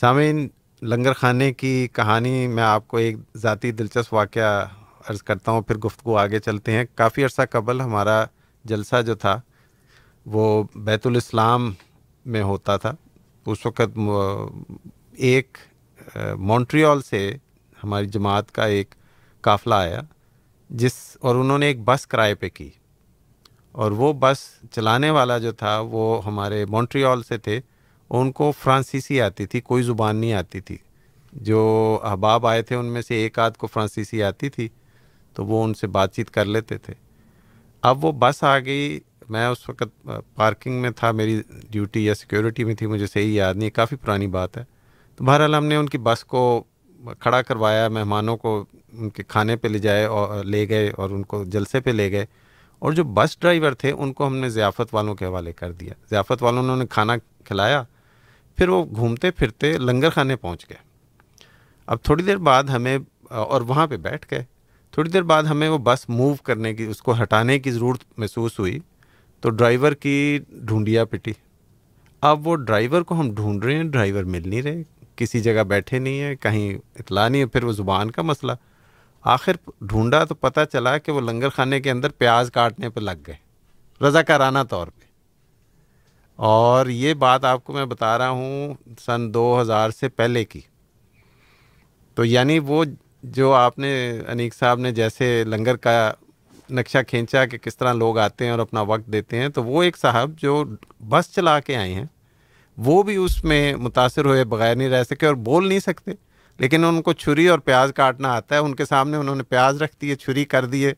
سامعین، 0.00 0.48
لنگر 0.82 1.12
خانے 1.12 1.52
کی 1.52 1.88
کہانی 1.92 2.46
میں 2.46 2.62
آپ 2.62 2.88
کو 2.88 2.96
ایک 2.96 3.16
ذاتی 3.36 3.70
دلچسپ 3.72 4.14
واقعہ 4.14 4.66
عرض 5.08 5.22
کرتا 5.22 5.52
ہوں، 5.52 5.62
پھر 5.62 5.76
گفتگو 5.78 6.16
آگے 6.16 6.38
چلتے 6.38 6.72
ہیں۔ 6.72 6.84
کافی 6.94 7.24
عرصہ 7.24 7.42
قبل 7.50 7.80
ہمارا 7.80 8.24
جلسہ 8.64 9.00
جو 9.02 9.14
تھا، 9.14 9.40
وہ 10.26 10.62
بیت 10.74 11.06
الاسلام 11.06 11.72
میں 12.26 12.42
ہوتا 12.42 12.76
تھا۔ 12.76 12.92
اس 13.46 13.66
وقت 13.66 13.98
ایک، 15.12 15.58
مونٹریال 16.38 17.02
سے 17.02 17.30
ہماری 17.84 18.06
جماعت 18.06 18.52
کا 18.52 18.64
ایک 18.64 18.94
قافلہ 19.40 19.74
آیا، 19.74 20.00
جس، 20.70 21.16
اور 21.20 21.36
انہوں 21.36 21.58
نے 21.58 21.66
ایک 21.66 21.80
بس 21.84 22.06
کرائے 22.06 22.34
پہ 22.34 22.48
کی۔ 22.48 22.68
اور 23.72 23.90
وہ 23.90 24.12
بس 24.12 24.38
چلانے 24.70 25.10
والا 25.10 25.38
جو 25.38 25.52
تھا، 25.52 25.78
وہ 25.80 26.24
ہمارے 26.26 26.64
مونٹریال 26.66 27.22
سے 27.22 27.38
تھے۔ 27.38 27.60
ان 28.10 28.32
کو 28.32 28.52
فرانسیسی 28.58 29.20
آتی 29.20 29.46
تھی، 29.46 29.60
کوئی 29.60 29.82
زبان 29.82 30.16
نہیں 30.16 30.32
آتی 30.32 30.60
تھی۔ 30.60 30.76
جو 31.32 31.98
احباب 32.02 32.46
آئے 32.46 32.62
تھے، 32.62 32.76
ان 32.76 32.86
میں 32.86 33.02
سے 33.02 33.14
ایک 33.14 33.38
آدھ 33.38 33.52
کو 33.52 33.66
فرانسیسی 33.66 34.22
آتی 34.22 34.48
تھی، 34.48 34.68
تو 35.34 35.44
وہ 35.44 35.64
ان 35.64 35.74
سے 35.74 35.86
بات 35.86 36.14
چیت 36.14 36.30
کر 36.30 36.44
لیتے 36.44 36.78
تھے۔ 36.78 36.94
اب 37.82 38.04
وہ 38.04 38.12
بس 38.12 38.44
آ 38.44 38.58
گئی۔ 38.58 39.00
میں 39.28 39.46
اس 39.46 39.68
وقت 39.68 40.08
پارکنگ 40.34 40.82
میں 40.82 40.90
تھا، 40.90 41.12
میری 41.12 41.42
ڈیوٹی 41.70 42.04
یا 42.04 42.14
سیکیورٹی 42.14 42.64
میں 42.64 42.74
تھی، 42.74 42.86
مجھے 42.86 43.06
صحیح 43.06 43.32
یاد 43.32 43.54
نہیں، 43.54 43.70
کافی 43.70 43.96
پرانی 43.96 44.26
بات 44.26 44.56
ہے۔ 44.56 44.64
تو 45.16 45.24
بہرحال 45.24 45.54
ہم 45.54 45.64
نے 45.64 45.76
ان 45.76 45.88
کی 45.88 45.98
بس 45.98 46.24
کو 46.24 46.64
کھڑا 47.18 47.42
کروایا، 47.42 47.88
مہمانوں 47.88 48.36
کو 48.36 48.64
ان 48.92 49.10
کے 49.10 49.22
کھانے 49.22 49.56
پہ 49.56 49.68
لے 49.68 49.78
جائے 49.78 50.04
اور 50.04 50.44
لے 50.44 50.68
گئے 50.68 50.92
اور 50.96 51.10
ان 51.10 51.22
کو 51.22 51.44
جلسے 51.44 51.80
پہ 51.80 51.90
لے 51.90 52.10
گئے۔ 52.10 52.26
اور 52.78 52.92
جو 52.92 53.04
بس 53.04 53.40
ڈرائیور 53.40 53.72
تھے، 53.72 53.90
ان 53.90 54.12
کو 54.12 54.26
ہم 54.26 54.36
نے 54.36 54.48
ضیافت 54.48 54.94
والوں 54.94 55.14
کے 55.14 55.24
حوالے 55.24 55.52
کر 55.52 55.72
دیا۔ 55.72 55.92
ضیافت 56.10 56.42
والوں 56.42 56.62
نے 56.62 56.72
انہیں 56.72 56.88
کھانا 56.88 57.16
کھلایا 57.44 57.84
پھر 58.56 58.68
وہ 58.68 58.84
گھومتے 58.84 59.30
پھرتے 59.30 59.78
لنگر 59.78 60.10
خانے 60.10 60.36
پہنچ 60.36 60.70
گئے۔ 60.70 60.78
اب 61.86 61.98
تھوڑی 62.02 62.24
دیر 62.24 62.36
بعد 62.36 62.64
ہمیں، 62.64 62.98
اور 63.30 63.60
وہاں 63.60 63.86
پہ 63.86 63.96
بیٹھ 63.96 64.26
گئے۔ 64.30 64.44
تھوڑی 64.90 65.10
دیر 65.10 65.22
بعد 65.22 65.42
ہمیں 65.42 65.68
وہ 65.68 65.78
بس 65.78 66.08
موو 66.08 66.34
کرنے 66.34 66.74
کی، 66.74 66.84
اس 66.84 67.02
کو 67.02 67.22
ہٹانے 67.22 67.58
کی 67.58 67.70
ضرورت 67.70 67.98
محسوس 68.16 68.58
ہوئی۔ 68.58 68.78
تو 69.40 69.50
ڈرائیور 69.50 69.92
کی 69.92 70.40
ڈھونڈیا 70.48 71.04
پٹی۔ 71.04 71.32
اب 72.20 72.48
وہ 72.48 72.56
ڈرائیور 72.56 73.02
کو 73.02 73.20
ہم 73.20 73.34
ڈھونڈ 73.34 73.64
رہے 73.64 73.74
ہیں، 73.74 73.84
ڈرائیور 73.84 74.24
مل 74.24 74.48
نہیں 74.48 74.62
رہے۔ 74.62 74.82
کسی 75.16 75.40
جگہ 75.40 75.62
بیٹھے 75.62 75.98
نہیں 75.98 76.20
ہیں، 76.20 76.36
کہیں 76.36 76.74
اطلاع 76.98 77.28
نہیں 77.28 77.40
ہے۔ 77.40 77.46
پھر 77.46 77.64
وہ 77.64 77.72
زبان 77.72 78.10
کا 78.10 78.22
مسئلہ۔ 78.22 78.52
آخر 79.22 79.52
ڈھونڈا 79.80 80.24
تو 80.24 80.34
پتہ 80.34 80.60
چلا 80.72 80.98
کہ 80.98 81.12
وہ 81.12 81.20
لنگر 81.20 81.48
خانے 81.48 81.80
کے 81.80 81.90
اندر 81.90 82.08
پیاز 82.08 82.50
کاٹنے 82.50 82.88
پہ 82.88 83.00
لگ 83.00 83.22
گئے۔ 83.26 83.36
رضا 84.04 84.22
کارانہ 84.22 84.58
طور 84.70 84.86
پہ۔ 84.86 85.05
اور 86.36 86.86
یہ 86.86 87.14
بات 87.14 87.44
آپ 87.44 87.64
کو 87.64 87.72
میں 87.72 87.84
بتا 87.84 88.18
رہا 88.18 88.28
ہوں 88.28 88.74
سن 89.06 89.34
دو 89.34 89.60
ہزار 89.60 89.90
سے 89.90 90.08
پہلے 90.08 90.44
کی۔ 90.44 90.60
تو 92.14 92.24
یعنی 92.24 92.58
وہ 92.58 92.84
جو 93.22 93.54
آپ 93.54 93.78
نے، 93.78 94.20
انیک 94.28 94.54
صاحب 94.54 94.78
نے 94.78 94.92
جیسے 94.92 95.44
لنگر 95.44 95.76
کا 95.76 96.12
نقشہ 96.70 96.98
کھینچا 97.08 97.46
کہ 97.46 97.58
کس 97.58 97.76
طرح 97.76 97.92
لوگ 97.92 98.18
آتے 98.18 98.44
ہیں 98.44 98.50
اور 98.50 98.58
اپنا 98.58 98.80
وقت 98.80 99.12
دیتے 99.12 99.38
ہیں، 99.38 99.48
تو 99.48 99.64
وہ 99.64 99.82
ایک 99.82 99.96
صاحب 99.96 100.30
جو 100.36 100.64
بس 101.08 101.34
چلا 101.34 101.60
کے 101.60 101.76
آئے 101.76 101.94
ہیں، 101.94 102.04
وہ 102.76 103.02
بھی 103.02 103.16
اس 103.16 103.44
میں 103.44 103.74
متاثر 103.74 104.24
ہوئے 104.24 104.44
بغیر 104.44 104.76
نہیں 104.76 104.88
رہ 104.88 105.04
سکے 105.04 105.26
اور 105.26 105.34
بول 105.34 105.68
نہیں 105.68 105.78
سکتے۔ 105.78 106.10
لیکن 106.58 106.84
ان 106.84 107.02
کو 107.02 107.12
چھری 107.12 107.48
اور 107.48 107.58
پیاز 107.58 107.92
کاٹنا 107.96 108.32
آتا 108.32 108.54
ہے، 108.54 108.60
ان 108.60 108.74
کے 108.74 108.84
سامنے 108.84 109.16
انہوں 109.16 109.36
نے 109.36 109.42
پیاز 109.42 109.82
رکھ 109.82 109.96
دیے، 110.00 110.14
چھری 110.14 110.44
کر 110.44 110.64
دیے۔ 110.64 110.92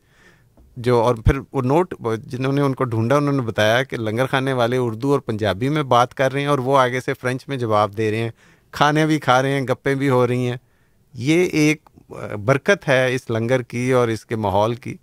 جو 0.79 0.99
اور 0.99 1.15
پھر 1.15 1.39
وہ 1.51 1.61
نوٹ 1.61 1.93
جنہوں 2.23 2.51
نے 2.53 2.61
ان 2.61 2.73
کو 2.73 2.83
ڈھونڈا 2.83 3.15
انہوں 3.15 3.33
نے 3.33 3.41
بتایا 3.41 3.81
کہ 3.83 3.97
لنگر 3.97 4.25
خانے 4.25 4.53
والے 4.53 4.77
اردو 4.77 5.11
اور 5.11 5.19
پنجابی 5.19 5.69
میں 5.69 5.83
بات 5.83 6.13
کر 6.13 6.31
رہے 6.31 6.41
ہیں 6.41 6.47
اور 6.47 6.59
وہ 6.59 6.77
آگے 6.77 6.99
سے 6.99 7.13
فرینچ 7.13 7.47
میں 7.47 7.57
جواب 7.57 7.97
دے 7.97 8.09
رہے 8.11 8.17
ہیں۔ 8.17 8.29
کھانے 8.73 9.05
بھی 9.05 9.19
کھا 9.19 9.41
رہے 9.41 9.51
ہیں 9.51 9.61
گپیں 9.61 9.93
بھی 9.95 10.09
ہو 10.09 10.25
رہی 10.27 10.49
ہیں۔ 10.49 10.57
یہ 11.13 11.43
ایک 11.53 11.89
برکت 12.45 12.87
ہے 12.87 13.13
اس 13.15 13.29
لنگر 13.29 13.61
کی 13.61 13.91
اور 13.91 14.07
اس 14.07 14.25
کے 14.25 14.35
ماحول 14.35 14.75
کی 14.75 14.95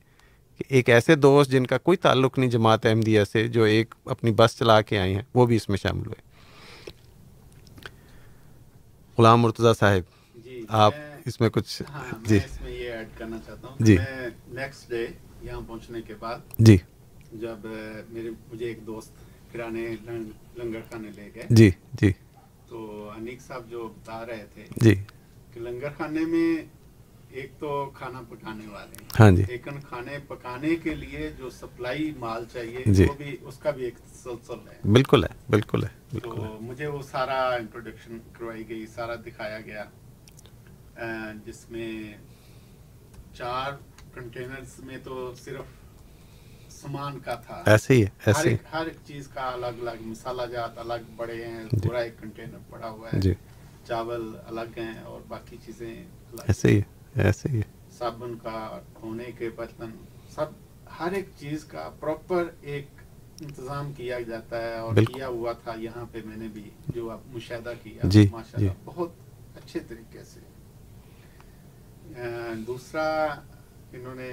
کہ 0.60 0.64
ایک 0.68 0.88
ایسے 0.88 1.14
دوست 1.16 1.50
جن 1.50 1.66
کا 1.66 1.78
کوئی 1.78 1.96
تعلق 1.96 2.38
نہیں 2.38 2.50
جماعت 2.50 2.86
احمدیہ 2.86 3.24
سے 3.24 3.46
جو 3.48 3.62
ایک 3.64 3.94
اپنی 4.04 4.32
بس 4.32 4.58
چلا 4.58 4.80
کے 4.80 4.98
آئے 4.98 5.14
ہیں 5.14 5.22
وہ 5.34 5.46
بھی 5.46 5.56
اس 5.56 5.68
میں 5.68 5.76
شامل 5.76 6.06
ہوئے۔ 6.06 6.24
غلام 9.18 9.40
مرتضیٰ 9.40 9.72
صاحب 9.78 10.38
جی 10.44 10.62
آپ 10.68 10.94
اس 11.24 11.40
میں 11.40 11.48
کچھ 11.50 11.82
ہاں، 11.90 12.02
جی۔ 12.24 12.36
اس 12.36 12.60
میں 12.60 12.72
یہ 12.72 12.90
ایڈ 12.90 13.08
کرنا 13.18 13.36
چاہتا 13.46 13.68
ہوں 13.68 13.76
جی۔ 13.80 13.96
نیکسٹ 14.48 14.90
ڈے 14.90 15.06
یہاں 15.46 15.60
پہنچنے 15.66 16.02
کے 16.02 16.14
بعد 16.18 16.38
جی۔ 16.58 16.76
جب 17.32 17.66
میرے 18.08 18.30
مجھے 18.52 18.66
ایک 18.66 18.86
دوست 18.86 19.12
کرانے 19.52 19.88
لنگر 20.56 20.80
خانے 20.90 21.10
لے 21.16 21.28
گئے۔ 21.34 21.46
جی 21.50 21.70
جی۔ 21.92 22.12
تو 22.68 22.78
انیک 23.16 23.40
صاحب 23.40 23.68
جو 23.70 23.86
بتا 23.88 24.24
رہے 24.26 24.46
تھے 24.54 24.64
جی۔ 24.76 24.94
کہ 25.52 25.60
لنگر 25.60 25.88
خانے 25.96 26.24
میں 26.26 26.48
ایک 27.30 27.52
تو 27.58 27.68
کھانا 27.94 28.20
پکانے 28.28 28.66
والے 28.66 29.04
ہاں 29.20 29.30
جی۔ 29.30 29.42
لیکن 29.48 29.80
کھانے 29.80 30.18
پکانے 30.28 30.74
کے 30.76 30.94
لیے 30.94 31.30
جو 31.38 31.50
سپلائی 31.50 32.12
مال 32.18 32.44
چاہیے 32.52 32.82
جی۔ 32.86 33.04
وہ 33.04 33.14
بھی 33.14 33.36
اس 33.42 33.58
کا 33.58 33.70
بھی 33.70 33.84
ایک 33.84 33.98
سلسل 34.14 34.68
ہے۔ 34.68 34.78
بالکل 34.92 35.24
ہے 35.24 35.28
بالکل 35.50 35.84
ہے 35.84 36.18
تو 36.18 36.58
مجھے 36.60 36.86
وہ 36.86 37.02
سارا 37.02 37.40
انٹروڈکشن 37.54 38.18
کروائی 38.32 38.68
گئی 38.68 38.86
سارا 38.86 39.14
دکھایا 39.26 39.60
گیا۔ 39.60 39.84
جس 41.46 41.70
میں 41.70 41.92
چار 43.34 43.72
کنٹینرز 44.16 44.78
میں 44.84 44.98
تو 45.04 45.14
صرف 45.44 45.74
سامان 46.72 47.18
کا 47.20 47.34
تھا۔ 47.46 47.62
ایسے 47.66 47.94
ہی 47.94 48.04
ایسے 48.26 48.54
ہر 48.72 48.86
ایک 48.86 48.96
چیز 49.06 49.28
کا 49.28 49.48
الگ 49.48 49.80
الگ 49.80 50.02
مسالہ 50.02 50.42
جات 50.52 50.78
الگ 50.78 51.08
بڑے 51.16 51.44
ہیں 51.46 51.64
پورا 51.82 51.98
ایک 51.98 52.18
کنٹینر 52.20 52.58
پڑا 52.70 52.90
ہوا 52.90 53.08
ہے۔ 53.08 53.20
جی۔ 53.20 53.34
چاول 53.86 54.22
الگ 54.46 54.78
ہیں 54.78 54.98
اور 55.04 55.20
باقی 55.28 55.56
چیزیں 55.66 55.94
ایسے 56.46 56.68
ہی 56.68 56.80
ایسے 57.22 57.48
ہی 57.48 57.60
صابن 57.98 58.34
کا 58.42 58.56
دھونے 59.00 59.30
کے 59.38 59.50
برتن 59.56 59.90
سب 60.34 60.48
ہر 60.98 61.12
ایک 61.12 61.28
چیز 61.38 61.64
کا 61.64 61.88
پراپر 62.00 62.44
ایک 62.62 62.86
انتظام 63.40 63.92
کیا 63.92 64.20
جاتا 64.20 64.62
ہے 64.62 64.78
اور 64.78 64.96
کیا 65.14 65.28
ہوا 65.28 65.52
تھا۔ 65.52 65.72
یہاں 65.78 66.04
پہ 66.12 66.20
میں 66.24 66.36
نے 66.36 66.48
بھی 66.52 66.68
جو 66.88 67.10
آپ 67.10 67.26
مشاہدہ 67.26 67.72
کیا 67.82 68.08
جی 68.08 68.26
ماشاء 68.30 68.58
اللہ 68.58 68.72
بہت 68.84 69.10
اچھے 69.56 69.80
طریقے 69.88 70.24
سے۔ 70.24 70.40
دوسرا 72.66 73.08
انہوں 73.96 74.14
نے 74.14 74.30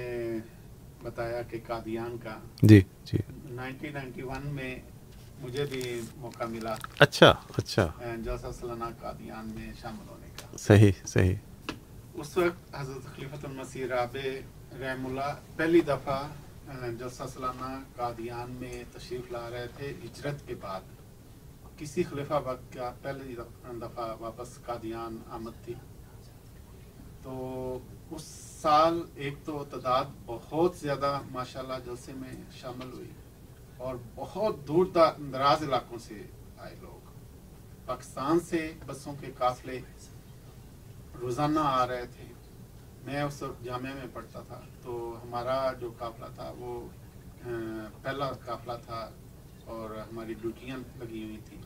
بتایا 1.02 1.42
کہ 1.42 1.58
قادیان 1.66 2.16
کا 2.18 2.38
جی 2.62 2.80
جی۔ 3.04 3.18
نائنٹین 3.44 3.92
نائنٹی 3.92 4.22
ون 4.22 4.46
میں 4.46 4.78
مجھے 5.40 5.64
بھی 5.70 6.00
موقع 6.16 6.44
ملا۔ 6.44 6.74
اچھا 6.98 7.34
اچھا۔ 7.56 7.86
جلسہ 8.24 8.46
سالانہ 8.60 8.84
قادیان 9.00 9.48
میں 9.48 9.72
شامل 9.80 10.08
ہونے 10.08 10.26
کا۔ 10.36 10.56
صحیح 10.56 10.92
صحیح۔ 11.06 11.34
اس 12.14 12.36
وقت 12.36 12.74
حضرت 12.74 13.16
خلیفۃ 13.16 13.44
المسیح 13.44 13.86
راب 13.86 14.16
رحم 14.80 15.06
اللہ 15.06 15.40
پہلی 15.56 15.80
دفعہ 15.80 16.28
جلسہ 16.98 17.22
سالانہ 17.28 17.82
قادیان 17.96 18.50
میں 18.50 18.84
تشریف 18.92 19.32
لا 19.32 19.50
رہے 19.50 19.66
تھے 19.76 19.92
ہجرت 20.04 20.46
کے 20.46 20.54
بعد۔ 20.54 20.80
کسی 21.78 22.02
خلیفہ 22.02 22.40
وقت 22.44 22.72
کا 22.74 22.92
پہلی 23.02 23.34
دفعہ 23.66 24.16
واپس 24.20 24.62
قادیان 24.64 25.18
آمد 25.30 25.64
تھی۔ 25.64 25.74
تو 27.22 27.78
اس 28.10 28.43
سال 28.64 29.02
ایک 29.14 29.34
تو 29.44 29.64
تعداد 29.70 30.04
بہت 30.26 30.76
زیادہ 30.76 31.20
ماشاءاللہ 31.30 31.72
جلسے 31.84 32.12
میں 32.12 32.32
شامل 32.52 32.92
ہوئی 32.92 33.10
اور 33.76 33.94
بہت 34.14 34.56
دور 34.68 34.86
دراز 35.32 35.62
علاقوں 35.62 35.98
سے 35.98 36.22
آئے 36.58 36.74
لوگ۔ 36.82 37.10
پاکستان 37.86 38.40
سے 38.40 38.72
بسوں 38.86 39.12
کے 39.20 39.26
قافلے 39.38 39.80
روزانہ 41.20 41.60
آ 41.62 41.86
رہے 41.86 42.06
تھے۔ 42.06 42.24
میں 43.04 43.22
اس 43.22 43.42
وقت 43.42 43.64
جامعہ 43.64 43.94
میں 43.94 44.06
پڑھتا 44.12 44.40
تھا۔ 44.40 44.60
تو 44.82 45.16
ہمارا 45.24 45.72
جو 45.72 45.92
قافلہ 45.98 46.26
تھا 46.34 46.52
وہ 46.58 46.88
پہلا 48.02 48.32
قافلہ 48.32 48.72
تھا 48.84 49.10
اور 49.64 49.90
ہماری 49.90 50.34
ڈیوٹیاں 50.34 50.76
لگی 50.98 51.24
ہوئی 51.24 51.38
تھیں۔ 51.44 51.62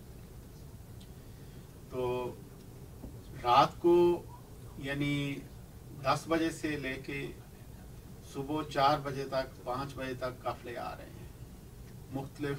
تو 1.90 2.34
رات 3.42 3.78
کو 3.78 4.22
یعنی 4.78 5.34
دس 6.04 6.24
بجے 6.28 6.50
سے 6.50 6.68
لے 6.68 6.94
کے 7.06 7.26
صبح 8.32 8.62
چار 8.72 8.98
بجے 9.02 9.24
تک 9.24 9.64
پانچ 9.64 9.94
بجے 9.94 10.14
تک 10.14 10.42
قافلے 10.42 10.76
آ 10.78 10.90
رہے 10.96 11.04
ہیں۔ 11.04 11.26
مختلف 12.12 12.58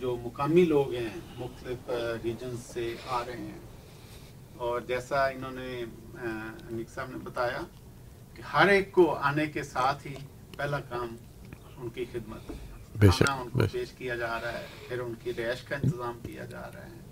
جو 0.00 0.16
مقامی 0.22 0.64
لوگ 0.64 0.94
ہیں 0.94 1.08
مختلف 1.38 1.90
ریجنز 2.24 2.58
سے 2.66 2.94
آ 3.08 3.22
رہے 3.26 3.36
ہیں۔ 3.36 3.58
اور 4.56 4.80
جیسا 4.80 5.26
انہوں 5.26 5.50
نے 5.50 5.82
امک 6.68 6.90
صاحب 6.94 7.10
نے 7.10 7.18
بتایا 7.24 7.60
کہ 8.34 8.42
ہر 8.42 8.68
ایک 8.68 8.92
کو 8.92 9.14
آنے 9.14 9.46
کے 9.46 9.62
ساتھ 9.62 10.06
ہی 10.06 10.14
پہلا 10.56 10.80
کام 10.80 11.16
ان 11.76 11.88
کی 11.88 12.04
خدمت 12.12 12.50
ان 13.40 13.48
کو 13.48 13.58
پیش 13.72 13.90
کیا 13.92 14.14
جا 14.16 14.40
رہا 14.40 14.52
ہے 14.52 14.66
پھر 14.88 15.00
ان 15.00 15.14
کی 15.22 15.32
رہائش 15.38 15.62
کا 15.62 15.76
انتظام 15.76 16.18
کیا 16.22 16.44
جا 16.44 16.70
رہا 16.74 16.86
ہے۔ 16.86 17.07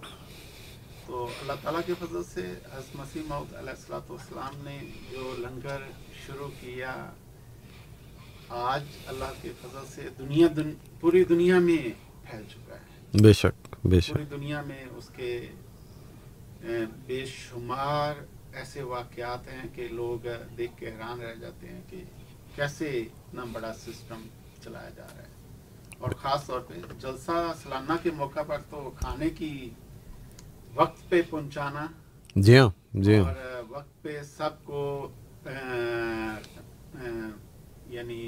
تو 1.06 1.28
اللہ 1.40 1.52
تعالیٰ 1.62 1.80
کے 1.86 1.92
فضل 1.98 2.22
سے 2.24 2.40
حضرت 2.72 2.96
مسیح 2.96 3.22
محمد 3.26 3.54
علیہ 3.54 3.70
السلاۃ 3.70 4.10
والسلام 4.10 4.64
نے 4.64 4.78
جو 5.10 5.34
لنگر 5.38 5.82
شروع 6.26 6.48
کیا 6.60 7.10
آج 8.48 8.82
اللہ 9.06 9.32
کے 9.42 9.52
فضل 9.60 9.86
سے 9.94 10.08
دنیا 10.18 10.46
دن 10.56 10.72
پوری 11.00 11.24
دنیا 11.24 11.58
میں 11.58 11.88
پھیل 12.30 12.42
چکا 12.50 12.74
ہے۔ 12.74 13.20
بے 13.22 13.32
شک 13.32 13.76
بے 13.86 14.00
شک۔ 14.00 14.12
پوری 14.12 14.24
دنیا 14.30 14.60
میں 14.60 14.84
اس 14.96 15.10
کے 15.16 15.50
بے 17.06 17.24
شمار 17.26 18.14
ایسے 18.52 18.82
واقعات 18.82 19.48
ہیں 19.48 19.68
کہ 19.74 19.88
لوگ 19.88 20.26
دیکھ 20.58 20.72
کے 20.76 20.86
حیران 20.86 21.20
رہ 21.20 21.34
جاتے 21.34 21.68
ہیں 21.68 21.80
کہ 21.90 22.02
کیسے 22.54 22.88
اتنا 23.00 23.44
بڑا 23.52 23.72
سسٹم 23.74 24.26
چلایا 24.64 24.88
جا 24.88 25.06
رہا 25.14 25.22
ہے۔ 25.22 25.34
اور 25.98 26.10
خاص 26.10 26.46
طور 26.46 26.60
پہ 26.60 26.74
جلسہ 26.98 27.52
سالانہ 27.62 27.92
کے 28.02 28.10
موقع 28.10 28.42
پر 28.42 28.58
تو 28.70 28.90
کھانے 28.98 29.30
کی 29.30 29.70
وقت 30.76 31.08
پہ 31.10 31.20
پہنچانا 31.30 31.86
جی 32.36 32.58
ہاں 32.58 32.68
جی 32.94 33.16
ہاں۔ 33.16 33.24
اور 33.24 33.36
وقت 33.70 34.02
پہ 34.02 34.22
سب 34.36 34.64
کو 34.64 35.08
یعنی 37.90 38.20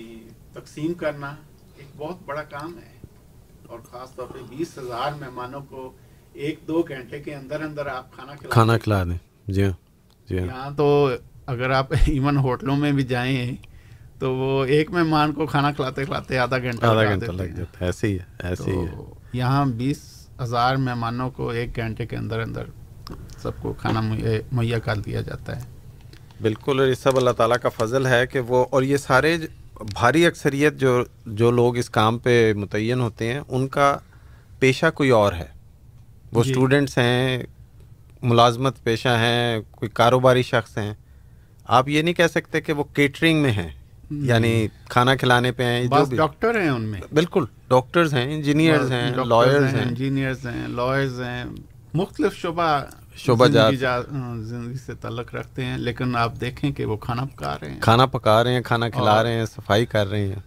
تقسیم 0.52 0.94
کرنا 0.94 1.34
ایک 1.76 1.86
بہت 1.96 2.22
بڑا 2.26 2.42
کام 2.42 2.78
ہے 2.78 2.96
اور 3.66 3.78
خاص 3.90 4.14
طور 4.14 4.26
پہ 4.26 4.38
بیس 4.48 4.76
ہزار 4.78 5.12
مہمانوں 5.20 5.60
کو 5.60 5.90
ایک 6.34 6.58
دو 6.68 6.82
گھنٹے 6.88 7.20
کے 7.20 7.34
اندر 7.34 7.60
اندر 7.60 7.86
آپ 7.86 8.12
کھانا 8.12 8.34
کھلا 8.34 8.50
کھانا 8.52 8.76
کھلا 8.78 9.02
دیں۔ 9.04 9.16
جی 9.46 9.64
ہاں 9.64 9.72
جی 10.28 10.38
ہاں۔ 10.38 10.46
یہاں 10.46 10.70
تو 10.70 10.86
اگر 11.46 11.70
آپ 11.70 11.92
ایون 12.06 12.36
ہوٹلوں 12.36 12.76
میں 12.76 12.92
بھی 12.92 13.02
جائیں 13.04 13.56
تو 14.18 14.34
وہ 14.34 14.64
ایک 14.66 14.90
مہمان 14.90 15.32
کو 15.32 15.46
کھانا 15.46 15.72
کھلاتے 15.72 16.04
کھلاتے 16.04 16.38
آدھا 16.38 16.58
گھنٹہ 16.58 16.86
آدھا 16.86 17.02
گھنٹہ 17.04 17.32
لگ 17.32 17.54
جاتا 17.56 17.80
ہے۔ 17.80 17.86
ایسے 17.86 18.06
ہی 18.08 18.18
ہے 18.18 18.24
ایسے 18.40 18.70
ہی 18.70 18.76
ہے۔ 18.78 18.94
یہاں 19.32 19.64
بیس 19.76 20.00
ہزار 20.42 20.76
مہمانوں 20.76 21.30
کو 21.30 21.48
ایک 21.50 21.76
گھنٹے 21.76 22.06
کے 22.06 22.16
اندر 22.16 22.40
اندر 22.40 22.64
سب 23.42 23.50
کو 23.62 23.72
کھانا 23.72 24.00
مہیا 24.52 24.78
کر 24.78 24.96
دیا 24.96 25.20
جاتا 25.20 25.56
ہے۔ 25.56 25.62
بالکل 26.40 26.80
اور 26.80 26.88
یہ 26.88 26.94
سب 26.94 27.16
اللہ 27.16 27.30
تعالیٰ 27.30 27.56
کا 27.62 27.68
فضل 27.68 28.06
ہے 28.06 28.26
کہ 28.26 28.40
وہ 28.40 28.66
اور 28.70 28.82
یہ 28.82 28.96
سارے 28.96 29.36
بھاری 29.74 30.26
اکثریت 30.26 30.74
جو 30.74 31.04
جو 31.26 31.50
لوگ 31.50 31.76
اس 31.76 31.90
کام 31.90 32.18
پہ 32.18 32.52
متعین 32.52 33.00
ہوتے 33.00 33.32
ہیں 33.32 33.40
ان 33.48 33.68
کا 33.68 33.96
پیشہ 34.58 34.86
کوئی 34.94 35.10
اور 35.10 35.32
ہے۔ 35.32 35.46
وہ 36.32 36.44
جی۔ 36.44 36.50
اسٹوڈنٹس 36.50 36.98
ہیں 36.98 37.42
ملازمت 38.22 38.82
پیشہ 38.82 39.08
ہیں 39.08 39.60
کوئی 39.70 39.90
کاروباری 39.94 40.42
شخص 40.42 40.78
ہیں۔ 40.78 40.94
آپ 41.64 41.88
یہ 41.88 42.02
نہیں 42.02 42.14
کہہ 42.14 42.26
سکتے 42.26 42.60
کہ 42.60 42.72
وہ 42.72 42.84
کیٹرنگ 42.84 43.42
میں 43.42 43.52
ہیں۔ 43.52 43.70
یعنی 44.10 44.66
کھانا 44.88 45.14
کھلانے 45.14 45.52
پہ 45.52 45.62
ہیں 45.62 45.84
جو 45.84 46.04
ڈاکٹر 46.16 46.60
ہیں 46.60 46.68
ان 46.68 46.82
میں۔ 46.82 47.00
بالکل 47.14 47.44
ڈاکٹرز 47.68 48.14
ہیں 48.14 48.34
انجینئرز 48.34 48.92
ہیں 48.92 49.10
لائرز 49.26 49.74
ہیں۔ 49.74 49.82
انجینئرز 49.82 50.46
ہیں 50.46 50.68
لائرز 50.68 51.20
ہیں 51.20 51.44
مختلف 51.94 52.36
شعبہ 52.36 52.80
شعبہ 53.16 53.46
جات۔ 53.46 54.04
زندگی 54.40 54.76
سے 54.76 54.94
تعلق 54.94 55.34
رکھتے 55.34 55.64
ہیں 55.64 55.78
لیکن 55.78 56.16
آپ 56.16 56.32
دیکھیں 56.40 56.70
کہ 56.72 56.84
وہ 56.84 56.96
کھانا 56.96 57.24
پکا 57.24 57.56
رہے 57.62 57.70
ہیں۔ 57.70 57.80
کھانا 57.80 58.06
پکا 58.06 58.44
رہے 58.44 58.54
ہیں 58.54 58.60
کھانا 58.60 58.88
کھلا 58.88 59.22
رہے 59.22 59.32
ہیں 59.32 59.46
صفائی 59.46 59.86
کر 59.86 60.06
رہے 60.06 60.26
ہیں۔ 60.26 60.40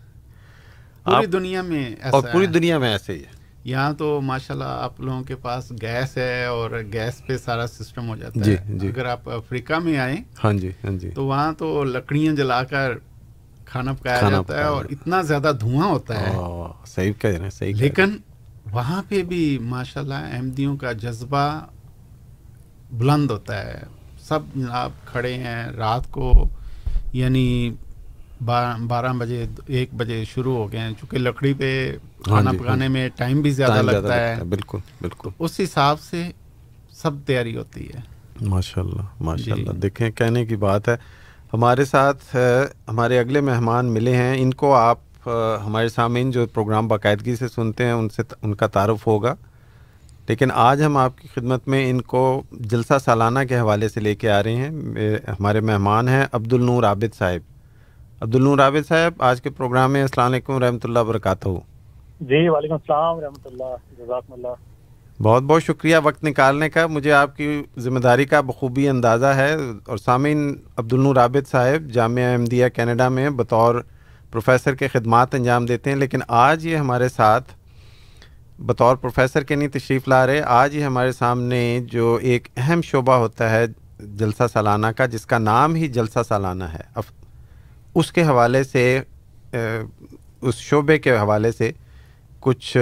پوری 1.03 1.25
دنیا 1.25 1.61
میں 1.61 1.95
اور 2.11 2.23
پوری 2.33 2.45
دنیا 2.45 2.77
میں 2.77 2.91
ایسے 2.91 3.13
ہی 3.13 3.19
ہے۔ 3.19 3.39
یہاں 3.63 3.93
تو 3.93 4.21
ماشاءاللہ 4.21 4.65
آپ 4.65 5.01
لوگوں 5.01 5.23
کے 5.23 5.35
پاس 5.35 5.71
گیس 5.81 6.17
ہے 6.17 6.45
اور 6.45 6.71
گیس 6.93 7.21
پہ 7.27 7.37
سارا 7.37 7.67
سسٹم 7.67 8.07
ہو 8.09 8.15
جاتا 8.15 8.39
جی 8.41 8.55
ہے۔ 8.57 8.77
جی۔ 8.77 8.87
اگر 8.87 9.05
آپ 9.05 9.29
افریقہ 9.29 9.73
میں 9.73 9.97
آئیں 9.97 10.17
ہاں 10.43 10.53
جی 10.53 10.69
ہاں 10.83 10.91
جی۔ 10.91 11.09
تو 11.09 11.25
وہاں 11.25 11.53
تو 11.53 11.83
لکڑیاں 11.83 12.33
جلا 12.33 12.63
کر 12.63 12.93
کھانا 13.71 13.93
پکایا 13.93 14.29
جاتا 14.29 14.57
ہے 14.57 14.63
اور 14.65 14.85
اتنا 14.89 15.21
زیادہ 15.21 15.51
دھواں 15.61 15.87
ہوتا 15.87 16.19
ہے 16.21 16.35
صحیح 16.85 17.13
کہہ 17.19 17.29
رہے 17.29 17.43
ہیں 17.43 17.49
صحیح 17.49 17.73
لیکن 17.75 18.17
وہاں 18.71 19.01
پہ 19.09 19.21
بھی 19.23 19.57
ماشاءاللہ 19.67 20.23
احمدیوں 20.31 20.75
کا 20.77 20.91
جذبہ 20.91 21.45
بلند 22.91 23.31
ہوتا 23.31 23.61
ہے 23.65 23.79
سب 24.23 24.59
آپ 24.71 24.91
کھڑے 25.05 25.33
ہیں 25.33 25.63
رات 25.77 26.11
کو 26.11 26.33
یعنی 27.13 27.45
بارہ 28.43 29.13
بجے 29.13 29.45
ایک 29.69 29.93
بجے 29.93 30.23
شروع 30.25 30.55
ہو 30.55 30.71
گئے 30.71 30.79
ہیں 30.79 30.93
چونکہ 30.99 31.17
لکڑی 31.17 31.53
پہ 31.53 31.71
کھانا 32.23 32.51
پکانے 32.51 32.87
میں 32.87 33.07
ٹائم 33.15 33.41
بھی 33.41 33.51
زیادہ 33.51 33.81
لگتا 33.81 34.19
ہے 34.19 34.43
بالکل 34.45 34.77
بالکل 35.01 35.29
اس 35.39 35.59
حساب 35.59 36.01
سے 36.01 36.29
سب 36.93 37.25
تیاری 37.25 37.55
ہوتی 37.57 37.87
ہے 37.87 37.99
ماشاء 38.45 38.81
اللہ 38.81 39.23
ماشاء 39.23 39.53
اللہ 39.53 39.79
دیکھیں 39.79 40.09
کہنے 40.11 40.45
کی 40.45 40.55
بات 40.57 40.89
ہے 40.89 40.95
ہمارے 41.53 41.85
ساتھ 41.85 42.35
ہمارے 42.87 43.19
اگلے 43.19 43.41
مہمان 43.41 43.85
ملے 43.85 44.15
ہیں۔ 44.15 44.41
ان 44.41 44.53
کو 44.53 44.73
آپ 44.75 44.97
ہمارے 45.65 45.89
سامعین 45.89 46.31
جو 46.31 46.45
پروگرام 46.45 46.87
باقاعدگی 46.87 47.35
سے 47.35 47.47
سنتے 47.47 47.85
ہیں، 47.85 47.91
ان 47.91 48.09
سے 48.09 48.21
ان 48.41 48.55
کا 48.55 48.67
تعارف 48.67 49.07
ہوگا۔ 49.07 49.33
لیکن 50.27 50.49
آج 50.53 50.83
ہم 50.83 50.97
آپ 50.97 51.17
کی 51.17 51.27
خدمت 51.35 51.67
میں 51.67 51.89
ان 51.89 52.01
کو 52.01 52.41
جلسہ 52.51 52.93
سالانہ 53.05 53.39
کے 53.49 53.59
حوالے 53.59 53.89
سے 53.89 53.99
لے 53.99 54.15
کے 54.15 54.31
آ 54.31 54.43
رہے 54.43 54.55
ہیں۔ 54.55 54.69
ہمارے 55.29 55.59
مہمان 55.59 56.07
ہیں 56.07 56.25
عبد 56.31 56.53
النور 56.53 56.83
عابد 56.83 57.17
صاحب۔ 57.17 57.41
عبد 58.21 58.35
النور 58.35 58.59
عابد 58.59 58.87
صاحب، 58.87 59.21
آج 59.23 59.41
کے 59.41 59.49
پروگرام 59.49 59.91
میں 59.93 60.01
السلام 60.01 60.31
علیکم 60.31 60.63
رحمۃ 60.63 60.83
اللہ 60.83 60.99
وبرکاتہ۔ 60.99 61.49
جی 62.21 62.47
وعلیکم 62.49 62.73
السلام 62.73 63.19
رحمۃ 63.19 63.45
اللہ 63.45 63.75
جزاک 63.97 64.23
اللہ۔ 64.29 64.70
بہت 65.23 65.43
بہت 65.43 65.63
شکریہ 65.63 65.97
وقت 66.03 66.23
نکالنے 66.23 66.69
کا۔ 66.69 66.85
مجھے 66.87 67.11
آپ 67.11 67.35
کی 67.37 67.61
ذمہ 67.79 67.99
داری 67.99 68.25
کا 68.25 68.39
بخوبی 68.41 68.87
اندازہ 68.89 69.25
ہے 69.25 69.53
اور 69.85 69.97
سامعین 69.97 70.53
عبد 70.77 70.93
النور 70.93 71.15
عابد 71.15 71.49
صاحب 71.51 71.89
جامعہ 71.93 72.31
احمدیہ 72.31 72.67
کینیڈا 72.75 73.09
میں 73.09 73.29
بطور 73.29 73.75
پروفیسر 74.31 74.75
کے 74.75 74.87
خدمات 74.87 75.35
انجام 75.35 75.65
دیتے 75.65 75.89
ہیں، 75.89 75.97
لیکن 75.97 76.19
آج 76.27 76.65
یہ 76.65 76.77
ہمارے 76.77 77.09
ساتھ 77.09 77.51
بطور 78.61 78.95
پروفیسر 78.95 79.43
کے 79.43 79.55
نہیں 79.55 79.69
تشریف 79.69 80.07
لا 80.07 80.25
رہے، 80.27 80.41
آج 80.41 80.75
ہی 80.75 80.83
ہمارے 80.83 81.11
سامنے 81.11 81.79
جو 81.91 82.17
ایک 82.21 82.47
اہم 82.57 82.81
شعبہ 82.81 83.13
ہوتا 83.15 83.49
ہے 83.49 83.65
جلسہ 84.17 84.43
سالانہ 84.53 84.87
کا، 84.97 85.05
جس 85.05 85.25
کا 85.25 85.37
نام 85.37 85.75
ہی 85.75 85.87
جلسہ 85.89 86.19
سالانہ 86.27 86.63
ہے۔ 86.63 87.01
اس 87.95 88.11
کے 88.11 88.23
حوالے 88.23 88.63
سے 88.63 89.01
اس 89.51 90.55
شعبے 90.59 90.97
کے 90.99 91.17
حوالے 91.17 91.51
سے 91.51 91.71
کچھ 92.39 92.77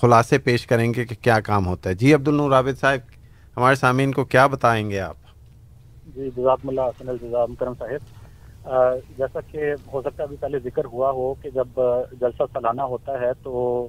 خلاصے 0.00 0.38
پیش 0.38 0.66
کریں 0.66 0.92
گے 0.94 1.04
کہ 1.04 1.14
کیا 1.20 1.38
کام 1.40 1.66
ہوتا 1.66 1.90
ہے۔ 1.90 1.94
جی 1.94 2.14
عبد 2.14 2.28
النور 2.28 2.52
عابد 2.52 2.78
صاحب 2.80 3.10
ہمارے 3.56 3.74
سامعین 3.74 4.12
کو 4.12 4.24
کیا 4.24 4.46
بتائیں 4.46 4.90
گے 4.90 5.00
آپ؟ 5.00 5.16
جی 6.14 6.30
جزاک 6.36 6.60
اللہ 6.64 7.02
کرم 7.60 7.74
صاحب۔ 7.78 8.68
جیسا 9.16 9.40
کہ 9.50 9.72
ہو 9.92 10.00
سکتا 10.00 10.18
ہے 10.18 10.22
ابھی 10.22 10.36
پہلے 10.40 10.58
ذکر 10.58 10.84
ہوا 10.84 11.10
ہو 11.10 11.34
کہ 11.34 11.50
جب 11.50 11.80
جلسہ 12.20 12.42
سالانہ 12.52 12.82
ہوتا 12.92 13.20
ہے 13.20 13.32
تو 13.42 13.88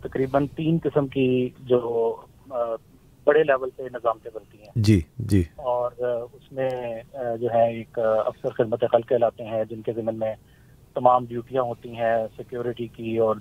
تقریباً 0.00 0.46
تین 0.56 0.78
قسم 0.84 1.06
کی 1.08 1.28
جو 1.60 1.80
بڑے 3.26 3.42
لیول 3.44 3.70
پہ 3.76 3.82
نظامتیں 3.82 4.30
بنتی 4.34 4.58
ہیں۔ 4.58 4.72
جی 4.76 5.00
جی۔ 5.18 5.42
اور 5.56 5.90
اس 6.32 6.52
میں 6.52 6.70
جو 7.40 7.52
ہے 7.54 7.66
ایک 7.76 7.98
افسر 7.98 8.48
خدمت 8.48 8.84
خلق 8.92 9.08
کہلاتے 9.08 9.44
ہیں 9.44 9.64
جن 9.70 9.82
کے 9.82 9.92
ذمن 9.92 10.18
میں 10.18 10.34
تمام 10.94 11.24
ڈیوٹیاں 11.26 11.62
ہوتی 11.62 11.96
ہیں 11.96 12.16
سیکیورٹی 12.36 12.86
کی 12.86 13.18
اور 13.18 13.36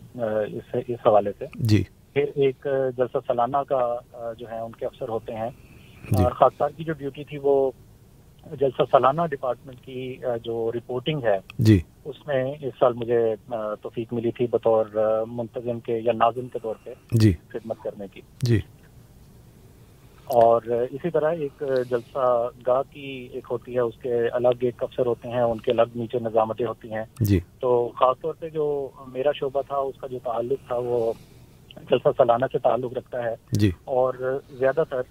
اس 0.52 0.76
اس 0.88 1.08
حوالے 1.08 1.32
سے۔ 1.40 1.46
جی۔ 1.56 1.84
پھر 2.14 2.26
ایک 2.36 2.68
جلسہ 2.98 3.18
سالانہ 3.28 3.58
کا 3.58 4.00
جو 4.38 4.52
ہے 4.52 4.60
ان 4.60 4.72
کے 4.72 4.86
افسر 4.86 5.10
ہوتے 5.10 5.36
ہیں۔ 5.36 5.50
جی. 6.12 6.24
اور 6.24 6.32
خاص 6.32 6.62
کی 6.78 6.84
جو 6.84 6.94
ڈیوٹی 6.94 7.24
تھی 7.24 7.38
وہ 7.38 7.72
جلسہ 8.60 8.82
سالانہ 8.92 9.22
ڈپارٹمنٹ 9.32 9.86
کی 9.86 10.18
جو 10.44 10.72
رپورٹنگ 10.76 11.24
ہے 11.24 11.38
جی۔ 11.60 11.80
اس 12.06 12.28
میں 12.28 12.44
اس 12.62 12.74
سال 12.80 12.94
مجھے 12.94 13.36
توفیق 13.82 14.14
ملی 14.14 14.32
تھی 14.32 14.48
بطور 14.48 14.86
منتظم 15.28 15.80
کے 15.80 16.00
یا 16.00 16.12
ناظم 16.12 16.48
کے 16.48 16.60
طور 16.62 16.76
پہ 16.84 16.94
جی۔ 17.12 17.32
خدمت 17.48 17.78
کرنے 17.84 18.06
کی۔ 18.14 18.22
جی۔ 18.42 18.60
اور 20.26 20.62
اسی 20.91 21.10
طرح 21.10 21.32
ایک 21.32 21.64
جلسہ 21.90 22.50
گاہ 22.68 22.82
کی 22.90 23.28
ایک 23.32 23.48
ہوتی 23.52 23.76
ہے 23.76 23.80
اس 23.80 23.94
کے 24.02 24.28
الگ 24.28 24.62
ایک 24.62 24.84
افسر 24.84 25.06
ہوتے 25.06 25.30
ہیں 25.30 25.41
ان 25.41 25.60
کے 25.60 25.72
الگ 25.72 25.82
نیچے 25.95 26.20
نظامتیں 26.20 26.66
ہوتی 26.66 26.94
ہیں۔ 26.94 27.04
جی۔ 27.20 27.40
تو 27.60 27.91
خاص 28.00 28.22
طور 28.22 28.34
پہ 28.40 28.50
جو 28.50 28.90
میرا 29.08 29.32
شعبہ 29.36 29.62
تھا 29.68 29.78
اس 29.78 29.95
کا 30.02 30.08
جو 30.08 30.18
تعلق 30.24 30.68
تھا 30.68 30.76
وہ 30.78 31.14
جلسہ 31.90 32.08
سالانہ 32.18 32.45
سے 32.52 32.58
تعلق 32.58 32.94
رکھتا 32.94 33.24
ہے۔ 33.24 33.36
جی۔ 33.52 33.72
اور 33.84 34.40
زیادہ 34.50 34.84
تر 34.90 35.02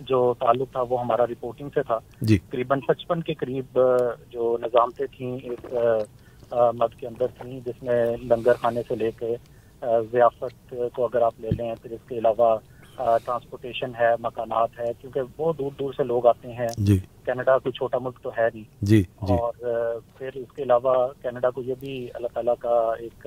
جو 0.00 0.34
تعلق 0.38 0.72
تھا 0.72 0.82
وہ 0.90 1.00
ہمارا 1.00 1.26
رپورٹنگ 1.26 1.68
سے 1.74 1.82
تھا۔ 1.82 1.98
جی۔ 2.20 2.38
تقریباً 2.38 2.80
پچپن 2.80 3.22
کے 3.22 3.34
قریب 3.34 3.80
جو 4.30 4.56
نظامتیں 4.62 5.06
تھیں 5.16 5.38
اس 5.42 5.74
مد 6.52 7.00
کے 7.00 7.06
اندر 7.06 7.26
تھیں 7.26 7.60
جس 7.60 7.82
میں 7.82 8.16
لنگر 8.22 8.52
خانے 8.52 8.80
سے 8.88 8.94
لے 8.94 9.10
کے 9.10 9.36
ضیافت 10.12 10.74
کو 10.94 11.04
اگر 11.04 11.22
آپ 11.22 11.40
لے 11.40 11.48
لیں 11.58 11.74
پھر 11.82 11.90
اس 11.90 12.08
کے 12.08 12.18
علاوہ 12.18 12.58
ٹرانسپورٹیشن 13.24 13.90
ہے 14.00 14.08
مکانات 14.20 14.78
ہے 14.78 14.92
کیونکہ 15.00 15.20
بہت 15.36 15.58
دور 15.58 15.70
دور 15.78 15.92
سے 15.92 16.04
لوگ 16.04 16.26
آتے 16.26 16.52
ہیں۔ 16.52 16.66
جی۔ 16.78 16.98
کینیڈا 17.24 17.58
کوئی 17.58 17.72
چھوٹا 17.72 17.98
ملک 17.98 18.18
تو 18.22 18.30
ہے 18.38 18.48
نہیں۔ 18.54 18.64
جی 18.82 19.02
جی۔ 19.02 19.34
اور 19.34 19.52
پھر 20.18 20.30
اس 20.34 20.52
کے 20.56 20.62
علاوہ 20.62 21.08
کینیڈا 21.22 21.50
کو 21.50 21.62
یہ 21.62 21.74
بھی 21.80 22.08
اللہ 22.14 22.26
تعالیٰ 22.34 22.54
کا 22.58 22.92
ایک 22.98 23.26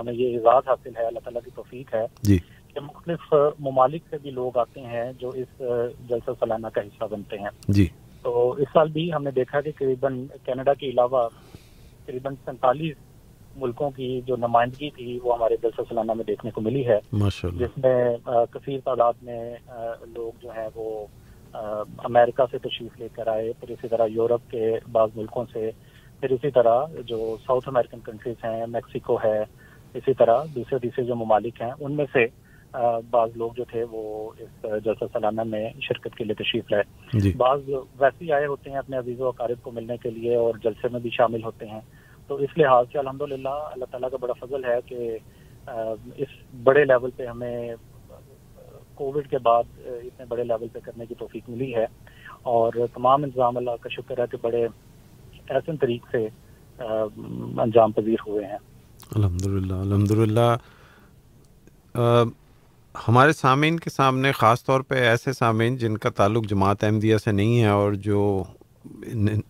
ہمیں 0.00 0.12
یہ 0.12 0.36
اعزاز 0.36 0.68
حاصل 0.68 0.90
ہے 0.96 1.06
اللہ 1.06 1.18
تعالیٰ 1.18 1.42
کی 1.44 1.50
توفیق 1.54 1.94
ہے 1.94 2.06
جی۔ 2.22 2.38
کہ 2.74 2.80
مختلف 2.80 3.34
ممالک 3.60 4.02
سے 4.10 4.16
بھی 4.22 4.30
لوگ 4.30 4.58
آتے 4.58 4.80
ہیں 4.80 5.12
جو 5.18 5.28
اس 5.28 5.62
جلسہ 6.08 6.30
سالانہ 6.38 6.66
کا 6.66 6.80
حصہ 6.80 7.04
بنتے 7.10 7.38
ہیں۔ 7.38 7.50
جی۔ 7.68 7.86
تو 8.22 8.50
اس 8.50 8.68
سال 8.72 8.88
بھی 8.88 9.12
ہم 9.12 9.22
نے 9.22 9.30
دیکھا 9.30 9.60
کہ 9.60 9.70
قریباً 9.78 10.26
کینیڈا 10.44 10.74
کے 10.74 10.86
علاوہ 10.86 11.28
قریباً 12.06 12.34
سینتالیس 12.44 12.96
ملکوں 13.56 13.90
کی 13.90 14.20
جو 14.26 14.36
نمائندگی 14.36 14.90
تھی 14.90 15.18
وہ 15.22 15.34
ہمارے 15.34 15.56
جلسہ 15.62 15.82
سالانہ 15.88 16.12
میں 16.12 16.24
دیکھنے 16.24 16.50
کو 16.50 16.60
ملی 16.60 16.86
ہے۔ 16.88 16.98
جس 17.58 17.78
میں 17.84 18.16
کثیر 18.50 18.80
تعداد 18.84 19.12
میں 19.22 19.54
لوگ 20.14 20.32
جو 20.42 20.50
ہیں 20.50 20.68
وہ 20.74 21.06
امریکہ 22.04 22.42
سے 22.50 22.58
تشریف 22.58 22.98
لے 22.98 23.08
کر 23.12 23.26
آئے 23.26 23.52
پھر 23.60 23.70
اسی 23.70 23.88
طرح 23.88 24.06
یورپ 24.06 24.50
کے 24.50 24.72
بعض 24.92 25.08
ملکوں 25.16 25.44
سے 25.52 25.70
پھر 26.20 26.30
اسی 26.30 26.50
طرح 26.50 26.84
جو 27.06 27.36
ساؤتھ 27.46 27.68
امریکن 27.68 27.98
کنٹریز 28.04 28.44
ہیں 28.44 28.66
میکسیکو 28.66 29.16
ہے 29.24 29.42
اسی 29.94 30.14
طرح 30.14 30.44
دوسرے 30.54 30.78
تیسرے 30.78 31.04
جو 31.04 31.14
ممالک 31.14 31.62
ہیں 31.62 31.70
ان 31.80 31.92
میں 31.92 32.06
سے 32.12 32.26
بعض 33.10 33.30
لوگ 33.34 33.50
جو 33.56 33.64
تھے 33.64 33.84
وہ 33.90 34.30
اس 34.38 34.66
جلسہ 34.84 35.04
سالانہ 35.12 35.42
میں 35.42 35.70
شرکت 35.82 36.14
کے 36.14 36.24
لیے 36.24 36.34
تشریف 36.34 36.72
لائے۔ 36.72 37.18
جی۔ 37.18 37.32
بعض 37.36 37.60
ویسے 37.98 38.24
ہی 38.24 38.32
آئے 38.32 38.46
ہوتے 38.46 38.70
ہیں 38.70 38.78
اپنے 38.78 38.96
عزیز 38.96 39.20
و 39.20 39.28
اقارب 39.28 39.62
کو 39.62 39.70
ملنے 39.70 39.96
کے 39.96 40.10
لیے 40.10 40.36
اور 40.36 40.54
جلسے 40.62 40.88
میں 40.92 41.00
بھی 41.00 41.10
شامل 41.10 41.44
ہوتے 41.44 41.66
ہیں۔ 41.66 41.80
تو 42.26 42.34
اس 42.34 42.58
لحاظ 42.58 42.84
سے 42.92 42.98
الحمد 42.98 43.22
للہ 43.22 43.48
اللہ 43.48 43.84
تعالیٰ 43.90 44.10
کا 44.10 44.16
بڑا 44.20 44.32
فضل 44.32 44.64
ہے 44.64 44.78
کہ 44.86 45.18
اس 46.16 46.28
بڑے 46.62 46.84
لیول 46.84 47.10
پہ 47.16 47.26
ہمیں 47.26 47.74
کووڈ 48.94 49.28
کے 49.30 49.38
بعد 49.38 49.62
اتنے 49.78 50.24
بڑے 50.28 50.44
لیول 50.44 50.68
پہ 50.68 50.78
کرنے 50.84 51.06
کی 51.06 51.14
توفیق 51.14 51.50
ملی 51.50 51.74
ہے۔ 51.74 51.86
اور 52.42 52.72
تمام 52.94 53.24
انتظام 53.24 53.56
اللہ 53.56 53.70
کا 53.80 53.88
شکر 53.88 54.18
ہے 54.18 54.24
کہ 54.30 54.38
بڑے 54.42 54.66
احسن 55.50 55.76
طریق 55.76 56.06
سے 56.10 56.28
انجام 56.78 57.92
پذیر 57.92 58.16
ہوئے 58.26 58.44
ہیں۔ 58.44 58.58
الحمد 59.14 59.46
للہ 59.46 59.74
الحمد 59.74 60.10
للہ 60.10 60.56
ہمارے 63.08 63.32
سامعین 63.32 63.78
کے 63.78 63.90
سامنے 63.90 64.32
خاص 64.32 64.64
طور 64.64 64.80
پہ 64.80 64.94
ایسے 64.94 65.32
سامعین 65.32 65.76
جن 65.76 65.98
کا 65.98 66.10
تعلق 66.10 66.46
جماعت 66.46 66.84
احمدیہ 66.84 67.16
سے 67.16 67.32
نہیں 67.32 67.62
ہے 67.62 67.68
اور 67.68 67.92
جو 67.92 68.44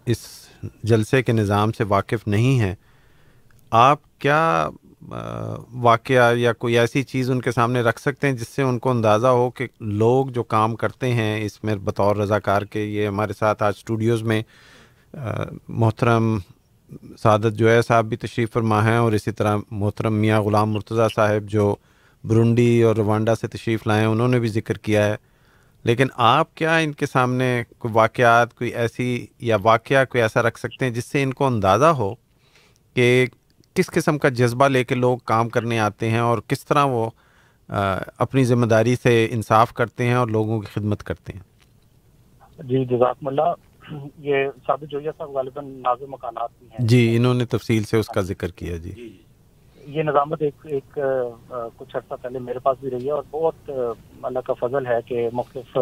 اس 0.07 0.49
جلسے 0.83 1.23
کے 1.23 1.33
نظام 1.33 1.73
سے 1.73 1.85
واقف 1.85 2.27
نہیں 2.27 2.61
ہیں، 2.61 2.75
آپ 3.73 4.19
کیا 4.19 4.69
واقعہ 5.83 6.35
یا 6.37 6.53
کوئی 6.53 6.79
ایسی 6.79 7.03
چیز 7.03 7.31
ان 7.31 7.41
کے 7.41 7.53
سامنے 7.53 7.81
رکھ 7.81 8.01
سکتے 8.01 8.27
ہیں 8.27 8.35
جس 8.35 8.49
سے 8.49 8.63
ان 8.63 8.79
کو 8.79 8.91
اندازہ 8.91 9.27
ہو 9.29 9.51
کہ 9.51 9.67
لوگ 9.81 10.27
جو 10.27 10.43
کام 10.45 10.75
کرتے 10.77 11.13
ہیں 11.13 11.45
اس 11.45 11.63
میں 11.65 11.75
بطور 11.85 12.17
رضاکار 12.17 12.63
کے، 12.63 12.81
یہ 12.81 13.07
ہمارے 13.07 13.33
ساتھ 13.33 13.63
آج 13.63 13.75
اسٹوڈیوز 13.77 14.23
میں 14.23 14.43
محترم 15.71 16.39
سعادت 17.23 17.57
جو 17.57 17.71
ہے 17.71 17.81
صاحب 17.83 18.07
بھی 18.07 18.17
تشریف 18.17 18.53
فرما 18.53 18.85
ہیں 18.85 18.97
اور 18.97 19.13
اسی 19.13 19.33
طرح 19.33 19.57
محترم 19.71 20.15
میاں 20.15 20.41
غلام 20.43 20.71
مرتضیٰ 20.71 21.09
صاحب 21.15 21.49
جو 21.49 21.75
برونڈی 22.25 22.83
اور 22.83 22.97
روانڈا 22.97 23.35
سے 23.35 23.49
تشریف 23.49 23.87
لائے 23.87 24.01
ہیں، 24.01 24.09
انہوں 24.09 24.29
نے 24.29 24.39
بھی 24.41 24.49
ذکر 24.51 24.79
کیا 24.79 25.05
ہے۔ 25.07 25.17
لیکن 25.85 26.07
آپ 26.15 26.55
کیا 26.55 26.77
ان 26.77 26.93
کے 26.93 27.07
سامنے 27.07 27.65
کوئی 27.79 27.95
واقعات 27.95 28.55
کوئی 28.55 28.71
ایسی 28.71 29.27
یا 29.39 29.57
واقعہ 29.63 30.05
کوئی 30.05 30.23
ایسا 30.23 30.43
رکھ 30.43 30.59
سکتے 30.59 30.85
ہیں 30.85 30.93
جس 30.93 31.05
سے 31.05 31.23
ان 31.23 31.33
کو 31.33 31.47
اندازہ 31.47 31.85
ہو 31.85 32.15
کہ 32.95 33.27
کس 33.75 33.87
قسم 33.87 34.19
کا 34.19 34.29
جذبہ 34.29 34.69
لے 34.69 34.85
کے 34.85 34.95
لوگ 34.95 35.19
کام 35.19 35.49
کرنے 35.49 35.79
آتے 35.79 36.11
ہیں 36.11 36.19
اور 36.19 36.39
کس 36.49 36.65
طرح 36.65 36.85
وہ 36.85 37.11
اپنی 38.19 38.45
ذمہ 38.45 38.67
داری 38.67 38.97
سے 39.03 39.29
انصاف 39.31 39.73
کرتے 39.73 40.07
ہیں 40.07 40.15
اور 40.15 40.29
لوگوں 40.29 40.61
کی 40.61 40.67
خدمت 40.67 41.03
کرتے 41.03 41.33
ہیں؟ 41.33 41.41
جی 42.59 42.85
جزاک 42.85 43.17
اللہ۔ 43.27 43.55
یہ 44.19 44.47
ثابت 44.67 44.91
جو 44.91 45.01
صاحب 45.19 45.31
غالباً 45.31 45.67
نازم 45.67 46.11
مکانات 46.11 46.51
ہیں۔ 46.63 46.87
جی 46.87 47.17
انہوں 47.17 47.35
نے 47.35 47.45
تفصیل 47.45 47.85
سے 47.85 47.97
اس 47.97 48.07
کا 48.07 48.21
ذکر 48.21 48.51
کیا 48.51 48.77
جی 48.77 48.91
یہ 49.87 50.03
نظامت 50.03 50.43
ایک 50.43 50.67
ایک 50.67 50.99
کچھ 51.77 51.97
عرصہ 51.97 52.15
پہلے 52.23 52.39
میرے 52.39 52.59
پاس 52.59 52.77
بھی 52.81 52.91
رہی 52.91 53.07
ہے 53.07 53.11
اور 53.11 53.23
بہت 53.31 53.71
اللہ 54.23 54.39
کا 54.39 54.53
فضل 54.53 54.87
ہے 54.87 54.99
کہ 55.07 55.29
مختلف 55.33 55.77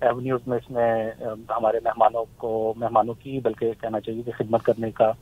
ایونیوز 0.00 0.40
میں 0.46 0.58
اس 0.58 0.70
میں 0.70 1.10
ہمارے 1.50 1.78
مہمانوں 1.84 2.24
کو 2.36 2.74
مہمانوں 2.76 3.14
کی 3.14 3.40
بلکہ 3.40 3.72
کہنا 3.80 4.00
چاہیے 4.00 4.22
کہ 4.22 4.32
خدمت 4.38 4.62
کرنے 4.62 4.90
کا 4.90 5.12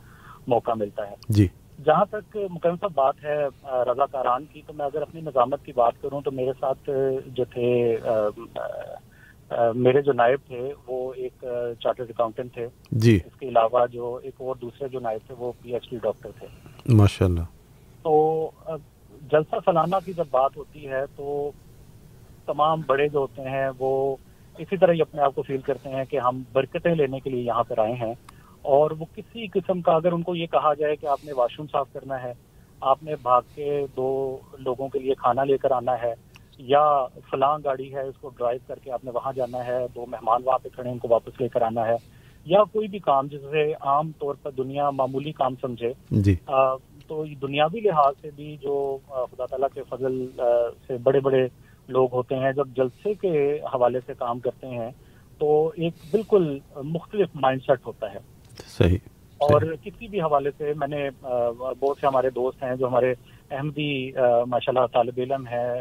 موقع 0.46 0.70
ملتا 0.76 1.10
ہے۔ 1.10 1.14
جی۔ 1.28 1.46
جہاں 1.84 2.04
تک 2.04 2.36
مکمل 2.50 2.76
صاحب 2.80 2.92
بات 2.94 3.24
ہے 3.24 3.46
رضا 3.90 4.06
کاران 4.06 4.44
کی 4.52 4.62
تو 4.66 4.72
میں 4.72 4.86
اگر 4.86 5.02
اپنی 5.02 5.20
نظامت 5.20 5.64
کی 5.64 5.72
بات 5.72 5.92
کروں 6.02 6.20
تو 6.20 6.30
میرے 6.30 6.52
ساتھ 6.60 6.90
جو 7.26 7.44
تھے 7.44 7.96
میرے 9.74 10.02
جو 10.02 10.12
نائب 10.12 10.40
تھے 10.46 10.72
وہ 10.86 11.12
ایک 11.16 11.44
چارٹرڈ 11.80 12.10
اکاؤنٹنٹ 12.10 12.54
تھے۔ 12.54 12.66
جی۔ 12.92 13.18
اس 13.26 13.38
کے 13.40 13.48
علاوہ 13.48 13.86
جو 13.86 14.18
ایک 14.22 14.34
اور 14.38 14.56
دوسرے 14.56 14.88
جو 14.88 15.00
نائب 15.00 15.20
تھے 15.26 15.34
وہ 15.38 15.52
پی 15.62 15.72
ایچ 15.74 15.90
ڈی 15.90 15.96
ڈاکٹر 16.02 16.30
تھے۔ 16.38 16.46
ماشاء 16.94 17.26
اللہ 17.26 17.57
تو 18.08 18.50
جلسہ 19.32 19.56
سالانہ 19.64 19.96
کی 20.04 20.12
جب 20.12 20.24
بات 20.30 20.56
ہوتی 20.56 20.88
ہے 20.88 21.04
تو 21.16 21.50
تمام 22.46 22.82
بڑے 22.86 23.08
جو 23.08 23.18
ہوتے 23.18 23.42
ہیں 23.42 23.68
وہ 23.78 24.16
اسی 24.58 24.76
طرح 24.76 24.92
ہی 24.92 25.00
اپنے 25.00 25.22
آپ 25.22 25.34
کو 25.34 25.42
فیل 25.42 25.60
کرتے 25.60 25.88
ہیں 25.88 26.04
کہ 26.04 26.18
ہم 26.18 26.42
برکتیں 26.52 26.94
لینے 26.94 27.20
کے 27.20 27.30
لیے 27.30 27.42
یہاں 27.42 27.62
پر 27.62 27.78
آئے 27.78 27.92
ہیں۔ 27.92 28.14
اور 28.62 28.90
وہ 28.90 29.04
کسی 29.16 29.46
قسم 29.46 29.80
کا 29.80 29.92
اگر 29.92 30.12
ان 30.12 30.22
کو 30.22 30.34
یہ 30.36 30.46
کہا 30.46 30.74
جائے 30.74 30.96
کہ 30.96 31.06
آپ 31.06 31.24
نے 31.24 31.32
واش 31.32 31.58
روم 31.58 31.66
صاف 31.72 31.92
کرنا 31.92 32.22
ہے 32.22 32.32
آپ 32.80 33.02
نے 33.02 33.14
بھاگ 33.22 33.42
کے 33.54 33.86
دو 33.96 34.38
لوگوں 34.58 34.88
کے 34.88 34.98
لیے 34.98 35.14
کھانا 35.14 35.44
لے 35.44 35.58
کر 35.58 35.70
آنا 35.70 36.02
ہے 36.02 36.14
یا 36.58 37.06
فلاں 37.30 37.58
گاڑی 37.64 37.94
ہے 37.94 38.00
اس 38.00 38.16
کو 38.20 38.30
ڈرائیو 38.38 38.60
کر 38.66 38.78
کے 38.78 38.92
آپ 38.92 39.04
نے 39.04 39.10
وہاں 39.10 39.32
جانا 39.32 39.66
ہے 39.66 39.78
دو 39.94 40.06
مہمان 40.06 40.42
وہاں 40.44 40.58
پہ 40.58 40.68
کھڑے 40.68 40.90
ان 40.90 40.98
کو 40.98 41.08
واپس 41.08 41.40
لے 41.40 41.48
کر 41.48 41.62
آنا 41.62 41.86
ہے 41.86 41.96
یا 42.46 42.64
کوئی 42.64 42.88
بھی 42.88 42.98
کام 42.98 43.26
جسے 43.26 43.72
عام 43.80 44.10
طور 44.18 44.34
پر 44.34 44.50
دنیا 44.50 44.90
معمولی 44.90 45.32
کام 45.32 45.54
سمجھے 45.60 45.92
جی۔ 46.10 46.34
تو 47.08 47.24
دنیاوی 47.42 47.80
لحاظ 47.80 48.14
سے 48.20 48.30
بھی 48.36 48.56
جو 48.62 48.76
خدا 49.06 49.46
تعالیٰ 49.46 49.68
کے 49.74 49.82
فضل 49.88 50.26
سے 50.86 50.96
بڑے 51.02 51.20
بڑے 51.20 51.46
لوگ 51.88 52.08
ہوتے 52.12 52.36
ہیں 52.36 52.52
جب 52.52 52.68
جلسے 52.76 53.14
کے 53.14 53.30
حوالے 53.74 54.00
سے 54.06 54.12
کام 54.18 54.38
کرتے 54.38 54.66
ہیں 54.66 54.90
تو 55.38 55.68
ایک 55.76 55.94
بالکل 56.10 56.58
مختلف 56.84 57.28
مائنڈ 57.34 57.62
سیٹ 57.66 57.86
ہوتا 57.86 58.12
ہے۔ 58.14 58.18
صحیح 58.78 58.98
اور 59.40 59.62
کسی 59.82 60.08
بھی 60.08 60.20
حوالے 60.20 60.50
سے 60.58 60.72
میں 60.76 60.88
نے 60.88 61.08
بہت 61.58 61.96
سے 62.00 62.06
ہمارے 62.06 62.30
دوست 62.30 62.62
ہیں 62.62 62.74
جو 62.76 62.88
ہمارے 62.88 63.12
احمدی 63.50 63.90
ماشاء 64.46 64.72
اللہ 64.72 64.86
طالب 64.92 65.18
علم 65.18 65.46
ہیں 65.46 65.74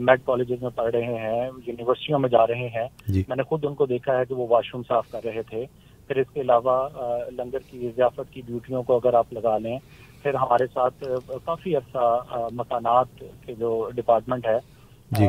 میڈ 0.00 0.20
کالجز 0.24 0.62
میں 0.62 0.70
پڑھ 0.70 0.90
رہے 0.94 1.14
ہیں 1.16 1.50
یونیورسٹیوں 1.66 2.18
میں 2.18 2.28
جا 2.28 2.46
رہے 2.46 2.68
ہیں۔ 2.68 2.86
جی۔ 3.06 3.22
میں 3.28 3.36
نے 3.36 3.42
خود 3.42 3.64
ان 3.64 3.74
کو 3.74 3.86
دیکھا 3.86 4.18
ہے 4.18 4.24
کہ 4.24 4.34
وہ 4.34 4.46
واش 4.50 4.72
روم 4.72 4.82
صاف 4.88 5.10
کر 5.10 5.24
رہے 5.24 5.42
تھے۔ 5.42 5.64
پھر 6.08 6.16
اس 6.16 6.26
کے 6.34 6.40
علاوہ 6.40 6.76
لنگر 7.30 7.58
کی 7.70 7.90
ضیافت 7.96 8.32
کی 8.32 8.40
ڈیوٹیوں 8.46 8.82
کو 8.82 8.96
اگر 8.96 9.14
آپ 9.14 9.32
لگا 9.32 9.58
لیں 9.58 9.78
پھر 10.22 10.34
ہمارے 10.34 10.66
ساتھ 10.66 11.04
کافی 11.44 11.76
عرصہ 11.76 12.48
مکانات 12.52 13.22
کے 13.46 13.54
جو 13.54 13.90
ڈپارٹمنٹ 13.94 14.46
ہے 14.46 14.58
جی۔ 15.10 15.26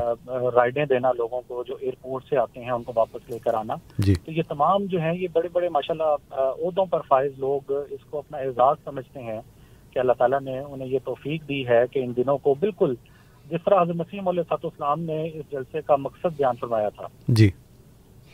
رائڈیں 0.55 0.85
دینا 0.85 1.11
لوگوں 1.11 1.41
کو 1.47 1.63
جو 1.67 1.75
ایئرپورٹ 1.81 2.23
سے 2.29 2.37
آتے 2.37 2.63
ہیں 2.63 2.71
ان 2.71 2.83
کو 2.83 2.93
واپس 2.95 3.29
لے 3.29 3.39
کر 3.39 3.53
آنا۔ 3.53 3.75
جی۔ 3.97 4.13
تو 4.15 4.31
یہ 4.31 4.41
تمام 4.47 4.85
جو 4.85 4.99
ہیں 5.01 5.13
یہ 5.13 5.27
بڑے 5.33 5.47
بڑے 5.51 5.69
ماشاء 5.69 5.93
اللہ 5.93 6.41
عہدوں 6.41 6.85
پر 6.85 7.01
فائز 7.07 7.31
لوگ 7.37 7.71
اس 7.71 8.03
کو 8.09 8.17
اپنا 8.17 8.37
اعزاز 8.37 8.77
سمجھتے 8.83 9.21
ہیں 9.21 9.39
کہ 9.91 9.99
اللہ 9.99 10.13
تعالیٰ 10.17 10.41
نے 10.41 10.59
انہیں 10.59 10.87
یہ 10.87 10.99
توفیق 11.03 11.47
دی 11.49 11.67
ہے 11.67 11.83
کہ 11.91 11.99
ان 11.99 12.11
دنوں 12.17 12.37
کو 12.37 12.53
بالکل 12.59 12.95
جس 13.45 13.63
طرح 13.65 13.81
حضرت 13.81 13.95
مسیم 13.95 14.27
علیہ 14.27 14.43
صاحب 14.49 14.67
اسلام 14.67 15.01
نے 15.01 15.23
اس 15.23 15.51
جلسے 15.51 15.81
کا 15.81 15.95
مقصد 15.95 16.37
بیان 16.37 16.55
فرمایا 16.55 16.89
تھا۔ 16.89 17.07
جی۔ 17.27 17.49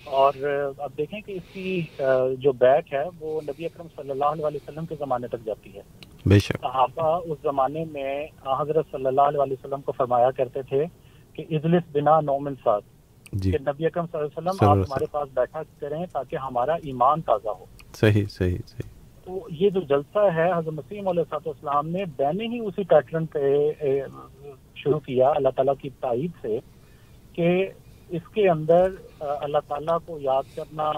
اور 0.06 0.34
اب 0.78 0.92
دیکھیں 0.98 1.22
کہ 1.22 1.32
اس 1.32 1.54
کی 1.54 1.82
جو 2.40 2.52
بیک 2.52 2.94
ہے 2.94 3.04
وہ 3.20 3.42
نبی 3.42 3.66
اکرم 3.66 3.88
صلی 3.96 4.12
اللہ 4.12 4.26
علیہ 4.26 4.60
وسلم 4.68 4.86
کے 4.86 4.96
زمانے 5.00 5.28
تک 5.28 5.46
جاتی 5.46 5.76
ہے۔ 5.76 5.82
بے 6.26 6.40
شک۔ 6.40 6.58
صحابہ 6.62 7.20
اس 7.26 7.38
زمانے 7.44 7.86
میں 7.92 8.28
حضرت 8.60 8.86
صلی 8.92 9.06
اللہ 9.06 9.22
علیہ 9.22 9.54
وسلم 9.54 9.82
کو 9.82 9.92
فرمایا 9.92 10.32
کرتے 10.32 10.62
تھے 10.62 10.86
کہ 11.34 11.44
اجلس 11.50 11.84
بنا 11.92 12.22
نومن 12.22 12.56
ساتھ۔ 12.64 12.86
جی۔ 13.32 13.52
کہ 13.52 13.58
نبی 13.62 13.86
اکرم 13.86 14.06
صلی 14.12 14.20
اللہ 14.20 14.40
علیہ 14.40 14.50
وسلم 14.50 14.70
آپ 14.70 14.78
ہمارے 14.78 15.06
پاس 15.12 15.30
بیٹھا 15.34 15.62
کریں 15.80 16.06
تاکہ 16.14 16.36
ہمارا 16.36 16.74
ایمان 16.74 17.22
تازہ 17.22 17.50
ہو۔ 17.50 17.66
صحیح 17.94 18.26
صحیح 18.30 18.58
صحیح۔ 18.68 18.90
تو 19.26 19.48
یہ 19.52 19.70
جو 19.70 19.82
جلسہ 19.82 20.20
ہے 20.36 20.52
حضرت 20.52 20.74
مسیم 20.74 21.08
علیہ 21.08 21.24
صاحب 21.30 21.42
اسلام 21.46 21.90
نے 21.90 22.06
بینے 22.06 22.48
ہی 22.48 22.60
اسی 22.60 22.84
پیٹرن 22.84 23.26
پہ 23.26 23.70
شروع 24.76 25.00
کیا 25.00 25.30
اللہ 25.30 25.50
تعالیٰ 25.50 25.74
کی 25.82 25.90
تائید 25.90 26.32
سے 26.42 26.60
کہ 27.34 27.68
اس 28.10 28.28
کے 28.34 28.50
اندر 28.50 28.90
اللہ 29.20 29.58
تعالیٰ 29.68 29.98
کو 30.06 30.20
یاد 30.20 30.56
کرنا 30.56 30.92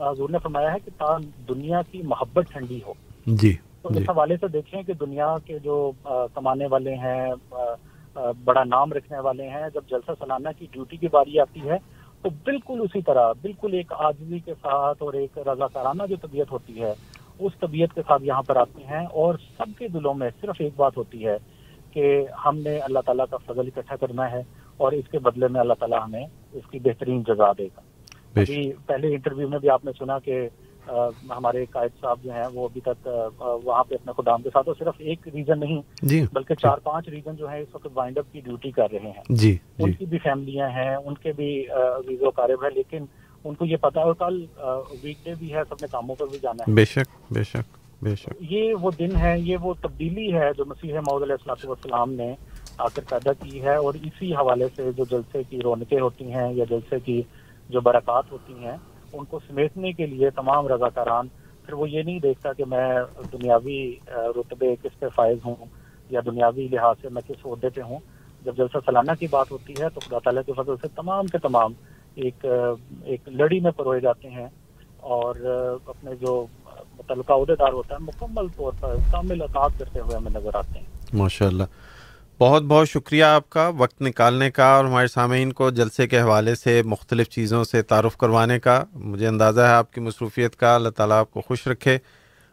حضور 0.00 0.28
نے 0.30 0.38
فرمایا 0.38 0.72
ہے 0.72 0.78
کہ 0.84 0.90
تا 0.98 1.16
دنیا 1.48 1.80
کی 1.90 2.02
محبت 2.02 2.52
ٹھنڈی 2.52 2.80
ہو۔ 2.86 2.92
جی 3.26 3.52
تو 3.82 3.88
اس 3.88 4.08
حوالے 4.08 4.36
سے 4.36 4.48
دیکھیں 4.48 4.82
کہ 4.82 4.92
دنیا 4.92 5.36
کے 5.46 5.58
جو 5.58 5.92
کمانے 6.34 6.66
والے 6.66 6.94
ہیں 6.94 7.32
بڑا 8.44 8.64
نام 8.64 8.92
رکھنے 8.92 9.18
والے 9.18 9.48
ہیں 9.48 9.68
جب 9.74 9.80
جلسہ 9.90 10.12
سالانہ 10.18 10.48
کی 10.58 10.66
ڈیوٹی 10.72 10.96
کی 10.96 11.08
باری 11.08 11.38
آتی 11.40 11.68
ہے 11.68 11.78
تو 12.24 12.30
بالکل 12.44 12.80
اسی 12.80 13.02
طرح 13.02 13.32
بالکل 13.42 13.74
ایک 13.74 13.92
آجزی 13.98 14.38
کے 14.38 14.54
ساتھ 14.54 15.02
اور 15.02 15.12
ایک 15.12 15.38
رضا 15.38 15.66
کارانہ 15.66 16.02
جو 16.08 16.16
طبیعت 16.22 16.52
ہوتی 16.52 16.82
ہے 16.82 16.92
اس 17.38 17.52
طبیعت 17.60 17.94
کے 17.94 18.02
ساتھ 18.06 18.22
یہاں 18.22 18.42
پر 18.42 18.56
آتے 18.56 18.84
ہیں 18.84 19.06
اور 19.12 19.34
سب 19.56 19.78
کے 19.78 19.88
دلوں 19.88 20.14
میں 20.14 20.30
صرف 20.40 20.56
ایک 20.58 20.72
بات 20.76 20.96
ہوتی 20.96 21.26
ہے 21.26 21.36
کہ 21.90 22.26
ہم 22.46 22.58
نے 22.58 22.78
اللہ 22.78 22.98
تعالیٰ 23.06 23.24
کا 23.30 23.36
فضل 23.36 23.66
اکٹھا 23.66 23.96
کرنا 23.96 24.30
ہے۔ 24.30 24.42
اور 24.76 24.92
اس 24.92 25.08
کے 25.10 25.18
بدلے 25.18 25.48
میں 25.48 25.60
اللہ 25.60 25.74
تعالیٰ 25.78 26.04
ہمیں 26.04 26.26
اس 26.52 26.70
کی 26.70 26.78
بہترین 26.78 27.22
جزا 27.22 27.52
دے 27.52 27.66
گا۔ 27.76 27.80
ابھی 28.40 28.72
پہلے 28.86 29.08
انٹرویو 29.08 29.48
میں 29.48 29.58
بھی 29.58 29.70
آپ 29.70 29.84
نے 29.84 29.92
سنا 29.98 30.18
کہ 30.18 30.48
ہمارے 31.30 31.64
قائد 31.64 31.90
صاحب 32.00 32.18
جو 32.22 32.32
ہیں 32.32 32.42
وہ 32.54 32.64
ابھی 32.64 32.80
تک 32.80 33.08
وہاں 33.64 33.84
پہ 33.84 33.94
اپنے 33.94 34.12
خدام 34.16 34.42
کے 34.42 34.50
ساتھ 34.52 34.68
صرف 34.78 34.94
ایک 34.98 35.28
ریجن 35.34 35.60
نہیں 35.60 35.80
جی۔ 36.02 36.24
بلکہ 36.32 36.54
چار 36.54 36.78
پانچ 36.78 37.08
ریجن 37.08 37.36
جو 37.36 37.48
ہیں 37.48 37.60
اس 37.60 37.74
وقت 37.74 37.86
وائنڈ 37.94 38.18
اپ 38.18 38.32
کی 38.32 38.40
ڈیوٹی 38.40 38.70
کر 38.70 38.92
رہے 38.92 39.10
ہیں۔ 39.10 39.22
جی 39.28 39.56
ان 39.78 39.92
کی 39.92 40.04
بھی 40.04 40.18
فیملیاں 40.18 40.68
ہیں 40.70 40.94
ان 40.94 41.14
کے 41.14 41.32
بھی 41.32 41.66
ویز 42.06 42.22
و 42.22 42.30
قارب 42.30 42.64
ہے 42.64 42.70
لیکن 42.74 43.04
ان 43.44 43.54
کو 43.54 43.64
یہ 43.64 43.76
پتا 43.76 44.00
ہے 44.00 44.10
کل 44.18 44.44
ویک 45.02 45.24
ڈے 45.24 45.34
بھی 45.38 45.54
ہے 45.54 45.62
سب 45.68 45.74
نے 45.80 45.86
کاموں 45.90 46.14
پر 46.14 46.26
بھی 46.26 46.38
جانا 46.42 46.64
ہے۔ 46.68 46.74
بے 46.74 46.84
شک 46.84 47.32
بے 47.32 47.42
شک 47.42 47.76
بے 48.02 48.14
شک۔ 48.16 48.42
یہ 48.50 48.74
وہ 48.74 48.90
دن 48.98 49.16
ہے 49.16 49.34
یہ 49.40 49.56
وہ 49.60 49.74
تبدیلی 49.80 50.32
ہے 50.34 50.50
جو 50.56 50.64
مسیح 50.64 50.94
محدود 50.94 51.22
علیہ 51.22 51.36
السلام 51.40 51.68
والسلام 51.68 52.12
نے 52.12 52.34
آ 52.78 52.86
کر 52.94 53.02
پیدا 53.08 53.32
کی 53.32 53.62
ہے 53.62 53.74
اور 53.74 53.94
اسی 53.94 54.32
حوالے 54.34 54.66
سے 54.76 54.90
جو 54.96 55.04
جلسے 55.10 55.42
کی 55.48 55.60
رونقیں 55.64 56.00
ہوتی 56.00 56.32
ہیں 56.32 56.52
یا 56.52 56.64
جلسے 56.70 57.00
کی 57.00 57.20
جو 57.68 57.80
برکات 57.80 58.32
ہوتی 58.32 58.54
ہیں، 58.54 58.76
ان 59.12 59.24
کو 59.24 59.38
سمیٹنے 59.48 59.92
کے 59.92 60.06
لیے 60.06 60.30
تمام 60.30 60.66
رضاکاران، 60.68 61.28
پھر 61.66 61.74
وہ 61.74 61.88
یہ 61.90 62.02
نہیں 62.02 62.18
دیکھتا 62.20 62.52
کہ 62.52 62.64
میں 62.64 62.88
دنیاوی 63.32 63.78
رتبے 64.36 64.74
کس 64.82 64.98
پہ 65.00 65.08
فائز 65.14 65.38
ہوں 65.44 65.64
یا 66.10 66.20
دنیاوی 66.26 66.68
لحاظ 66.72 66.96
سے 67.02 67.08
میں 67.08 67.22
کس 67.28 67.46
عہدے 67.46 67.68
پہ 67.68 67.80
ہوں۔ 67.80 67.98
جب 68.44 68.56
جلسہ 68.56 68.78
سالانہ 68.84 69.12
کی 69.18 69.26
بات 69.30 69.50
ہوتی 69.50 69.74
ہے 69.80 69.88
تو 69.94 70.00
خدا 70.00 70.18
تعالیٰ 70.18 70.42
کی 70.46 70.52
فضل 70.56 70.76
سے 70.82 70.88
تمام 70.94 71.26
کے 71.26 71.38
تمام 71.38 71.72
ایک 72.14 72.44
ایک 73.04 73.28
لڑی 73.28 73.60
میں 73.60 73.70
پروئے 73.70 74.00
جاتے 74.00 74.30
ہیں 74.30 74.46
اور 75.14 75.34
اپنے 75.86 76.14
جو 76.20 76.46
متعلقہ 76.98 77.32
عہدے 77.32 77.54
دار 77.54 77.72
ہوتا 77.72 77.94
ہے 77.94 78.02
مکمل 78.02 78.48
طور 78.56 78.72
پر 78.80 78.96
کامل 79.12 79.42
اطاعت 79.42 79.78
کرتے 79.78 80.00
ہوئے 80.00 80.16
ہمیں 80.16 80.30
نظر 80.34 80.56
آتے 80.56 80.78
ہیں۔ 80.78 80.86
ماشاء 81.12 81.46
اللہ 81.46 81.64
بہت 82.44 82.62
بہت 82.62 82.88
شکریہ 82.88 83.24
آپ 83.24 83.50
کا 83.50 83.68
وقت 83.68 84.02
نکالنے 84.02 84.50
کا 84.50 84.64
اور 84.64 84.84
ہمارے 84.84 85.06
سامعین 85.06 85.52
کو 85.52 85.70
جلسے 85.70 86.06
کے 86.06 86.20
حوالے 86.20 86.54
سے 86.54 86.82
مختلف 86.82 87.28
چیزوں 87.28 87.64
سے 87.64 87.82
تعارف 87.82 88.16
کروانے 88.16 88.60
کا 88.60 88.84
مجھے 88.92 89.26
اندازہ 89.26 89.60
ہے 89.60 89.66
آپ 89.66 89.92
کی 89.92 90.00
مصروفیت 90.00 90.56
کا 90.56 90.74
اللہ 90.74 90.88
تعالیٰ 90.88 91.16
آپ 91.16 91.32
کو 91.32 91.40
خوش 91.40 91.66
رکھے 91.66 91.98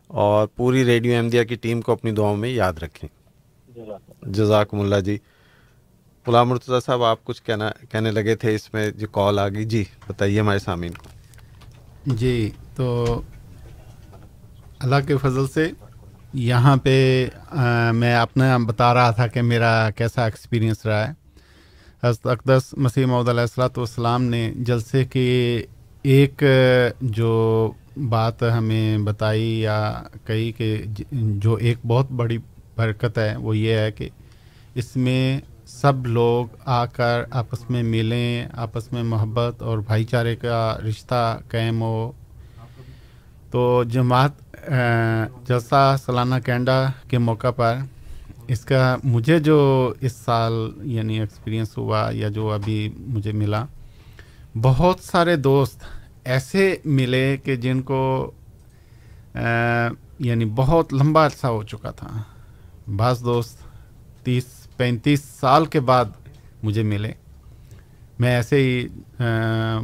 اور 0.08 0.48
پوری 0.48 0.86
ریڈیو 0.86 1.16
احمدیہ 1.16 1.44
کی 1.44 1.56
ٹیم 1.56 1.82
کو 1.82 1.92
اپنی 1.92 2.12
دعاؤں 2.12 2.38
میں 2.38 2.50
یاد 2.50 2.74
رکھیں۔ 2.74 3.10
جزاکم 4.22 4.80
اللہ 4.80 4.96
جی۔ 4.96 5.18
غلام 6.28 6.50
مرتضیٰ 6.50 6.80
صاحب، 6.86 7.04
آپ 7.04 7.24
کچھ 7.24 7.44
کہنا 7.44 7.70
کہنے 7.90 8.12
لگے 8.12 8.36
تھے 8.36 8.56
اس 8.56 8.74
میں 8.74 8.92
جو 8.92 9.08
کال 9.08 9.40
آ 9.40 9.50
گئی۔ 9.50 9.66
جی 9.66 9.84
بتائیے 10.08 10.40
ہمارے 10.40 10.60
سامعین 10.60 10.94
کو۔ 10.94 11.10
جی 12.06 12.50
تو 12.76 13.22
اللہ 14.80 14.96
کے 15.08 15.18
فضل 15.18 15.48
سے 15.48 15.68
یہاں 16.34 16.78
پہ 16.78 17.26
میں 17.94 18.16
اپنا 18.16 18.58
بتا 18.58 18.94
رہا 18.94 19.12
تھا 19.12 19.28
کہ 19.28 19.42
میرا 19.42 19.90
کیسا 19.90 20.24
ایکسپیرینس 20.26 20.86
رہا 20.86 21.08
ہے۔ 21.08 21.14
حضرت 22.04 22.28
اقدس 22.28 22.74
مسیح 22.78 23.06
محدود 23.06 23.30
علیہ 23.30 23.42
السلاۃ 23.42 23.78
والسلام 23.78 24.24
نے 24.24 24.52
جلسے 24.56 25.06
کی 25.06 25.64
ایک، 26.04 26.44
جو 27.02 27.72
بات 28.10 28.44
ہمیں 28.44 28.98
بتائی 28.98 29.62
یا 29.62 30.04
کہی 30.26 30.52
کہ 30.52 30.84
جو 31.12 31.56
ایک 31.56 31.78
بہت 31.88 32.12
بڑی 32.12 32.38
برکت 32.76 33.18
ہے، 33.18 33.36
وہ 33.36 33.58
یہ 33.58 33.78
ہے 33.78 33.92
کہ 33.92 34.10
اس 34.76 34.96
میں 34.96 35.40
سب 35.66 36.08
لوگ 36.08 36.48
آ 36.66 36.86
کر 36.86 37.24
آپس 37.32 37.70
میں 37.70 37.84
ملیں، 37.84 38.46
آپس 38.54 38.92
میں 38.92 39.04
محبت 39.04 39.62
اور 39.62 39.78
بھائی 39.78 40.04
چارے 40.04 40.36
کا 40.36 40.78
رشتہ 40.90 41.40
قائم 41.48 41.82
ہو۔ 41.82 42.12
تو 43.52 43.84
جماعت 43.84 44.51
جلسہ 45.48 45.96
سالانہ 46.06 46.36
کینڈا 46.46 46.86
کے 47.08 47.18
موقع 47.18 47.52
پر 47.52 47.78
اس 48.48 48.66
کا 48.66 48.96
مجھے 49.04 49.40
جو 49.40 49.60
اس 50.02 50.12
سال 50.26 50.54
یعنی 50.84 51.20
ایکسپیرینس 51.20 51.78
ہوا 51.78 52.10
یا 52.14 52.28
جو 52.28 52.52
ابھی 52.52 52.90
مجھے 52.98 53.32
ملا، 53.32 53.64
بہت 54.62 55.00
سارے 55.00 55.36
دوست 55.36 55.84
ایسے 56.24 56.76
ملے 56.86 57.38
کہ 57.44 57.56
جن 57.56 57.82
کو 57.82 58.32
یعنی 60.20 60.46
بہت 60.46 60.94
لمبا 60.94 61.26
عرصہ 61.26 61.48
ہو 61.48 61.64
چکا 61.64 61.92
تھا۔ 61.92 62.22
بعض 62.98 63.24
دوست 63.24 63.58
تیس، 64.24 64.46
پینتیس 64.78 65.24
سال 65.40 65.66
کے 65.66 65.80
بعد 65.80 66.06
مجھے 66.64 66.84
ملے۔ 66.84 67.12
میں 68.20 68.36
ایسے 68.36 68.58
ہی 68.64 68.88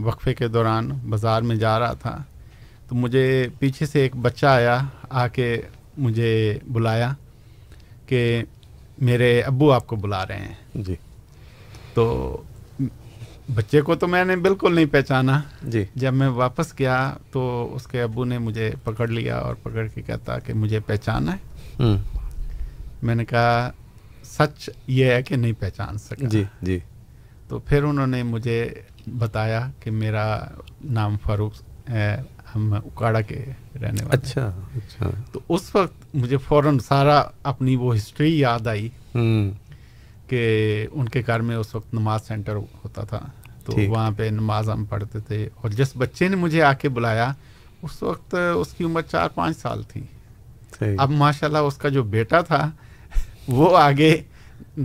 وقفے 0.04 0.34
کے 0.34 0.48
دوران 0.48 0.90
بازار 1.10 1.41
میں 1.41 1.56
جا 1.56 1.80
رہا 1.80 1.94
تھا۔ 1.94 2.18
تو 2.89 2.95
مجھے 2.95 3.47
پیچھے 3.59 3.85
سے 3.85 4.01
ایک 4.01 4.15
بچہ 4.15 4.45
آیا 4.45 4.80
آ 5.09 5.27
کے 5.27 5.61
مجھے 5.97 6.59
بلایا 6.68 7.14
کہ 8.05 8.43
میرے 8.97 9.41
ابو 9.41 9.72
آپ 9.72 9.88
کو 9.88 9.95
بلا 9.95 10.27
رہے 10.27 10.38
ہیں۔ 10.38 10.53
جی۔ 10.76 10.95
تو 11.93 12.38
بچے 13.55 13.81
کو 13.81 13.95
تو 13.95 14.07
میں 14.07 14.26
نے 14.26 14.35
بالکل 14.35 14.76
نہیں 14.76 14.85
پہچانا۔ 14.85 15.41
جی۔ 15.64 15.85
جب 15.95 16.14
میں 16.14 16.27
واپس 16.27 16.80
گیا 16.80 17.14
تو 17.31 17.72
اس 17.76 17.88
کے 17.88 18.01
ابو 18.01 18.23
نے 18.23 18.38
مجھے 18.38 18.72
پکڑ 18.84 19.07
لیا 19.07 19.38
اور 19.38 19.55
پکڑ 19.55 19.88
کے 19.88 20.01
کہتا 20.01 20.39
کہ 20.39 20.53
مجھے 20.53 20.80
پہچانا 20.80 21.35
ہے۔ 21.35 21.95
میں 23.03 23.15
نے 23.15 23.26
کہا 23.26 23.72
سچ 24.23 24.69
یہ 24.88 25.05
ہے 25.05 25.23
کہ 25.23 25.35
نہیں 25.35 25.53
پہچان 25.59 25.97
سکا۔ 25.97 26.27
جی 26.27 26.43
جی۔ 26.61 26.80
تو 27.47 27.59
پھر 27.59 27.84
انہوں 27.84 28.07
نے 28.07 28.23
مجھے 28.23 28.69
بتایا 29.07 29.72
کہ 29.80 29.91
میرا 29.91 30.39
نام 30.84 31.18
فاروق 31.23 31.53
ہم 32.57 32.73
اکاڑا 32.73 33.21
کے 33.21 33.39
رہنے 33.81 34.03
والے 34.03 34.15
اچھا 34.17 34.45
اچھا۔ 34.75 35.09
تو 35.31 35.39
اس 35.49 35.73
وقت 35.75 36.15
مجھے 36.15 36.38
فوراً 36.38 36.79
سارا 36.79 37.23
اپنی 37.43 37.75
وہ 37.75 37.95
ہسٹری 37.95 38.38
یاد 38.39 38.67
آئی 38.67 38.88
کہ 40.29 40.41
ان 40.91 41.09
کے 41.09 41.21
گھر 41.27 41.39
میں 41.39 41.55
اس 41.55 41.75
وقت 41.75 41.93
نماز 41.93 42.27
سینٹر 42.27 42.55
ہوتا 42.55 43.03
تھا۔ 43.03 43.19
تو 43.65 43.73
وہاں 43.88 44.11
پہ 44.17 44.29
نماز 44.31 44.69
ہم 44.69 44.85
پڑھتے 44.85 45.19
تھے 45.19 45.49
اور 45.55 45.69
جس 45.69 45.91
بچے 45.97 46.27
نے 46.27 46.35
مجھے 46.35 46.61
آ 46.61 46.73
کے 46.73 46.89
بلایا 46.89 47.31
اس 47.84 48.01
وقت 48.03 48.35
اس 48.55 48.73
کی 48.73 48.84
عمر 48.84 49.01
چار 49.01 49.29
پانچ 49.35 49.57
سال 49.57 49.84
تھی۔ 49.84 50.01
اب 50.99 51.11
ماشاء 51.11 51.47
اللہ 51.47 51.67
اس 51.67 51.77
کا 51.77 51.89
جو 51.89 52.03
بیٹا 52.03 52.41
تھا 52.41 52.69
وہ 53.47 53.77
آگے 53.77 54.15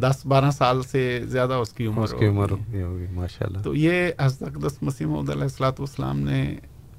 دس 0.03 0.25
بارہ 0.27 0.51
سال 0.51 0.83
سے 0.83 1.03
زیادہ 1.25 1.55
اس 1.55 1.73
کی 1.73 1.87
عمر 1.87 2.05
اس 2.05 2.15
کی 2.19 2.27
عمر 2.27 2.51
ہوگی 2.51 3.07
ماشاء 3.15 3.47
اللہ 3.47 3.63
تو 3.63 3.75
یہ 3.75 4.11
حضرت 4.21 4.83
مسیم 4.83 5.15
علیہ 5.15 5.43
السلاۃ 5.43 5.79
والسلام 5.79 6.21
نے 6.21 6.43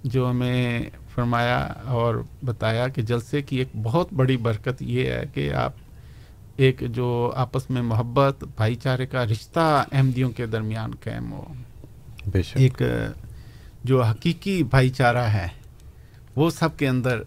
جو 0.03 0.29
ہمیں 0.29 0.89
فرمایا 1.15 1.67
اور 1.85 2.23
بتایا 2.45 2.87
کہ 2.87 3.01
جلسے 3.01 3.41
کی 3.41 3.57
ایک 3.57 3.67
بہت 3.83 4.13
بڑی 4.13 4.37
برکت 4.37 4.81
یہ 4.81 5.11
ہے 5.11 5.23
کہ 5.33 5.53
آپ 5.53 5.73
ایک 6.57 6.79
جو 6.79 7.33
آپس 7.35 7.69
میں 7.69 7.81
محبت 7.81 8.43
بھائی 8.43 8.75
چارے 8.75 9.05
کا 9.05 9.25
رشتہ 9.25 9.85
احمدیوں 9.91 10.29
کے 10.29 10.45
درمیان 10.45 10.91
قائم 11.03 11.31
ہو۔ 11.31 11.53
ایک 12.55 12.81
جو 13.83 14.03
حقیقی 14.03 14.63
بھائی 14.63 14.89
چارہ 14.89 15.17
ہے 15.17 15.47
وہ 16.35 16.49
سب 16.49 16.77
کے 16.77 16.87
اندر 16.87 17.23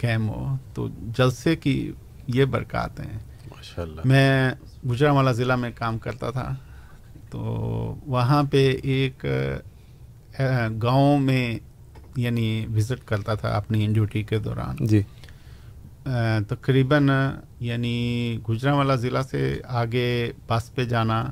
قائم 0.00 0.28
ہو۔ 0.28 0.56
تو 0.74 0.88
جلسے 1.18 1.56
کی 1.56 1.92
یہ 2.26 2.44
برکات 2.44 3.00
ہیں۔ 3.00 3.18
میں 4.04 4.50
گجرا 4.90 5.12
والا 5.12 5.32
ضلع 5.32 5.54
میں 5.54 5.70
کام 5.74 5.98
کرتا 5.98 6.30
تھا 6.30 6.54
تو 7.30 7.40
وہاں 8.06 8.42
پہ 8.42 8.76
ایک 8.82 9.24
گاؤں 10.82 11.18
میں 11.18 11.58
یعنی 12.16 12.66
وزٹ 12.76 13.08
کرتا 13.08 13.34
تھا 13.34 13.48
اپنی 13.48 13.86
ڈیوٹی 13.92 14.22
کے 14.22 14.38
دوران۔ 14.38 14.76
جی۔ 14.80 15.02
تقریباً 16.48 17.08
یعنی 17.60 18.38
گجرا 18.48 18.74
والا 18.74 18.94
ضلع 18.94 19.22
سے 19.22 19.58
آگے 19.64 20.32
بس 20.48 20.74
پہ 20.74 20.84
جانا 20.84 21.24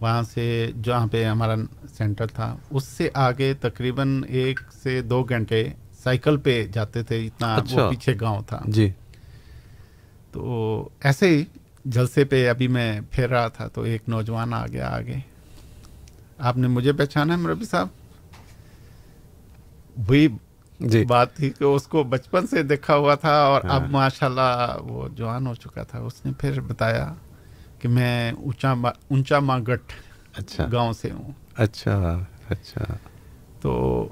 وہاں 0.00 0.22
سے 0.22 0.72
جہاں 0.82 1.06
پہ 1.06 1.24
ہمارا 1.24 1.54
سینٹر 1.98 2.26
تھا 2.26 2.56
اس 2.70 2.84
سے 2.84 3.08
آگے 3.14 3.54
تقریباً 3.54 4.22
ایک 4.28 4.60
سے 4.82 5.02
دو 5.02 5.24
گھنٹے 5.24 5.68
سائیکل 6.02 6.36
پہ 6.36 6.66
جاتے 6.72 7.02
تھے 7.02 7.26
اتنا 7.26 7.54
اچھا۔ 7.54 7.84
وہ 7.84 7.90
پیچھے 7.90 8.14
گاؤں 8.20 8.42
تھا۔ 8.42 8.60
جی۔ 8.64 8.90
تو 10.32 10.88
ایسے 11.00 11.28
ہی 11.28 11.44
جلسے 11.84 12.24
پہ 12.24 12.48
ابھی 12.48 12.68
میں 12.68 13.00
پھیر 13.10 13.28
رہا 13.28 13.48
تھا 13.48 13.68
تو 13.68 13.82
ایک 13.82 14.02
نوجوان 14.08 14.54
آ 14.54 14.66
گیا 14.66 14.88
آگے۔ 14.88 15.16
آپ 16.38 16.56
نے 16.56 16.68
مجھے 16.68 16.92
پہچانا 16.92 17.34
ہے 17.34 17.38
مربی 17.38 17.64
صاحب؟ 17.64 17.88
وہی 20.08 20.28
جی۔ 20.80 21.04
بات 21.04 21.34
تھی 21.36 21.50
کہ 21.50 21.64
اس 21.64 21.86
کو 21.86 22.02
بچپن 22.02 22.46
سے 22.46 22.62
دیکھا 22.62 22.96
ہوا 22.96 23.14
تھا 23.14 23.42
اور 23.42 23.60
اب 23.68 23.90
ماشاء 23.90 24.26
اللہ 24.26 24.76
وہ 24.80 25.08
جوان 25.08 25.46
ہو 25.46 25.54
چکا 25.54 25.82
تھا۔ 25.82 25.98
اس 25.98 26.26
نے 26.26 26.32
پھر 26.38 26.60
بتایا 26.60 27.14
کہ 27.78 27.88
میں 27.88 28.32
اونچا 28.32 28.72
اونچا 28.86 29.38
ماں 29.38 29.58
گٹ 29.58 29.92
اچھا۔ 30.36 30.66
گاؤں 30.72 30.92
سے 30.92 31.10
ہوں۔ 31.10 31.32
اچھا 31.56 32.18
اچھا۔ 32.48 32.84
تو 33.60 34.08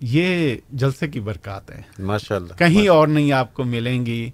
یہ 0.00 0.56
جلسے 0.70 1.08
کی 1.08 1.20
برکات 1.20 1.70
ہے 1.70 1.82
ماشاء 1.98 2.36
اللہ 2.36 2.54
کہیں 2.54 2.88
اور 2.88 3.08
نہیں 3.08 3.32
آپ 3.32 3.54
کو 3.54 3.64
ملیں 3.64 4.06
گی 4.06 4.30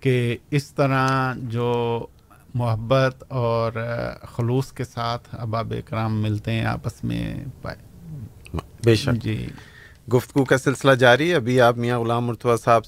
کہ 0.00 0.36
اس 0.50 0.72
طرح 0.72 1.32
جو 1.36 2.06
محبت 2.54 3.24
اور 3.28 3.72
خلوص 4.22 4.72
کے 4.72 4.84
ساتھ 4.84 5.28
اباب 5.32 5.72
کرام 5.86 6.22
ملتے 6.22 6.52
ہیں 6.52 6.64
آپس 6.64 7.04
میں۔ 7.04 7.44
بے 8.84 8.94
شک۔ 8.94 9.12
جی۔ 9.12 9.46
گفتگو 10.14 10.44
کا 10.44 10.58
سلسلہ 10.58 10.92
جاری 10.92 11.34
ابھی 11.34 11.60
آپ 11.60 11.76
میاں 11.76 11.98
غلام 12.00 12.26
مرتوا 12.26 12.56
صاحب 12.56 12.82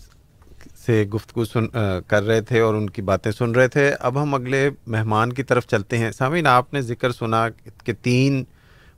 سے 0.87 1.05
گفتگو 1.15 1.45
سن 1.45 1.67
کر 2.07 2.23
رہے 2.23 2.41
تھے 2.41 2.61
اور 2.61 2.75
ان 2.75 2.91
کی 2.91 3.03
باتیں 3.03 3.33
سن 3.33 3.51
رہے 3.51 3.69
تھے۔ 3.69 3.93
اب 4.01 4.23
ہم 4.23 4.35
اگلے 4.35 4.71
مہمان 4.87 5.33
کی 5.33 5.43
طرف 5.43 5.67
چلتے 5.67 5.99
ہیں۔ 5.99 6.11
سامعین، 6.11 6.47
آپ 6.47 6.73
نے 6.75 6.81
ذکر 6.83 7.13
سنا 7.13 7.49
کہ 7.85 7.93
تین 8.03 8.45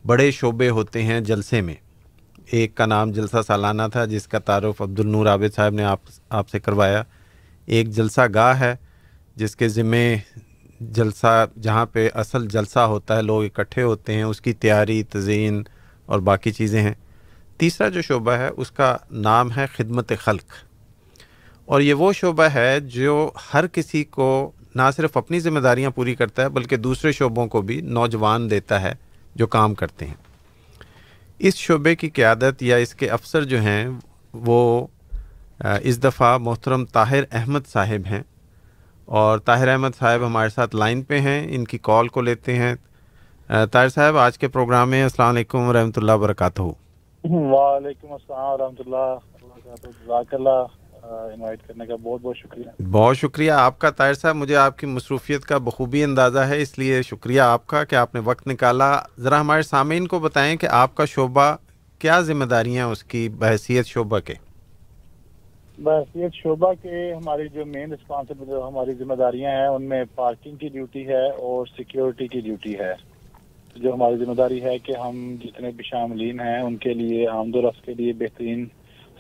بڑے 0.07 0.31
شعبے 0.31 0.69
ہوتے 0.69 1.03
ہیں 1.03 1.21
جلسے 1.21 1.61
میں۔ 1.61 1.75
ایک 2.51 2.75
کا 2.75 2.87
نام 2.87 3.11
جلسہ 3.13 3.37
سالانہ 3.47 3.83
تھا، 3.93 4.05
جس 4.05 4.27
کا 4.27 4.39
تعارف 4.39 4.83
عبد 4.83 5.01
النور 5.01 5.27
عابد 5.27 5.55
صاحب 5.55 5.75
نے 5.75 5.85
آپ 5.85 6.01
آپ 6.29 6.49
سے 6.49 6.61
کروایا۔ 6.61 7.03
ایک 7.67 7.91
جلسہ 7.91 8.21
گاہ 8.35 8.61
ہے، 8.61 8.75
جس 9.37 9.57
کے 9.57 9.69
ذمے 9.69 10.17
جلسہ، 10.81 11.47
جہاں 11.63 11.87
پہ 11.87 12.09
اصل 12.15 12.47
جلسہ 12.47 12.79
ہوتا 12.79 13.17
ہے، 13.17 13.23
لوگ 13.23 13.45
اکٹھے 13.45 13.83
ہوتے 13.83 14.15
ہیں، 14.15 14.23
اس 14.23 14.41
کی 14.41 14.53
تیاری، 14.53 15.03
تزئین 15.03 15.63
اور 16.07 16.21
باقی 16.21 16.53
چیزیں 16.53 16.83
ہیں۔ 16.83 16.95
تیسرا 17.63 17.89
جو 17.89 18.03
شعبہ 18.03 18.33
ہے، 18.33 18.49
اس 18.57 18.71
کا 18.71 18.97
نام 19.11 19.57
ہے 19.57 19.67
خدمت 19.77 20.13
خلق۔ 20.21 20.45
اور 21.65 21.81
یہ 21.81 21.95
وہ 21.95 22.13
شعبہ 22.13 22.43
ہے 22.43 22.81
جو 22.81 23.31
ہر 23.55 23.67
کسی 23.67 24.05
کو 24.05 24.51
نہ 24.75 24.83
صرف 24.97 25.17
اپنی 25.17 25.41
ذمہ 25.41 25.59
داریاں 25.59 25.91
پوری 25.91 26.15
کرتا 26.15 26.43
ہے، 26.43 26.49
بلکہ 26.49 26.77
دوسرے 26.77 27.13
شعبوں 27.13 27.47
کو 27.47 27.63
بھی 27.63 27.81
نوجوان 27.81 28.51
دیتا 28.51 28.83
ہے 28.83 28.95
جو 29.35 29.47
کام 29.47 29.75
کرتے 29.75 30.07
ہیں۔ 30.07 30.15
اس 31.39 31.55
شعبے 31.55 31.97
کی 31.97 32.11
قیادت 32.11 32.63
یا 32.63 32.77
اس 32.77 32.95
کے 32.95 33.09
افسر 33.09 33.45
جو 33.45 33.61
ہیں، 33.61 33.89
وہ 34.33 34.87
اس 35.83 36.05
دفعہ 36.05 36.39
محترم 36.39 36.85
طاہر 36.85 37.23
احمد 37.33 37.61
صاحب 37.73 38.07
ہیں۔ 38.07 38.23
اور 39.05 39.39
طاہر 39.39 39.69
احمد 39.69 39.99
صاحب 39.99 40.27
ہمارے 40.27 40.49
ساتھ 40.49 40.77
لائن 40.77 41.03
پہ 41.03 41.21
ہیں، 41.21 41.47
ان 41.51 41.65
کی 41.65 41.79
کال 41.83 42.09
کو 42.09 42.21
لیتے 42.21 42.57
ہیں۔ 42.57 42.75
طاہر 43.49 43.89
صاحب، 43.89 44.17
آج 44.17 44.39
کے 44.39 44.49
پروگرام 44.49 44.91
میں 44.91 45.03
السلام 45.03 45.35
علیکم 45.35 45.59
ورحمۃ 45.59 45.93
اللہ 45.97 46.13
وبرکاتہ۔ 46.13 46.63
وعلیکم 47.25 48.13
السلام 48.13 48.53
ورحمۃ 48.53 48.81
اللہ 48.87 50.35
اللہ 50.35 50.65
انوائٹ 51.03 51.61
کرنے 51.67 51.87
کا 51.87 51.97
بہت 52.03 52.21
بہت 52.23 52.37
شکریہ۔ 52.37 52.83
بہت 52.93 53.17
شکریہ 53.17 53.51
آپ 53.51 53.79
کا 53.79 53.91
طاہر 53.91 54.15
صاحب 54.15 54.37
مجھے 54.37 54.57
آپ 54.57 54.79
کی 54.79 54.87
مصروفیت 54.87 55.45
کا 55.45 55.59
بخوبی 55.59 56.03
اندازہ 56.05 56.39
ہے 56.39 56.61
اس 56.63 56.79
لیے 56.79 57.03
شکریہ 57.03 57.41
آپ 57.41 57.67
کا 57.67 57.85
کہ 57.85 57.95
آپ 57.95 58.15
نے 58.15 58.21
وقت 58.25 58.47
نکالا۔ 58.49 58.91
ذرا 59.19 59.41
ہمارے 59.41 59.63
سامعین 59.63 60.07
کو 60.07 60.19
بتائیں 60.19 60.57
کہ 60.57 60.67
آپ 60.71 60.95
کا 60.95 61.05
شعبہ 61.05 61.55
کیا 62.01 62.21
ذمہ 62.21 62.45
داریاں 62.45 62.87
اس 62.87 63.05
کی 63.05 63.29
بحثیت 63.39 63.87
شعبہ 63.87 64.19
کے؟ 64.19 64.35
بحثیت 65.79 66.35
شعبہ 66.35 66.73
کے 66.83 67.13
ہماری 67.13 67.49
جو 67.49 67.65
مین 67.67 67.93
رسپانسبل 67.93 68.53
ہماری 68.69 68.95
ذمہ 68.95 69.15
داریاں 69.15 69.51
ہیں 69.51 69.67
ان 69.67 69.89
میں 69.89 70.05
پارکنگ 70.15 70.57
کی 70.57 70.69
ڈیوٹی 70.69 71.07
ہے 71.09 71.27
اور 71.31 71.67
سیکیورٹی 71.77 72.29
کی 72.29 72.41
ڈیوٹی 72.41 72.79
ہے۔ 72.79 72.93
جو 73.77 73.95
ہماری 73.95 74.17
ذمہ 74.17 74.35
داری 74.35 74.63
ہے 74.63 74.79
کہ 74.79 74.93
ہم 74.97 75.37
جتنے 75.45 75.71
بھی 75.71 75.85
شاملین 75.85 76.41
ہیں 76.41 76.61
ان 76.61 76.77
کے 76.77 76.95
لیے 76.95 77.29
آمد 77.29 77.55
و 77.55 77.71
رفت 77.71 77.87
کے 77.87 77.95
لیے 77.95 78.13
بہترین 78.13 78.67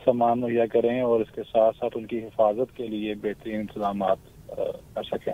سامان 0.04 0.40
مہیا 0.40 0.66
کریں 0.66 1.00
اور 1.00 1.20
اس 1.20 1.30
کے 1.34 1.42
ساتھ 1.52 1.76
ساتھ 1.76 1.96
ان 1.96 2.06
کی 2.06 2.18
حفاظت 2.18 2.76
کے 2.76 2.86
لیے 2.86 3.14
بہترین 3.14 3.60
انتظامات 3.60 4.16
کر 4.94 5.02
سکیں۔ 5.02 5.32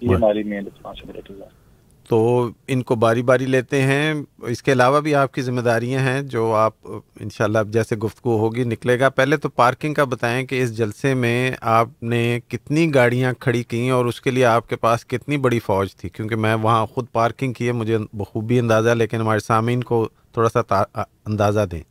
یہ 0.00 0.14
ہماری 0.14 0.42
مین 0.42 0.66
رسپانسبلٹی 0.66 1.34
ہے۔ 1.34 1.63
تو 2.08 2.48
ان 2.68 2.82
کو 2.82 2.94
باری 2.94 3.22
باری 3.22 3.46
لیتے 3.46 3.82
ہیں۔ 3.82 4.14
اس 4.42 4.62
کے 4.62 4.72
علاوہ 4.72 5.00
بھی 5.00 5.14
آپ 5.14 5.34
کی 5.34 5.42
ذمہ 5.42 5.60
داریاں 5.60 6.00
ہیں 6.00 6.22
جو 6.22 6.54
آپ، 6.54 6.72
انشاءاللہ 7.20 7.58
اب 7.58 7.68
جیسے 7.68 7.96
گفتگو 7.96 8.38
ہوگی، 8.38 8.64
نکلے 8.64 9.00
گا۔ 9.00 9.08
پہلے 9.08 9.36
تو 9.36 9.48
پارکنگ 9.48 9.94
کا 9.94 10.04
بتائیں 10.04 10.46
کہ 10.46 10.62
اس 10.62 10.76
جلسے 10.76 11.14
میں 11.14 11.50
آپ 11.60 12.02
نے 12.02 12.40
کتنی 12.48 12.94
گاڑیاں 12.94 13.32
کھڑی 13.40 13.62
کیں 13.62 13.90
اور 13.90 14.04
اس 14.04 14.20
کے 14.20 14.30
لیے 14.30 14.44
آپ 14.44 14.68
کے 14.68 14.76
پاس 14.76 15.06
کتنی 15.06 15.36
بڑی 15.36 15.58
فوج 15.58 15.96
تھی؟ 15.96 16.08
کیونکہ 16.08 16.36
میں 16.36 16.54
وہاں 16.54 16.86
خود 16.86 17.06
پارکنگ 17.12 17.52
کی 17.52 17.66
ہے، 17.66 17.72
مجھے 17.72 17.98
بخوبی 18.12 18.58
اندازہ 18.58 18.90
لیکن 18.90 19.16
ہمارے 19.16 19.40
سامعین 19.40 19.82
کو 19.82 20.08
تھوڑا 20.32 20.48
سا 20.48 20.82
اندازہ 21.26 21.60
دیں۔ 21.70 21.82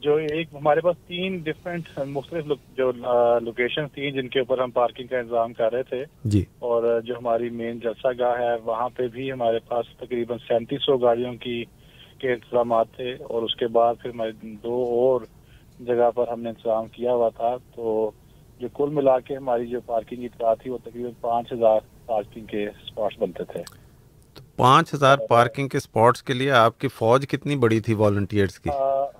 جو 0.00 0.14
ایک 0.16 0.48
ہمارے 0.52 0.80
پاس 0.80 0.96
تین 1.06 1.38
ڈفرینٹ 1.38 1.98
مختلف 2.06 2.44
جو 2.76 2.92
لوکیشن 3.40 3.86
تھیں 3.86 4.10
جن 4.10 4.28
کے 4.28 4.38
اوپر 4.38 4.58
ہم 4.58 4.70
پارکنگ 4.70 5.06
کا 5.06 5.18
انتظام 5.18 5.52
کر 5.52 5.72
رہے 5.72 5.82
تھے۔ 5.82 6.04
جی۔ 6.24 6.44
اور 6.58 7.00
جو 7.00 7.14
ہماری 7.18 7.50
مین 7.50 7.78
جلسہ 7.78 8.08
گاہ 8.18 8.38
ہے 8.38 8.54
وہاں 8.64 8.88
پہ 8.88 9.08
بھی 9.08 9.32
ہمارے 9.32 9.58
پاس 9.58 9.86
تقریباً 9.96 10.38
سینتیس 10.48 10.80
سو 10.86 10.96
گاڑیوں 10.96 11.34
کی 11.34 11.64
کے 12.18 12.32
انتظامات 12.32 12.86
تھے۔ 12.96 13.12
اور 13.12 13.42
اس 13.42 13.56
کے 13.56 13.66
بعد 13.66 13.94
پھر 14.02 14.10
ہماری 14.10 14.56
دو 14.62 14.82
اور 14.82 15.20
جگہ 15.80 16.10
پر 16.14 16.28
ہم 16.28 16.40
نے 16.40 16.48
انتظام 16.48 16.86
کیا 16.86 17.12
ہوا 17.12 17.28
تھا۔ 17.28 17.56
تو 17.74 18.10
جو 18.60 18.68
کل 18.74 18.88
ملا 18.92 19.18
کے 19.20 19.36
ہماری 19.36 19.66
جو 19.66 19.80
پارکنگ 19.80 20.20
کی 20.20 20.28
تھی 20.28 20.70
وہ 20.70 20.78
تقریباً 20.84 21.12
پانچ 21.20 21.52
ہزار 21.52 21.80
پارکنگ 22.06 22.46
کے 22.46 22.66
اسپاٹس 22.66 23.18
بنتے 23.18 23.44
تھے۔ 23.44 23.85
پانچ 24.58 24.92
ہزار 24.94 25.18
پارکنگ 25.28 25.68
کے 25.68 25.76
اسپاٹس 25.76 26.22
کے 26.22 26.34
لیے 26.34 26.50
آپ 26.54 26.78
کی 26.78 26.88
فوج 26.88 27.26
کتنی 27.28 27.56
بڑی 27.56 27.80
تھی 27.80 27.94
والنٹیئرس 27.94 28.58
کی؟ 28.58 28.70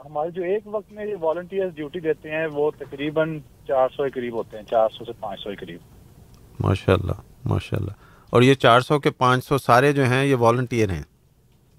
ہمارے 0.05 0.31
جو 0.31 0.43
ایک 0.43 0.63
وقت 0.67 0.93
میں 0.93 1.07
والنٹیئر 1.21 1.69
ڈیوٹی 1.69 2.01
دیتے 2.01 2.31
ہیں 2.31 2.47
وہ 2.53 2.71
تقریباً 2.79 3.39
چار 3.69 3.89
سو 3.97 4.05
کے 4.05 4.11
قریب 4.11 4.35
ہوتے 4.35 4.57
ہیں 4.57 4.65
چار 4.65 4.89
سو 4.93 5.05
سے 5.05 5.13
پانچ 5.21 5.41
سو 5.41 5.51
کے 5.51 5.57
قریب۔ 5.57 5.81
ماشاء 6.61 6.93
اللہ 6.93 7.21
ماشاء 7.47 7.77
اللہ 7.79 7.93
اور 8.33 8.43
یہ 8.43 8.55
چار 8.57 8.81
سو 8.81 8.99
کے 8.99 9.11
پانچ 9.19 9.45
سو 9.45 9.59
سارے 9.59 9.93
جو 9.93 10.05
ہیں 10.05 10.25
یہ 10.25 10.37
والنٹیئر 10.37 10.91
ہیں؟ 10.91 11.03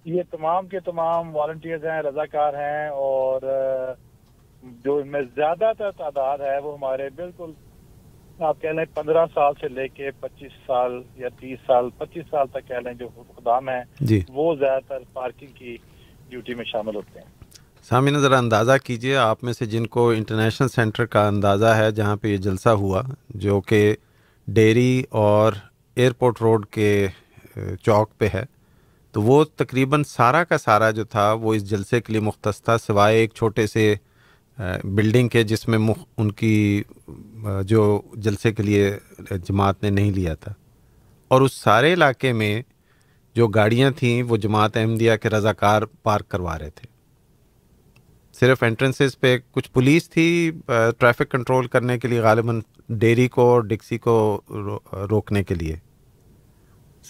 یہ 0.05 0.21
تمام 0.31 0.67
کے 0.67 0.79
تمام 0.79 1.35
والنٹیئر 1.35 1.91
ہیں 1.91 2.01
رضاکار 2.01 2.53
ہیں 2.53 2.87
اور 2.89 3.41
جو 4.85 4.95
ان 4.97 5.07
میں 5.07 5.21
زیادہ 5.35 5.71
تر 5.77 5.91
تعداد 5.97 6.37
ہے 6.41 6.57
وہ 6.59 6.77
ہمارے 6.77 7.09
بالکل 7.15 7.51
آپ 8.39 8.61
کہہ 8.61 8.69
لیں 8.69 8.83
پندرہ 8.93 9.25
سال 9.33 9.53
سے 9.61 9.67
لے 9.67 9.87
کے 9.87 10.09
پچیس 10.19 10.51
سال 10.67 11.01
یا 11.15 11.29
تیس 11.39 11.59
سال 11.67 11.89
پچیس 11.97 12.25
سال 12.29 12.47
تک 12.47 12.67
کہہ 12.67 12.79
لیں 12.83 12.93
جو 12.93 13.07
خدام 13.35 13.69
ہیں 13.69 13.83
جی۔ 14.01 14.19
وہ 14.29 14.55
زیادہ 14.55 14.79
تر 14.87 15.03
پارکنگ 15.13 15.51
کی 15.53 15.75
ڈیوٹی 16.29 16.53
میں 16.53 16.65
شامل 16.65 16.95
ہوتے 16.95 17.19
ہیں۔ 17.19 17.25
سامعین 17.91 18.19
ذرا 18.19 18.37
اندازہ 18.37 18.71
کیجیے 18.83 19.15
آپ 19.15 19.43
میں 19.43 19.53
سے 19.53 19.65
جن 19.65 19.87
کو 19.87 20.09
انٹرنیشنل 20.09 20.67
سینٹر 20.67 21.05
کا 21.05 21.27
اندازہ 21.27 21.73
ہے 21.75 21.91
جہاں 21.91 22.15
پہ 22.15 22.27
یہ 22.27 22.37
جلسہ 22.37 22.69
ہوا 22.69 23.01
جو 23.35 23.59
کہ 23.61 23.95
ڈیری 24.47 25.03
اور 25.17 25.53
ایئرپورٹ 25.97 26.41
روڈ 26.41 26.65
کے 26.65 27.07
چوک 27.81 28.17
پہ 28.17 28.27
ہے 28.33 28.43
تو 29.13 29.21
وہ 29.21 29.43
تقریباً 29.55 30.03
سارا 30.03 30.43
کا 30.43 30.57
سارا 30.57 30.91
جو 30.91 31.03
تھا 31.03 31.31
وہ 31.33 31.53
اس 31.53 31.69
جلسے 31.69 32.01
کے 32.01 32.13
لیے 32.13 32.21
مختص 32.21 32.61
تھا 32.61 32.77
سوائے 32.77 33.17
ایک 33.17 33.33
چھوٹے 33.33 33.67
سے 33.67 33.93
بلڈنگ 34.83 35.27
کے 35.27 35.43
جس 35.43 35.67
میں 35.67 35.77
مخ، 35.77 35.97
ان 36.17 36.31
کی 36.31 36.83
جو 37.65 38.01
جلسے 38.13 38.53
کے 38.53 38.63
لیے 38.63 38.97
جماعت 39.29 39.83
نے 39.83 39.89
نہیں 39.89 40.11
لیا 40.11 40.33
تھا۔ 40.33 40.53
اور 41.27 41.41
اس 41.41 41.53
سارے 41.53 41.93
علاقے 41.93 42.33
میں 42.33 42.61
جو 43.35 43.47
گاڑیاں 43.47 43.91
تھیں، 43.91 44.23
وہ 44.23 44.37
جماعت 44.37 44.77
احمدیہ 44.77 45.15
کے 45.21 45.29
رضاکار 45.29 45.81
پارک 45.81 46.29
کروا 46.29 46.59
رہے 46.59 46.69
تھے۔ 46.69 46.87
صرف 48.33 48.63
انٹرنسز 48.63 49.19
پہ 49.19 49.37
کچھ 49.51 49.71
پولیس 49.71 50.09
تھی 50.09 50.51
ٹریفک 50.97 51.31
کنٹرول 51.31 51.67
کرنے 51.67 51.99
کے 51.99 52.07
لیے، 52.07 52.19
غالباً 52.19 52.61
ڈیری 52.89 53.27
کو 53.27 53.41
اور 53.41 53.61
ڈکسی 53.61 53.97
کو 53.97 54.41
روکنے 55.11 55.43
کے 55.43 55.55
لیے۔ 55.55 55.75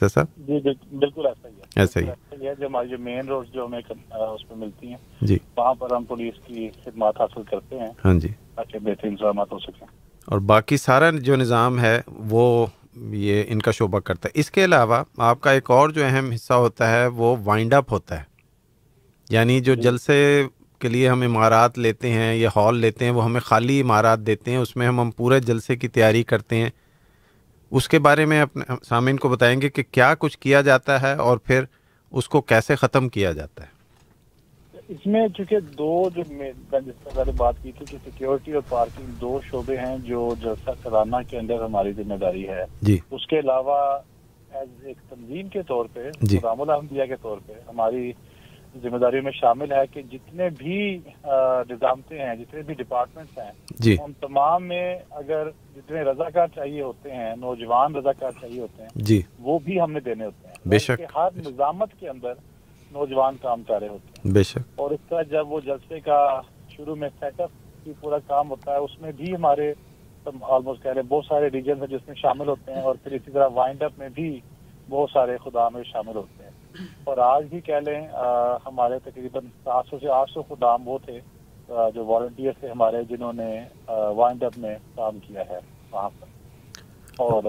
سر 0.06 0.24
جی 0.38 0.60
بالکل 0.96 1.26
ایسا 1.76 2.00
ہی 2.00 2.08
ہے۔ 2.08 2.56
جو 2.60 2.68
ہماری 2.68 2.90
جو 2.90 2.98
مین 2.98 3.28
روڈ 3.28 3.48
جو 3.48 3.66
ہمیں 3.66 3.80
اس 4.12 4.48
پہ 4.48 4.54
ملتی 4.56 4.88
ہیں 4.88 4.98
جی۔ 5.22 5.38
وہاں 5.58 5.74
پر 5.74 5.94
ہم 5.94 6.04
پولیس 6.04 6.34
کی 6.46 6.70
خدمات 6.84 7.22
حاصل 7.22 7.42
کرتے 7.44 7.80
ہیں۔ 7.80 7.92
ہاں 8.06 8.14
جی۔ 8.14 8.28
تاکہ 8.56 8.80
بہترین 8.80 9.12
انتظامات 9.12 9.52
ہو 9.52 9.60
سکیں۔ 9.60 9.88
اور 10.26 10.40
باقی 10.40 10.78
سارا 10.78 11.10
جو 11.10 11.36
نظام 11.36 11.80
ہے 11.80 12.02
وہ 12.08 12.66
یہ 12.96 13.44
ان 13.48 13.60
کا 13.60 13.72
شعبہ 13.72 14.00
کرتا 14.00 14.30
ہے۔ 14.30 14.40
اس 14.40 14.52
کے 14.52 14.66
علاوہ 14.66 15.04
آپ 15.18 15.42
کا 15.42 15.52
ایک 15.52 15.72
اور 15.72 15.90
جو 15.90 16.06
اہم 16.06 16.32
حصہ 16.32 16.54
ہوتا 16.54 16.92
ہے 16.92 17.08
وہ 17.08 17.36
وائنڈ 17.44 17.74
اپ 17.74 17.92
ہوتا 17.92 18.20
ہے۔ 18.20 18.24
یعنی 19.30 19.60
جو 19.60 19.76
جی۔ 19.76 19.82
جلسے 19.82 20.48
کے 20.80 20.88
لیے 20.88 21.10
ہم 21.10 21.22
عمارات 21.22 21.78
لیتے 21.80 22.10
ہیں 22.10 22.36
یا 22.36 22.50
ہال 22.56 22.78
لیتے 22.78 23.06
ہیں 23.06 23.12
وہ 23.12 23.24
ہمیں 23.26 23.42
خالی 23.42 23.82
عمارات 23.82 24.20
دیتے 24.20 24.52
ہیں۔ 24.52 24.58
اس 24.58 24.76
میں 24.76 24.88
ہم 24.88 25.00
ہم 25.00 25.12
پورے 25.12 25.40
جلسے 25.40 25.76
کی 25.76 25.88
تیاری 25.88 26.24
کرتے 26.24 26.56
ہیں۔ 26.56 26.70
اس 27.72 27.90
کے 27.90 28.00
بارے 28.00 28.26
میں 28.26 28.42
اپنے 28.42 28.74
سامعین 28.84 29.18
کو 29.18 29.30
بتائیں 29.30 29.62
گے 29.62 29.70
کہ 29.70 29.84
کیا 29.92 30.16
کچھ 30.20 30.38
کیا 30.38 30.62
جاتا 30.62 31.02
ہے 31.02 31.14
اور 31.14 31.38
پھر 31.38 31.64
اس 32.12 32.30
کو 32.30 32.42
کیسے 32.42 32.76
ختم 32.76 33.10
کیا 33.10 33.32
جاتا 33.32 33.64
ہے؟ 33.64 33.76
اس 34.88 35.08
میں 35.08 35.28
چونکہ 35.28 35.60
دو 35.60 36.10
جو 36.16 36.22
جس 36.24 36.68
طرح 36.70 37.16
پہلے 37.16 37.32
بات 37.38 37.56
کی 37.64 37.72
تھی 37.72 37.86
کہ 37.86 37.98
سیکیورٹی 38.04 38.52
اور 38.52 38.62
پارکنگ 38.70 39.06
دو 39.06 39.40
شعبے 39.50 39.78
ہیں 39.78 39.98
جو 39.98 40.36
جلسہ 40.42 40.70
سالانہ 40.84 41.16
کے 41.30 41.38
اندر 41.38 41.64
ہماری 41.64 41.92
ذمہ 41.94 42.16
داری 42.16 42.48
ہے۔ 42.48 42.64
جی۔ 42.82 42.98
اس 43.12 43.28
کے 43.28 43.40
علاوہ 43.40 44.00
ایز 44.52 44.86
ایک 44.86 44.98
تنظیم 45.10 45.48
کے 45.48 45.62
طور 45.62 45.86
پہ 45.94 46.10
جی۔ 46.22 46.38
رام 46.44 46.62
الحمدیہ 46.62 47.06
کے 47.06 47.16
طور 47.22 47.38
پہ 47.46 47.54
ہماری 47.68 48.12
ذمہ 48.84 48.98
داریوں 48.98 49.24
میں 49.24 49.32
شامل 49.32 49.72
ہے 49.72 49.88
کہ 49.94 50.02
جتنے 50.02 50.50
بھی 50.58 51.00
نظامتے 51.70 52.20
ہیں 52.20 52.36
جتنے 52.36 52.62
بھی 52.62 52.74
ڈپارٹمنٹس 52.74 53.38
ہیں 53.38 53.52
جی۔ 53.80 53.96
ان 54.04 54.12
تمام 54.20 54.68
میں 54.68 54.98
اگر 55.10 55.50
جتنے 55.76 56.02
رضاکار 56.02 56.48
چاہیے 56.56 56.82
ہوتے 56.82 57.12
ہیں 57.12 57.36
نوجوان 57.36 57.96
رضاکار 57.96 58.32
چاہیے 58.42 58.62
ہوتے 58.62 58.84
ہیں 58.84 58.90
جی۔ 58.96 59.22
وہ 59.40 59.60
بھی 59.60 59.82
ہم 59.82 59.92
نے 59.92 60.00
دینے 60.00 60.26
ہوتے 60.26 60.48
ہیں۔ 60.48 60.56
بے 60.66 60.78
شک۔ 60.78 61.02
ہر 61.16 61.30
نظامت 61.36 61.90
کے 62.00 62.10
اندر 62.10 62.34
نوجوان 62.92 63.36
کام 63.42 63.64
کر 63.64 63.80
رہے 63.80 63.88
ہوتے 63.88 64.22
ہیں۔ 64.26 64.34
بے 64.34 64.44
شک۔ 64.44 64.70
اور 64.76 64.92
اس 64.92 65.00
طرح 65.10 65.22
جب 65.22 65.52
وہ 65.52 65.60
جلسے 65.60 66.00
کا 66.00 66.42
شروع 66.70 66.96
میں 66.96 67.10
سیٹ 67.20 67.42
اپ 67.42 67.52
کی 67.84 67.94
پورا 68.00 68.18
کام 68.28 68.50
ہوتا 68.50 68.72
ہے 68.72 68.78
اس 68.78 69.02
میں 69.02 69.12
بھی 69.12 69.36
ہمارے 69.36 69.74
آلموسٹ 70.42 70.84
کہہ 70.84 70.92
رہے 70.92 71.02
ہیں 71.02 71.08
بہت 71.08 71.26
سارے 71.26 71.50
ریجنس 71.54 71.80
ہیں 71.80 71.88
جس 71.88 72.08
میں 72.08 72.16
شامل 72.16 72.48
ہوتے 72.48 72.74
ہیں 72.74 72.82
اور 72.82 72.96
پھر 73.04 73.12
اسی 73.12 73.32
طرح 73.32 73.48
وائنڈ 73.54 73.84
اپ 73.84 73.92
میں 73.98 74.10
بھی 74.10 74.40
بہت 74.90 75.10
سارے 75.14 75.38
خدا 75.38 75.70
میں 75.70 75.84
شامل 75.84 76.16
ہوتے 76.16 76.44
ہیں۔ 76.44 76.47
اور 77.04 77.18
آج 77.24 77.46
بھی 77.50 77.60
کہہ 77.62 77.84
لیں 77.86 78.02
ہمارے 78.66 79.00
تقریباً 79.04 79.46
سات 79.64 79.86
سو 79.90 79.98
سے 80.02 80.10
آٹھ 80.12 80.32
سو 80.32 80.42
خدام 80.50 80.88
وہ 80.88 80.98
تھے 81.06 81.20
جو 81.96 82.06
والنٹیئر 82.06 82.52
تھے 82.60 82.70
ہمارے، 82.70 83.04
جنہوں 83.10 83.32
نے 83.34 83.50
وائنڈ 84.16 84.44
اپ 84.44 84.58
میں 84.58 84.76
کام 84.96 85.18
کیا 85.28 85.44
ہے 85.50 85.60
وہاں 85.92 86.10
پر۔ 86.20 86.28
اور 87.26 87.44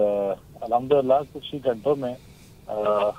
الحمد 0.61 0.91
للہ 0.91 1.19
کچھ 1.33 1.53
ہی 1.53 1.59
گھنٹوں 1.63 1.95
میں 1.95 2.13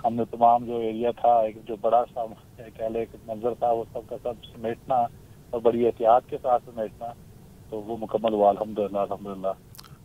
ہم 0.04 0.14
نے 0.14 0.24
تمام 0.30 0.64
جو 0.64 0.76
ایریا 0.78 1.10
تھا، 1.20 1.32
ایک 1.40 1.56
جو 1.68 1.76
بڑا 1.80 2.02
سا 2.14 2.24
کہہ 2.56 2.88
لے 2.92 2.98
ایک 2.98 3.14
منظر 3.26 3.54
تھا، 3.58 3.70
وہ 3.72 3.84
سب 3.92 4.08
کا 4.08 4.16
سب 4.22 4.44
سمیٹنا 4.52 4.96
اور 5.50 5.60
بڑی 5.60 5.86
احتیاط 5.86 6.28
کے 6.30 6.36
ساتھ 6.42 6.64
سمیٹنا، 6.64 7.12
تو 7.70 7.80
وہ 7.80 7.96
مکمل 8.00 8.32
ہوا۔ 8.32 8.50
الحمد 8.50 8.78
للہ 8.78 8.98
الحمد 8.98 9.26
للہ 9.26 9.52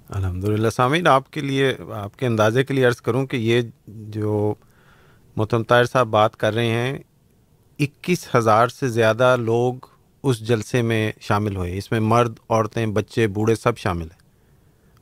الحمد 0.10 0.44
للہ 0.44 0.70
سامعین، 0.70 1.08
آپ 1.08 1.30
کے 1.32 1.42
لیے، 1.42 1.74
آپ 1.96 2.18
کے 2.20 2.26
اندازے 2.26 2.64
کے 2.64 2.74
لیے 2.74 2.86
عرض 2.86 3.02
کروں 3.02 3.26
کہ 3.28 3.38
یہ 3.38 3.62
جو 4.16 4.54
محتم 5.36 5.64
طاہر 5.64 5.86
صاحب 5.86 6.08
بات 6.08 6.38
کر 6.38 6.54
رہے 6.54 6.68
ہیں، 6.68 7.00
اکیس 7.80 8.36
ہزار 8.36 8.68
سے 8.68 8.88
زیادہ 8.88 9.36
لوگ 9.40 9.74
اس 10.24 10.40
جلسے 10.40 10.82
میں 10.82 11.12
شامل 11.22 11.56
ہوئے۔ 11.56 11.78
اس 11.78 11.92
میں 11.92 12.00
مرد، 12.00 12.34
عورتیں، 12.50 12.86
بچے، 12.86 13.28
بوڑھے 13.28 13.56
سب 13.56 13.78
شامل 13.78 14.02
ہیں۔ 14.02 14.20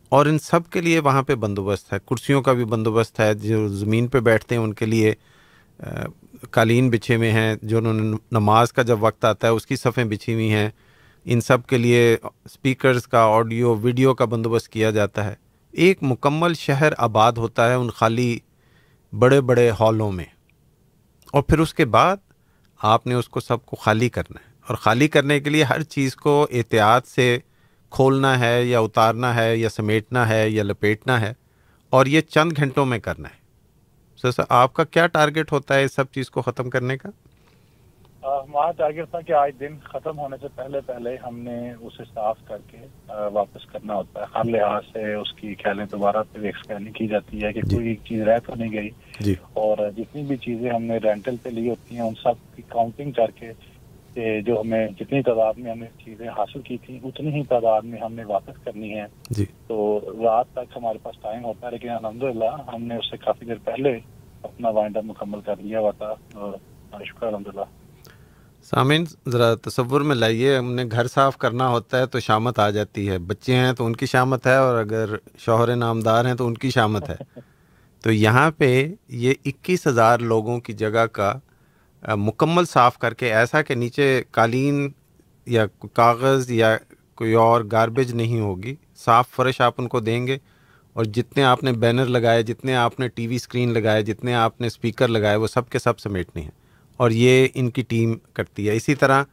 اور 0.10 0.26
ان 0.26 0.40
سب 0.40 0.70
کے 0.70 0.82
لیے 0.82 1.00
وہاں 1.00 1.24
پہ 1.24 1.36
بندوبست 1.36 1.94
ہے۔ 1.94 1.98
کرسیوں 2.10 2.42
کا 2.42 2.54
بھی 2.54 2.66
بندوبست 2.66 3.20
ہے۔ 3.20 3.34
جو 3.34 3.68
زمین 3.68 4.08
پہ 4.08 4.20
بیٹھتے 4.20 4.56
ہیں، 4.56 4.62
ان 4.62 4.74
کے 4.74 4.86
لیے 4.86 5.14
قالین 6.52 6.90
بچھے 6.90 7.16
ہوئے 7.16 7.32
ہیں۔ 7.32 7.56
جو 7.62 7.78
انہوں 7.78 7.94
نے 7.94 8.18
نماز 8.32 8.74
کا 8.74 8.82
جب 8.82 8.98
وقت 9.00 9.26
آتا 9.26 9.48
ہے، 9.48 9.52
اس 9.52 9.66
کی 9.66 9.76
صفیں 9.76 10.06
بچھی 10.06 10.34
ہوئی 10.34 10.52
ہیں۔ 10.52 10.70
ان 11.26 11.42
سب 11.42 11.68
کے 11.68 11.78
لیے 11.78 12.18
اسپیکرز 12.46 13.08
کا، 13.08 13.24
آڈیو، 13.24 13.76
ویڈیو 13.76 14.14
کا 14.14 14.26
بندوبست 14.26 14.70
کیا 14.70 14.92
جاتا 14.92 15.26
ہے۔ 15.26 15.36
ایک 15.72 15.98
مکمل 16.02 16.54
شہر 16.54 16.94
آباد 16.98 17.32
ہوتا 17.32 17.70
ہے، 17.70 17.74
ان 17.74 17.90
خالی 17.90 18.40
بڑے 19.20 19.42
بڑے 19.42 19.70
ہالوں 19.80 20.12
میں۔ 20.12 20.26
اور 21.32 21.44
پھر 21.44 21.60
اس 21.60 21.74
کے 21.74 21.86
بعد 21.86 22.18
آپ 22.82 23.08
نے 23.08 23.14
اس 23.14 23.30
کو 23.30 23.40
سب 23.40 23.66
کو 23.66 23.76
خالی 23.76 24.10
کرنا 24.10 24.40
ہے۔ 24.48 24.54
اور 24.68 24.76
خالی 24.76 25.08
کرنے 25.08 25.40
کے 25.40 25.50
لیے 25.50 25.64
ہر 25.64 25.84
چیز 25.84 26.16
کو 26.16 26.48
احتیاط 26.52 27.08
سے 27.08 27.40
کھولنا 27.90 28.40
ہے 28.40 28.66
یا 28.66 28.80
اتارنا 28.80 29.36
ہے 29.36 29.58
یا 29.58 29.70
سمیٹنا 29.70 30.30
ہے 30.30 30.50
یا 30.50 30.64
لپیٹنا 30.64 31.22
ہے 31.22 31.34
اور 31.90 32.06
یہ 32.06 32.22
چند 32.22 32.54
گھنٹوں 32.58 32.86
میں 32.86 33.00
کرنا 33.00 33.30
ہے۔ 33.30 33.38
سر 34.18 34.32
سر، 34.32 34.44
آپ 34.50 34.74
کا 34.74 34.84
کیا 34.84 35.08
ٹارگٹ 35.08 35.52
ہوتا 35.52 35.76
ہے 35.76 35.84
اس 35.84 35.94
سب 35.94 36.12
چیز 36.12 36.30
کو 36.30 36.42
ختم 36.42 36.70
کرنے 36.70 36.98
کا؟ 36.98 37.10
ہمارا 38.24 38.72
ٹارگیٹ 38.72 39.10
تھا 39.10 39.22
کہ 39.22 39.34
آج 39.34 39.52
دن 39.60 39.78
ختم 39.84 40.20
ہونے 40.20 40.38
سے 40.42 40.48
پہلے 40.56 40.80
پہلے 40.86 41.16
ہم 41.26 41.40
نے 41.40 41.72
اسے 41.72 42.04
صاف 42.14 42.38
کر 42.46 42.58
کے 42.72 42.78
واپس 43.34 43.66
کرنا 43.66 43.96
ہوتا 43.96 44.22
ہے۔ 44.22 44.26
ہر 44.36 44.44
لحاظ 44.44 44.84
سے 44.94 45.14
اس 45.14 45.34
کی 45.34 45.56
خیالیں 45.56 45.86
دوبارہ 45.92 46.24
پھر 46.34 46.44
اسکیننگ 46.44 46.92
کی 46.92 47.08
جاتی 47.08 47.44
ہے 47.44 47.52
کہ 47.54 47.62
کوئی 47.62 47.88
ایک 47.88 48.00
چیز 48.06 48.22
رہ 48.22 48.38
تو 48.46 48.56
نہیں 48.56 48.72
گئی۔ 48.74 48.90
جی۔ 49.20 49.36
اور 49.54 49.78
جتنی 49.98 50.22
بھی 50.22 50.38
چیزیں 50.38 50.70
ہم 50.70 50.84
نے 50.84 50.98
رینٹل 50.98 51.36
پہ 51.44 51.50
لی 51.50 51.70
ہوتی 51.70 51.96
ہیں 51.96 52.04
ان 52.04 52.14
سب 52.24 52.56
کی 52.56 52.62
کاؤنٹنگ 52.68 53.12
کر 53.12 53.32
کے 53.32 53.52
کہ 54.14 54.42
جو 54.42 54.60
ہمیں 54.62 54.88
جتنی 54.88 55.22
تعداد 55.22 55.54
میں 55.58 55.72
ہم 55.72 55.80
نے 55.80 55.86
چیزیں 56.06 56.28
حاصل 56.28 56.62
کی 56.62 56.78
تھیں 56.78 57.00
اتنی 57.04 57.34
ہی 57.34 57.44
تعداد 57.44 57.82
میں 57.82 58.00
ہم 58.00 58.14
نے 58.14 58.24
واپس 58.24 58.64
کرنی 58.64 58.94
ہے 58.94 59.06
جی۔ 59.30 59.46
تو 59.68 60.00
رات 60.24 60.52
تک 60.54 60.78
ہمارے 60.78 60.98
پاس 61.04 61.16
ٹائم 61.22 61.46
ہوتا 61.46 61.68
ہے 61.68 61.72
لیکن 61.72 61.90
الحمدللہ 61.90 62.56
ہم 62.74 62.84
نے 62.84 62.96
اس 62.96 63.10
سے 63.12 63.18
کافی 63.18 63.46
دیر 63.46 63.64
پہلے 63.64 63.98
اپنا 64.42 64.70
وائنڈ 64.70 64.98
اپ 64.98 65.04
مکمل 65.04 65.42
کر 65.42 65.56
لیا۔ 65.62 65.80
ہوا 65.80 65.92
تھا 65.92 66.14
اور 66.34 67.04
شکر 67.06 67.28
الحمدللہ۔ 67.28 67.83
سامعین، 68.64 69.06
ذرا 69.30 69.56
تصور 69.56 70.02
میں 70.02 70.16
لائیے، 70.16 70.58
ہم 70.58 70.74
نے 70.74 70.84
گھر 70.92 71.08
صاف 71.08 71.38
کرنا 71.38 71.68
ہوتا 71.68 72.00
ہے 72.00 72.06
تو 72.06 72.20
شامت 72.20 72.60
آ 72.60 72.70
جاتی 72.70 73.10
ہے۔ 73.10 73.18
بچے 73.18 73.56
ہیں 73.56 73.74
تو 73.74 73.86
ان 73.86 73.96
کی 73.96 74.06
شامت 74.06 74.48
ہے 74.48 74.56
اور 74.56 74.80
اگر 74.80 75.10
شوہر 75.38 75.76
نامدار 75.76 76.26
ہیں 76.26 76.34
تو 76.34 76.48
ان 76.48 76.54
کی 76.54 76.70
شامت 76.70 77.10
ہے۔ 77.10 77.40
تو 78.04 78.12
یہاں 78.12 78.52
پہ 78.52 78.92
یہ 79.08 79.34
اکیس 79.46 79.88
ہزار 79.88 80.20
لوگوں 80.20 80.60
کی 80.60 80.74
جگہ 80.74 81.06
کا 81.06 81.34
مکمل 82.16 82.66
صاف 82.66 82.98
کر 82.98 83.14
کے، 83.14 83.34
ایسا 83.34 83.62
کہ 83.62 83.76
نیچے 83.76 84.24
قالین 84.32 84.92
یا 85.46 85.66
کاغذ 85.94 86.52
یا 86.52 86.78
کوئی 87.16 87.34
اور 87.34 87.62
گاربیج 87.72 88.14
نہیں 88.14 88.40
ہوگی۔ 88.40 88.76
صاف 89.06 89.30
فرش 89.30 89.62
آپ 89.62 89.74
ان 89.78 89.88
کو 89.88 90.00
دیں 90.00 90.28
گے 90.28 90.38
اور 90.94 91.06
جتنے 91.06 91.44
آپ 91.44 91.64
نے 91.64 91.72
بینر 91.72 92.06
لگائے، 92.06 92.44
جتنے 92.44 92.76
آپ 92.76 93.00
نے 93.00 93.08
ٹی 93.08 93.28
وی 93.28 93.36
اسکرین 93.36 93.74
لگائے، 93.74 94.02
جتنے 94.02 94.34
آپ 94.34 94.62
نے 94.62 94.68
اسپیکر 94.68 95.08
لگائے، 95.08 95.36
وہ 95.36 95.48
سب 95.48 95.70
کے 95.70 95.80
سب 95.80 96.00
سمیٹنے 96.00 96.42
ہیں۔ 96.42 96.63
اور 96.98 97.12
یہ 97.12 97.48
ان 97.54 97.70
کی 97.70 97.82
ٹیم 97.82 98.16
کرتی 98.34 98.70
ہے۔ 98.70 98.76
اسی 98.76 98.96
طرح، 98.96 99.24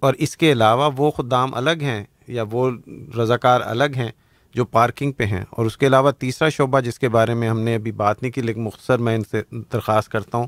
اور 0.00 0.14
اس 0.14 0.36
کے 0.36 0.52
علاوہ 0.52 0.90
وہ 0.96 1.10
خدام 1.10 1.54
الگ 1.54 1.80
ہیں 1.80 2.04
یا 2.28 2.44
وہ 2.50 2.70
رضاکار 3.18 3.60
الگ 3.60 3.94
ہیں 3.96 4.10
جو 4.54 4.64
پارکنگ 4.64 5.12
پہ 5.12 5.24
ہیں۔ 5.24 5.44
اور 5.50 5.66
اس 5.66 5.76
کے 5.76 5.86
علاوہ 5.86 6.10
تیسرا 6.10 6.48
شعبہ 6.48 6.80
جس 6.80 6.98
کے 6.98 7.08
بارے 7.08 7.34
میں 7.34 7.48
ہم 7.48 7.60
نے 7.60 7.74
ابھی 7.74 7.92
بات 7.92 8.22
نہیں 8.22 8.32
کی، 8.32 8.42
لیکن 8.42 8.62
مختصر 8.62 8.98
میں 8.98 9.14
ان 9.14 9.22
سے 9.30 9.42
درخواست 9.72 10.08
کرتا 10.08 10.38
ہوں، 10.38 10.46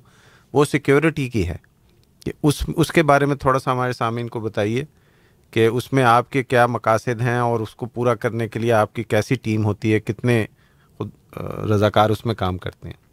وہ 0.52 0.64
سیکیورٹی 0.64 1.28
کی 1.28 1.48
ہے۔ 1.48 1.56
کہ 2.24 2.32
اس 2.42 2.64
اس 2.76 2.92
کے 2.92 3.02
بارے 3.02 3.26
میں 3.26 3.36
تھوڑا 3.36 3.58
سا 3.58 3.72
ہمارے 3.72 3.92
سامعین 3.92 4.28
کو 4.28 4.40
بتائیے 4.40 4.84
کہ 5.50 5.66
اس 5.66 5.92
میں 5.92 6.02
آپ 6.02 6.30
کے 6.30 6.44
کیا 6.44 6.66
مقاصد 6.66 7.22
ہیں 7.22 7.38
اور 7.38 7.60
اس 7.60 7.74
کو 7.74 7.86
پورا 7.86 8.14
کرنے 8.14 8.48
کے 8.48 8.58
لیے 8.58 8.72
آپ 8.72 8.94
کی 8.94 9.02
کیسی 9.02 9.34
ٹیم 9.34 9.64
ہوتی 9.64 9.94
ہے؟ 9.94 10.00
کتنے 10.00 10.46
خود 10.98 11.10
رضاکار 11.70 12.10
اس 12.10 12.26
میں 12.26 12.34
کام 12.34 12.58
کرتے 12.58 12.88
ہیں؟ 12.88 13.03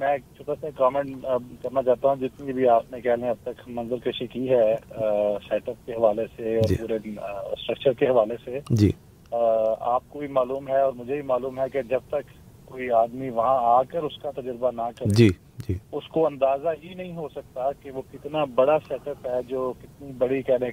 میں 0.00 0.08
ایک 0.08 0.22
چھوٹا 0.36 0.54
سا 0.60 0.66
کامنٹ 0.76 1.22
کرنا 1.62 1.82
چاہتا 1.82 2.08
ہوں 2.08 2.16
جتنی 2.16 2.52
بھی 2.52 2.68
آپ 2.68 2.92
نے 2.92 3.00
کہہ 3.00 3.16
لیں 3.20 3.28
اب 3.28 3.36
تک 3.42 3.60
منظر 3.66 3.96
کشی 3.96 4.26
کی 4.26 4.50
ہے 4.50 4.74
سیٹ 5.48 5.68
اپ 5.68 5.86
کے 5.86 5.92
حوالے 5.92 6.24
سے 6.36 6.56
اور 6.56 6.68
جی۔ 6.68 6.76
پورے 6.76 6.94
اسٹرکچر 6.94 7.92
کے 7.92 8.06
حوالے 8.06 8.34
سے۔ 8.44 8.58
جی۔ 8.70 8.90
آپ 9.80 10.02
کو 10.08 10.18
بھی 10.18 10.26
معلوم 10.26 10.68
ہے 10.68 10.80
اور 10.80 10.92
مجھے 10.92 11.14
بھی 11.14 11.22
معلوم 11.22 11.58
ہے 11.60 11.64
کہ 11.72 11.82
جب 11.82 12.00
تک 12.08 12.32
کوئی 12.64 12.90
آدمی 12.90 13.30
وہاں 13.30 13.58
آ 13.62 13.82
کر 13.82 14.02
اس 14.02 14.18
کا 14.22 14.30
تجربہ 14.30 14.70
نہ 14.70 14.82
کرے 14.98 15.14
جی 15.14 15.28
جی۔ 15.68 15.74
اس 15.92 16.08
کو 16.08 16.26
اندازہ 16.26 16.68
ہی 16.84 16.94
نہیں 16.94 17.16
ہو 17.16 17.28
سکتا 17.28 17.72
کہ 17.72 17.90
وہ 17.90 18.02
کتنا 18.12 18.44
بڑا 18.44 18.78
سیٹ 18.88 19.08
اپ 19.08 19.26
ہے 19.26 19.40
جو 19.48 19.72
کتنی 19.82 20.12
بڑی 20.18 20.40
لیں 20.48 20.70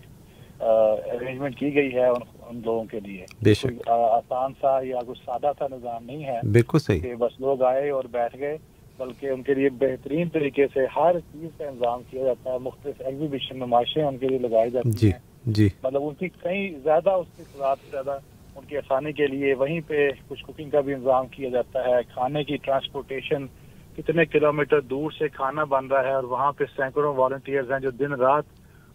ارینجمنٹ 0.60 1.58
کی 1.58 1.76
گئی 1.76 1.94
ہے 1.94 2.08
ان 2.08 2.62
لوگوں 2.66 2.84
کے 2.84 3.00
لیے۔ 3.00 3.26
بے 3.44 3.54
شک۔ 3.54 3.90
آسان 3.90 4.54
سا 4.62 4.80
یا 4.84 5.00
کچھ 5.08 5.20
سادہ 5.26 5.52
سا 5.60 5.66
نظام 5.72 6.06
نہیں 6.06 6.26
ہے 6.26 6.40
بالکل 6.52 6.80
صحیح۔ 6.80 7.00
کہ 7.00 7.16
بس 7.16 7.40
لوگ 7.40 7.62
آئے 7.64 7.90
اور 7.90 8.04
بیٹھ 8.04 8.38
گئے۔ 8.40 8.58
بلکہ 8.98 9.30
ان 9.30 9.42
کے 9.44 9.54
لیے 9.54 9.70
بہترین 9.70 10.30
طریقے 10.30 10.68
سے 10.74 10.86
ہر 10.96 11.20
چیز 11.34 11.50
کا 11.58 11.68
انتظام 11.68 12.02
کیا 12.10 12.24
جاتا 12.24 12.54
ہے 12.54 12.58
مختلف 12.58 13.02
ایگزیبیشن 13.06 13.58
نمائشیں 13.60 14.04
ان 14.04 14.18
کے 14.18 14.28
لیے 14.28 14.38
لگائی 14.38 14.72
جاتی 14.72 14.92
جی 14.92 15.12
ہیں۔ 15.12 15.20
جی۔ 15.46 15.70
مطلب 15.84 16.04
ان 16.04 16.14
کی 16.14 16.30
کئی 16.30 16.74
زیادہ 16.84 17.10
اس 17.10 17.28
کی 17.38 17.44
سے 17.44 17.58
زیادہ 17.92 18.18
ان 18.56 18.66
کی 18.68 18.78
آسانی 18.78 19.12
کے 19.12 19.28
لیے 19.28 19.54
وہیں 19.54 19.80
پہ 19.88 20.10
کچھ 20.28 20.46
کوکنگ 20.46 20.70
کا 20.70 20.82
بھی 20.82 20.94
انتظام 20.94 21.28
کیا 21.28 21.50
جاتا 21.50 21.84
ہے۔ 21.86 22.04
کھانے 22.14 22.44
کی 22.44 22.58
ٹرانسپورٹیشن 22.58 23.46
کتنے 23.98 24.26
کلومیٹر 24.26 24.82
دور 24.82 25.12
سے 25.12 25.28
کھانا 25.28 25.64
بن 25.64 25.88
رہا 25.88 26.04
ہے 26.04 26.14
اور 26.14 26.24
وہاں 26.24 26.52
پہ 26.52 26.64
سینکڑوں 26.76 27.16
والنٹیئرز 27.16 27.72
ہیں 27.72 27.80
جو 27.80 27.92
دن 27.92 28.14
رات 28.14 28.44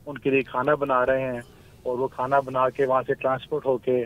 ان 0.07 0.19
کے 0.19 0.31
لیے 0.31 0.43
کھانا 0.43 0.75
بنا 0.75 1.07
رہے 1.07 1.33
ہیں 1.33 1.41
اور 1.83 1.99
وہ 1.99 2.09
کھانا 2.09 2.41
بنا 2.41 2.69
کے 2.69 2.87
وہاں 2.87 3.03
سے 3.07 3.15
ٹرانسپورٹ 3.15 3.67
ہو 3.67 3.77
کے 3.79 4.05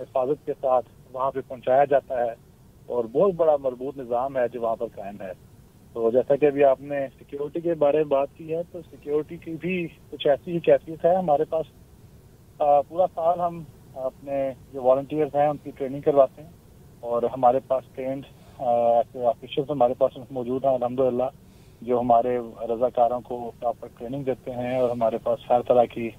حفاظت 0.00 0.46
کے 0.46 0.52
ساتھ 0.60 0.86
وہاں 1.12 1.30
پہ 1.30 1.40
پہنچایا 1.48 1.84
جاتا 1.84 2.20
ہے۔ 2.20 2.47
اور 2.88 3.04
بہت 3.04 3.34
بڑا 3.34 3.56
مربوط 3.56 3.98
نظام 3.98 4.36
ہے 4.36 4.48
جو 4.52 4.60
وہاں 4.60 4.76
پر 4.76 4.86
قائم 4.94 5.20
ہے۔ 5.20 5.32
تو 5.92 6.10
جیسا 6.10 6.36
کہ 6.36 6.46
ابھی 6.46 6.64
آپ 6.64 6.80
نے 6.80 7.06
سیکیورٹی 7.18 7.60
کے 7.60 7.74
بارے 7.74 7.96
میں 7.96 8.04
بات 8.04 8.28
کی 8.36 8.54
ہے، 8.54 8.62
تو 8.72 8.80
سیکیورٹی 8.90 9.36
کی 9.36 9.56
بھی 9.60 9.86
کچھ 10.10 10.26
ایسی 10.26 10.52
ہی 10.52 10.58
کیفیت 10.58 11.04
ہے۔ 11.04 11.14
ہمارے 11.16 11.44
پاس 11.44 11.66
پورا 12.88 13.06
سال 13.14 13.40
ہم 13.40 13.62
اپنے 13.94 14.52
جو 14.72 14.82
والنٹیئرز 14.82 15.34
ہیں، 15.34 15.46
ان 15.46 15.56
کی 15.56 15.70
ٹریننگ 15.70 16.00
کرواتے 16.00 16.42
ہیں۔ 16.42 16.50
اور 17.00 17.22
ہمارے 17.22 17.58
پاس 17.66 17.84
ٹرینڈ 17.94 18.24
ایسے 18.58 19.26
آفیشلس 19.26 19.70
ہمارے 19.70 19.94
پاس 19.98 20.18
موجود 20.30 20.64
ہیں، 20.64 20.74
الحمدللہ، 20.74 21.28
جو 21.82 22.00
ہمارے 22.00 22.38
رضاکاروں 22.68 23.20
کو 23.20 23.50
پراپر 23.60 23.88
ٹریننگ 23.98 24.22
دیتے 24.22 24.50
ہیں 24.50 24.78
اور 24.78 24.90
ہمارے 24.90 25.18
پاس 25.18 25.50
ہر 25.50 25.62
طرح 25.62 25.84
کی 25.84 26.10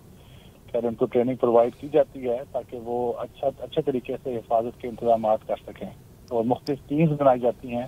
خیر 0.71 0.83
ان 0.83 0.95
کو 0.95 1.05
ٹریننگ 1.05 1.35
پرووائڈ 1.35 1.75
کی 1.75 1.87
جاتی 1.91 2.29
ہے 2.29 2.37
تاکہ 2.51 2.77
وہ 2.77 3.13
اچھا 3.17 3.49
اچھے 3.59 3.81
طریقے 3.81 4.15
سے 4.23 4.35
حفاظت 4.37 4.81
کے 4.81 4.87
انتظامات 4.87 5.47
کر 5.47 5.55
سکیں۔ 5.67 5.89
اور 6.29 6.43
مختلف 6.43 6.79
ٹیمز 6.87 7.11
بنائی 7.21 7.39
جاتی 7.39 7.75
ہیں۔ 7.75 7.87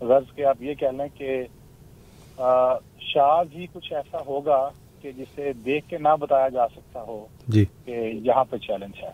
غرض 0.00 0.34
کہ 0.34 0.44
آپ 0.44 0.62
یہ 0.62 0.74
کہہ 0.74 0.88
لیں 0.88 1.08
کہ 1.18 1.42
شاید 3.00 3.54
ہی 3.54 3.66
کچھ 3.72 3.92
ایسا 3.92 4.18
ہوگا 4.26 4.68
کہ 5.02 5.12
جسے 5.12 5.52
دیکھ 5.52 5.88
کے 5.88 5.98
نہ 5.98 6.08
بتایا 6.20 6.48
جا 6.48 6.68
سکتا 6.68 7.02
ہو 7.02 7.26
جی۔ 7.48 7.64
کہ 7.84 7.90
یہاں 8.24 8.44
پہ 8.50 8.56
چیلنج 8.56 9.02
ہے۔ 9.02 9.10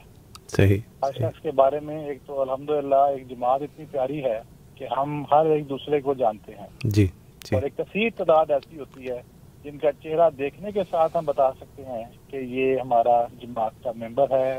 صحیح۔ 0.49 0.79
ہر 1.03 1.13
شخص 1.13 1.43
کے 1.43 1.51
بارے 1.51 1.81
میں 1.81 2.05
ایک 2.05 2.19
تو 2.27 2.41
الحمدللہ 2.41 2.95
ایک 2.95 3.29
جماعت 3.29 3.63
اتنی 3.63 3.85
پیاری 3.91 4.25
ہے 4.25 4.41
کہ 4.75 4.87
ہم 4.97 5.25
ہر 5.31 5.47
ایک 5.47 5.69
دوسرے 5.69 6.01
کو 6.01 6.15
جانتے 6.15 6.53
ہیں۔ 6.55 6.67
جی 6.85 7.07
جی۔ 7.45 7.55
اور 7.55 7.63
ایک 7.63 7.77
کثیر 7.77 8.09
تعداد 8.17 8.51
ایسی 8.51 8.79
ہوتی 8.79 9.09
ہے 9.09 9.21
جن 9.65 9.79
کا 9.79 9.93
چہرہ 10.03 10.31
دیکھنے 10.39 10.71
کے 10.73 10.81
ساتھ 10.91 11.17
ہم 11.17 11.25
بتا 11.25 11.51
سکتے 11.53 11.85
ہیں 11.85 12.05
کہ 12.31 12.37
یہ 12.37 12.77
ہمارا 12.81 13.25
جماعت 13.43 13.85
کا 13.85 13.93
ممبر 13.97 14.31
ہے 14.31 14.59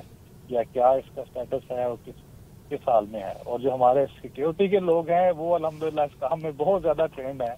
یا 0.49 0.63
کیا 0.63 0.89
اس 0.89 1.15
کا 1.15 1.21
سٹیٹس 1.31 1.71
ہے 1.71 1.83
اور 1.83 1.95
کس 2.05 2.24
کس 2.69 2.79
سال 2.85 3.05
میں 3.11 3.21
ہے۔ 3.23 3.33
اور 3.45 3.59
جو 3.59 3.73
ہمارے 3.73 4.05
سیکیورٹی 4.21 4.67
کے 4.67 4.79
لوگ 4.79 5.09
ہیں، 5.09 5.31
وہ 5.37 5.55
الحمدللہ 5.55 6.01
اس 6.01 6.19
کام 6.19 6.41
میں 6.41 6.51
بہت 6.57 6.81
زیادہ 6.81 7.05
ٹرینڈ 7.15 7.41
ہیں 7.41 7.55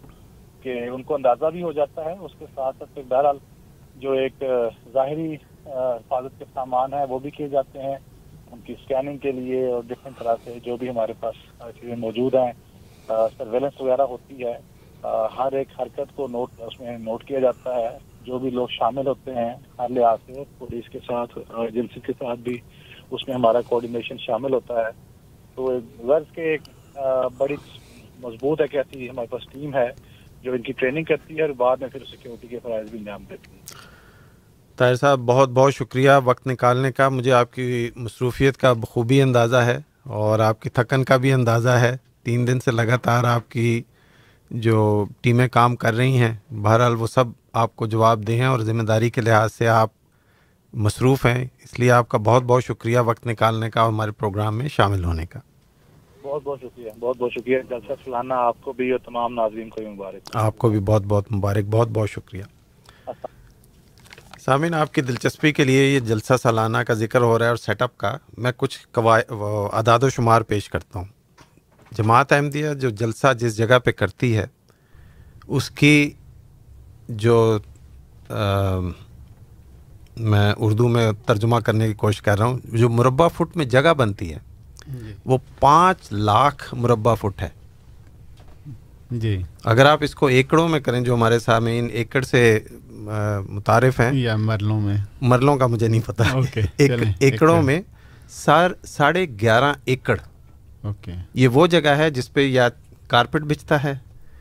کہ 0.64 0.80
ان 0.90 1.04
کو 1.04 1.16
اندازہ 1.16 1.46
بھی 1.46 1.64
ہو 1.64 1.72
جاتا 1.72 2.06
ہے۔ 2.06 2.16
اس 2.20 2.36
کے 2.40 2.46
ساتھ 2.56 2.78
ساتھ 2.80 3.00
بہرحال 3.08 3.38
جو 3.96 4.12
ایک 4.12 4.44
ظاہری 4.94 5.36
حفاظت 5.66 6.40
کے 6.40 6.46
سامان 6.54 6.94
ہیں، 6.94 7.06
وہ 7.10 7.20
بھی 7.20 7.30
کیے 7.30 7.48
جاتے 7.48 7.82
ہیں۔ 7.82 7.96
ان 8.52 8.60
کی 8.62 8.74
اسکیننگ 8.74 9.18
کے 9.18 9.32
لیے 9.32 9.66
اور 9.72 9.82
ڈفرینٹ 9.88 10.18
طرح 10.20 10.36
سے 10.44 10.54
جو 10.64 10.76
بھی 10.78 10.90
ہمارے 10.90 11.14
پاس 11.20 11.36
چیزیں 11.80 11.96
موجود 11.96 12.36
ہیں 12.36 12.52
سرویلنس 13.38 13.82
وغیرہ 13.82 14.02
ہوتی 14.02 14.44
ہے 14.44 14.54
ہر 15.38 15.54
ایک 15.54 15.68
حرکت 15.80 16.16
کو 16.16 16.28
نوٹ 16.28 16.62
اس 16.62 16.80
میں 16.80 16.98
نوٹ 16.98 17.24
کیا 17.24 17.40
جاتا 17.40 17.76
ہے۔ 17.76 17.98
جو 18.22 18.38
بھی 18.40 18.50
لوگ 18.50 18.68
شامل 18.72 19.08
ہوتے 19.08 19.34
ہیں، 19.34 19.54
ہر 19.80 19.90
لحاظ 19.90 20.18
سے 20.26 20.44
پولیس 20.58 20.90
کے 20.90 21.00
ساتھ 21.00 21.38
ایجنسی 21.38 22.00
کے 22.00 22.14
ساتھ 22.14 22.40
بھی 22.40 22.58
اس 23.12 23.28
میں 23.28 23.36
ہمارا 23.36 23.62
کوآڈینیشن 23.62 24.18
شامل 24.18 24.54
ہوتا 24.54 24.74
ہے۔ 24.80 24.92
تو 25.56 25.80
غرض 26.00 26.32
کے 26.34 26.52
ایک 26.52 26.62
بڑی 27.38 27.56
مضبوط 28.24 28.62
ہے 28.62 28.68
کہ 28.68 28.78
ایسی 28.78 29.10
ہمارے 29.10 29.28
پاس 29.28 29.48
ٹیم 29.52 29.74
ہے 29.76 29.90
جو 30.44 30.52
ان 30.52 30.62
کی 30.62 30.72
ٹریننگ 30.72 31.04
کرتی 31.04 31.38
ہے 31.38 31.42
اور 31.42 31.50
بعد 31.50 31.78
میں 31.78 31.90
پھر 31.90 32.04
سیکورٹی 32.10 32.48
کے 32.48 32.60
فرائض 32.64 32.90
بھی 32.90 33.00
انجام 33.00 33.24
دیتی 33.30 33.52
ہے 33.52 33.76
طاہر 34.78 34.96
صاحب، 34.96 35.20
بہت 35.20 35.50
بہت 35.50 35.74
شکریہ 35.74 36.12
وقت 36.24 36.48
نکالنے 36.48 36.92
کا۔ 36.92 37.08
مجھے 37.10 37.32
آپ 37.32 37.54
کی 37.54 37.90
مصروفیت 37.96 38.58
کا 38.58 38.74
بخوبی 38.74 39.22
اندازہ 39.22 39.56
ہے 39.56 39.78
اور 40.18 40.40
آپ 40.40 40.62
کی 40.62 40.70
تھکن 40.70 41.04
کا 41.04 41.18
بھی 41.18 41.34
اندازہ 41.34 41.70
ہے۔ 41.70 41.96
تین 42.24 42.48
دن 42.48 42.60
سے 42.60 42.72
لگاتار 42.72 43.24
آپ 43.24 43.50
کی 43.52 43.82
جو 44.52 45.06
ٹیمیں 45.22 45.48
کام 45.48 45.76
کر 45.76 45.94
رہی 45.94 46.18
ہیں، 46.18 46.34
بہرحال 46.54 46.96
وہ 46.96 47.08
سب 47.08 47.26
آپ 47.54 47.76
کو 47.76 47.86
جواب 47.86 48.28
دے 48.28 48.36
ہیں 48.36 48.46
اور 48.46 48.60
ذمہ 48.60 48.84
داری 48.84 49.10
کے 49.10 49.22
لحاظ 49.22 49.54
سے 49.54 49.68
آپ 49.68 49.90
مصروف 50.74 51.26
ہیں 51.26 51.48
اس 51.64 51.80
لیے 51.80 51.92
آپ 51.92 52.10
کا 52.10 52.18
بہت 52.18 52.44
بہت 52.44 52.64
شکریہ 52.64 53.00
وقت 53.00 53.28
نکالنے 53.28 53.70
کا 53.70 53.82
اور 53.82 53.92
ہمارے 53.92 54.12
پروگرام 54.12 54.58
میں 54.58 54.68
شامل 54.68 55.04
ہونے 55.04 55.26
کا۔ 55.26 55.40
بہت 56.22 56.42
بہت 56.44 56.60
شکریہ 56.62 56.90
بہت 57.00 57.18
بہت 57.18 57.32
شکریہ۔ 57.32 57.58
جلسہ 57.70 57.94
سلانہ 58.06 58.34
آپ 58.34 58.62
کو 58.62 58.74
بھی 58.74 58.92
اور 58.92 59.00
تمام 59.00 59.34
ناظرین 59.34 59.70
کو 59.70 59.82
بھی 59.82 59.90
مبارک۔ 59.90 60.30
آپ 60.34 60.58
کو 60.58 60.70
بھی 60.70 60.80
بہت 60.80 61.04
بہت 61.08 61.32
مبارک 61.32 61.66
بہت 61.70 61.88
بہت 61.94 62.10
شکریہ۔ 62.10 62.44
سامعین 64.46 64.74
آپ 64.74 64.94
کی 64.94 65.02
دلچسپی 65.02 65.52
کے 65.52 65.64
لیے 65.64 65.86
یہ 65.86 66.00
جلسہ 66.00 66.34
سالانہ 66.42 66.78
کا 66.78 66.94
ذکر 66.94 67.22
ہو 67.22 67.40
رہا 67.40 67.46
ہے 67.46 67.50
اور 67.50 67.58
سیٹ 67.58 67.82
اپ 67.82 67.98
کا 67.98 68.18
میں 68.38 68.52
کچھ 68.58 68.88
اعداد 68.98 70.04
و 70.04 70.10
شمار 70.10 70.42
پیش 70.42 70.70
کرتا 70.70 71.00
ہوں۔ 71.00 71.06
جماعت 71.92 72.32
احمدیہ 72.32 72.74
جو 72.74 72.90
جلسہ 72.90 73.34
جس 73.34 73.58
جگہ 73.58 73.80
پہ 73.80 73.92
کرتی 73.92 74.38
ہے 74.38 74.46
اس 75.48 75.70
کی 75.70 76.12
جو 77.10 77.58
میں 80.20 80.54
اردو 80.58 80.88
میں 80.88 81.12
ترجمہ 81.26 81.56
کرنے 81.56 81.88
کی 81.88 81.94
کوشش 81.94 82.22
کر 82.22 82.38
رہا 82.38 82.46
ہوں 82.46 82.58
جو 82.64 82.90
مربع 82.90 83.28
فٹ 83.28 83.58
میں 83.58 83.66
جگہ 83.66 83.94
بنتی 83.94 84.34
ہے 84.34 84.38
جی۔ 84.88 85.14
وہ 85.26 85.38
پانچ 85.60 85.98
لاکھ 86.12 86.76
مربع 86.76 87.14
فٹ 87.14 87.42
ہے۔ 87.42 87.50
جی۔ 89.12 89.42
اگر 89.64 89.86
آپ 89.86 89.98
اس 90.02 90.16
کو 90.16 90.28
ایکڑوں 90.28 90.68
میں 90.68 90.80
کریں 90.80 91.02
جو 91.02 91.14
ہمارے 91.14 91.40
سامعین 91.40 91.88
ایکڑ 91.92 92.22
سے 92.22 92.60
متعارف 93.50 94.00
ہیں۔ 94.00 94.14
یا 94.14 94.36
مرلوں 94.36 94.82
میں۔ 94.82 94.98
مرلوں 95.22 95.58
کا 95.58 95.68
مجھے 95.68 95.88
نہیں 95.88 96.02
پتا۔ 96.06 96.24
ایکڑوں 97.20 97.62
میں 97.62 97.82
سار 98.30 98.72
ساڑھے 98.86 99.26
گیارہ 99.42 99.74
ایکڑ۔ 99.86 100.18
یہ 101.34 101.48
وہ 101.48 101.68
جگہ 101.68 101.90
ہے 101.90 102.10
جس 102.10 102.34
پہ 102.34 102.42
یا 102.42 102.70
کارپیٹ 103.08 103.42
بچتا 103.42 103.84
ہے 103.84 103.94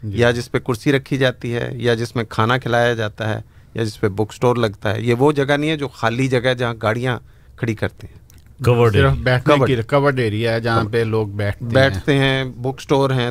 جی۔ 0.03 0.19
یا 0.19 0.31
جس 0.31 0.53
پہ 0.53 0.59
کرسی 0.59 0.93
رکھی 0.93 1.17
جاتی 1.17 1.55
ہے 1.55 1.71
یا 1.73 1.95
جس 1.95 2.17
میں 2.17 2.25
کھانا 2.25 2.59
کھلایا 2.59 2.95
جاتا 2.95 3.29
ہے۔ 3.29 3.41
یا 3.77 3.85
جس 3.85 4.01
پہ 4.01 4.09
بک 4.09 4.33
سٹور 4.33 4.57
لگتا 4.57 4.95
ہے 4.95 5.01
یہ 5.01 5.15
وہ 5.15 5.33
جگہ 5.33 5.57
نہیں 5.57 5.71
ہے 5.71 5.77
جو 5.77 5.89
خالی 5.89 6.29
جگہ 6.29 6.47
ہے 6.47 6.55
جہاں 6.55 6.75
گاڑیاں 6.83 7.19
کھڑی 7.57 7.75
کرتے 7.75 8.07
ہیں۔ 8.07 8.27
کورڈ 9.89 10.19
ایریا 10.19 10.53
ہے 10.55 10.61
جہاں 10.61 10.85
پہ 10.85 10.99
لوگ 10.99 11.29
بیٹھتے 11.61 12.19
ہیں۔ 12.19 12.45
بک 12.45 12.81
سٹور 12.81 13.11
ہیں 13.11 13.31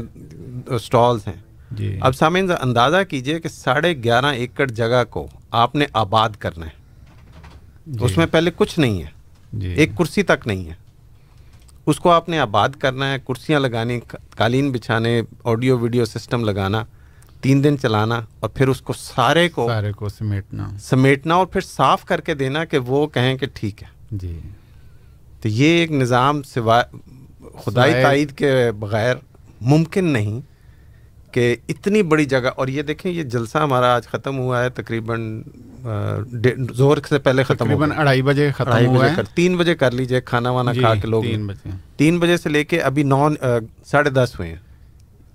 اسٹالس 0.68 1.28
ہیں۔ 1.28 1.42
جی۔ 1.72 1.98
اب 2.02 2.16
سامعین 2.16 2.52
اندازہ 2.62 2.98
کیجیے 3.10 3.40
کہ 3.40 3.50
ساڑھے 3.50 4.04
گیارہ 4.04 4.26
ایکڑ 4.26 4.68
جگہ 4.68 5.04
کو 5.10 5.28
آپ 5.52 5.76
نے 5.76 5.86
آباد 5.94 6.30
کرنا 6.40 6.66
ہے۔ 6.66 6.72
جی۔ 7.88 8.06
اس 8.06 8.18
میں 8.18 8.26
پہلے 8.26 8.52
کچھ 8.56 8.80
نہیں 8.80 9.02
ہے۔ 9.02 9.08
جی۔ 9.54 9.68
ایک 9.68 9.90
کرسی 9.98 10.24
تک 10.24 10.48
نہیں 10.48 10.70
ہے۔ 10.70 10.74
اس 11.86 11.98
کو 12.00 12.12
آپ 12.12 12.30
نے 12.30 12.40
آباد 12.40 12.70
کرنا 12.80 13.14
ہے 13.14 13.18
کرسیاں 13.28 13.60
لگانی 13.60 14.00
قالین 14.38 14.72
بچھانے 14.72 15.22
آڈیو 15.44 15.78
ویڈیو 15.80 16.06
سسٹم 16.06 16.46
لگانا۔ 16.46 16.84
تین 17.46 17.64
دن 17.64 17.76
چلانا 17.82 18.22
اور 18.40 18.50
پھر 18.50 18.68
اس 18.68 18.82
کو 18.82 18.94
سارے 18.94 19.50
کو 19.50 19.68
سارے 19.68 19.92
کو 19.92 20.10
سمیٹنا۔ 20.10 20.70
سمیٹنا 20.82 21.36
اور 21.36 21.46
پھر 21.46 21.62
صاف 21.62 22.06
کر 22.06 22.22
کے 22.22 22.34
دینا 22.34 22.66
کہ 22.66 22.78
وہ 22.78 23.08
کہیں 23.08 23.38
کہ 23.38 23.46
ٹھیک 23.54 23.84
ہے۔ 23.84 23.88
جی۔ 24.12 24.40
تو 25.42 25.48
یہ 25.48 25.66
ایک 25.66 25.92
نظام 25.92 26.44
سوائے 26.44 26.98
خدائی 27.66 27.94
تائید 27.94 28.32
کے 28.32 28.72
بغیر 28.80 29.16
ممکن 29.62 30.06
نہیں 30.06 30.42
کہ 31.34 31.56
اتنی 31.70 32.04
بڑی 32.04 32.26
جگہ 32.26 32.50
اور 32.56 32.68
یہ 32.68 32.82
دیکھیں 32.82 33.12
یہ 33.12 33.24
جلسہ 33.24 33.58
ہمارا 33.58 33.96
آج 33.96 34.08
ختم 34.08 34.38
ہوا 34.38 34.64
ہے 34.64 34.70
تقریباً 34.70 35.44
زور 36.74 36.98
سے 37.10 37.20
پہلے 37.20 37.44
ختم 37.44 37.56
تقریباً 37.56 37.92
اڑھائی 37.92 38.22
بجے 38.22 38.52
ختم 38.52 38.86
ہوا 38.86 39.12
ہے۔ 39.12 39.22
تین 39.36 39.58
بجے 39.58 39.76
کر 39.76 39.92
لیجیے 39.92 40.22
کھانا 40.22 40.50
وانا 40.50 40.74
جی، 40.74 40.80
کھا 40.80 40.96
کے 40.96 41.08
لوگ۔ 41.08 41.24
تین 41.98 42.20
بجے۔ 42.20 42.38
سے 42.38 42.50
لے 42.50 42.64
کے 42.64 42.82
ابھی 42.82 43.04
نو 43.04 43.30
ساڑھے 43.86 44.10
دس 44.10 44.34
ہوئے 44.40 44.50
ہیں۔ 44.50 44.65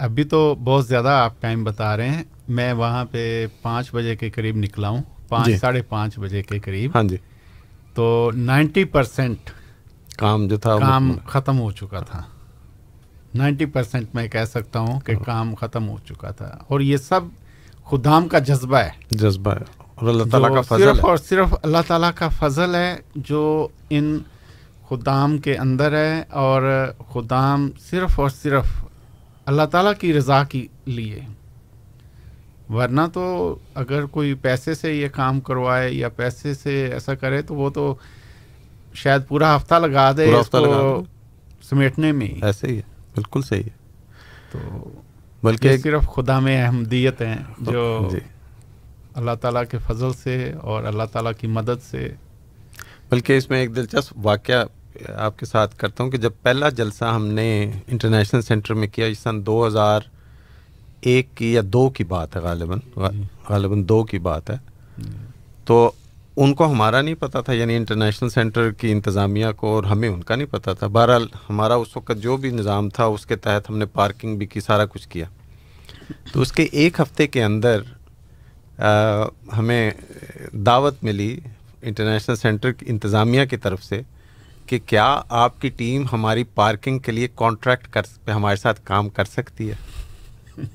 ابھی 0.00 0.24
تو 0.24 0.54
بہت 0.64 0.86
زیادہ 0.86 1.08
آپ 1.08 1.42
ٹائم 1.42 1.64
بتا 1.64 1.96
رہے 1.96 2.08
ہیں۔ 2.08 2.22
میں 2.48 2.72
وہاں 2.72 3.04
پہ 3.10 3.46
پانچ 3.62 3.94
بجے 3.94 4.16
کے 4.16 4.30
قریب 4.30 4.56
نکلا 4.56 4.88
ہوں۔ 4.88 5.02
پانچ 5.28 5.46
جی۔ 5.46 5.58
ساڑھے 5.58 5.82
پانچ 5.82 6.18
بجے 6.18 6.42
کے 6.42 6.58
قریب۔ 6.58 6.90
ہاں 6.94 7.02
جی۔ 7.02 7.16
تو 7.94 8.30
نائنٹی 8.34 8.84
پرسینٹ 8.84 9.38
کام 10.16 10.48
جو 10.48 10.56
تھا 10.56 10.78
کام 10.78 11.12
ختم 11.26 11.60
ہو 11.60 11.70
چکا 11.70 12.00
تھا۔ 12.00 12.22
نائنٹی 13.34 13.66
پرسینٹ 13.66 14.14
میں 14.14 14.28
کہہ 14.28 14.44
سکتا 14.44 14.78
ہوں 14.78 15.00
کہ 15.00 15.16
کام 15.16 15.54
ختم 15.54 15.88
ہو 15.88 15.96
چکا 16.08 16.30
تھا۔ 16.30 16.56
اور 16.68 16.80
یہ 16.80 16.96
سب 16.96 17.20
خدام 17.90 18.28
کا 18.28 18.38
جذبہ 18.38 18.76
ہے۔ 18.76 18.90
جذبہ 19.10 19.52
ہے۔ 19.52 19.82
اور 19.94 20.08
اللہ 20.08 20.22
تعالیٰ 20.30 20.54
کا 20.54 20.60
فضل 20.60 20.94
صرف 20.94 21.04
اور 21.04 21.16
صرف 21.16 21.54
اللہ 21.62 21.78
تعالیٰ 21.86 22.10
کا 22.14 22.28
فضل 22.28 22.74
ہے 22.74 22.96
جو 23.16 23.68
ان 23.90 24.18
خدام 24.88 25.38
کے 25.38 25.56
اندر 25.56 25.92
ہے۔ 25.92 26.22
اور 26.30 26.92
خدام 27.12 27.70
صرف 27.90 28.20
اور 28.20 28.28
صرف 28.28 28.84
اللہ 29.50 29.62
تعالیٰ 29.62 29.92
کی 30.00 30.12
رضا 30.12 30.44
کی 30.44 30.66
لیے۔ 30.84 31.20
ورنہ 32.70 33.00
تو 33.12 33.58
اگر 33.74 34.06
کوئی 34.06 34.34
پیسے 34.34 34.74
سے 34.74 34.94
یہ 34.94 35.08
کام 35.08 35.40
کروائے 35.40 35.92
یا 35.92 36.08
پیسے 36.08 36.54
سے 36.54 36.86
ایسا 36.92 37.14
کرے 37.14 37.42
تو 37.42 37.54
وہ 37.54 37.70
تو 37.70 37.94
شاید 38.94 39.22
پورا 39.28 39.56
ہفتہ 39.56 39.74
لگا 39.74 40.12
دے 40.16 40.34
اس 40.34 40.50
کو 40.50 41.04
سمیٹنے 41.62 42.12
میں 42.12 42.44
ایسے 42.44 42.66
ہی 42.66 42.76
ہے 42.76 42.82
بالکل 43.14 43.42
صحیح 43.42 43.62
ہے۔ 43.62 43.78
تو 44.52 44.90
بلکہ 45.42 45.76
صرف 45.76 46.08
خدا 46.14 46.38
میں 46.40 46.66
احمدیت 46.66 47.22
ہیں 47.22 47.38
جو 47.60 48.08
جی۔ 48.12 48.18
اللہ 49.14 49.30
تعالیٰ 49.40 49.62
کے 49.70 49.78
فضل 49.78 50.12
سے 50.12 50.52
اور 50.60 50.84
اللہ 50.84 51.02
تعالیٰ 51.12 51.32
کی 51.40 51.46
مدد 51.46 51.90
سے۔ 51.90 52.14
بلکہ 53.10 53.36
اس 53.36 53.50
میں 53.50 53.60
ایک 53.60 53.76
دلچسپ 53.76 54.12
واقعہ 54.16 54.64
آپ 55.16 55.38
کے 55.38 55.46
ساتھ 55.46 55.76
کرتا 55.78 56.04
ہوں 56.04 56.10
کہ 56.10 56.18
جب 56.18 56.32
پہلا 56.42 56.68
جلسہ 56.68 57.04
ہم 57.04 57.26
نے 57.28 57.50
انٹرنیشنل 57.88 58.42
سینٹر 58.42 58.74
میں 58.74 58.88
کیا 58.88 59.06
سن 59.22 59.44
دو 59.46 59.66
ہزار 59.66 60.00
ایک 61.02 61.28
کی 61.34 61.52
یا 61.52 61.62
دو 61.64 61.88
کی 61.90 62.04
بات 62.04 62.36
ہے 62.36 62.40
غالباً 62.40 62.78
جی۔ 62.96 63.22
غالباً 63.48 63.82
دو 63.88 64.02
کی 64.04 64.18
بات 64.20 64.50
ہے 64.50 64.56
جی۔ 64.98 65.10
تو 65.66 65.90
ان 66.36 66.54
کو 66.54 66.66
ہمارا 66.66 67.00
نہیں 67.00 67.14
پتہ 67.14 67.38
تھا 67.44 67.52
یعنی 67.52 67.76
انٹرنیشنل 67.76 68.28
سینٹر 68.28 68.70
کی 68.70 68.90
انتظامیہ 68.92 69.46
کو 69.56 69.74
اور 69.74 69.84
ہمیں 69.84 70.08
ان 70.08 70.22
کا 70.22 70.34
نہیں 70.34 70.50
پتہ 70.50 70.70
تھا 70.78 70.86
بہرحال 70.86 71.26
ہمارا 71.48 71.74
اس 71.74 71.96
وقت 71.96 72.22
جو 72.22 72.36
بھی 72.36 72.50
نظام 72.50 72.88
تھا 72.88 73.04
اس 73.04 73.26
کے 73.26 73.36
تحت 73.36 73.70
ہم 73.70 73.78
نے 73.78 73.86
پارکنگ 73.92 74.36
بھی 74.36 74.46
کی 74.46 74.60
سارا 74.60 74.84
کچھ 74.84 75.08
کیا 75.08 75.26
تو 76.32 76.40
اس 76.40 76.52
کے 76.52 76.66
ایک 76.72 77.00
ہفتے 77.00 77.26
کے 77.26 77.42
اندر 77.44 77.82
ہمیں 79.58 79.90
دعوت 80.66 81.02
ملی 81.04 81.38
انٹرنیشنل 81.82 82.36
سینٹر 82.36 82.72
کی 82.72 82.86
انتظامیہ 82.88 83.44
کی 83.44 83.56
طرف 83.56 83.84
سے 83.84 84.00
کہ 84.70 84.78
کیا 84.86 85.22
آپ 85.28 85.60
کی 85.60 85.68
ٹیم 85.68 86.04
ہماری 86.12 86.44
پارکنگ 86.44 86.98
کے 86.98 87.12
لیے 87.12 87.28
کانٹریکٹ 87.34 87.86
کر 87.88 88.30
ہمارے 88.30 88.56
ساتھ 88.56 88.80
کام 88.84 89.08
کر 89.08 89.24
سکتی 89.24 89.70
ہے؟ 89.70 89.74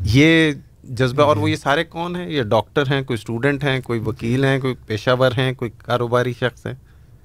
یہ 0.00 0.52
جذبہ 0.84 1.22
اور 1.22 1.36
وہ 1.36 1.50
یہ 1.50 1.56
سارے 1.56 1.84
کون 1.84 2.16
ہیں؟ 2.16 2.30
یہ 2.30 2.42
ڈاکٹر 2.42 2.82
ہیں 2.82 3.02
کوئی 3.02 3.14
اسٹوڈنٹ 3.14 3.64
ہیں 3.64 3.80
کوئی 3.80 4.00
وکیل 4.00 4.44
ہیں 4.44 4.60
کوئی 4.60 4.74
پیشہ 4.86 5.10
ور 5.18 5.32
ہیں 5.38 5.52
کوئی 5.54 5.70
کاروباری 5.78 6.32
شخص 6.32 6.66
ہیں؟ 6.66 6.74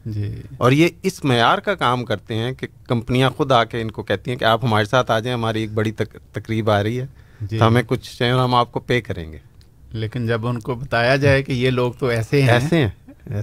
جی۔ 0.06 0.41
اور 0.58 0.72
یہ 0.72 0.90
اس 1.04 1.24
معیار 1.24 1.58
کا 1.58 1.76
کام 1.76 2.06
کرتے 2.06 2.36
ہیں 2.36 2.52
کہ 2.52 2.68
کمپنیاں 2.88 3.30
خود 3.30 3.52
آ 3.52 3.64
کے 3.64 3.82
ان 3.82 3.91
کو 3.91 4.04
کہتی 4.04 4.32
ہیں 4.32 4.38
کہ 4.38 4.45
آپ 4.45 4.66
ہمارے 4.66 4.86
ساتھ 4.86 5.12
آ 5.12 5.20
جائیں 5.20 5.38
ہماری 5.38 5.62
ایک 5.62 5.72
بڑی 5.74 5.91
تقریب 6.32 6.70
آ 6.70 6.84
رہی 6.84 7.00
ہے 7.00 7.06
جی۔ 7.41 7.58
تو 7.58 7.68
ہمیں 7.68 7.84
کچھ 7.88 8.18
چاہیے 8.18 8.34
ہم 8.34 8.56
آپ 8.56 8.72
کو 8.72 8.80
پے 8.80 9.02
کریں 9.02 9.32
گے۔ 9.32 9.38
لیکن 9.91 10.28
جب 10.28 10.48
ان 10.48 10.60
کو 10.60 10.76
بتایا 10.76 11.16
جائے 11.16 11.44
کہ 11.44 11.52
یہ 11.52 11.70
لوگ 11.70 11.94
تو 11.94 12.06
ایسے 12.08 12.41
ہیں۔ 12.41 12.50
ایسے 12.50 12.78
ہیں۔ 12.78 12.90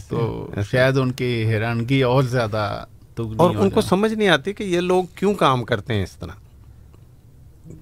تو 0.08 0.48
شاید 0.70 0.98
ان 0.98 1.12
کی 1.12 1.44
حیرانگی 1.46 2.02
اور 2.02 2.22
زیادہ 2.22 2.84
اور 3.38 3.50
ان 3.62 3.70
کو 3.70 3.80
سمجھ 3.80 4.14
نہیں 4.14 4.28
آتی 4.28 4.52
کہ 4.52 4.62
یہ 4.62 4.80
لوگ 4.80 5.04
کیوں 5.14 5.34
کام 5.34 5.64
کرتے 5.64 5.94
ہیں 5.94 6.02
اس 6.02 6.16
طرح؟ 6.16 6.30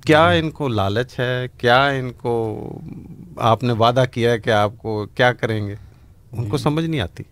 کیا 0.07 0.29
ان 0.31 0.51
کو 0.51 0.69
لالچ 0.69 1.20
ہے؟ 1.20 1.47
کیا 1.59 1.87
ان 1.89 2.11
کو 2.12 2.69
آپ 3.37 3.62
نے 3.62 3.73
وعدہ 3.73 4.05
کیا 4.12 4.31
ہے 4.31 4.39
کہ 4.39 4.51
آپ 4.51 4.70
کو 4.79 5.07
کیا 5.15 5.33
کریں 5.33 5.66
گے؟ 5.66 5.75
ان 6.33 6.49
کو۔ 6.49 6.57
سمجھ 6.57 6.85
نہیں 6.85 7.01
آتی۔ 7.01 7.23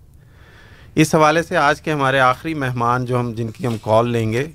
اس 0.95 1.15
حوالے 1.15 1.43
سے 1.43 1.57
آج 1.57 1.83
کے 1.83 1.93
ہمارے 1.93 2.21
آخری 2.21 2.55
مہمان 2.55 3.05
جو 3.05 3.21
ہم 3.21 3.33
جن 3.33 3.49
کی 3.49 3.67
ہم 3.67 3.77
کال 3.83 4.09
لیں 4.09 4.33
گے 4.33 4.49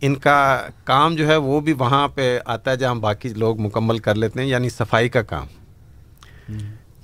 ان 0.00 0.14
کا 0.14 0.66
کام 0.84 1.14
جو 1.14 1.28
ہے 1.28 1.36
وہ 1.36 1.60
بھی 1.60 1.72
وہاں 1.72 2.08
پہ 2.08 2.38
آتا 2.44 2.70
ہے 2.70 2.76
جہاں 2.76 2.94
باقی 2.94 3.28
لوگ 3.28 3.60
مکمل 3.60 3.98
کر 3.98 4.14
لیتے 4.14 4.40
ہیں 4.40 4.48
یعنی 4.48 4.68
صفائی 4.68 5.08
کا 5.08 5.22
کام۔ 5.22 5.46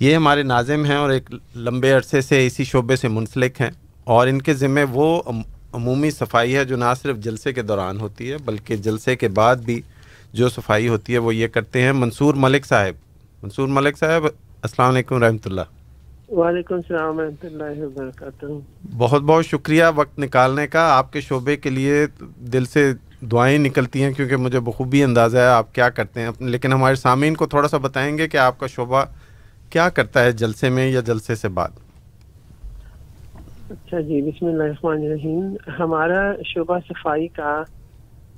یہ 0.03 0.15
ہمارے 0.15 0.43
ناظم 0.43 0.85
ہیں 0.85 0.95
اور 0.95 1.09
ایک 1.09 1.29
لمبے 1.55 1.91
عرصے 1.91 2.21
سے 2.21 2.47
اسی 2.47 2.63
شعبے 2.63 2.95
سے 2.95 3.07
منسلک 3.07 3.61
ہیں 3.61 3.69
اور 4.03 4.27
ان 4.27 4.41
کے 4.41 4.53
ذمے 4.53 4.85
وہ 4.91 5.21
عمومی 5.73 6.11
صفائی 6.11 6.55
ہے 6.55 6.65
جو 6.65 6.75
نہ 6.75 6.93
صرف 7.01 7.17
جلسے 7.17 7.53
کے 7.53 7.61
دوران 7.61 7.99
ہوتی 7.99 8.31
ہے 8.31 8.37
بلکہ 8.45 8.75
جلسے 8.75 9.15
کے 9.15 9.27
بعد 9.27 9.55
بھی 9.55 9.81
جو 10.33 10.49
صفائی 10.49 10.87
ہوتی 10.87 11.13
ہے 11.13 11.17
وہ 11.17 11.35
یہ 11.35 11.47
کرتے 11.47 11.81
ہیں۔ 11.81 11.91
منصور 11.91 12.33
ملک 12.33 12.65
صاحب 12.65 12.93
منصور 13.43 13.67
ملک 13.67 13.97
صاحب 13.97 14.25
السلام 14.61 14.89
علیکم 14.89 15.23
رحمۃ 15.23 15.45
اللہ۔ 15.45 15.61
وعلیکم 16.29 16.75
السلام 16.75 17.17
ورحمۃ 17.17 17.45
اللہ 17.45 17.83
وبرکاتہ۔ 17.83 18.45
بہت 18.97 19.21
بہت 19.21 19.45
شکریہ 19.45 19.83
وقت 19.95 20.19
نکالنے 20.19 20.67
کا۔ 20.67 20.93
آپ 20.93 21.13
کے 21.13 21.21
شعبے 21.21 21.57
کے 21.57 21.69
لیے 21.69 22.05
دل 22.37 22.65
سے 22.65 22.93
دعائیں 23.21 23.57
نکلتی 23.57 24.03
ہیں 24.03 24.13
کیونکہ 24.13 24.35
مجھے 24.35 24.59
بخوبی 24.59 25.03
اندازہ 25.03 25.37
ہے 25.37 25.47
آپ 25.47 25.75
کیا 25.75 25.89
کرتے 25.89 26.21
ہیں۔ 26.21 26.29
لیکن 26.39 26.73
ہمارے 26.73 26.95
سامعین 26.95 27.35
کو 27.35 27.45
تھوڑا 27.45 27.67
سا 27.67 27.77
بتائیں 27.77 28.17
گے 28.17 28.27
کہ 28.27 28.37
آپ 28.37 28.59
کا 28.59 28.67
شعبہ 28.67 29.05
کیا 29.73 29.89
کرتا 29.89 30.23
ہے 30.23 30.31
جلسے 30.31 30.69
میں 30.69 30.87
یا 30.87 30.99
جلسے 31.05 31.35
سے 31.35 31.49
بعد؟ 31.49 31.79
اچھا 33.69 33.99
جی 33.99 34.21
بسم 34.21 34.45
اللہ 34.45 34.63
الرحمن 34.63 35.05
الرحیم۔ 35.05 35.55
ہمارا 35.79 36.21
شعبہ 36.45 36.77
صفائی 36.87 37.27
کا 37.27 37.53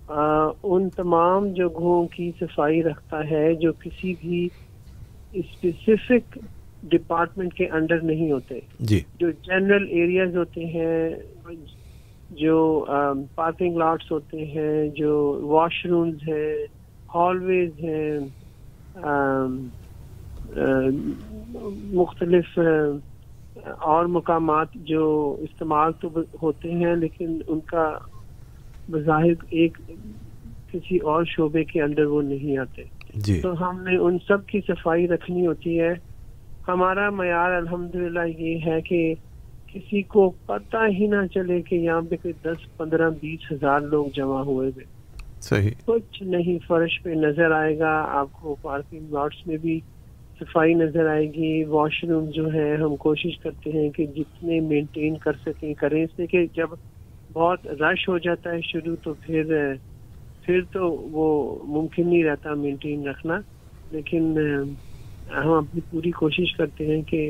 آ, 0.08 0.24
ان 0.64 0.90
تمام 0.90 1.48
جگہوں 1.54 2.06
کی 2.08 2.32
صفائی 2.40 2.84
رکھتا 2.84 3.20
ہے 3.30 3.54
جو 3.56 3.72
کسی 3.80 4.14
بھی 4.22 4.48
اسپیسیفک 5.34 6.38
ڈپارٹمنٹ 6.84 7.54
کے 7.54 7.68
انڈر 7.68 8.02
نہیں 8.02 8.32
ہوتے۔ 8.32 8.60
جی۔ 8.80 9.00
جو 9.20 9.32
جنرل 9.44 9.88
ایریاز 9.90 10.36
ہوتے 10.38 10.66
ہیں 10.66 11.10
جو 12.32 12.86
پارکنگ 13.36 13.78
لاٹس 13.78 14.12
ہوتے 14.12 14.46
ہیں 14.46 14.88
جو 14.96 15.14
واش 15.44 15.86
رومز 15.86 16.28
ہیں 16.28 16.54
ہال 17.16 17.44
ویز 17.44 17.80
ہیں 17.80 18.20
مختلف 21.84 22.60
اور 23.66 24.06
مقامات 24.06 24.68
جو 24.74 25.36
استعمال 25.40 25.92
تو 26.02 26.10
ہوتے 26.42 26.72
ہیں 26.72 26.96
لیکن 26.96 27.40
ان 27.48 27.60
کا 27.60 27.98
بظاہر 28.92 29.46
ایک 29.50 29.78
کسی 30.72 30.98
اور 30.98 31.24
شعبے 31.26 31.64
کے 31.64 31.82
اندر 31.82 32.06
وہ 32.06 32.22
نہیں 32.22 32.58
آتے۔ 32.58 32.84
جی۔ 33.14 33.42
تو 33.42 33.70
ہم 33.70 33.84
نے 33.84 33.98
ان 33.98 34.18
سب 34.28 34.46
کی 34.46 34.60
صفائی 34.68 35.08
رکھنی 35.08 35.48
ہوتی 35.48 35.80
ہے۔ 35.80 35.94
ہمارا 36.68 37.10
معیار 37.10 37.52
الحمدللہ 37.52 38.20
یہ 38.38 38.60
ہے 38.66 38.82
کہ 38.82 39.16
کسی 39.68 40.02
کو 40.02 40.30
پتہ 40.30 40.78
ہی 41.00 41.08
نہ 41.08 41.28
چلے 41.34 41.62
کہ 41.62 41.76
یہاں 41.76 42.02
پہ 42.02 42.16
کوئی 42.16 42.34
دس 42.42 42.78
پندرہ 42.78 43.10
بیس 43.22 43.52
ہزار 43.52 43.80
لوگ 43.80 44.06
جمع 44.16 44.42
ہوئے 44.42 44.70
ہوئے۔ 44.70 44.86
صحیح۔ 45.42 45.72
کچھ 45.86 46.24
نہیں 46.24 46.66
فرش 46.68 47.04
پہ 47.04 47.10
نظر 47.10 47.52
آئے 47.52 47.80
گا۔ 47.80 48.06
آپ 48.10 48.28
کو 48.32 48.56
پارکنگ 48.62 49.12
لاٹس 49.12 49.48
میں 49.48 49.58
بھی 49.58 49.80
صفائی 50.40 50.74
نظر 50.74 51.08
آئے 51.10 51.26
گی 51.34 51.64
واش 51.64 52.04
روم 52.04 52.30
جو 52.30 52.52
ہے 52.54 52.76
ہم 52.76 52.96
کوشش 52.96 53.38
کرتے 53.40 53.72
ہیں 53.72 53.90
کہ 53.90 54.06
جتنے 54.16 54.60
مینٹین 54.60 55.18
کر 55.18 55.34
سکیں، 55.46 55.74
کریں 55.74 56.04
اس 56.04 56.18
لیے 56.18 56.28
کہ 56.28 56.46
جب 56.56 56.70
بہت 57.34 57.68
رش 57.82 58.08
ہو 58.10 58.18
جاتا 58.18 58.52
ہے 58.52 58.62
شروع 58.64 58.96
تو 59.04 59.14
پھر 59.14 59.54
پھر 60.46 60.62
تو 60.74 60.92
وہ 61.12 61.28
ممکن 61.76 62.10
نہیں 62.10 62.24
رہتا 62.24 62.54
مینٹین 62.54 63.08
رکھنا۔ 63.08 63.40
لیکن، 63.92 64.38
ہم 65.36 65.52
اپنی 65.52 65.82
پوری 65.90 66.12
کوشش 66.12 66.56
کرتے 66.58 66.86
ہیں 66.88 67.02
کہ، 67.02 67.22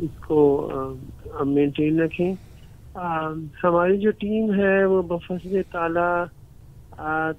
اس 0.00 0.18
کو 0.26 0.40
مینٹین 1.46 2.00
رکھیں۔ 2.00 2.34
ہماری 3.64 3.98
جو 3.98 4.10
ٹیم 4.10 4.52
ہے، 4.54 4.84
وہ 4.84 5.02
بفضل 5.02 5.62
تعالیٰ، 5.72 6.24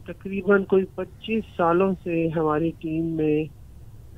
تقریباً 0.08 0.64
کوئی 0.64 0.86
پچیس 0.96 1.44
سالوں 1.58 1.94
سے 2.04 2.28
ہماری 2.36 2.72
ٹیم 2.82 3.06
میں 3.16 3.38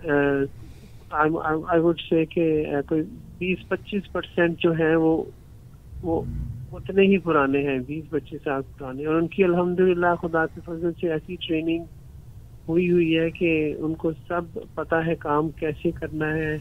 آئی 0.04 1.80
وڈ 1.80 2.00
سے 2.10 2.26
کہ 2.26 2.66
کوئی 2.88 3.02
بیس، 3.40 3.68
پچیس 3.68 4.12
پرسینٹ 4.12 4.60
جو 4.60 4.72
ہیں 4.72 4.96
وہ 4.96 5.24
وہ 6.04 6.22
اتنے 6.72 7.02
ہی 7.02 7.18
پرانے 7.18 7.62
ہیں، 7.68 7.80
بیس، 7.80 8.10
پچیس 8.10 8.44
سال 8.44 8.62
پرانے 8.78 9.06
اور 9.06 9.16
ان 9.16 9.28
کی 9.28 9.44
الحمدللہ 9.44 10.16
خدا 10.22 10.46
کے 10.46 10.62
فضل 10.66 10.92
سے 10.94 11.12
ایسی 11.12 11.36
ٹریننگ 11.48 11.84
ہوئی 12.68 12.92
ہوئی 12.92 13.18
ہے 13.18 13.30
کہ 13.30 13.76
ان 13.80 13.96
کو 13.96 14.12
سب 14.28 14.42
پتہ 14.76 14.96
ہے 14.96 15.16
کام 15.16 15.50
کیسے 15.52 15.92
کرنا 15.92 16.34
ہے۔ 16.34 16.58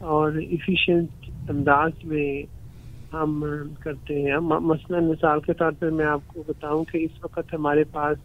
اور 0.00 0.32
ایفیشینٹ 0.32 1.10
انداز 1.48 1.90
میں 2.04 2.42
ہم 3.12 3.44
کرتے 3.80 4.22
ہیں۔ 4.22 4.36
مثلا 4.40 5.00
مثال 5.00 5.40
کے 5.40 5.54
طور 5.54 5.72
پر 5.72 5.90
میں 5.90 6.06
آپ 6.06 6.26
کو 6.26 6.42
بتاؤں 6.46 6.84
کہ 6.84 6.98
اس 6.98 7.24
وقت 7.24 7.54
ہمارے 7.54 7.84
پاس 7.84 8.18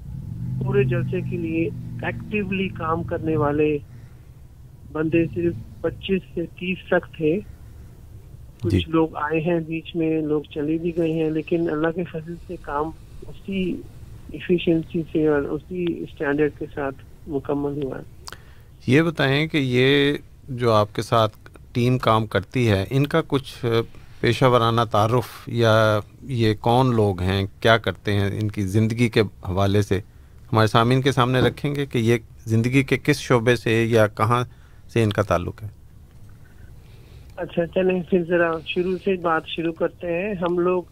پورے 0.59 0.83
جلسے 0.83 1.21
کے 1.21 1.37
لیے 1.37 1.69
ایکٹیولی 2.01 2.67
کام 2.69 3.03
کرنے 3.03 3.37
والے 3.37 3.77
بندے 4.91 5.25
صرف 5.35 5.81
پچیس 5.81 6.21
سے 6.33 6.45
تیس 6.59 6.77
تک 6.87 7.15
تھے۔ 7.17 7.39
کچھ 8.61 8.75
جی۔ 8.75 8.81
لوگ 8.87 9.15
آئے 9.15 9.39
ہیں 9.39 9.59
بیچ 9.59 9.95
میں 9.95 10.21
لوگ 10.21 10.41
چلے 10.41 10.77
بھی 10.77 10.97
گئے 10.97 11.11
ہیں 11.11 11.29
لیکن 11.29 11.69
اللہ 11.69 11.87
کے 11.95 12.03
فضل 12.03 12.33
سے 12.47 12.55
کام 12.61 12.89
اسی 13.27 13.75
ایفیشنسی 14.31 15.01
سے 15.11 15.27
اور 15.27 15.41
اسی 15.41 15.85
اسٹینڈرڈ 16.03 16.51
کے 16.59 16.65
ساتھ 16.75 16.95
مکمل 17.27 17.83
ہوا۔ 17.83 17.97
ہے 17.97 18.03
یہ 18.87 19.01
بتائیں 19.01 19.47
کہ 19.47 19.57
یہ 19.57 20.17
جو 20.49 20.71
آپ 20.71 20.95
کے 20.95 21.01
ساتھ 21.01 21.37
ٹیم 21.71 21.97
کام 21.97 22.25
کرتی 22.25 22.69
ہے 22.69 22.85
ان 22.89 23.07
کا 23.07 23.21
کچھ 23.27 23.65
پیشہ 24.19 24.45
ورانہ 24.45 24.81
تعارف 24.91 25.25
یا 25.47 25.99
یہ 26.23 26.53
کون 26.61 26.95
لوگ 26.95 27.21
ہیں 27.21 27.45
کیا 27.59 27.77
کرتے 27.77 28.13
ہیں 28.13 28.39
ان 28.41 28.51
کی 28.51 28.61
زندگی 28.61 29.09
کے 29.09 29.21
حوالے 29.21 29.81
سے؟ 29.81 29.99
ہمارے 30.51 30.67
سامعین 30.67 31.01
کے 31.01 31.11
سامنے 31.11 31.39
رکھیں 31.39 31.75
گے 31.75 31.85
کہ 31.85 31.97
یہ 31.97 32.17
زندگی 32.45 32.83
کے 32.83 32.97
کس 33.03 33.19
شعبے 33.19 33.55
سے 33.55 33.85
یا 33.85 34.07
کہاں 34.07 34.43
سے 34.93 35.03
ان 35.03 35.09
کا 35.09 35.21
تعلق 35.21 35.63
ہے۔ 35.63 35.67
اچھا 37.37 37.65
چلیں 37.65 38.01
پھر 38.09 38.23
ذرا 38.27 38.51
شروع 38.65 38.97
سے 39.03 39.15
بات 39.15 39.41
شروع 39.47 39.73
کرتے 39.73 40.07
ہیں۔ 40.07 40.33
ہم 40.33 40.59
لوگ 40.59 40.83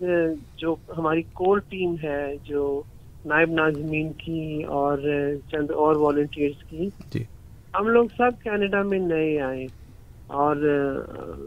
جو 0.58 0.76
ہماری 0.98 1.22
کور 1.22 1.58
ٹیم 1.58 1.96
ہے 2.04 2.34
جو 2.44 2.82
نائب 3.26 3.50
ناظمین 3.52 4.14
کی 4.14 4.64
اور 4.64 4.98
چند 5.52 5.72
اور 5.72 5.96
والنٹیئرس 5.96 6.64
کی 6.70 6.90
جی۔ 7.14 7.24
ہم 7.80 7.88
لوگ 7.88 8.06
سب 8.18 8.44
کینیڈا 8.44 8.82
میں 8.82 9.00
نئے 9.00 9.42
آئے۔ 9.42 9.66
اور 10.28 10.56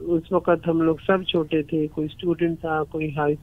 اس 0.03 0.33
وقت 0.33 0.69
ہم 0.69 0.81
لوگ 0.83 0.97
سب 1.07 1.23
چھوٹے 1.23 1.63
تھے۔ 1.63 1.87
کوئی 1.87 2.07
اسٹوڈنٹ 2.11 2.61
تھا 2.61 2.85
کوئی 2.85 3.17
ہائی 3.17 3.35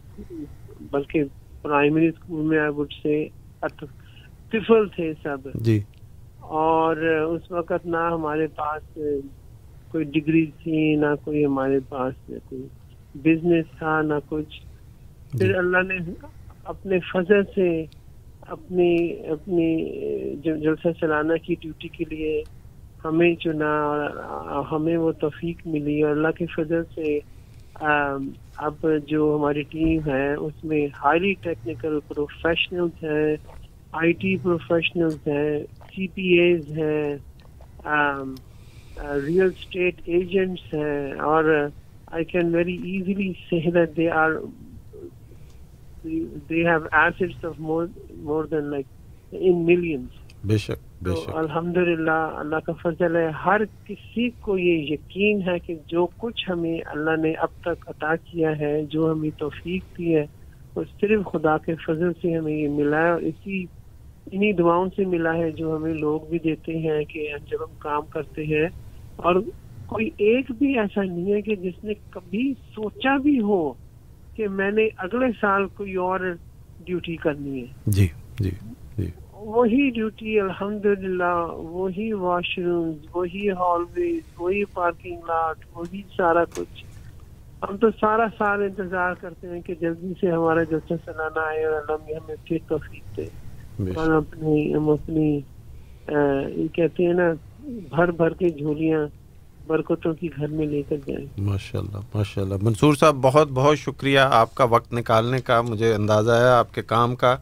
بلکہ 0.92 1.24
پرائمری 1.62 2.08
اسکول 2.08 2.46
میں 2.46 2.70
وڈ 2.70 2.88
سے 3.04 3.28
طفل 4.52 4.88
تھے 4.96 5.14
سب۔ 5.24 5.38
جی۔ 5.54 5.80
اور 6.54 6.98
اس 6.98 7.52
وقت 7.52 7.86
نہ 7.86 7.98
ہمارے 8.12 8.48
پاس 8.56 8.98
کوئی 9.94 10.04
ڈگری 10.14 10.46
تھی 10.62 10.96
نہ 10.96 11.14
کوئی 11.24 11.46
ہمارے 11.46 11.80
پاس 11.90 12.14
کوئی 12.26 12.68
بزنس 13.16 13.66
تھا 13.78 14.02
نہ 14.02 14.20
کچھ۔ 14.26 14.60
پھر 15.34 15.56
اللہ 15.56 15.84
نے 15.84 15.98
اپنے 16.66 17.00
فضل 17.14 17.44
سے 17.56 17.70
اپنی 18.48 18.92
اپنی 19.28 19.70
جلسہ 20.44 20.92
چلانا 21.02 21.38
کی 21.38 21.56
ڈیوٹی 21.62 21.88
کے 21.88 22.04
لیے 22.10 22.44
ہمیں 23.04 23.34
چنا 23.36 23.74
اور 23.84 24.10
ہمیں 24.72 24.98
وہ 24.98 25.12
توفیق 25.20 25.66
ملی 25.66 26.02
اور 26.02 26.12
اللہ 26.12 26.32
کے 26.38 26.46
فضل 26.56 26.84
سے 26.96 27.18
اب 28.66 28.86
جو 29.08 29.36
ہماری 29.36 29.62
ٹیم 29.70 30.08
ہے 30.08 30.34
اس 30.34 30.64
میں 30.64 30.86
ہائیلی 31.04 31.34
ٹیکنیکل 31.42 32.00
پروفیشنلز 32.08 33.04
ہیں 33.04 33.36
آئی 33.94 34.12
ٹی 34.14 34.36
پروفیشنلز 34.38 35.28
ہیں۔ 35.28 35.60
سی 35.96 36.08
پی 36.08 36.28
ایز 36.40 36.70
ہیں 36.72 37.16
ریئل 39.18 39.48
اسٹیٹ 39.48 40.02
ایجنٹس 40.06 40.74
ہیں 40.74 41.20
اور 41.22 41.54
آئی 42.08 42.26
کین 42.26 42.54
ویری 42.56 42.76
ایزیلی 42.84 43.32
سے 43.40 43.72
that 43.72 43.96
they 43.98 44.10
are 44.16 44.32
they 46.50 46.64
have 46.66 46.82
assets 46.92 47.46
of 47.46 47.60
more 47.60 47.86
more 48.24 48.46
than 48.46 48.70
like 48.72 48.86
in 49.32 49.66
millions 49.66 50.24
بے 50.44 50.58
شک 50.58 50.84
بے 51.04 51.16
شک 51.16 51.36
الحمد 51.36 51.78
للہ 51.78 52.12
اللہ 52.40 52.60
کا 52.66 52.74
فضل 52.82 53.16
ہے 53.16 53.28
ہر 53.46 53.62
کسی 53.86 54.30
کو 54.40 54.58
یہ 54.58 54.92
یقین 54.94 55.42
ہے 55.42 55.58
کہ 55.60 55.76
جو 55.88 56.06
کچھ 56.18 56.50
ہمیں 56.50 56.78
اللہ 56.86 57.22
نے 57.22 57.34
اب 57.38 57.50
تک 57.62 57.90
عطا 57.90 58.16
کیا 58.24 58.58
ہے 58.60 58.74
جو 58.86 59.12
ہمیں 59.12 59.30
توفیق 59.38 59.98
دی 59.98 60.16
ہے 60.16 60.26
وہ 60.76 60.84
صرف 61.02 61.26
خدا 61.26 61.58
کے 61.66 61.76
فضل 61.86 62.12
سے 62.22 62.38
ہمیں 62.38 62.54
یہ 62.54 62.70
ملا 62.70 63.02
ہے 63.02 63.12
اور 63.12 63.22
اسی 63.22 63.66
انہی 64.32 64.54
دعاؤں 64.54 64.90
سے 64.96 65.06
ملا 65.06 65.34
ہے 65.34 65.52
جو 65.52 65.76
ہمیں 65.76 65.94
لوگ 65.94 66.20
بھی 66.30 66.40
دیتے 66.40 66.78
ہیں 66.78 67.04
کہ 67.04 67.28
جب 67.52 67.64
ہم 67.64 67.74
کام 67.80 68.02
کرتے 68.10 68.46
ہیں 68.46 68.68
اور 69.16 69.36
کوئی 69.86 70.10
ایک 70.18 70.52
بھی 70.58 70.80
ایسا 70.80 71.04
نہیں 71.04 71.34
ہے 71.34 71.42
کہ 71.42 71.56
جس 71.56 71.84
نے 71.84 71.94
کبھی 72.10 72.54
سوچا 72.76 73.18
بھی 73.18 73.40
ہو 73.40 73.74
کہ 74.36 74.48
میں 74.48 74.72
نے 74.72 74.88
اگلے 74.98 75.28
سال 75.42 75.68
کوئی 75.68 75.96
اور 75.96 76.20
ڈیوٹی 76.86 77.16
کرنی 77.16 77.62
ہے۔ 77.62 77.66
جی 77.86 78.08
جی 78.40 78.50
جی۔ 78.98 79.10
وہی 79.34 79.90
ڈیوٹی 79.90 80.40
الحمد 80.40 80.86
للہ 80.86 81.36
وہی 81.52 82.14
واش 82.14 82.60
روم 82.60 82.92
وہی 83.14 83.50
ہال 83.50 83.82
ویز 83.96 84.22
وہی 84.40 84.64
پارکنگ 84.66 85.18
لاٹ 85.28 85.66
وہی 85.74 86.02
سارا 86.18 86.44
کچھ۔ 86.46 86.84
ہم 87.62 87.78
تو 87.78 87.88
سارا 88.00 88.28
سال 88.38 88.62
انتظار 88.62 89.14
کرتے 89.14 89.48
ہیں 89.48 89.62
کہ 89.62 89.74
جلدی 89.82 90.14
سے 90.22 90.32
ہمارا 90.32 90.64
جلسہ 90.64 90.94
سلانا 91.06 91.48
آئے 91.48 91.66
اور 91.66 91.74
اللہ 91.74 92.06
میں 92.06 92.16
ہمیں 92.16 92.36
پھر 92.46 92.58
توفیق 92.68 93.18
دے۔ 93.18 93.45
اور 93.80 94.12
اپنی 94.12 95.40
یہ 96.10 96.68
کہتے 96.74 97.06
ہیں 97.06 97.14
نا 97.14 97.32
بھر 97.90 98.12
بھر 98.12 98.34
کے 98.34 98.50
جھولیاں 98.50 99.06
برکتوں 99.68 100.14
کی 100.14 100.30
گھر 100.36 100.48
میں 100.48 100.66
لے 100.66 100.82
کر 100.90 100.96
جائیں۔ 101.08 101.26
ماشاء 101.38 101.80
اللہ 101.80 101.98
ماشاء 102.16 102.42
اللہ 102.42 102.56
منصور 102.62 102.96
صاحب 102.96 103.16
بہت 103.22 103.52
بہت 103.52 103.78
شکریہ 103.80 104.20
آپ 104.20 104.56
کا 104.56 104.64
وقت 104.64 104.94
نکالنے 104.94 105.42
کا 105.42 105.62
مجھے 105.62 105.94
اندازہ 105.94 106.32
ہے 106.32 106.50
آپ 106.50 106.74
کے 106.74 106.82
کام 106.82 107.16
کا۔ 107.16 107.36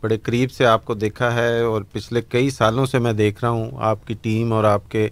بڑے 0.00 0.16
قریب 0.22 0.52
سے 0.52 0.66
آپ 0.66 0.84
کو 0.84 0.94
دیکھا 0.94 1.34
ہے 1.34 1.60
اور 1.60 1.82
پچھلے 1.92 2.20
کئی 2.28 2.50
سالوں 2.50 2.86
سے 2.86 2.98
میں 2.98 3.12
دیکھ 3.12 3.38
رہا 3.42 3.50
ہوں 3.50 3.70
آپ 3.80 4.06
کی 4.06 4.14
ٹیم 4.22 4.52
اور 4.52 4.64
آپ 4.64 4.90
کے 4.90 5.08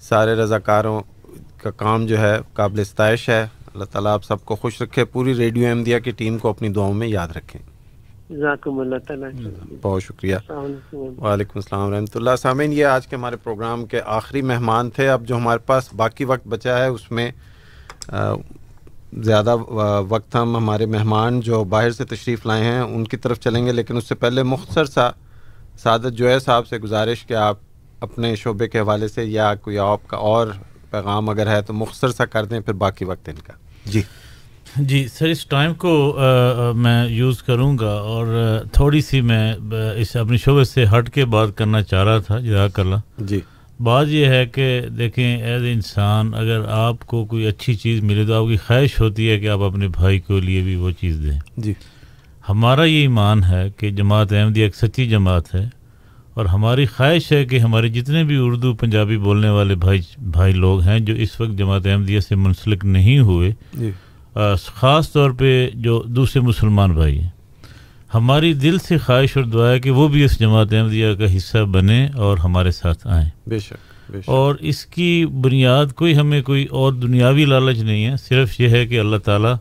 سارے 0.00 0.34
رضاکاروں 0.34 1.00
کا 1.62 1.70
کام 1.70 2.06
جو 2.06 2.18
ہے 2.18 2.36
قابل 2.52 2.84
ستائش 2.84 3.28
ہے۔ 3.28 3.40
اللہ 3.74 3.84
تعالیٰ 3.84 4.12
آپ 4.12 4.24
سب 4.24 4.44
کو 4.44 4.56
خوش 4.56 4.82
رکھے 4.82 5.04
پوری 5.04 5.34
ریڈیو 5.34 5.68
احمدیہ 5.68 5.98
کی 5.98 6.10
ٹیم 6.10 6.38
کو 6.38 6.48
اپنی 6.48 6.68
دعاؤں 6.68 6.94
میں 6.94 7.08
یاد 7.08 7.28
رکھیں۔ 7.36 7.69
جزاکم 8.30 8.78
اللہ 8.80 8.96
تعالیٰ. 9.06 9.30
بہت 9.82 10.02
شکریہ. 10.02 10.36
وعلیکم 10.92 11.52
السلام 11.54 11.88
ورحمۃ 11.88 12.14
اللہ. 12.14 12.36
سامعین 12.42 12.72
یہ 12.72 12.84
آج 12.86 13.06
کے 13.06 13.16
ہمارے 13.16 13.36
پروگرام 13.42 13.84
کے 13.86 14.00
آخری 14.16 14.42
مہمان 14.50 14.90
تھے. 14.90 15.08
اب 15.08 15.24
جو 15.28 15.36
ہمارے 15.36 15.58
پاس 15.66 15.92
باقی 15.96 16.24
وقت 16.24 16.46
بچا 16.48 16.78
ہے 16.78 16.86
اس 16.86 17.10
میں 17.10 17.30
زیادہ 19.24 19.56
وقت 20.08 20.34
ہم 20.36 20.56
ہمارے 20.56 20.86
مہمان 20.86 21.40
جو 21.48 21.62
باہر 21.74 21.90
سے 21.90 22.04
تشریف 22.04 22.46
لائے 22.46 22.64
ہیں 22.64 22.80
ان 22.80 23.04
کی 23.04 23.16
طرف 23.16 23.40
چلیں 23.40 23.64
گے. 23.66 23.72
لیکن 23.72 23.96
اس 23.96 24.08
سے 24.08 24.14
پہلے 24.14 24.42
مختصر 24.52 24.84
سا 24.84 25.10
سعادت 25.82 26.12
جو 26.18 26.28
ہے 26.30 26.38
صاحب 26.38 26.66
سے 26.66 26.78
گزارش 26.78 27.24
کہ 27.26 27.34
آپ 27.34 27.58
اپنے 28.00 28.34
شعبے 28.36 28.68
کے 28.68 28.80
حوالے 28.80 29.08
سے 29.08 29.24
یا 29.24 29.54
کوئی 29.62 29.78
آپ 29.78 30.06
کا 30.08 30.16
اور 30.16 30.46
پیغام 30.90 31.28
اگر 31.30 31.46
ہے 31.46 31.60
تو 31.62 31.72
مختصر 31.74 32.10
سا 32.12 32.24
کر 32.26 32.44
دیں 32.44 32.60
پھر 32.60 32.74
باقی 32.84 33.04
وقت 33.04 33.28
ان 33.28 33.40
کا. 33.46 33.52
جی. 33.86 34.02
جی 34.76 35.06
سر 35.08 35.28
اس 35.28 35.46
ٹائم 35.46 35.74
کو 35.74 35.92
میں 36.76 37.08
یوز 37.08 37.42
کروں 37.42 37.78
گا 37.78 37.92
اور 38.10 38.26
تھوڑی 38.72 39.00
سی 39.00 39.20
میں 39.20 39.54
اس 39.96 40.16
اپنی 40.16 40.36
شعبے 40.36 40.64
سے 40.64 40.84
ہٹ 40.84 41.10
کے 41.10 41.24
بات 41.24 41.56
کرنا 41.56 41.82
چاہ 41.82 42.04
رہا 42.04 42.18
تھا 42.18 42.38
جزاک 42.38 42.80
اللہ۔ 42.80 43.00
جی۔ 43.18 43.40
بات 43.80 44.06
یہ 44.08 44.26
ہے 44.26 44.44
کہ 44.46 44.80
دیکھیں 44.98 45.36
ایز 45.42 45.62
انسان 45.72 46.34
اگر 46.34 46.64
آپ 46.68 47.06
کو 47.06 47.24
کوئی 47.24 47.46
اچھی 47.46 47.74
چیز 47.74 48.02
ملے 48.02 48.24
تو 48.24 48.42
آپ 48.42 48.48
کی 48.48 48.56
خواہش 48.56 49.00
ہوتی 49.00 49.30
ہے 49.30 49.38
کہ 49.38 49.48
آپ 49.48 49.62
اپنے 49.62 49.88
بھائی 49.88 50.18
کے 50.20 50.40
لیے 50.40 50.60
بھی 50.62 50.74
وہ 50.76 50.90
چیز 50.90 51.20
دیں۔ 51.22 51.38
جی۔ 51.56 51.74
ہمارا 52.48 52.84
یہ 52.84 53.00
ایمان 53.00 53.44
ہے 53.44 53.68
کہ 53.76 53.90
جماعت 53.90 54.32
احمدیہ 54.32 54.64
ایک 54.64 54.76
سچی 54.76 55.06
جماعت 55.08 55.54
ہے 55.54 55.68
اور 56.34 56.44
ہماری 56.44 56.86
خواہش 56.86 57.32
ہے 57.32 57.44
کہ 57.44 57.58
ہمارے 57.58 57.88
جتنے 57.88 58.24
بھی 58.24 58.36
اردو 58.36 58.74
پنجابی 58.74 59.16
بولنے 59.16 59.48
والے 59.48 59.74
بھائی 59.74 60.00
بھائی 60.30 60.52
لوگ 60.52 60.80
ہیں 60.80 60.98
جو 60.98 61.14
اس 61.14 61.40
وقت 61.40 61.58
جماعت 61.58 61.86
احمدیہ 61.86 62.20
سے 62.20 62.34
منسلک 62.34 62.84
نہیں 62.84 63.18
ہوئے 63.18 63.52
جی۔ 63.74 63.90
خاص 64.34 65.12
طور 65.12 65.30
پہ 65.30 65.70
جو 65.74 66.02
دوسرے 66.06 66.42
مسلمان 66.42 66.92
بھائی 66.92 67.18
ہیں 67.18 67.28
ہماری 68.14 68.54
دل 68.54 68.78
سے 68.78 68.98
خواہش 68.98 69.36
اور 69.36 69.44
دعا 69.44 69.70
ہے 69.70 69.80
کہ 69.80 69.90
وہ 69.90 70.08
بھی 70.08 70.24
اس 70.24 70.38
جماعت 70.40 70.72
احمدیہ 70.72 71.14
کا 71.14 71.36
حصہ 71.36 71.58
بنے 71.58 72.08
اور 72.14 72.38
ہمارے 72.38 72.70
ساتھ 72.70 73.06
آئیں۔ 73.06 73.28
بے 73.46 73.58
شک 73.58 74.10
بے 74.10 74.20
شک۔ 74.22 74.28
اور 74.28 74.54
اس 74.60 74.86
کی 74.86 75.26
بنیاد 75.26 75.86
کوئی 75.94 76.16
ہمیں 76.16 76.42
کوئی 76.42 76.64
اور 76.64 76.92
دنیاوی 76.92 77.44
لالچ 77.44 77.78
نہیں 77.78 78.06
ہے 78.06 78.16
صرف 78.28 78.60
یہ 78.60 78.68
ہے 78.68 78.86
کہ 78.86 79.00
اللہ 79.00 79.16
تعالیٰ 79.16 79.54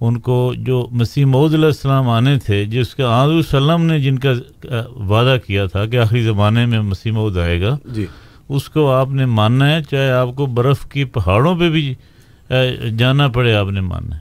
ان 0.00 0.18
کو 0.20 0.52
جو 0.56 0.88
مسیح 0.90 1.26
معود 1.26 1.54
علیہ 1.54 1.66
السلام 1.66 2.08
آنے 2.08 2.38
تھے 2.38 2.64
جس 2.64 2.94
کا 2.94 3.22
آض 3.22 3.30
السلام 3.30 3.84
نے 3.84 3.98
جن 4.00 4.18
کا 4.18 4.32
وعدہ 4.96 5.36
کیا 5.46 5.66
تھا 5.66 5.86
کہ 5.86 5.96
آخری 5.96 6.22
زمانے 6.22 6.66
میں 6.66 6.80
مسیح 6.80 7.12
معود 7.12 7.36
آئے 7.36 7.60
گا 7.60 7.76
جی۔ 7.84 8.06
اس 8.48 8.68
کو 8.68 8.90
آپ 8.92 9.10
نے 9.10 9.26
ماننا 9.26 9.70
ہے 9.70 9.82
چاہے 9.90 10.10
آپ 10.10 10.28
کو 10.36 10.46
برف 10.46 10.88
کی 10.88 11.04
پہاڑوں 11.04 11.58
پہ 11.58 11.70
بھی 11.70 11.94
جانا 12.98 13.28
پڑے 13.28 13.54
آپ 13.54 13.70
نے 13.70 13.80
ماننا 13.80 14.16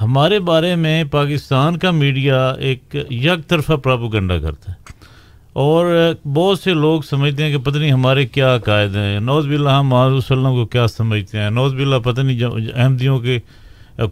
ہمارے 0.00 0.38
بارے 0.38 0.76
میں 0.76 1.04
پاکستان 1.04 1.78
کا 1.78 1.90
میڈیا 1.90 2.50
ایک 2.50 2.96
یک 3.10 3.48
طرفہ 3.48 3.72
پراپوگنڈا 3.72 4.38
کرتا 4.38 4.72
ہے۔ 4.72 4.76
اور 5.52 6.12
بہت 6.34 6.58
سے 6.58 6.74
لوگ 6.74 7.02
سمجھتے 7.02 7.44
ہیں 7.44 7.50
کہ 7.50 7.58
پتہ 7.58 7.78
نہیں 7.78 7.92
ہمارے 7.92 8.26
کیا 8.26 8.56
عقائد 8.56 8.96
ہیں۔ 8.96 9.20
نوز 9.20 9.46
باللہ 9.46 9.68
ہم 9.68 9.88
معاذ 9.88 10.12
وسلم 10.12 10.44
کو 10.44 10.66
کیا 10.66 10.86
سمجھتے 10.86 11.38
ہیں۔ 11.38 11.50
نوز 11.50 11.74
باللہ 11.74 11.96
پتہ 11.96 12.20
نہیں 12.20 12.42
احمدیوں 12.74 13.18
کے 13.18 13.38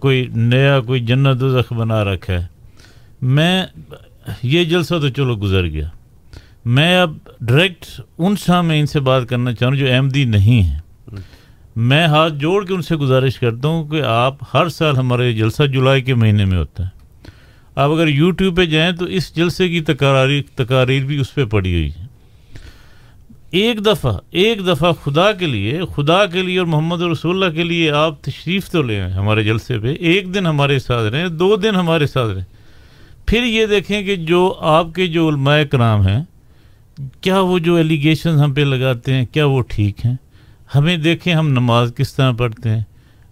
کوئی 0.00 0.26
نیا 0.34 0.80
کوئی 0.80 1.00
جنت 1.00 1.40
دوزخ 1.40 1.72
بنا 1.72 2.04
رکھا 2.04 2.32
ہے۔ 2.32 2.46
میں 3.22 3.66
یہ 4.42 4.64
جلسہ 4.64 4.94
تو 5.00 5.08
چلو 5.08 5.36
گزر 5.36 5.66
گیا۔ 5.66 5.88
میں 6.64 6.98
اب 6.98 7.14
ڈائریکٹ 7.40 8.00
ان 8.18 8.36
سامعین 8.36 8.86
سے 8.86 9.00
بات 9.00 9.28
کرنا 9.28 9.52
چاہوں 9.52 9.74
جو 9.74 9.86
احمدی 9.92 10.24
نہیں 10.24 10.62
ہیں۔ 10.62 10.78
میں 11.76 12.06
ہاتھ 12.06 12.34
جوڑ 12.34 12.66
کے 12.66 12.74
ان 12.74 12.82
سے 12.82 12.96
گزارش 12.96 13.38
کرتا 13.38 13.68
ہوں 13.68 13.88
کہ 13.88 14.02
آپ 14.02 14.34
ہر 14.54 14.68
سال 14.68 14.96
ہمارا 14.96 15.24
یہ 15.24 15.32
جلسہ 15.32 15.62
جولائی 15.62 16.02
کے 16.02 16.14
مہینے 16.14 16.44
میں 16.44 16.58
ہوتا 16.58 16.84
ہے۔ 16.84 17.02
آپ 17.74 17.90
اگر 17.90 18.08
یوٹیوب 18.08 18.56
پہ 18.56 18.64
جائیں 18.64 18.92
تو 18.92 19.04
اس 19.04 19.36
جلسے 19.36 19.68
کی 19.68 19.80
تقاریر 19.80 20.42
تقاریر 20.56 21.04
بھی 21.04 21.18
اس 21.18 21.34
پہ 21.34 21.44
پڑی 21.44 21.74
ہوئی 21.74 21.90
ہے۔ 21.98 22.06
ایک 23.50 23.86
دفعہ 23.86 24.18
ایک 24.30 24.66
دفعہ 24.66 24.92
خدا 24.92 25.32
کے 25.32 25.46
لیے، 25.46 25.80
خدا 25.96 26.26
کے 26.26 26.42
لیے 26.42 26.58
اور 26.58 26.66
محمد 26.66 27.02
رسول 27.02 27.42
اللہ 27.42 27.56
کے 27.56 27.64
لیے 27.64 27.90
آپ 27.90 28.22
تشریف 28.22 28.70
تو 28.70 28.82
لے 28.82 29.00
آئیں 29.00 29.12
ہمارے 29.12 29.44
جلسے 29.44 29.78
پہ۔ 29.78 29.94
ایک 29.94 30.34
دن 30.34 30.46
ہمارے 30.46 30.78
ساتھ 30.78 31.14
رہیں، 31.14 31.28
دو 31.28 31.56
دن 31.56 31.74
ہمارے 31.74 32.06
ساتھ 32.06 32.30
رہیں۔ 32.30 32.44
پھر 33.26 33.42
یہ 33.42 33.66
دیکھیں 33.66 34.02
کہ 34.02 34.16
جو 34.16 34.54
آپ 34.60 34.86
کے 34.94 35.06
جو 35.06 35.28
علماء 35.28 35.62
کرام 35.70 36.06
ہیں، 36.06 36.24
کیا 37.20 37.40
وہ 37.40 37.58
جو 37.58 37.74
ایلیگیشن 37.74 38.30
ہم 38.30 38.54
پہ 38.54 38.60
لگاتے 38.60 39.14
ہیں، 39.14 39.26
کیا 39.26 39.46
وہ 39.46 39.62
ٹھیک 39.68 40.06
ہیں؟ 40.06 40.16
ہمیں 40.74 40.96
دیکھیں 40.96 41.34
ہم 41.34 41.48
نماز 41.48 41.92
کس 41.96 42.14
طرح 42.14 42.32
پڑھتے 42.32 42.70
ہیں۔ 42.70 42.82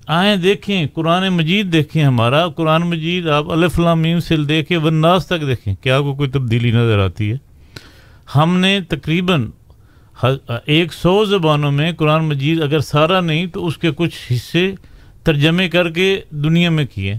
آئیں 0.06 0.36
دیکھیں 0.36 0.86
قرآن 0.94 1.28
مجید 1.28 1.72
دیکھیں 1.72 2.04
ہمارا۔ 2.04 2.46
قرآن 2.48 2.82
مجید 2.82 3.28
آپ 3.28 3.50
الف 3.50 3.78
لام 3.78 4.00
میم 4.00 4.20
سے 4.20 4.36
دیکھیں 4.36 4.76
وناس 4.78 5.26
تک 5.26 5.46
دیکھیں۔ 5.46 5.74
کیا 5.80 6.00
کو 6.00 6.14
کوئی 6.14 6.30
تبدیلی 6.30 6.70
نظر 6.70 6.98
آتی 6.98 7.30
ہے؟ 7.32 7.36
ہم 8.36 8.58
نے 8.58 8.80
تقریباً 8.88 9.50
ایک 10.66 10.92
سو 10.92 11.24
زبانوں 11.24 11.70
میں 11.72 11.90
قرآن 11.92 12.24
مجید 12.24 12.62
اگر 12.62 12.80
سارا 12.80 13.20
نہیں 13.20 13.46
تو 13.46 13.66
اس 13.66 13.76
کے 13.78 13.90
کچھ 13.96 14.32
حصے 14.32 14.70
ترجمے 15.24 15.68
کر 15.68 15.90
کے 15.90 16.20
دنیا 16.30 16.70
میں 16.70 16.84
کیے۔ 16.94 17.14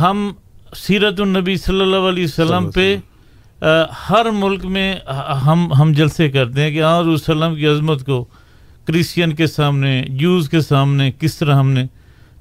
ہم 0.00 0.32
سیرت 0.76 1.20
النبی 1.20 1.56
صلی 1.56 1.80
اللہ 1.80 2.08
علیہ 2.08 2.24
وسلم 2.24 2.70
پہ 2.70 2.96
ہر 4.10 4.30
ملک 4.32 4.64
میں 4.64 4.94
ہم 5.46 5.72
ہم 5.72 5.92
جلسے 5.92 6.28
کرتے 6.30 6.62
ہیں 6.62 6.70
کہ 6.70 6.82
آج 6.82 7.06
وسلم 7.06 7.54
کی 7.54 7.66
عظمت 7.66 8.04
کو 8.06 8.24
کرسچین 8.86 9.34
کے 9.34 9.46
سامنے 9.46 10.04
جوز 10.08 10.48
کے 10.48 10.60
سامنے، 10.60 11.10
کس 11.20 11.38
طرح 11.38 11.54
ہم 11.54 11.70
نے؟ 11.70 11.86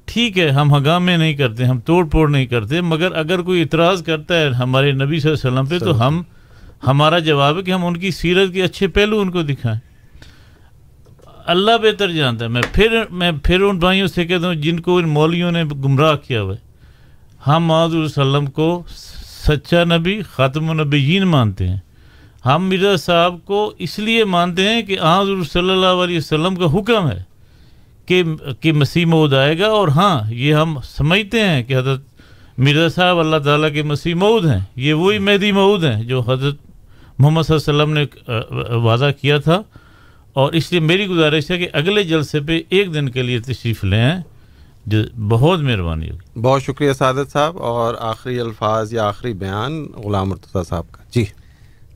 ٹھیک 0.06 0.40
ہے، 0.40 0.50
ہم 0.50 0.76
ہنگامے 0.76 1.18
نہیں 1.18 1.34
کرتے، 1.34 1.66
ہم 1.66 1.80
توڑ 1.80 2.08
پھوڑ 2.08 2.30
نہیں 2.30 2.46
کرتے، 2.46 2.82
مگر 2.82 3.16
اگر 3.16 3.42
کوئی 3.42 3.62
اعتراض 3.62 4.04
کرتا 4.04 4.38
ہے 4.38 4.50
ہمارے 4.50 4.92
نبی 4.92 5.20
صلی 5.20 5.32
اللہ 5.32 5.48
علیہ 5.48 5.62
وسلم 5.62 5.80
پہ، 5.80 5.86
تو 5.86 6.08
ہم، 6.08 6.22
ہمارا 6.88 7.20
جواب 7.20 7.58
ہے 7.58 7.64
کہ 7.64 7.72
ہم 7.72 7.86
ان 7.86 7.98
کی 7.98 8.12
سیرت 8.12 8.54
کے 8.54 8.64
اچھے 8.64 8.88
پہلو 8.88 9.20
ان 9.20 9.32
کو 9.32 9.42
دکھائیں۔ 9.42 9.80
اللہ 11.46 11.78
بہتر 11.82 12.12
جانتا 12.12 12.46
ہے۔ 12.46 12.50
میں 12.50 12.62
پھر 12.74 13.04
میں 13.12 13.32
پھر 13.44 13.62
ان 13.62 13.80
بھائیوں 13.80 14.08
سے 14.08 14.26
کہتا 14.26 14.48
ہوں، 14.48 14.56
جن 14.56 14.80
کو 14.80 14.98
ان 14.98 15.10
مولویوں 15.10 15.52
نے 15.52 15.64
گمراہ 15.64 16.16
کیا 16.16 16.42
ہوا 16.42 16.54
ہے، 16.54 16.60
ہم 17.48 17.64
محمد 17.64 17.94
وسلم 17.94 18.46
کو 18.46 18.84
سچا 19.48 19.84
نبی، 19.84 20.22
خاتم 20.22 20.70
النبیین 20.70 21.24
مانتے 21.24 21.68
ہیں۔ 21.68 21.78
ہم 22.46 22.70
مرزا 22.70 22.98
صاحب 22.98 23.36
کو 23.46 23.74
اس 23.80 24.00
لیے 24.00 24.26
مانتے 24.26 24.70
ہیں 24.70 24.82
کہ 24.82 24.98
آج 25.00 25.28
صلی 25.52 25.70
اللہ 25.70 26.04
علیہ 26.04 26.18
وسلم 26.18 26.56
کا 26.56 26.66
حکم 26.66 27.10
ہے 27.10 27.24
کہ 28.06 28.24
کہ 28.60 28.72
مسیح 28.72 29.06
مود 29.06 29.34
آئے 29.34 29.60
گا 29.60 29.66
اور 29.66 29.88
ہاں 29.88 30.34
یہ 30.34 30.54
ہم 30.54 30.78
سمجھتے 30.84 31.48
ہیں 31.48 31.64
کہ 31.64 31.78
حضرت 31.78 32.02
مرزا 32.58 32.90
صاحب 32.90 33.20
اللہ 33.20 33.38
تعالیٰ 33.38 33.74
کے 33.74 33.82
مسیح 33.84 34.16
مود 34.16 34.46
ہیں۔ 34.46 34.60
یہ 34.76 34.94
وہی 34.94 35.20
مہدی 35.20 35.52
مود 35.52 35.84
ہیں 35.84 36.04
جو 36.04 36.22
حضرت 36.22 36.56
محمد 37.20 37.42
صلی 37.44 37.58
اللہ 37.68 37.84
علیہ 37.84 37.94
وسلم 37.94 37.94
نے 37.94 38.76
وعدہ 38.76 39.12
کیا 39.22 39.38
تھا۔ 39.38 39.62
اور 40.34 40.54
اس 40.54 40.72
لیے 40.72 40.82
میری 40.82 41.08
گزارش 41.08 41.52
ہے 41.52 41.58
کہ 41.58 41.68
اگلے 41.74 42.04
جلسے 42.04 42.40
پہ 42.40 42.62
ایک 42.70 42.94
دن 42.94 43.10
کے 43.10 43.22
لیے 43.22 43.40
تشریف 43.40 43.84
لیں۔ 43.84 44.22
جو 44.86 44.98
بہت 45.28 45.60
مہربانی 45.60 46.10
ہوگی۔ 46.10 46.40
بہت 46.42 46.64
شکریہ 46.64 46.94
سعادت 46.94 47.32
صاحب۔ 47.32 47.58
اور 47.58 47.96
آخری 48.00 48.40
الفاظ 48.40 48.94
یا 48.94 49.08
آخری 49.08 49.34
بیان 49.34 49.86
غلام 50.04 50.30
مرتضیٰ 50.30 50.64
صاحب 50.64 50.84
کا۔ 50.92 51.04
جی۔ 51.12 51.26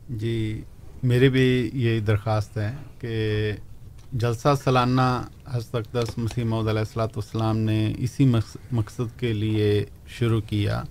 جی 0.10 0.61
میری 1.03 1.30
بھی 1.30 1.69
یہی 1.73 1.99
درخواست 1.99 2.57
ہے 2.57 2.72
کہ 2.99 3.52
جلسہ 4.14 4.48
سالانہ 4.64 5.02
حضرت 5.48 5.76
اقدس 5.76 6.18
مسیح 6.18 6.44
محدود 6.44 6.68
علیہ 6.68 6.80
السلاۃ 6.80 7.07
والسلام 7.07 7.57
نے 7.57 7.94
اسی 7.98 8.26
مقصد 8.72 9.19
کے 9.19 9.34
لیے 9.34 9.86
شروع 10.07 10.41
کیا 10.41 10.81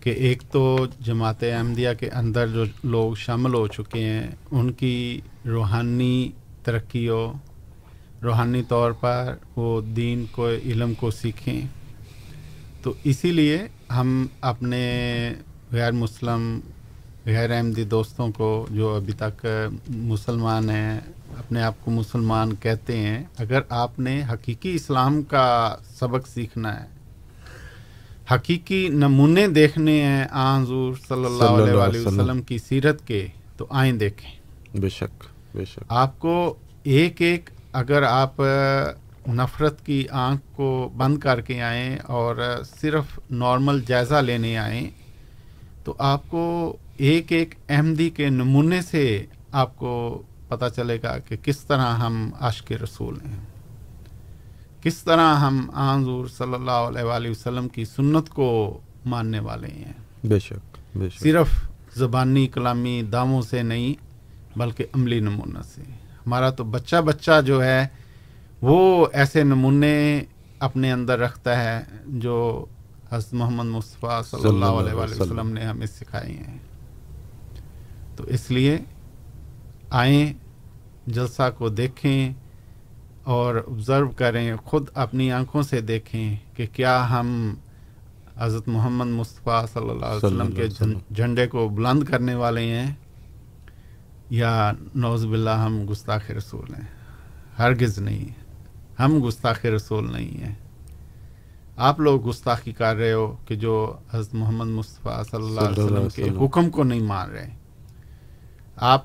کہ 0.00 0.10
ایک 0.10 0.42
تو 0.50 0.86
جماعت 1.00 1.42
احمدیہ 1.42 1.88
کے 1.98 2.10
اندر 2.10 2.46
جو 2.46 2.64
لوگ 2.84 3.14
شامل 3.14 3.54
ہو 3.54 3.66
چکے 3.66 4.04
ہیں، 4.04 4.30
ان 4.50 4.72
کی 4.72 5.20
روحانی 5.46 6.30
ترقی 6.64 7.08
ہو 7.08 7.32
روحانی 8.22 8.62
طور 8.68 8.92
پر 8.92 9.34
وہ 9.56 9.80
دین 9.80 10.24
کو، 10.30 10.48
علم 10.48 10.94
کو 10.94 11.10
سیکھیں۔ 11.10 11.60
تو 12.82 12.92
اسی 13.04 13.32
لیے 13.32 13.58
ہم 13.90 14.26
اپنے 14.40 14.84
غیر 15.72 15.92
مسلم 15.92 16.60
غیر 17.26 17.50
احمدی 17.50 17.84
دوستوں 17.86 18.30
کو 18.32 18.46
جو 18.70 18.94
ابھی 18.94 19.12
تک 19.12 19.44
مسلمان 19.88 20.70
ہیں 20.70 21.00
اپنے 21.38 21.62
آپ 21.62 21.74
کو 21.80 21.90
مسلمان 21.90 22.54
کہتے 22.60 22.96
ہیں 22.96 23.22
اگر 23.38 23.60
آپ 23.76 23.98
نے 23.98 24.20
حقیقی 24.32 24.74
اسلام 24.74 25.20
کا 25.22 25.44
سبق 25.98 26.28
سیکھنا 26.28 26.74
ہے 26.80 26.86
حقیقی 28.32 28.86
نمونے 28.94 29.46
دیکھنے 29.50 30.00
ہیں 30.02 30.24
حضور 30.32 30.94
صلی 31.08 31.24
اللہ 31.24 31.62
علیہ 31.62 31.74
وآلہ 31.74 32.06
وسلم۔ 32.06 32.42
کی 32.42 32.58
سیرت 32.58 33.06
کے 33.06 33.26
تو 33.56 33.66
آئیں 33.72 33.92
دیکھیں 33.94 34.30
بے 34.74 34.88
شک 34.88 35.24
بے 35.54 35.64
شک 35.64 35.82
آپ 35.96 36.18
کو 36.18 36.34
ایک 36.90 37.22
ایک 37.22 37.50
اگر 37.72 38.02
آپ 38.02 38.40
نفرت 39.30 39.84
کی 39.86 40.02
آنکھ 40.18 40.42
کو 40.56 40.68
بند 40.96 41.18
کر 41.18 41.40
کے 41.40 41.60
آئیں 41.62 41.96
اور 42.08 42.36
صرف 42.70 43.18
نارمل 43.32 43.80
جائزہ 43.86 44.20
لینے 44.20 44.56
آئیں 44.58 44.88
تو 45.84 45.94
آپ 46.06 46.28
کو 46.28 46.42
ایک 47.00 47.32
ایک 47.32 47.54
احمدی 47.68 48.10
کے 48.10 48.28
نمونے 48.28 48.82
سے 48.82 49.26
آپ 49.52 49.76
کو 49.76 50.22
پتہ 50.48 50.64
چلے 50.76 50.98
گا 51.02 51.18
کہ 51.18 51.36
کس 51.36 51.58
طرح 51.58 51.94
ہم 51.94 52.30
عاشق 52.40 52.72
رسول 52.72 53.18
ہیں۔ 53.26 53.36
کس 54.82 55.02
طرح 55.02 55.34
ہم 55.34 55.70
حضور 55.70 56.26
صلی 56.26 56.54
اللہ 56.54 56.70
علیہ 56.70 57.02
وآلہ 57.02 57.28
وسلم 57.28 57.68
کی 57.68 57.84
سنت 57.84 58.28
کو 58.28 58.80
ماننے 59.06 59.38
والے 59.38 59.68
ہیں۔ 59.68 59.92
بے 60.24 60.38
شک 60.38 60.96
بے 60.96 61.08
شک۔ 61.08 61.22
صرف 61.22 61.48
زبانی 61.94 62.46
کلامی 62.46 63.02
داموں 63.12 63.42
سے 63.42 63.62
نہیں 63.62 63.94
بلکہ 64.58 64.84
عملی 64.94 65.20
نمونہ 65.20 65.58
سے۔ 65.74 65.82
ہمارا 66.26 66.50
تو 66.50 66.64
بچہ 66.64 66.96
بچہ 66.96 67.40
جو 67.46 67.64
ہے 67.64 67.86
وہ 68.62 69.06
ایسے 69.12 69.44
نمونے 69.44 70.24
اپنے 70.58 70.92
اندر 70.92 71.18
رکھتا 71.18 71.64
ہے 71.64 71.84
جو 72.06 72.64
حضرت 73.12 73.34
محمد 73.34 73.64
مصطفیٰ 73.64 74.24
صلی 74.24 74.48
اللہ 74.48 74.64
علیہ 74.64 74.92
وآلہ 74.92 75.22
وسلم 75.22 75.48
نے 75.48 75.64
ہمیں 75.64 75.86
سکھائے 75.86 76.32
ہیں۔ 76.32 76.69
تو 78.20 78.26
اس 78.26 78.50
لیے 78.50 78.78
آئیں 79.90 80.32
جلسہ 81.06 81.50
کو 81.58 81.68
دیکھیں 81.68 82.32
اور 83.24 83.54
آبزرو 83.54 84.10
کریں 84.10 84.56
خود 84.56 84.88
اپنی 84.94 85.32
آنکھوں 85.32 85.62
سے 85.62 85.80
دیکھیں 85.80 86.36
کہ 86.54 86.66
کیا 86.72 87.10
ہم 87.10 87.54
حضرت 88.38 88.68
محمد 88.68 89.06
مصطفیٰ 89.06 89.66
صلی 89.72 89.90
اللہ 89.90 90.06
علیہ 90.06 90.26
وسلم 90.26 90.50
کے 90.50 90.68
جھنڈے 91.14 91.46
کو 91.46 91.68
بلند 91.68 92.02
کرنے 92.02 92.34
والے 92.34 92.64
ہیں 92.64 92.92
یا 94.30 94.72
نوز 94.94 95.24
باللہ 95.24 95.50
ہم 95.50 95.86
گستاخ 95.90 96.30
رسول 96.30 96.74
ہیں؟ 96.74 96.86
ہرگز 97.58 97.98
نہیں۔ 97.98 98.28
ہم 99.02 99.26
گستاخ 99.28 99.66
رسول 99.66 100.12
نہیں 100.12 100.44
ہیں۔ 100.44 100.54
آپ 101.76 102.00
لوگ 102.00 102.28
گستاخی 102.28 102.72
کر 102.72 102.96
رہے 102.96 103.12
ہو 103.12 103.36
کہ 103.46 103.54
جو 103.56 103.96
حضرت 104.12 104.34
محمد 104.34 104.66
مصطفیٰ 104.66 105.24
صلی 105.30 105.42
اللہ 105.42 105.60
علیہ 105.60 105.84
وسلم 105.84 106.08
کے 106.08 106.46
حکم 106.46 106.70
کو 106.70 106.82
نہیں 106.82 107.00
مان 107.00 107.30
رہے۔ 107.30 107.59
آپ 108.80 109.04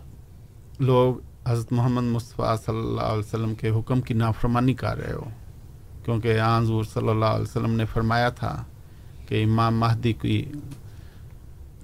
لوگ 0.80 1.16
حضرت 1.48 1.72
محمد 1.72 2.04
مصطفیٰ 2.04 2.56
صلی 2.66 2.78
اللہ 2.78 3.02
علیہ 3.02 3.20
وسلم 3.20 3.56
کے 3.56 3.70
حکم 3.70 4.02
کی 4.02 4.14
نافرمانی 4.14 4.74
کر 4.74 4.98
رہے 4.98 5.14
ہو۔ 5.14 5.24
کیونکہ 6.06 6.40
حضور 6.42 6.84
صلی 6.84 7.10
اللہ 7.10 7.26
علیہ 7.26 7.42
وسلم 7.42 7.72
نے 7.72 7.86
فرمایا 7.86 8.30
تھا 8.30 8.64
کہ 9.28 9.44
امام 9.44 9.80
مہدی 9.80 10.14
کی 10.14 10.52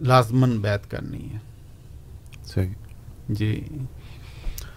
لازمن 0.02 0.58
بیت 0.60 0.92
کرنی 0.92 1.34
ہے۔ 1.34 1.38
صحیح۔ 2.46 2.74
جی۔ 3.30 3.68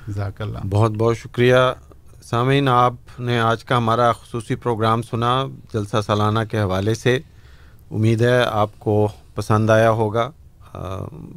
جزاک 0.09 0.43
اللہ۔ 0.43 0.59
بہت 0.71 0.91
بہت 0.91 1.19
شکریہ۔ 1.19 1.57
سامعین 2.23 2.69
آپ 2.69 3.21
نے 3.21 3.41
آج 3.41 3.65
کا 3.65 3.77
ہمارا 3.77 4.13
خصوصی 4.13 4.55
پروگرام 4.55 5.03
سنا 5.03 5.45
جلسہ 5.75 5.97
سالانہ 6.07 6.39
کے 6.51 6.61
حوالے 6.61 6.95
سے۔ 6.95 7.19
امید 7.91 8.21
ہے 8.21 8.45
آپ 8.45 8.71
کو 8.79 9.09
پسند 9.35 9.71
آیا 9.71 9.91
ہوگا۔ 9.91 10.31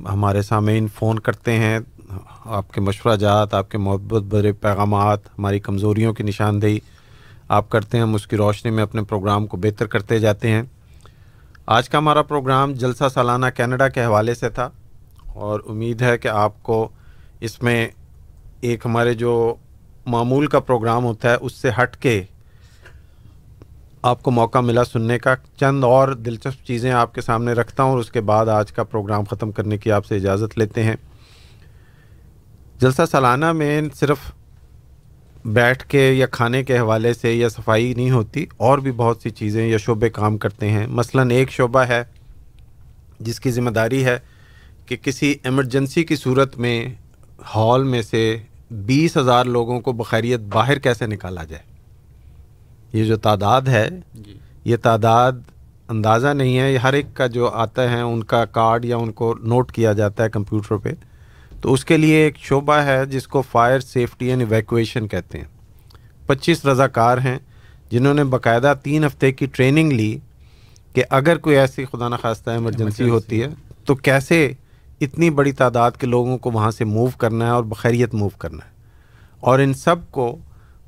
ہمارے 0.10 0.42
سامعین 0.42 0.88
فون 0.96 1.20
کرتے 1.20 1.52
ہیں، 1.52 1.80
آپ 2.46 2.74
کے 2.74 2.82
مشورہ 2.82 3.16
جات، 3.16 3.54
آپ 3.54 3.72
کے 3.72 3.78
محبت 3.78 4.24
برے 4.24 4.52
پیغامات، 4.52 5.28
ہماری 5.28 5.60
کمزوریوں 5.60 6.14
کی 6.14 6.24
نشاندہی 6.24 6.80
آپ 7.48 7.70
کرتے 7.70 7.98
ہیں، 7.98 8.04
ہم 8.04 8.16
اس 8.16 8.28
کی 8.28 8.38
روشنی 8.38 8.72
میں 8.72 8.84
اپنے 8.84 9.02
پروگرام 9.02 9.46
کو 9.48 9.58
بہتر 9.58 9.88
کرتے 9.88 10.20
جاتے 10.20 10.52
ہیں۔ 10.52 10.64
آج 11.66 11.90
کا 11.90 11.98
ہمارا 11.98 12.22
پروگرام 12.22 12.74
جلسہ 12.74 13.04
سالانہ 13.14 13.46
کینیڈا 13.56 13.88
کے 13.88 14.06
حوالے 14.06 14.34
سے 14.34 14.50
تھا 14.50 14.70
اور 15.34 15.60
امید 15.70 16.02
ہے 16.02 16.18
کہ 16.18 16.28
آپ 16.28 16.64
کو 16.64 16.88
اس 17.40 17.62
میں 17.64 17.88
ایک 18.62 18.86
ہمارے 18.86 19.14
جو 19.14 19.56
معمول 20.06 20.48
کا 20.48 20.60
پروگرام 20.60 21.06
ہوتا 21.06 21.30
ہے، 21.30 21.36
اس 21.42 21.54
سے 21.54 21.70
ہٹ 21.82 21.98
کے 21.98 22.24
آپ 24.04 24.22
کو 24.24 24.32
موقع 24.32 24.60
ملا 24.60 24.84
سننے 24.84 25.20
کا، 25.20 25.34
چند 25.60 25.84
اور 25.84 26.08
دلچسپ 26.08 26.66
چیزیں 26.66 26.92
آپ 26.92 27.14
کے 27.14 27.22
سامنے 27.22 27.54
رکھتا 27.54 27.84
ہوں 27.84 27.92
اور 27.92 28.00
اس 28.00 28.12
کے 28.12 28.22
بعد 28.22 28.48
آج 28.48 28.72
کا 28.72 28.84
پروگرام 28.84 29.24
ختم 29.24 29.52
کرنے 29.52 29.78
کی 29.78 29.92
آپ 29.92 30.06
سے 30.06 30.16
اجازت 30.16 30.58
لیتے 30.58 30.84
ہیں۔ 30.84 30.96
جلسہ 32.80 33.02
سالانہ 33.12 33.52
میں 33.52 33.82
صرف 33.96 34.32
بیٹھ 35.46 35.86
کے 35.88 36.12
یا 36.12 36.26
کھانے 36.26 36.64
کے 36.64 36.78
حوالے 36.80 37.14
سے 37.14 37.34
یا 37.34 37.50
صفائی 37.50 37.94
نہیں 37.94 38.12
ہوتی، 38.12 38.46
اور 38.58 38.78
بھی 38.78 38.92
بہت 38.92 39.22
سی 39.24 39.30
چیزیں 39.30 39.68
یا 39.68 39.78
شعبے 39.78 40.10
کام 40.10 40.38
کرتے 40.38 40.70
ہیں۔ 40.70 40.88
مثلا 40.88 41.24
ایک 41.30 41.52
شعبہ 41.52 41.80
ہے 41.80 42.04
جس 43.20 43.40
کی 43.40 43.52
ذمہ 43.52 43.70
داری 43.70 44.06
ہے 44.06 44.18
کہ 44.86 44.96
کسی 44.96 45.34
ایمرجنسی 45.44 46.04
کی 46.04 46.16
صورت 46.16 46.58
میں 46.58 46.86
ہال 47.56 47.84
میں 47.84 48.02
سے 48.02 48.38
بیس 48.72 49.18
ہزار 49.18 49.46
لوگوں 49.46 49.80
کو 49.82 49.92
بخیریت 49.94 50.40
باہر 50.40 50.80
کیسے 50.80 51.06
نکالا 51.06 51.44
جائے۔ 51.44 51.77
یہ 52.94 53.06
جو 53.06 53.18
تعداد 53.18 53.62
ہے 53.62 53.90
جی۔ 54.14 54.38
یہ 54.66 54.78
تعداد 54.82 55.32
اندازہ 55.90 56.28
نہیں 56.28 56.60
ہے 56.60 56.78
ہر 56.78 56.94
ایک 56.94 57.06
کا 57.14 57.28
جو 57.28 57.50
آتا 57.50 57.92
ہے 57.92 58.02
ان 58.02 58.24
کا 58.24 58.46
کارڈ 58.46 58.86
یا 58.86 58.98
ان 58.98 59.12
کو 59.12 59.36
نوٹ 59.44 59.72
کیا 59.72 59.94
جاتا 59.94 60.24
ہے 60.24 60.30
کمپیوٹر 60.30 60.78
پہ۔ 60.78 60.90
تو 61.62 61.74
اس 61.74 61.86
کے 61.86 61.98
لیے 61.98 62.16
ایک 62.16 62.38
شعبہ 62.38 62.74
ہے 62.74 63.06
جس 63.06 63.28
کو 63.28 63.42
فائر 63.42 63.80
سیفٹی 63.80 64.26
اینڈ 64.26 64.42
ایویکویشن 64.42 65.08
کہتے 65.08 65.38
ہیں۔ 65.38 65.46
پچیس 66.26 66.66
رضاکار 66.66 67.18
ہیں 67.18 67.40
جنہوں 67.90 68.14
نے 68.14 68.24
باقاعدہ 68.24 68.74
تین 68.84 69.06
ہفتے 69.06 69.32
کی 69.32 69.46
ٹریننگ 69.46 69.92
لی 69.92 70.18
کہ 70.94 71.04
اگر 71.10 71.38
کوئی 71.38 71.58
ایسی 71.58 71.86
خدا 71.86 72.08
نخواستہ 72.08 72.50
ایمرجنسی 72.50 73.10
ہوتی 73.10 73.42
ہے 73.42 73.48
تو 73.86 73.96
کیسے 73.96 74.54
اتنی 75.02 75.30
بڑی 75.30 75.52
تعداد 75.52 75.92
کے 75.92 76.08
لوگوں 76.08 76.38
کو 76.38 76.52
وہاں 76.52 76.72
سے 76.72 76.86
موو 76.86 77.08
کرنا 77.18 77.46
ہے 77.46 77.50
اور 77.50 77.64
بخیریت 77.64 78.14
موو 78.14 78.30
کرنا 78.30 78.66
ہے۔ 78.66 78.72
اور 79.40 79.60
ان 79.60 79.74
سب 79.74 79.96
کو 80.12 80.38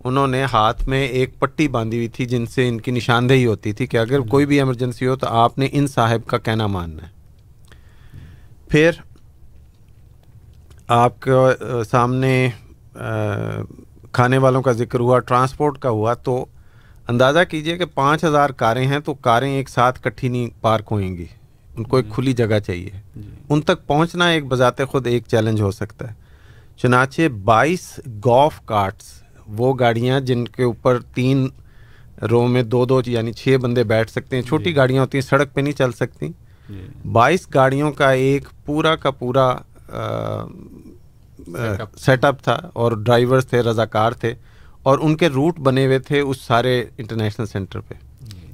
انہوں 0.05 0.27
نے 0.27 0.43
ہاتھ 0.43 0.87
میں 0.89 1.07
ایک 1.07 1.39
پٹی 1.39 1.67
باندھی 1.67 1.97
ہوئی 1.97 2.07
تھی 2.07 2.25
جن 2.25 2.45
سے 2.45 2.67
ان 2.67 2.79
کی 2.81 2.91
نشاندہی 2.91 3.45
ہوتی 3.45 3.73
تھی 3.73 3.87
کہ 3.87 3.97
اگر 3.97 4.19
کوئی 4.19 4.45
بھی 4.45 4.59
ایمرجنسی 4.59 5.07
ہو 5.07 5.15
تو 5.15 5.27
آپ 5.27 5.57
نے 5.57 5.67
ان 5.71 5.87
صاحب 5.87 6.27
کا 6.27 6.37
کہنا 6.37 6.67
ماننا 6.67 7.07
ہے 7.07 7.17
پھر 8.69 8.91
آپ 10.87 11.19
کے 11.19 11.31
سامنے 11.83 12.49
کھانے 14.11 14.37
والوں 14.37 14.61
کا 14.61 14.71
ذکر 14.71 14.99
ہوا 14.99 15.19
ٹرانسپورٹ 15.19 15.77
کا 15.77 15.89
ہوا 15.89 16.13
تو 16.13 16.45
اندازہ 17.07 17.39
کیجیے 17.49 17.77
کہ 17.77 17.85
پانچ 17.85 18.23
ہزار 18.23 18.49
کاریں 18.49 18.85
ہیں 18.87 18.99
تو 18.99 19.13
کاریں 19.13 19.51
ایک 19.51 19.69
ساتھ 19.69 20.01
کٹھی 20.01 20.27
نہیں 20.27 20.49
پارک 20.61 20.87
ہوئیں 20.91 21.17
گی 21.17 21.25
ان 21.75 21.83
کو 21.83 21.97
ایک 21.97 22.05
جی۔ 22.05 22.11
کھلی 22.13 22.33
جگہ 22.33 22.59
چاہیے 22.59 22.89
جی۔ 23.15 23.29
ان 23.49 23.61
تک 23.61 23.85
پہنچنا 23.87 24.27
ایک 24.27 24.45
بذات 24.45 24.81
خود 24.91 25.07
ایک 25.07 25.23
چیلنج 25.27 25.61
ہو 25.61 25.71
سکتا 25.71 26.09
ہے 26.09 26.13
چنانچہ 26.77 27.27
بائیس 27.43 27.99
گولف 28.25 28.59
کارٹس 28.65 29.18
وہ 29.57 29.73
گاڑیاں 29.73 30.19
جن 30.19 30.45
کے 30.45 30.63
اوپر 30.63 30.99
تین 31.01 31.47
رو 32.31 32.47
میں 32.47 32.63
دو 32.63 32.85
دو 32.85 33.01
یعنی 33.05 33.33
چھ 33.33 33.57
بندے 33.61 33.83
بیٹھ 33.83 34.11
سکتے 34.11 34.35
ہیں 34.35 34.43
چھوٹی 34.43 34.63
جی۔ 34.63 34.75
گاڑیاں 34.75 35.01
ہوتی 35.01 35.17
ہیں 35.17 35.25
سڑک 35.25 35.53
پہ 35.53 35.61
نہیں 35.61 35.73
چل 35.73 35.91
سکتی۔ 35.91 36.27
بائیس 37.11 37.47
گاڑیوں 37.53 37.91
کا 37.91 38.11
ایک 38.11 38.47
پورا 38.65 38.95
کا 38.95 39.11
پورا 39.11 39.55
سیٹ 41.97 42.25
اپ 42.25 42.43
تھا 42.43 42.59
اور 42.73 42.91
ڈرائیورز 42.91 43.47
تھے 43.47 43.61
رضاکار 43.61 44.11
تھے 44.11 44.33
اور 44.83 44.99
ان 45.01 45.15
کے 45.15 45.29
روٹ 45.29 45.59
بنے 45.59 45.85
ہوئے 45.85 45.99
تھے 45.99 46.19
اس 46.19 46.41
سارے 46.41 46.85
انٹرنیشنل 46.97 47.45
سینٹر 47.45 47.79
پہ۔ 47.79 47.93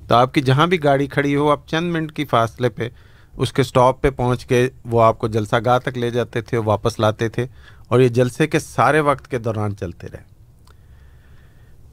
تو 0.07 0.15
آپ 0.15 0.33
کی 0.33 0.41
جہاں 0.41 0.67
بھی 0.67 0.83
گاڑی 0.83 1.07
کھڑی 1.07 1.35
ہو 1.35 1.49
آپ 1.49 1.67
چند 1.67 1.91
منٹ 1.91 2.11
کی 2.11 2.25
فاصلے 2.25 2.69
پہ 2.69 2.89
اس 3.33 3.53
کے 3.53 3.63
سٹاپ 3.63 4.01
پہ 4.01 4.09
پہنچ 4.09 4.45
کے 4.45 4.69
وہ 4.85 5.01
آپ 5.03 5.19
کو 5.19 5.27
جلسہ 5.27 5.55
گاہ 5.65 5.79
تک 5.79 5.97
لے 5.97 6.09
جاتے 6.09 6.41
تھے 6.41 6.57
واپس 6.57 6.99
لاتے 6.99 7.29
تھے 7.29 7.45
اور 7.87 7.99
یہ 7.99 8.07
جلسے 8.07 8.47
کے 8.47 8.59
سارے 8.59 8.99
وقت 8.99 9.31
کے 9.31 9.37
دوران 9.37 9.75
چلتے 9.75 10.07
رہے۔ 10.07 10.34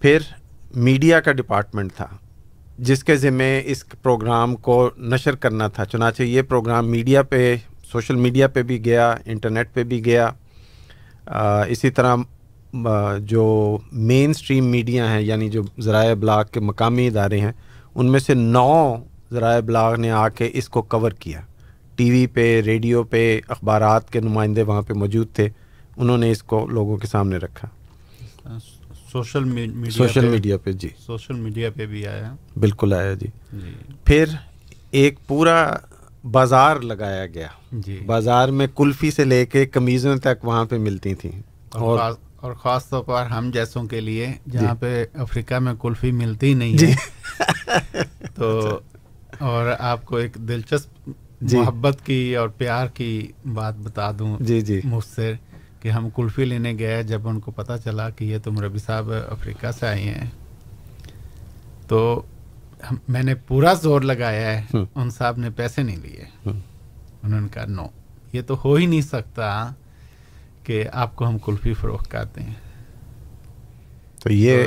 پھر 0.02 0.18
میڈیا 0.84 1.18
کا 1.20 1.32
ڈپارٹمنٹ 1.32 1.92
تھا، 1.96 2.06
جس 2.78 3.02
کے 3.04 3.16
ذمے 3.16 3.60
اس 3.64 3.84
پروگرام 4.02 4.54
کو 4.56 4.90
نشر 4.98 5.34
کرنا 5.34 5.68
تھا۔ 5.68 5.84
چنانچہ 5.84 6.22
یہ 6.22 6.42
پروگرام 6.42 6.90
میڈیا 6.90 7.22
پہ، 7.22 7.54
سوشل 7.92 8.16
میڈیا 8.16 8.48
پہ 8.48 8.62
بھی 8.62 8.84
گیا، 8.84 9.14
انٹرنیٹ 9.24 9.72
پہ 9.74 9.82
بھی 9.84 10.04
گیا۔ 10.04 10.30
اسی 11.68 11.90
طرح 11.90 12.16
جو 13.20 13.44
مین 13.92 14.30
اسٹریم 14.30 14.70
میڈیا 14.70 15.10
ہیں 15.12 15.20
یعنی 15.20 15.48
جو 15.50 15.62
ذرائع 15.80 16.10
ابلاغ 16.10 16.42
کے 16.52 16.60
مقامی 16.60 17.06
ادارے 17.06 17.40
ہیں، 17.40 17.52
ان 17.94 18.10
میں 18.12 18.20
سے 18.20 18.34
نو 18.34 18.96
ذرائع 19.32 19.58
ابلاغ 19.58 19.96
نے 19.96 20.10
آ 20.10 20.28
کے 20.28 20.50
اس 20.52 20.68
کو 20.68 20.82
کور 20.82 21.10
کیا۔ 21.18 21.40
ٹی 21.96 22.10
وی 22.10 22.26
پہ، 22.26 22.60
ریڈیو 22.66 23.02
پہ، 23.04 23.40
اخبارات 23.48 24.12
کے 24.12 24.20
نمائندے 24.20 24.62
وہاں 24.62 24.82
پہ 24.82 24.94
موجود 24.94 25.34
تھے، 25.34 25.48
انہوں 25.96 26.18
نے 26.18 26.30
اس 26.30 26.42
کو 26.42 26.66
لوگوں 26.70 26.96
کے 26.96 27.06
سامنے 27.06 27.36
رکھا۔ 27.36 27.68
سوشل 29.12 29.44
میڈیا 29.44 29.90
سوشل 29.90 30.28
میڈیا 30.28 30.59
پہ 30.59 30.72
جی۔ 30.72 30.89
سوشل 31.06 31.34
میڈیا 31.34 31.70
پہ 31.76 31.86
بھی 31.86 32.06
آیا۔ 32.06 32.34
بالکل 32.56 32.93
آیا 32.93 33.14
جی, 33.14 33.26
جی۔ 33.52 33.72
پھر 34.05 34.24
ایک 34.90 35.18
پورا 35.26 35.76
بازار 36.30 36.76
لگایا 36.76 37.26
گیا۔ 37.26 37.47
جی۔ 37.72 38.01
بازار 38.06 38.48
میں 38.48 38.66
کلفی 38.76 39.10
سے 39.10 39.24
لے 39.24 39.47
کے 39.47 39.66
کمیزوں 39.66 40.16
تک 40.16 40.44
وہاں 40.44 40.64
پہ 40.64 40.78
ملتی 40.78 41.14
تھیں۔ 41.14 41.43
اور 41.70 41.98
اور 42.36 42.52
خاص 42.52 42.89
طور 42.89 43.05
پر 43.05 43.26
ہم 43.26 43.51
جیسوں 43.55 43.84
کے 43.84 44.01
لیے 44.01 44.32
جہاں 44.51 44.74
جی۔ 44.74 44.80
پہ 44.80 45.05
افریقہ 45.14 45.59
میں 45.59 45.74
کلفی 45.74 46.10
ملتی 46.10 46.55
نہیں 46.55 46.76
جی۔ 46.76 46.93
تو 48.34 48.78
اور 49.39 49.72
آپ 49.78 50.05
کو 50.05 50.16
ایک 50.16 50.34
دلچسپ 50.34 51.10
محبت 51.52 51.98
کی 52.05 52.36
اور 52.36 52.48
پیار 52.48 52.86
کی 52.86 53.28
بات 53.55 53.74
بتا 53.76 54.10
دوں 54.18 54.36
جی 54.40 54.60
جی۔ 54.60 54.80
مجھ 54.84 55.05
سے۔ 55.05 55.34
کہ 55.82 55.88
ہم 55.88 56.10
کلفی 56.10 56.44
لینے 56.44 56.74
گئے 56.78 57.02
جب 57.02 57.28
ان 57.28 57.40
کو 57.40 57.50
پتہ 57.50 57.72
چلا 57.84 58.10
کہ 58.10 58.24
یہ 58.24 58.38
تم 58.44 58.59
ربی 58.59 58.78
صاحب 58.78 59.12
افریقہ 59.28 59.66
سے 59.80 59.86
آئی 59.86 60.09
ہیں۔ 60.09 60.30
تو 61.88 62.22
میں 63.09 63.22
نے 63.22 63.34
پورا 63.34 63.72
زور 63.72 64.00
لگایا 64.00 64.62
ہے۔ 64.62 64.76
ان 64.94 65.10
صاحب 65.10 65.38
نے 65.38 65.50
پیسے 65.50 65.82
نہیں 65.82 65.96
لیے۔ 65.96 66.50
انہوں 67.22 67.40
نے 67.40 67.48
کہا 67.52 67.64
نو 67.64 67.86
یہ 68.32 68.42
تو 68.46 68.56
ہو 68.64 68.74
ہی 68.74 68.86
نہیں 68.86 69.00
سکتا 69.00 69.72
کہ 70.64 70.84
آپ 70.92 71.16
کو 71.16 71.28
ہم 71.28 71.38
کلفی 71.38 71.74
فروخت 71.74 72.10
کرتے 72.10 72.42
ہیں۔ 72.42 72.54
تو 74.22 74.32
یہ 74.32 74.64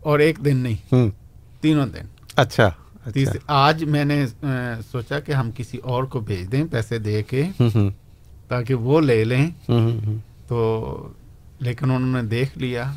اور 0.00 0.18
ایک 0.18 0.38
دن 0.44 0.56
نہیں۔ 0.56 0.94
تینوں 1.60 1.86
دن۔ 1.86 2.04
اچھا 2.36 2.70
آج 3.46 3.84
میں 3.84 4.04
نے 4.04 4.26
سوچا 4.90 5.20
کہ 5.20 5.32
ہم 5.32 5.50
کسی 5.56 5.78
اور 5.78 6.04
کو 6.04 6.20
بھیج 6.20 6.52
دیں 6.52 6.64
پیسے 6.70 6.98
دے 6.98 7.22
کے 7.22 7.44
تاکہ 8.48 8.74
وہ 8.74 9.00
لے 9.00 9.24
لیں۔ 9.24 9.50
تو 10.48 11.08
لیکن 11.60 11.90
انہوں 11.90 12.22
نے 12.22 12.28
دیکھ 12.28 12.58
لیا 12.58 12.92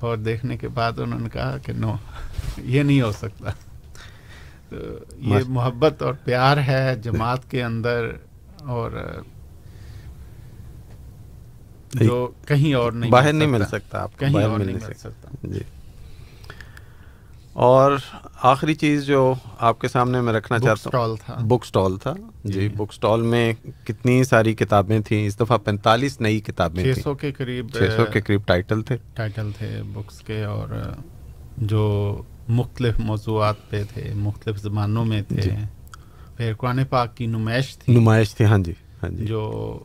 اور 0.00 0.16
دیکھنے 0.16 0.56
کے 0.56 0.68
بعد 0.68 0.92
انہوں 0.98 1.20
نے 1.20 1.28
کہا 1.28 1.56
کہ 1.58 1.72
نو 1.72 1.94
یہ 2.58 2.82
نہیں 2.82 3.02
ہو 3.02 3.12
سکتا۔ 3.12 3.50
تو 4.68 4.76
یہ 5.18 5.38
محبت 5.48 6.02
اور 6.02 6.14
پیار 6.24 6.56
ہے 6.56 6.96
جماعت 7.02 7.50
کے 7.50 7.62
اندر 7.62 8.10
اور 8.64 8.90
جو 11.94 12.30
کہیں 12.46 12.74
اور 12.74 12.92
نہیں 12.92 13.10
باہر 13.10 13.32
نہیں 13.32 13.48
مل 13.48 13.64
سکتا 13.64 14.02
آپ 14.02 14.18
کہیں 14.18 14.44
اور 14.44 14.58
نہیں 14.58 14.74
مل 14.74 14.94
سکتا۔ 14.96 15.28
جی۔ 15.42 15.60
اور 17.52 17.92
آخری 18.42 18.74
چیز 18.74 19.04
جو 19.06 19.34
آپ 19.58 19.80
کے 19.80 19.88
سامنے 19.88 20.20
میں 20.20 20.32
رکھنا 20.32 20.58
چاہتا 20.58 20.98
ہوں 20.98 21.48
بک 21.48 21.64
سٹال 21.64 21.96
تھا۔ 21.96 22.14
جی 22.44 22.68
بک 22.68 22.92
سٹال 22.92 23.22
میں 23.22 23.52
کتنی 23.84 24.24
ساری 24.24 24.54
کتابیں 24.54 25.00
تھیں۔ 25.00 25.26
اس 25.26 25.40
دفعہ 25.40 25.58
پینتالیس 25.58 26.20
نئی 26.20 26.40
کتابیں 26.40 26.84
چھ 26.84 27.00
سو 27.00 27.14
کے 27.14 27.32
قریب 27.32 27.70
چھ 27.72 27.96
سو 27.96 28.04
کے 28.12 28.20
قریب 28.20 28.40
ٹائٹل 28.46 28.82
تھے۔ 28.82 28.96
ٹائٹل 29.14 29.50
تھے 29.58 29.82
بکس 29.92 30.20
کے 30.20 30.44
اور 30.44 30.68
جو 31.56 32.22
مختلف 32.48 32.98
موضوعات 32.98 33.70
پہ 33.70 33.82
تھے 33.94 34.12
مختلف 34.16 34.56
زبانوں 34.56 35.04
میں 35.04 35.22
تھے۔ 35.22 35.50
پھر 36.36 36.54
قرآن 36.54 36.84
پاک 36.84 37.16
کی 37.16 37.26
نمائش 37.26 37.76
تھی۔ 37.78 37.94
نمائش 37.94 38.34
تھی 38.34 38.44
ہاں 38.44 38.58
جی 38.58 38.72
ہاں 39.02 39.10
جی۔ 39.10 39.26
جو 39.26 39.78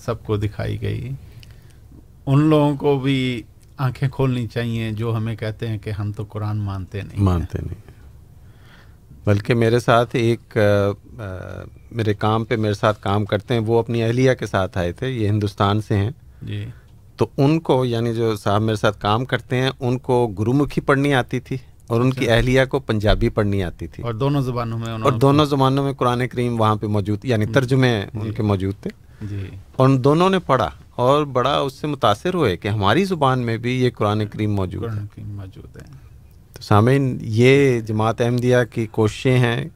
سب 0.00 0.24
کو 0.24 0.36
دکھائی 0.36 0.82
گئی۔ 0.82 1.10
ان 2.26 2.40
لوگوں 2.40 2.76
کو 2.76 2.98
بھی 2.98 3.42
آنکھیں 3.76 4.08
کھولنی 4.08 4.46
چاہیے 4.46 4.90
جو 4.92 5.16
ہمیں 5.16 5.36
کہتے 5.36 5.68
ہیں 5.68 5.78
کہ 5.78 5.90
ہم 5.90 6.12
تو 6.12 6.24
قرآن 6.24 6.56
مانتے 6.58 7.00
نہیں 7.02 7.20
مانتے 7.22 7.58
نہیں 7.62 7.92
بلکہ 9.26 9.54
میرے 9.54 9.78
ساتھ 9.80 10.16
ایک 10.16 10.56
میرے 11.90 12.14
کام 12.14 12.44
پہ 12.44 12.56
میرے 12.56 12.74
ساتھ 12.74 13.02
کام 13.02 13.24
کرتے 13.24 13.54
ہیں 13.54 13.60
وہ 13.60 13.78
اپنی 13.78 14.02
اہلیہ 14.02 14.34
کے 14.34 14.46
ساتھ 14.46 14.78
آئے 14.78 14.92
تھے 14.92 15.08
یہ 15.08 15.28
ہندوستان 15.28 15.80
سے 15.80 15.96
ہیں۔ 15.96 16.10
جی۔ 16.42 16.64
تو 17.16 17.26
ان 17.36 17.60
کو 17.60 17.84
یعنی 17.84 18.14
جو 18.14 18.36
صاحب 18.36 18.62
میرے 18.62 18.76
ساتھ 18.76 19.00
کام 19.00 19.24
کرتے 19.24 19.56
ہیں 19.56 19.70
ان 19.80 19.98
کو 19.98 20.26
گرو 20.26 20.52
مکھی 20.52 20.82
پڑھنی 20.82 21.14
آتی 21.14 21.40
تھی 21.40 21.56
اور 21.86 22.00
ان 22.00 22.10
کی 22.10 22.30
اہلیہ 22.30 22.64
کو 22.64 22.80
پنجابی 22.80 23.28
پڑھنی 23.28 23.62
آتی 23.62 23.86
تھی۔ 23.86 24.02
اور 24.02 24.14
دونوں 24.14 24.42
زبانوں 24.42 24.78
میں 24.78 24.92
اور 24.92 25.12
دونوں 25.12 25.44
زبانوں 25.44 25.84
میں 25.84 25.92
قرآن 25.92 26.28
کریم 26.28 26.60
وہاں 26.60 26.76
پہ 26.76 26.86
موجود 26.86 27.24
یعنی 27.24 27.46
ترجمے 27.46 28.04
ان 28.14 28.32
کے 28.32 28.42
موجود 28.42 28.74
تھے۔ 28.82 29.03
جی۔ 29.20 29.48
اور 29.76 29.88
ان 29.88 30.04
دونوں 30.04 30.30
نے 30.30 30.38
پڑھا 30.38 30.70
اور 30.96 31.24
بڑا 31.24 31.58
اس 31.58 31.72
سے 31.72 31.86
متاثر 31.86 32.34
ہوئے 32.34 32.56
کہ 32.56 32.68
ہماری 32.68 33.04
زبان 33.04 33.38
میں 33.38 33.56
بھی 33.56 33.84
یہ 33.84 33.90
قرآن 33.90 34.26
کریم 34.26 34.54
موجود 34.54 34.82
قرآن 34.82 35.06
کریم 35.06 35.36
موجود 35.36 35.76
ہے۔ 35.76 35.82
تو 36.52 36.62
سامعین 36.62 37.18
یہ 37.20 37.80
جماعت 37.80 38.20
احمدیہ 38.20 38.56
کی 38.70 38.86
کوششیں 38.86 39.38
ہیں 39.38 39.68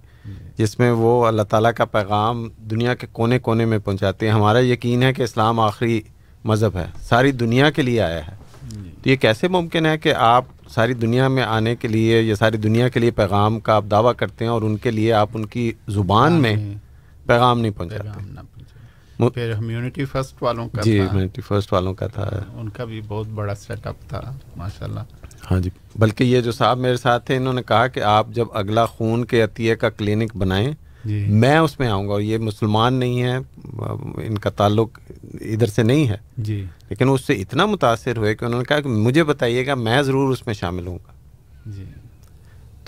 جس 0.59 0.79
میں 0.79 0.91
وہ 0.91 1.27
اللہ 1.27 1.43
تعالیٰ 1.43 1.73
کا 1.73 1.85
پیغام 1.85 2.49
دنیا 2.71 2.95
کے 2.95 3.07
کونے 3.13 3.39
کونے 3.39 3.65
میں 3.65 3.79
پہنچاتے 3.79 4.27
ہیں۔ 4.27 4.33
ہمارا 4.33 4.59
یقین 4.59 5.03
ہے 5.03 5.13
کہ 5.13 5.23
اسلام 5.23 5.61
آخری 5.61 6.01
مذہب 6.45 6.77
ہے 6.77 6.87
ساری 7.01 7.33
دنیا 7.33 7.71
کے 7.71 7.83
لیے 7.83 8.01
آیا 8.01 8.27
ہے۔ 8.27 8.37
تو 9.03 9.11
یہ 9.11 9.17
کیسے 9.17 9.49
ممکن 9.49 9.87
ہے 9.87 9.99
کہ 9.99 10.15
آپ 10.15 10.45
ساری 10.69 10.95
دنیا 10.95 11.29
میں 11.29 11.43
آنے 11.43 11.77
کے 11.77 11.89
لیے 11.89 12.23
یا 12.23 12.35
ساری 12.35 12.57
دنیا 12.57 12.89
کے 12.89 13.01
لیے 13.01 13.11
پیغام 13.11 13.61
کا 13.61 13.75
آپ 13.75 13.85
دعویٰ 13.91 14.13
کرتے 14.17 14.45
ہیں 14.45 14.53
اور 14.53 14.63
ان 14.63 14.77
کے 14.77 14.91
لیے 14.91 15.13
آپ 15.13 15.29
ان 15.35 15.47
کی 15.47 15.73
زبان 15.89 16.33
میں 16.33 16.75
پیغام 17.27 17.61
نہیں 17.61 17.73
پہنچاتے؟ 17.73 18.09
پھر 19.19 19.53
ہمیونٹی 19.53 20.05
فرسٹ 20.05 20.43
والوں 20.43 20.69
کا 20.69 20.83
جی 20.83 21.01
ہمیونٹی 21.01 21.41
فرسٹ 21.41 21.73
والوں 21.73 21.95
کا 21.95 22.07
تھا۔ 22.07 22.29
ان 22.55 22.69
کا 22.69 22.85
بھی 22.85 23.01
بہت 23.09 23.27
بڑا 23.27 23.55
سیٹ 23.55 23.87
اپ 23.87 23.97
تھا 24.09 24.21
ماشاء 24.57 24.87
اللہ 24.87 25.01
ہاں 25.51 25.61
جی 25.61 25.71
بلکہ 25.99 26.25
یہ 26.25 26.41
جو 26.41 26.53
صاحب 26.53 26.79
میرے 26.79 26.97
ساتھ 26.97 27.27
تھے 27.27 27.37
انہوں 27.37 27.53
نے 27.53 27.63
کہا 27.63 27.87
کہ 27.87 28.01
آپ 28.01 28.27
جب 28.31 28.47
اگلا 28.53 28.87
خون 28.87 29.25
کے 29.25 29.43
عطیے 29.43 29.77
کا 29.77 29.91
کلینک 29.91 30.37
بنائیں 30.37 30.73
جی۔ 31.05 31.25
میں 31.29 31.59
اس 31.59 31.79
میں 31.79 31.89
آؤں 31.89 32.09
گا 32.09 32.13
اور 32.13 32.21
یہ 32.21 32.39
مسلمان 32.39 32.95
نہیں 32.95 33.23
ہے 33.23 33.37
ان 34.27 34.39
کا 34.39 34.51
تعلق 34.51 34.99
ادھر 35.41 35.67
سے 35.67 35.83
نہیں 35.83 36.09
ہے۔ 36.09 36.17
جی۔ 36.37 36.65
لیکن 36.91 37.09
اس 37.09 37.27
سے 37.27 37.33
اتنا 37.33 37.67
متاثر 37.67 38.17
ہوئے 38.17 38.35
کہ 38.35 38.45
انہوں 38.45 38.59
نے 38.59 38.65
کہا 38.65 38.81
کہ 38.81 38.89
مجھے 38.89 39.25
بتائیے 39.25 39.67
گا 39.67 39.75
میں 39.75 40.03
ضرور 40.03 40.33
اس 40.33 40.47
میں 40.47 40.55
شامل 40.55 40.87
ہوں 40.87 40.99
گا۔ 41.07 41.13
جی۔ 41.67 41.85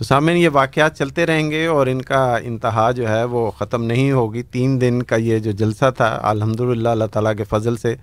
تو 0.00 0.04
سامعین، 0.04 0.36
یہ 0.36 0.48
واقعات 0.52 0.98
چلتے 0.98 1.26
رہیں 1.26 1.50
گے 1.50 1.66
اور 1.66 1.86
ان 1.86 2.02
کا 2.02 2.36
انتہا 2.36 2.90
جو 2.90 3.08
ہے 3.08 3.24
وہ 3.24 3.50
ختم 3.50 3.84
نہیں 3.84 4.12
ہوگی۔ 4.12 4.42
تین 4.42 4.80
دن 4.80 5.02
کا 5.02 5.16
یہ 5.16 5.38
جو 5.38 5.50
جلسہ 5.50 5.84
تھا 5.96 6.20
الحمد 6.22 6.60
للہ 6.60 6.88
اللہ 6.88 7.04
تعالیٰ 7.04 7.32
کے 7.36 7.44
فضل 7.44 7.76
سے 7.76 7.94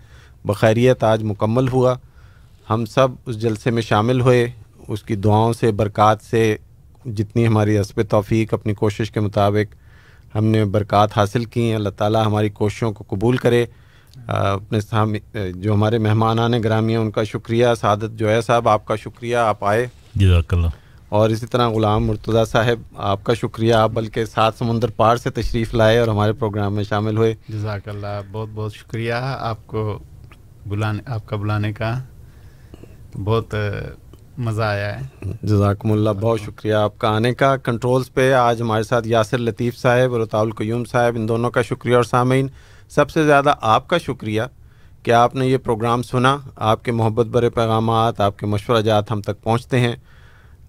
بخیریت 0.45 1.03
آج 1.03 1.23
مکمل 1.23 1.67
ہوا۔ 1.67 1.95
ہم 2.69 2.85
سب 2.85 3.07
اس 3.25 3.41
جلسے 3.41 3.71
میں 3.71 3.81
شامل 3.81 4.21
ہوئے۔ 4.21 4.49
اس 4.87 5.03
کی 5.03 5.15
دعاؤں 5.15 5.53
سے، 5.53 5.71
برکات 5.71 6.17
سے، 6.29 6.57
جتنی 7.05 7.47
ہماری 7.47 7.79
حسب 7.79 8.01
توفیق 8.09 8.53
اپنی 8.53 8.73
کوشش 8.73 9.11
کے 9.11 9.19
مطابق 9.19 9.75
ہم 10.35 10.45
نے 10.45 10.65
برکات 10.65 11.17
حاصل 11.17 11.45
کی 11.45 11.61
ہیں۔ 11.61 11.75
اللہ 11.75 11.89
تعالیٰ 11.89 12.25
ہماری 12.25 12.49
کوششوں 12.49 12.91
کو 12.91 13.03
قبول 13.07 13.37
کرے۔ 13.37 13.65
اپنے 14.27 14.81
سامنے 14.81 15.19
جو 15.55 15.73
ہمارے 15.73 15.97
مہمان 15.97 16.39
آنے 16.39 16.59
گرامی 16.63 16.91
ہیں 16.95 17.01
ان 17.01 17.11
کا 17.11 17.23
شکریہ۔ 17.23 17.67
سعادت 17.81 18.11
جو 18.15 18.29
ہے 18.29 18.41
صاحب، 18.41 18.69
آپ 18.69 18.85
کا 18.85 18.95
شکریہ۔ 18.95 19.35
آپ 19.35 19.63
آئے۔ 19.63 19.87
جزاک 20.15 20.53
اللہ۔ 20.53 20.86
اور 21.09 21.29
اسی 21.29 21.45
طرح 21.45 21.67
غلام 21.67 22.05
مرتضیٰ 22.05 22.45
صاحب 22.45 22.95
آپ 22.95 23.23
کا 23.23 23.33
شکریہ 23.33 23.73
آپ 23.73 23.91
بلکہ 23.93 24.25
سات 24.25 24.53
سمندر 24.57 24.89
پار 24.89 25.17
سے 25.17 25.29
تشریف 25.29 25.73
لائے 25.73 25.97
اور 25.97 26.07
ہمارے 26.07 26.33
پروگرام 26.33 26.73
میں 26.73 26.83
شامل 26.83 27.17
ہوئے۔ 27.17 27.35
جزاک 27.49 27.87
اللہ 27.87 28.21
بہت 28.31 28.49
بہت 28.55 28.75
شکریہ 28.75 29.13
آپ 29.39 29.67
کو 29.67 29.99
بلانے 30.67 31.03
آپ 31.05 31.27
کا 31.27 31.35
بلانے 31.35 31.73
کا۔ 31.73 31.99
بہت 33.23 33.55
مزہ 34.37 34.61
آیا 34.61 34.99
ہے۔ 34.99 35.05
جزاکم 35.43 35.91
اللہ 35.91 36.09
بہت 36.09 36.39
شکریہ 36.41 36.73
آپ 36.73 36.97
کا 36.97 37.07
آنے 37.07 37.33
کا۔ 37.33 37.57
کنٹرولز 37.57 38.13
پہ 38.13 38.33
آج 38.33 38.61
ہمارے 38.61 38.83
ساتھ 38.83 39.07
یاسر 39.07 39.37
لطیف 39.37 39.77
صاحب 39.77 40.13
اور 40.13 40.21
رطاء 40.21 40.39
القیوم 40.39 40.85
صاحب 40.85 41.13
ان 41.15 41.27
دونوں 41.27 41.51
کا 41.51 41.61
شکریہ 41.61 41.95
اور 41.95 42.03
سامعین۔ 42.03 42.47
سب 42.89 43.09
سے 43.09 43.25
زیادہ 43.25 43.53
آپ 43.61 43.87
کا 43.87 43.97
شکریہ 43.97 44.41
کہ 45.03 45.11
آپ 45.11 45.35
نے 45.35 45.47
یہ 45.47 45.57
پروگرام 45.57 46.01
سنا۔ 46.01 46.37
آپ 46.55 46.83
کے 46.83 46.91
محبت 46.91 47.25
برے 47.25 47.49
پیغامات 47.49 48.21
آپ 48.21 48.39
کے 48.39 48.45
مشورہ 48.45 48.81
جات 48.81 49.11
ہم 49.11 49.21
تک 49.21 49.43
پہنچتے 49.43 49.79
ہیں۔ 49.79 49.95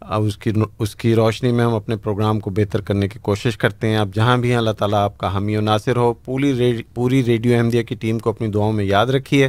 اب 0.00 0.22
اس 0.22 0.36
کی 0.36 0.50
اس 0.78 0.94
کی 0.96 1.14
روشنی 1.14 1.52
میں 1.52 1.64
ہم 1.64 1.74
اپنے 1.74 1.96
پروگرام 1.96 2.40
کو 2.40 2.50
بہتر 2.50 2.80
کرنے 2.80 3.08
کی 3.08 3.18
کوشش 3.22 3.56
کرتے 3.56 3.88
ہیں۔ 3.88 3.96
اب 3.96 4.14
جہاں 4.14 4.36
بھی 4.36 4.50
ہیں، 4.50 4.56
اللہ 4.56 4.70
تعالیٰ 4.70 4.98
آپ 4.98 5.18
کا 5.18 5.32
حامی 5.32 5.56
و 5.56 5.60
ناصر 5.60 5.96
ہو۔ 5.96 6.12
پوری 6.14 6.82
پوری 6.94 7.24
ریڈیو 7.24 7.56
احمدیہ 7.56 7.82
کی 7.82 7.94
ٹیم 7.94 8.18
کو 8.18 8.30
اپنی 8.30 8.48
دعاؤں 8.48 8.72
میں 8.72 8.84
یاد 8.84 9.06
رکھیے۔ 9.06 9.48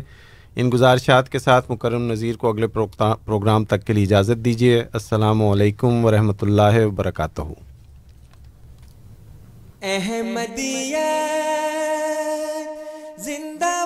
ان 0.55 0.69
گزارشات 0.73 1.30
کے 1.30 1.39
ساتھ 1.39 1.71
مکرم 1.71 2.11
نذیر 2.11 2.35
کو 2.35 2.49
اگلے 2.49 2.67
پروگرام 2.67 3.65
تک 3.65 3.84
کے 3.88 3.93
لیے 3.93 4.03
اجازت 4.03 4.45
دیجیے۔ 4.45 4.84
السلام 4.93 5.43
علیکم 5.43 6.05
ورحمۃ 6.05 6.41
اللہ 6.41 6.85
وبرکاتہ۔ 6.85 7.41
احمدیہ 9.81 11.07
زندہ 13.17 13.85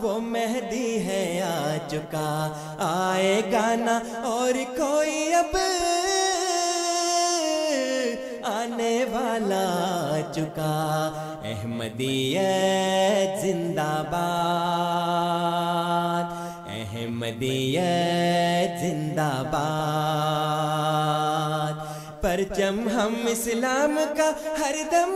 وہ 0.00 0.18
مہدی 0.20 1.06
ہے 1.06 1.40
آ 1.42 1.76
چکا 1.88 2.52
آئے 2.78 3.40
گانا 3.52 3.98
اور 4.22 4.54
کوئی 4.76 5.34
اب 5.34 5.56
آنے 8.44 9.04
والا 9.04 10.20
چکا 10.34 11.10
احمدیت 11.44 13.42
زندہ 13.42 14.02
باد۔ 14.10 16.26
احمدیت 16.68 18.80
زندہ 18.80 19.32
باد۔ 19.50 19.68
پرچم 22.22 22.88
ہم 22.88 23.14
اسلام 23.28 23.98
کا 24.16 24.30
ہر 24.58 24.76
دم 24.90 25.12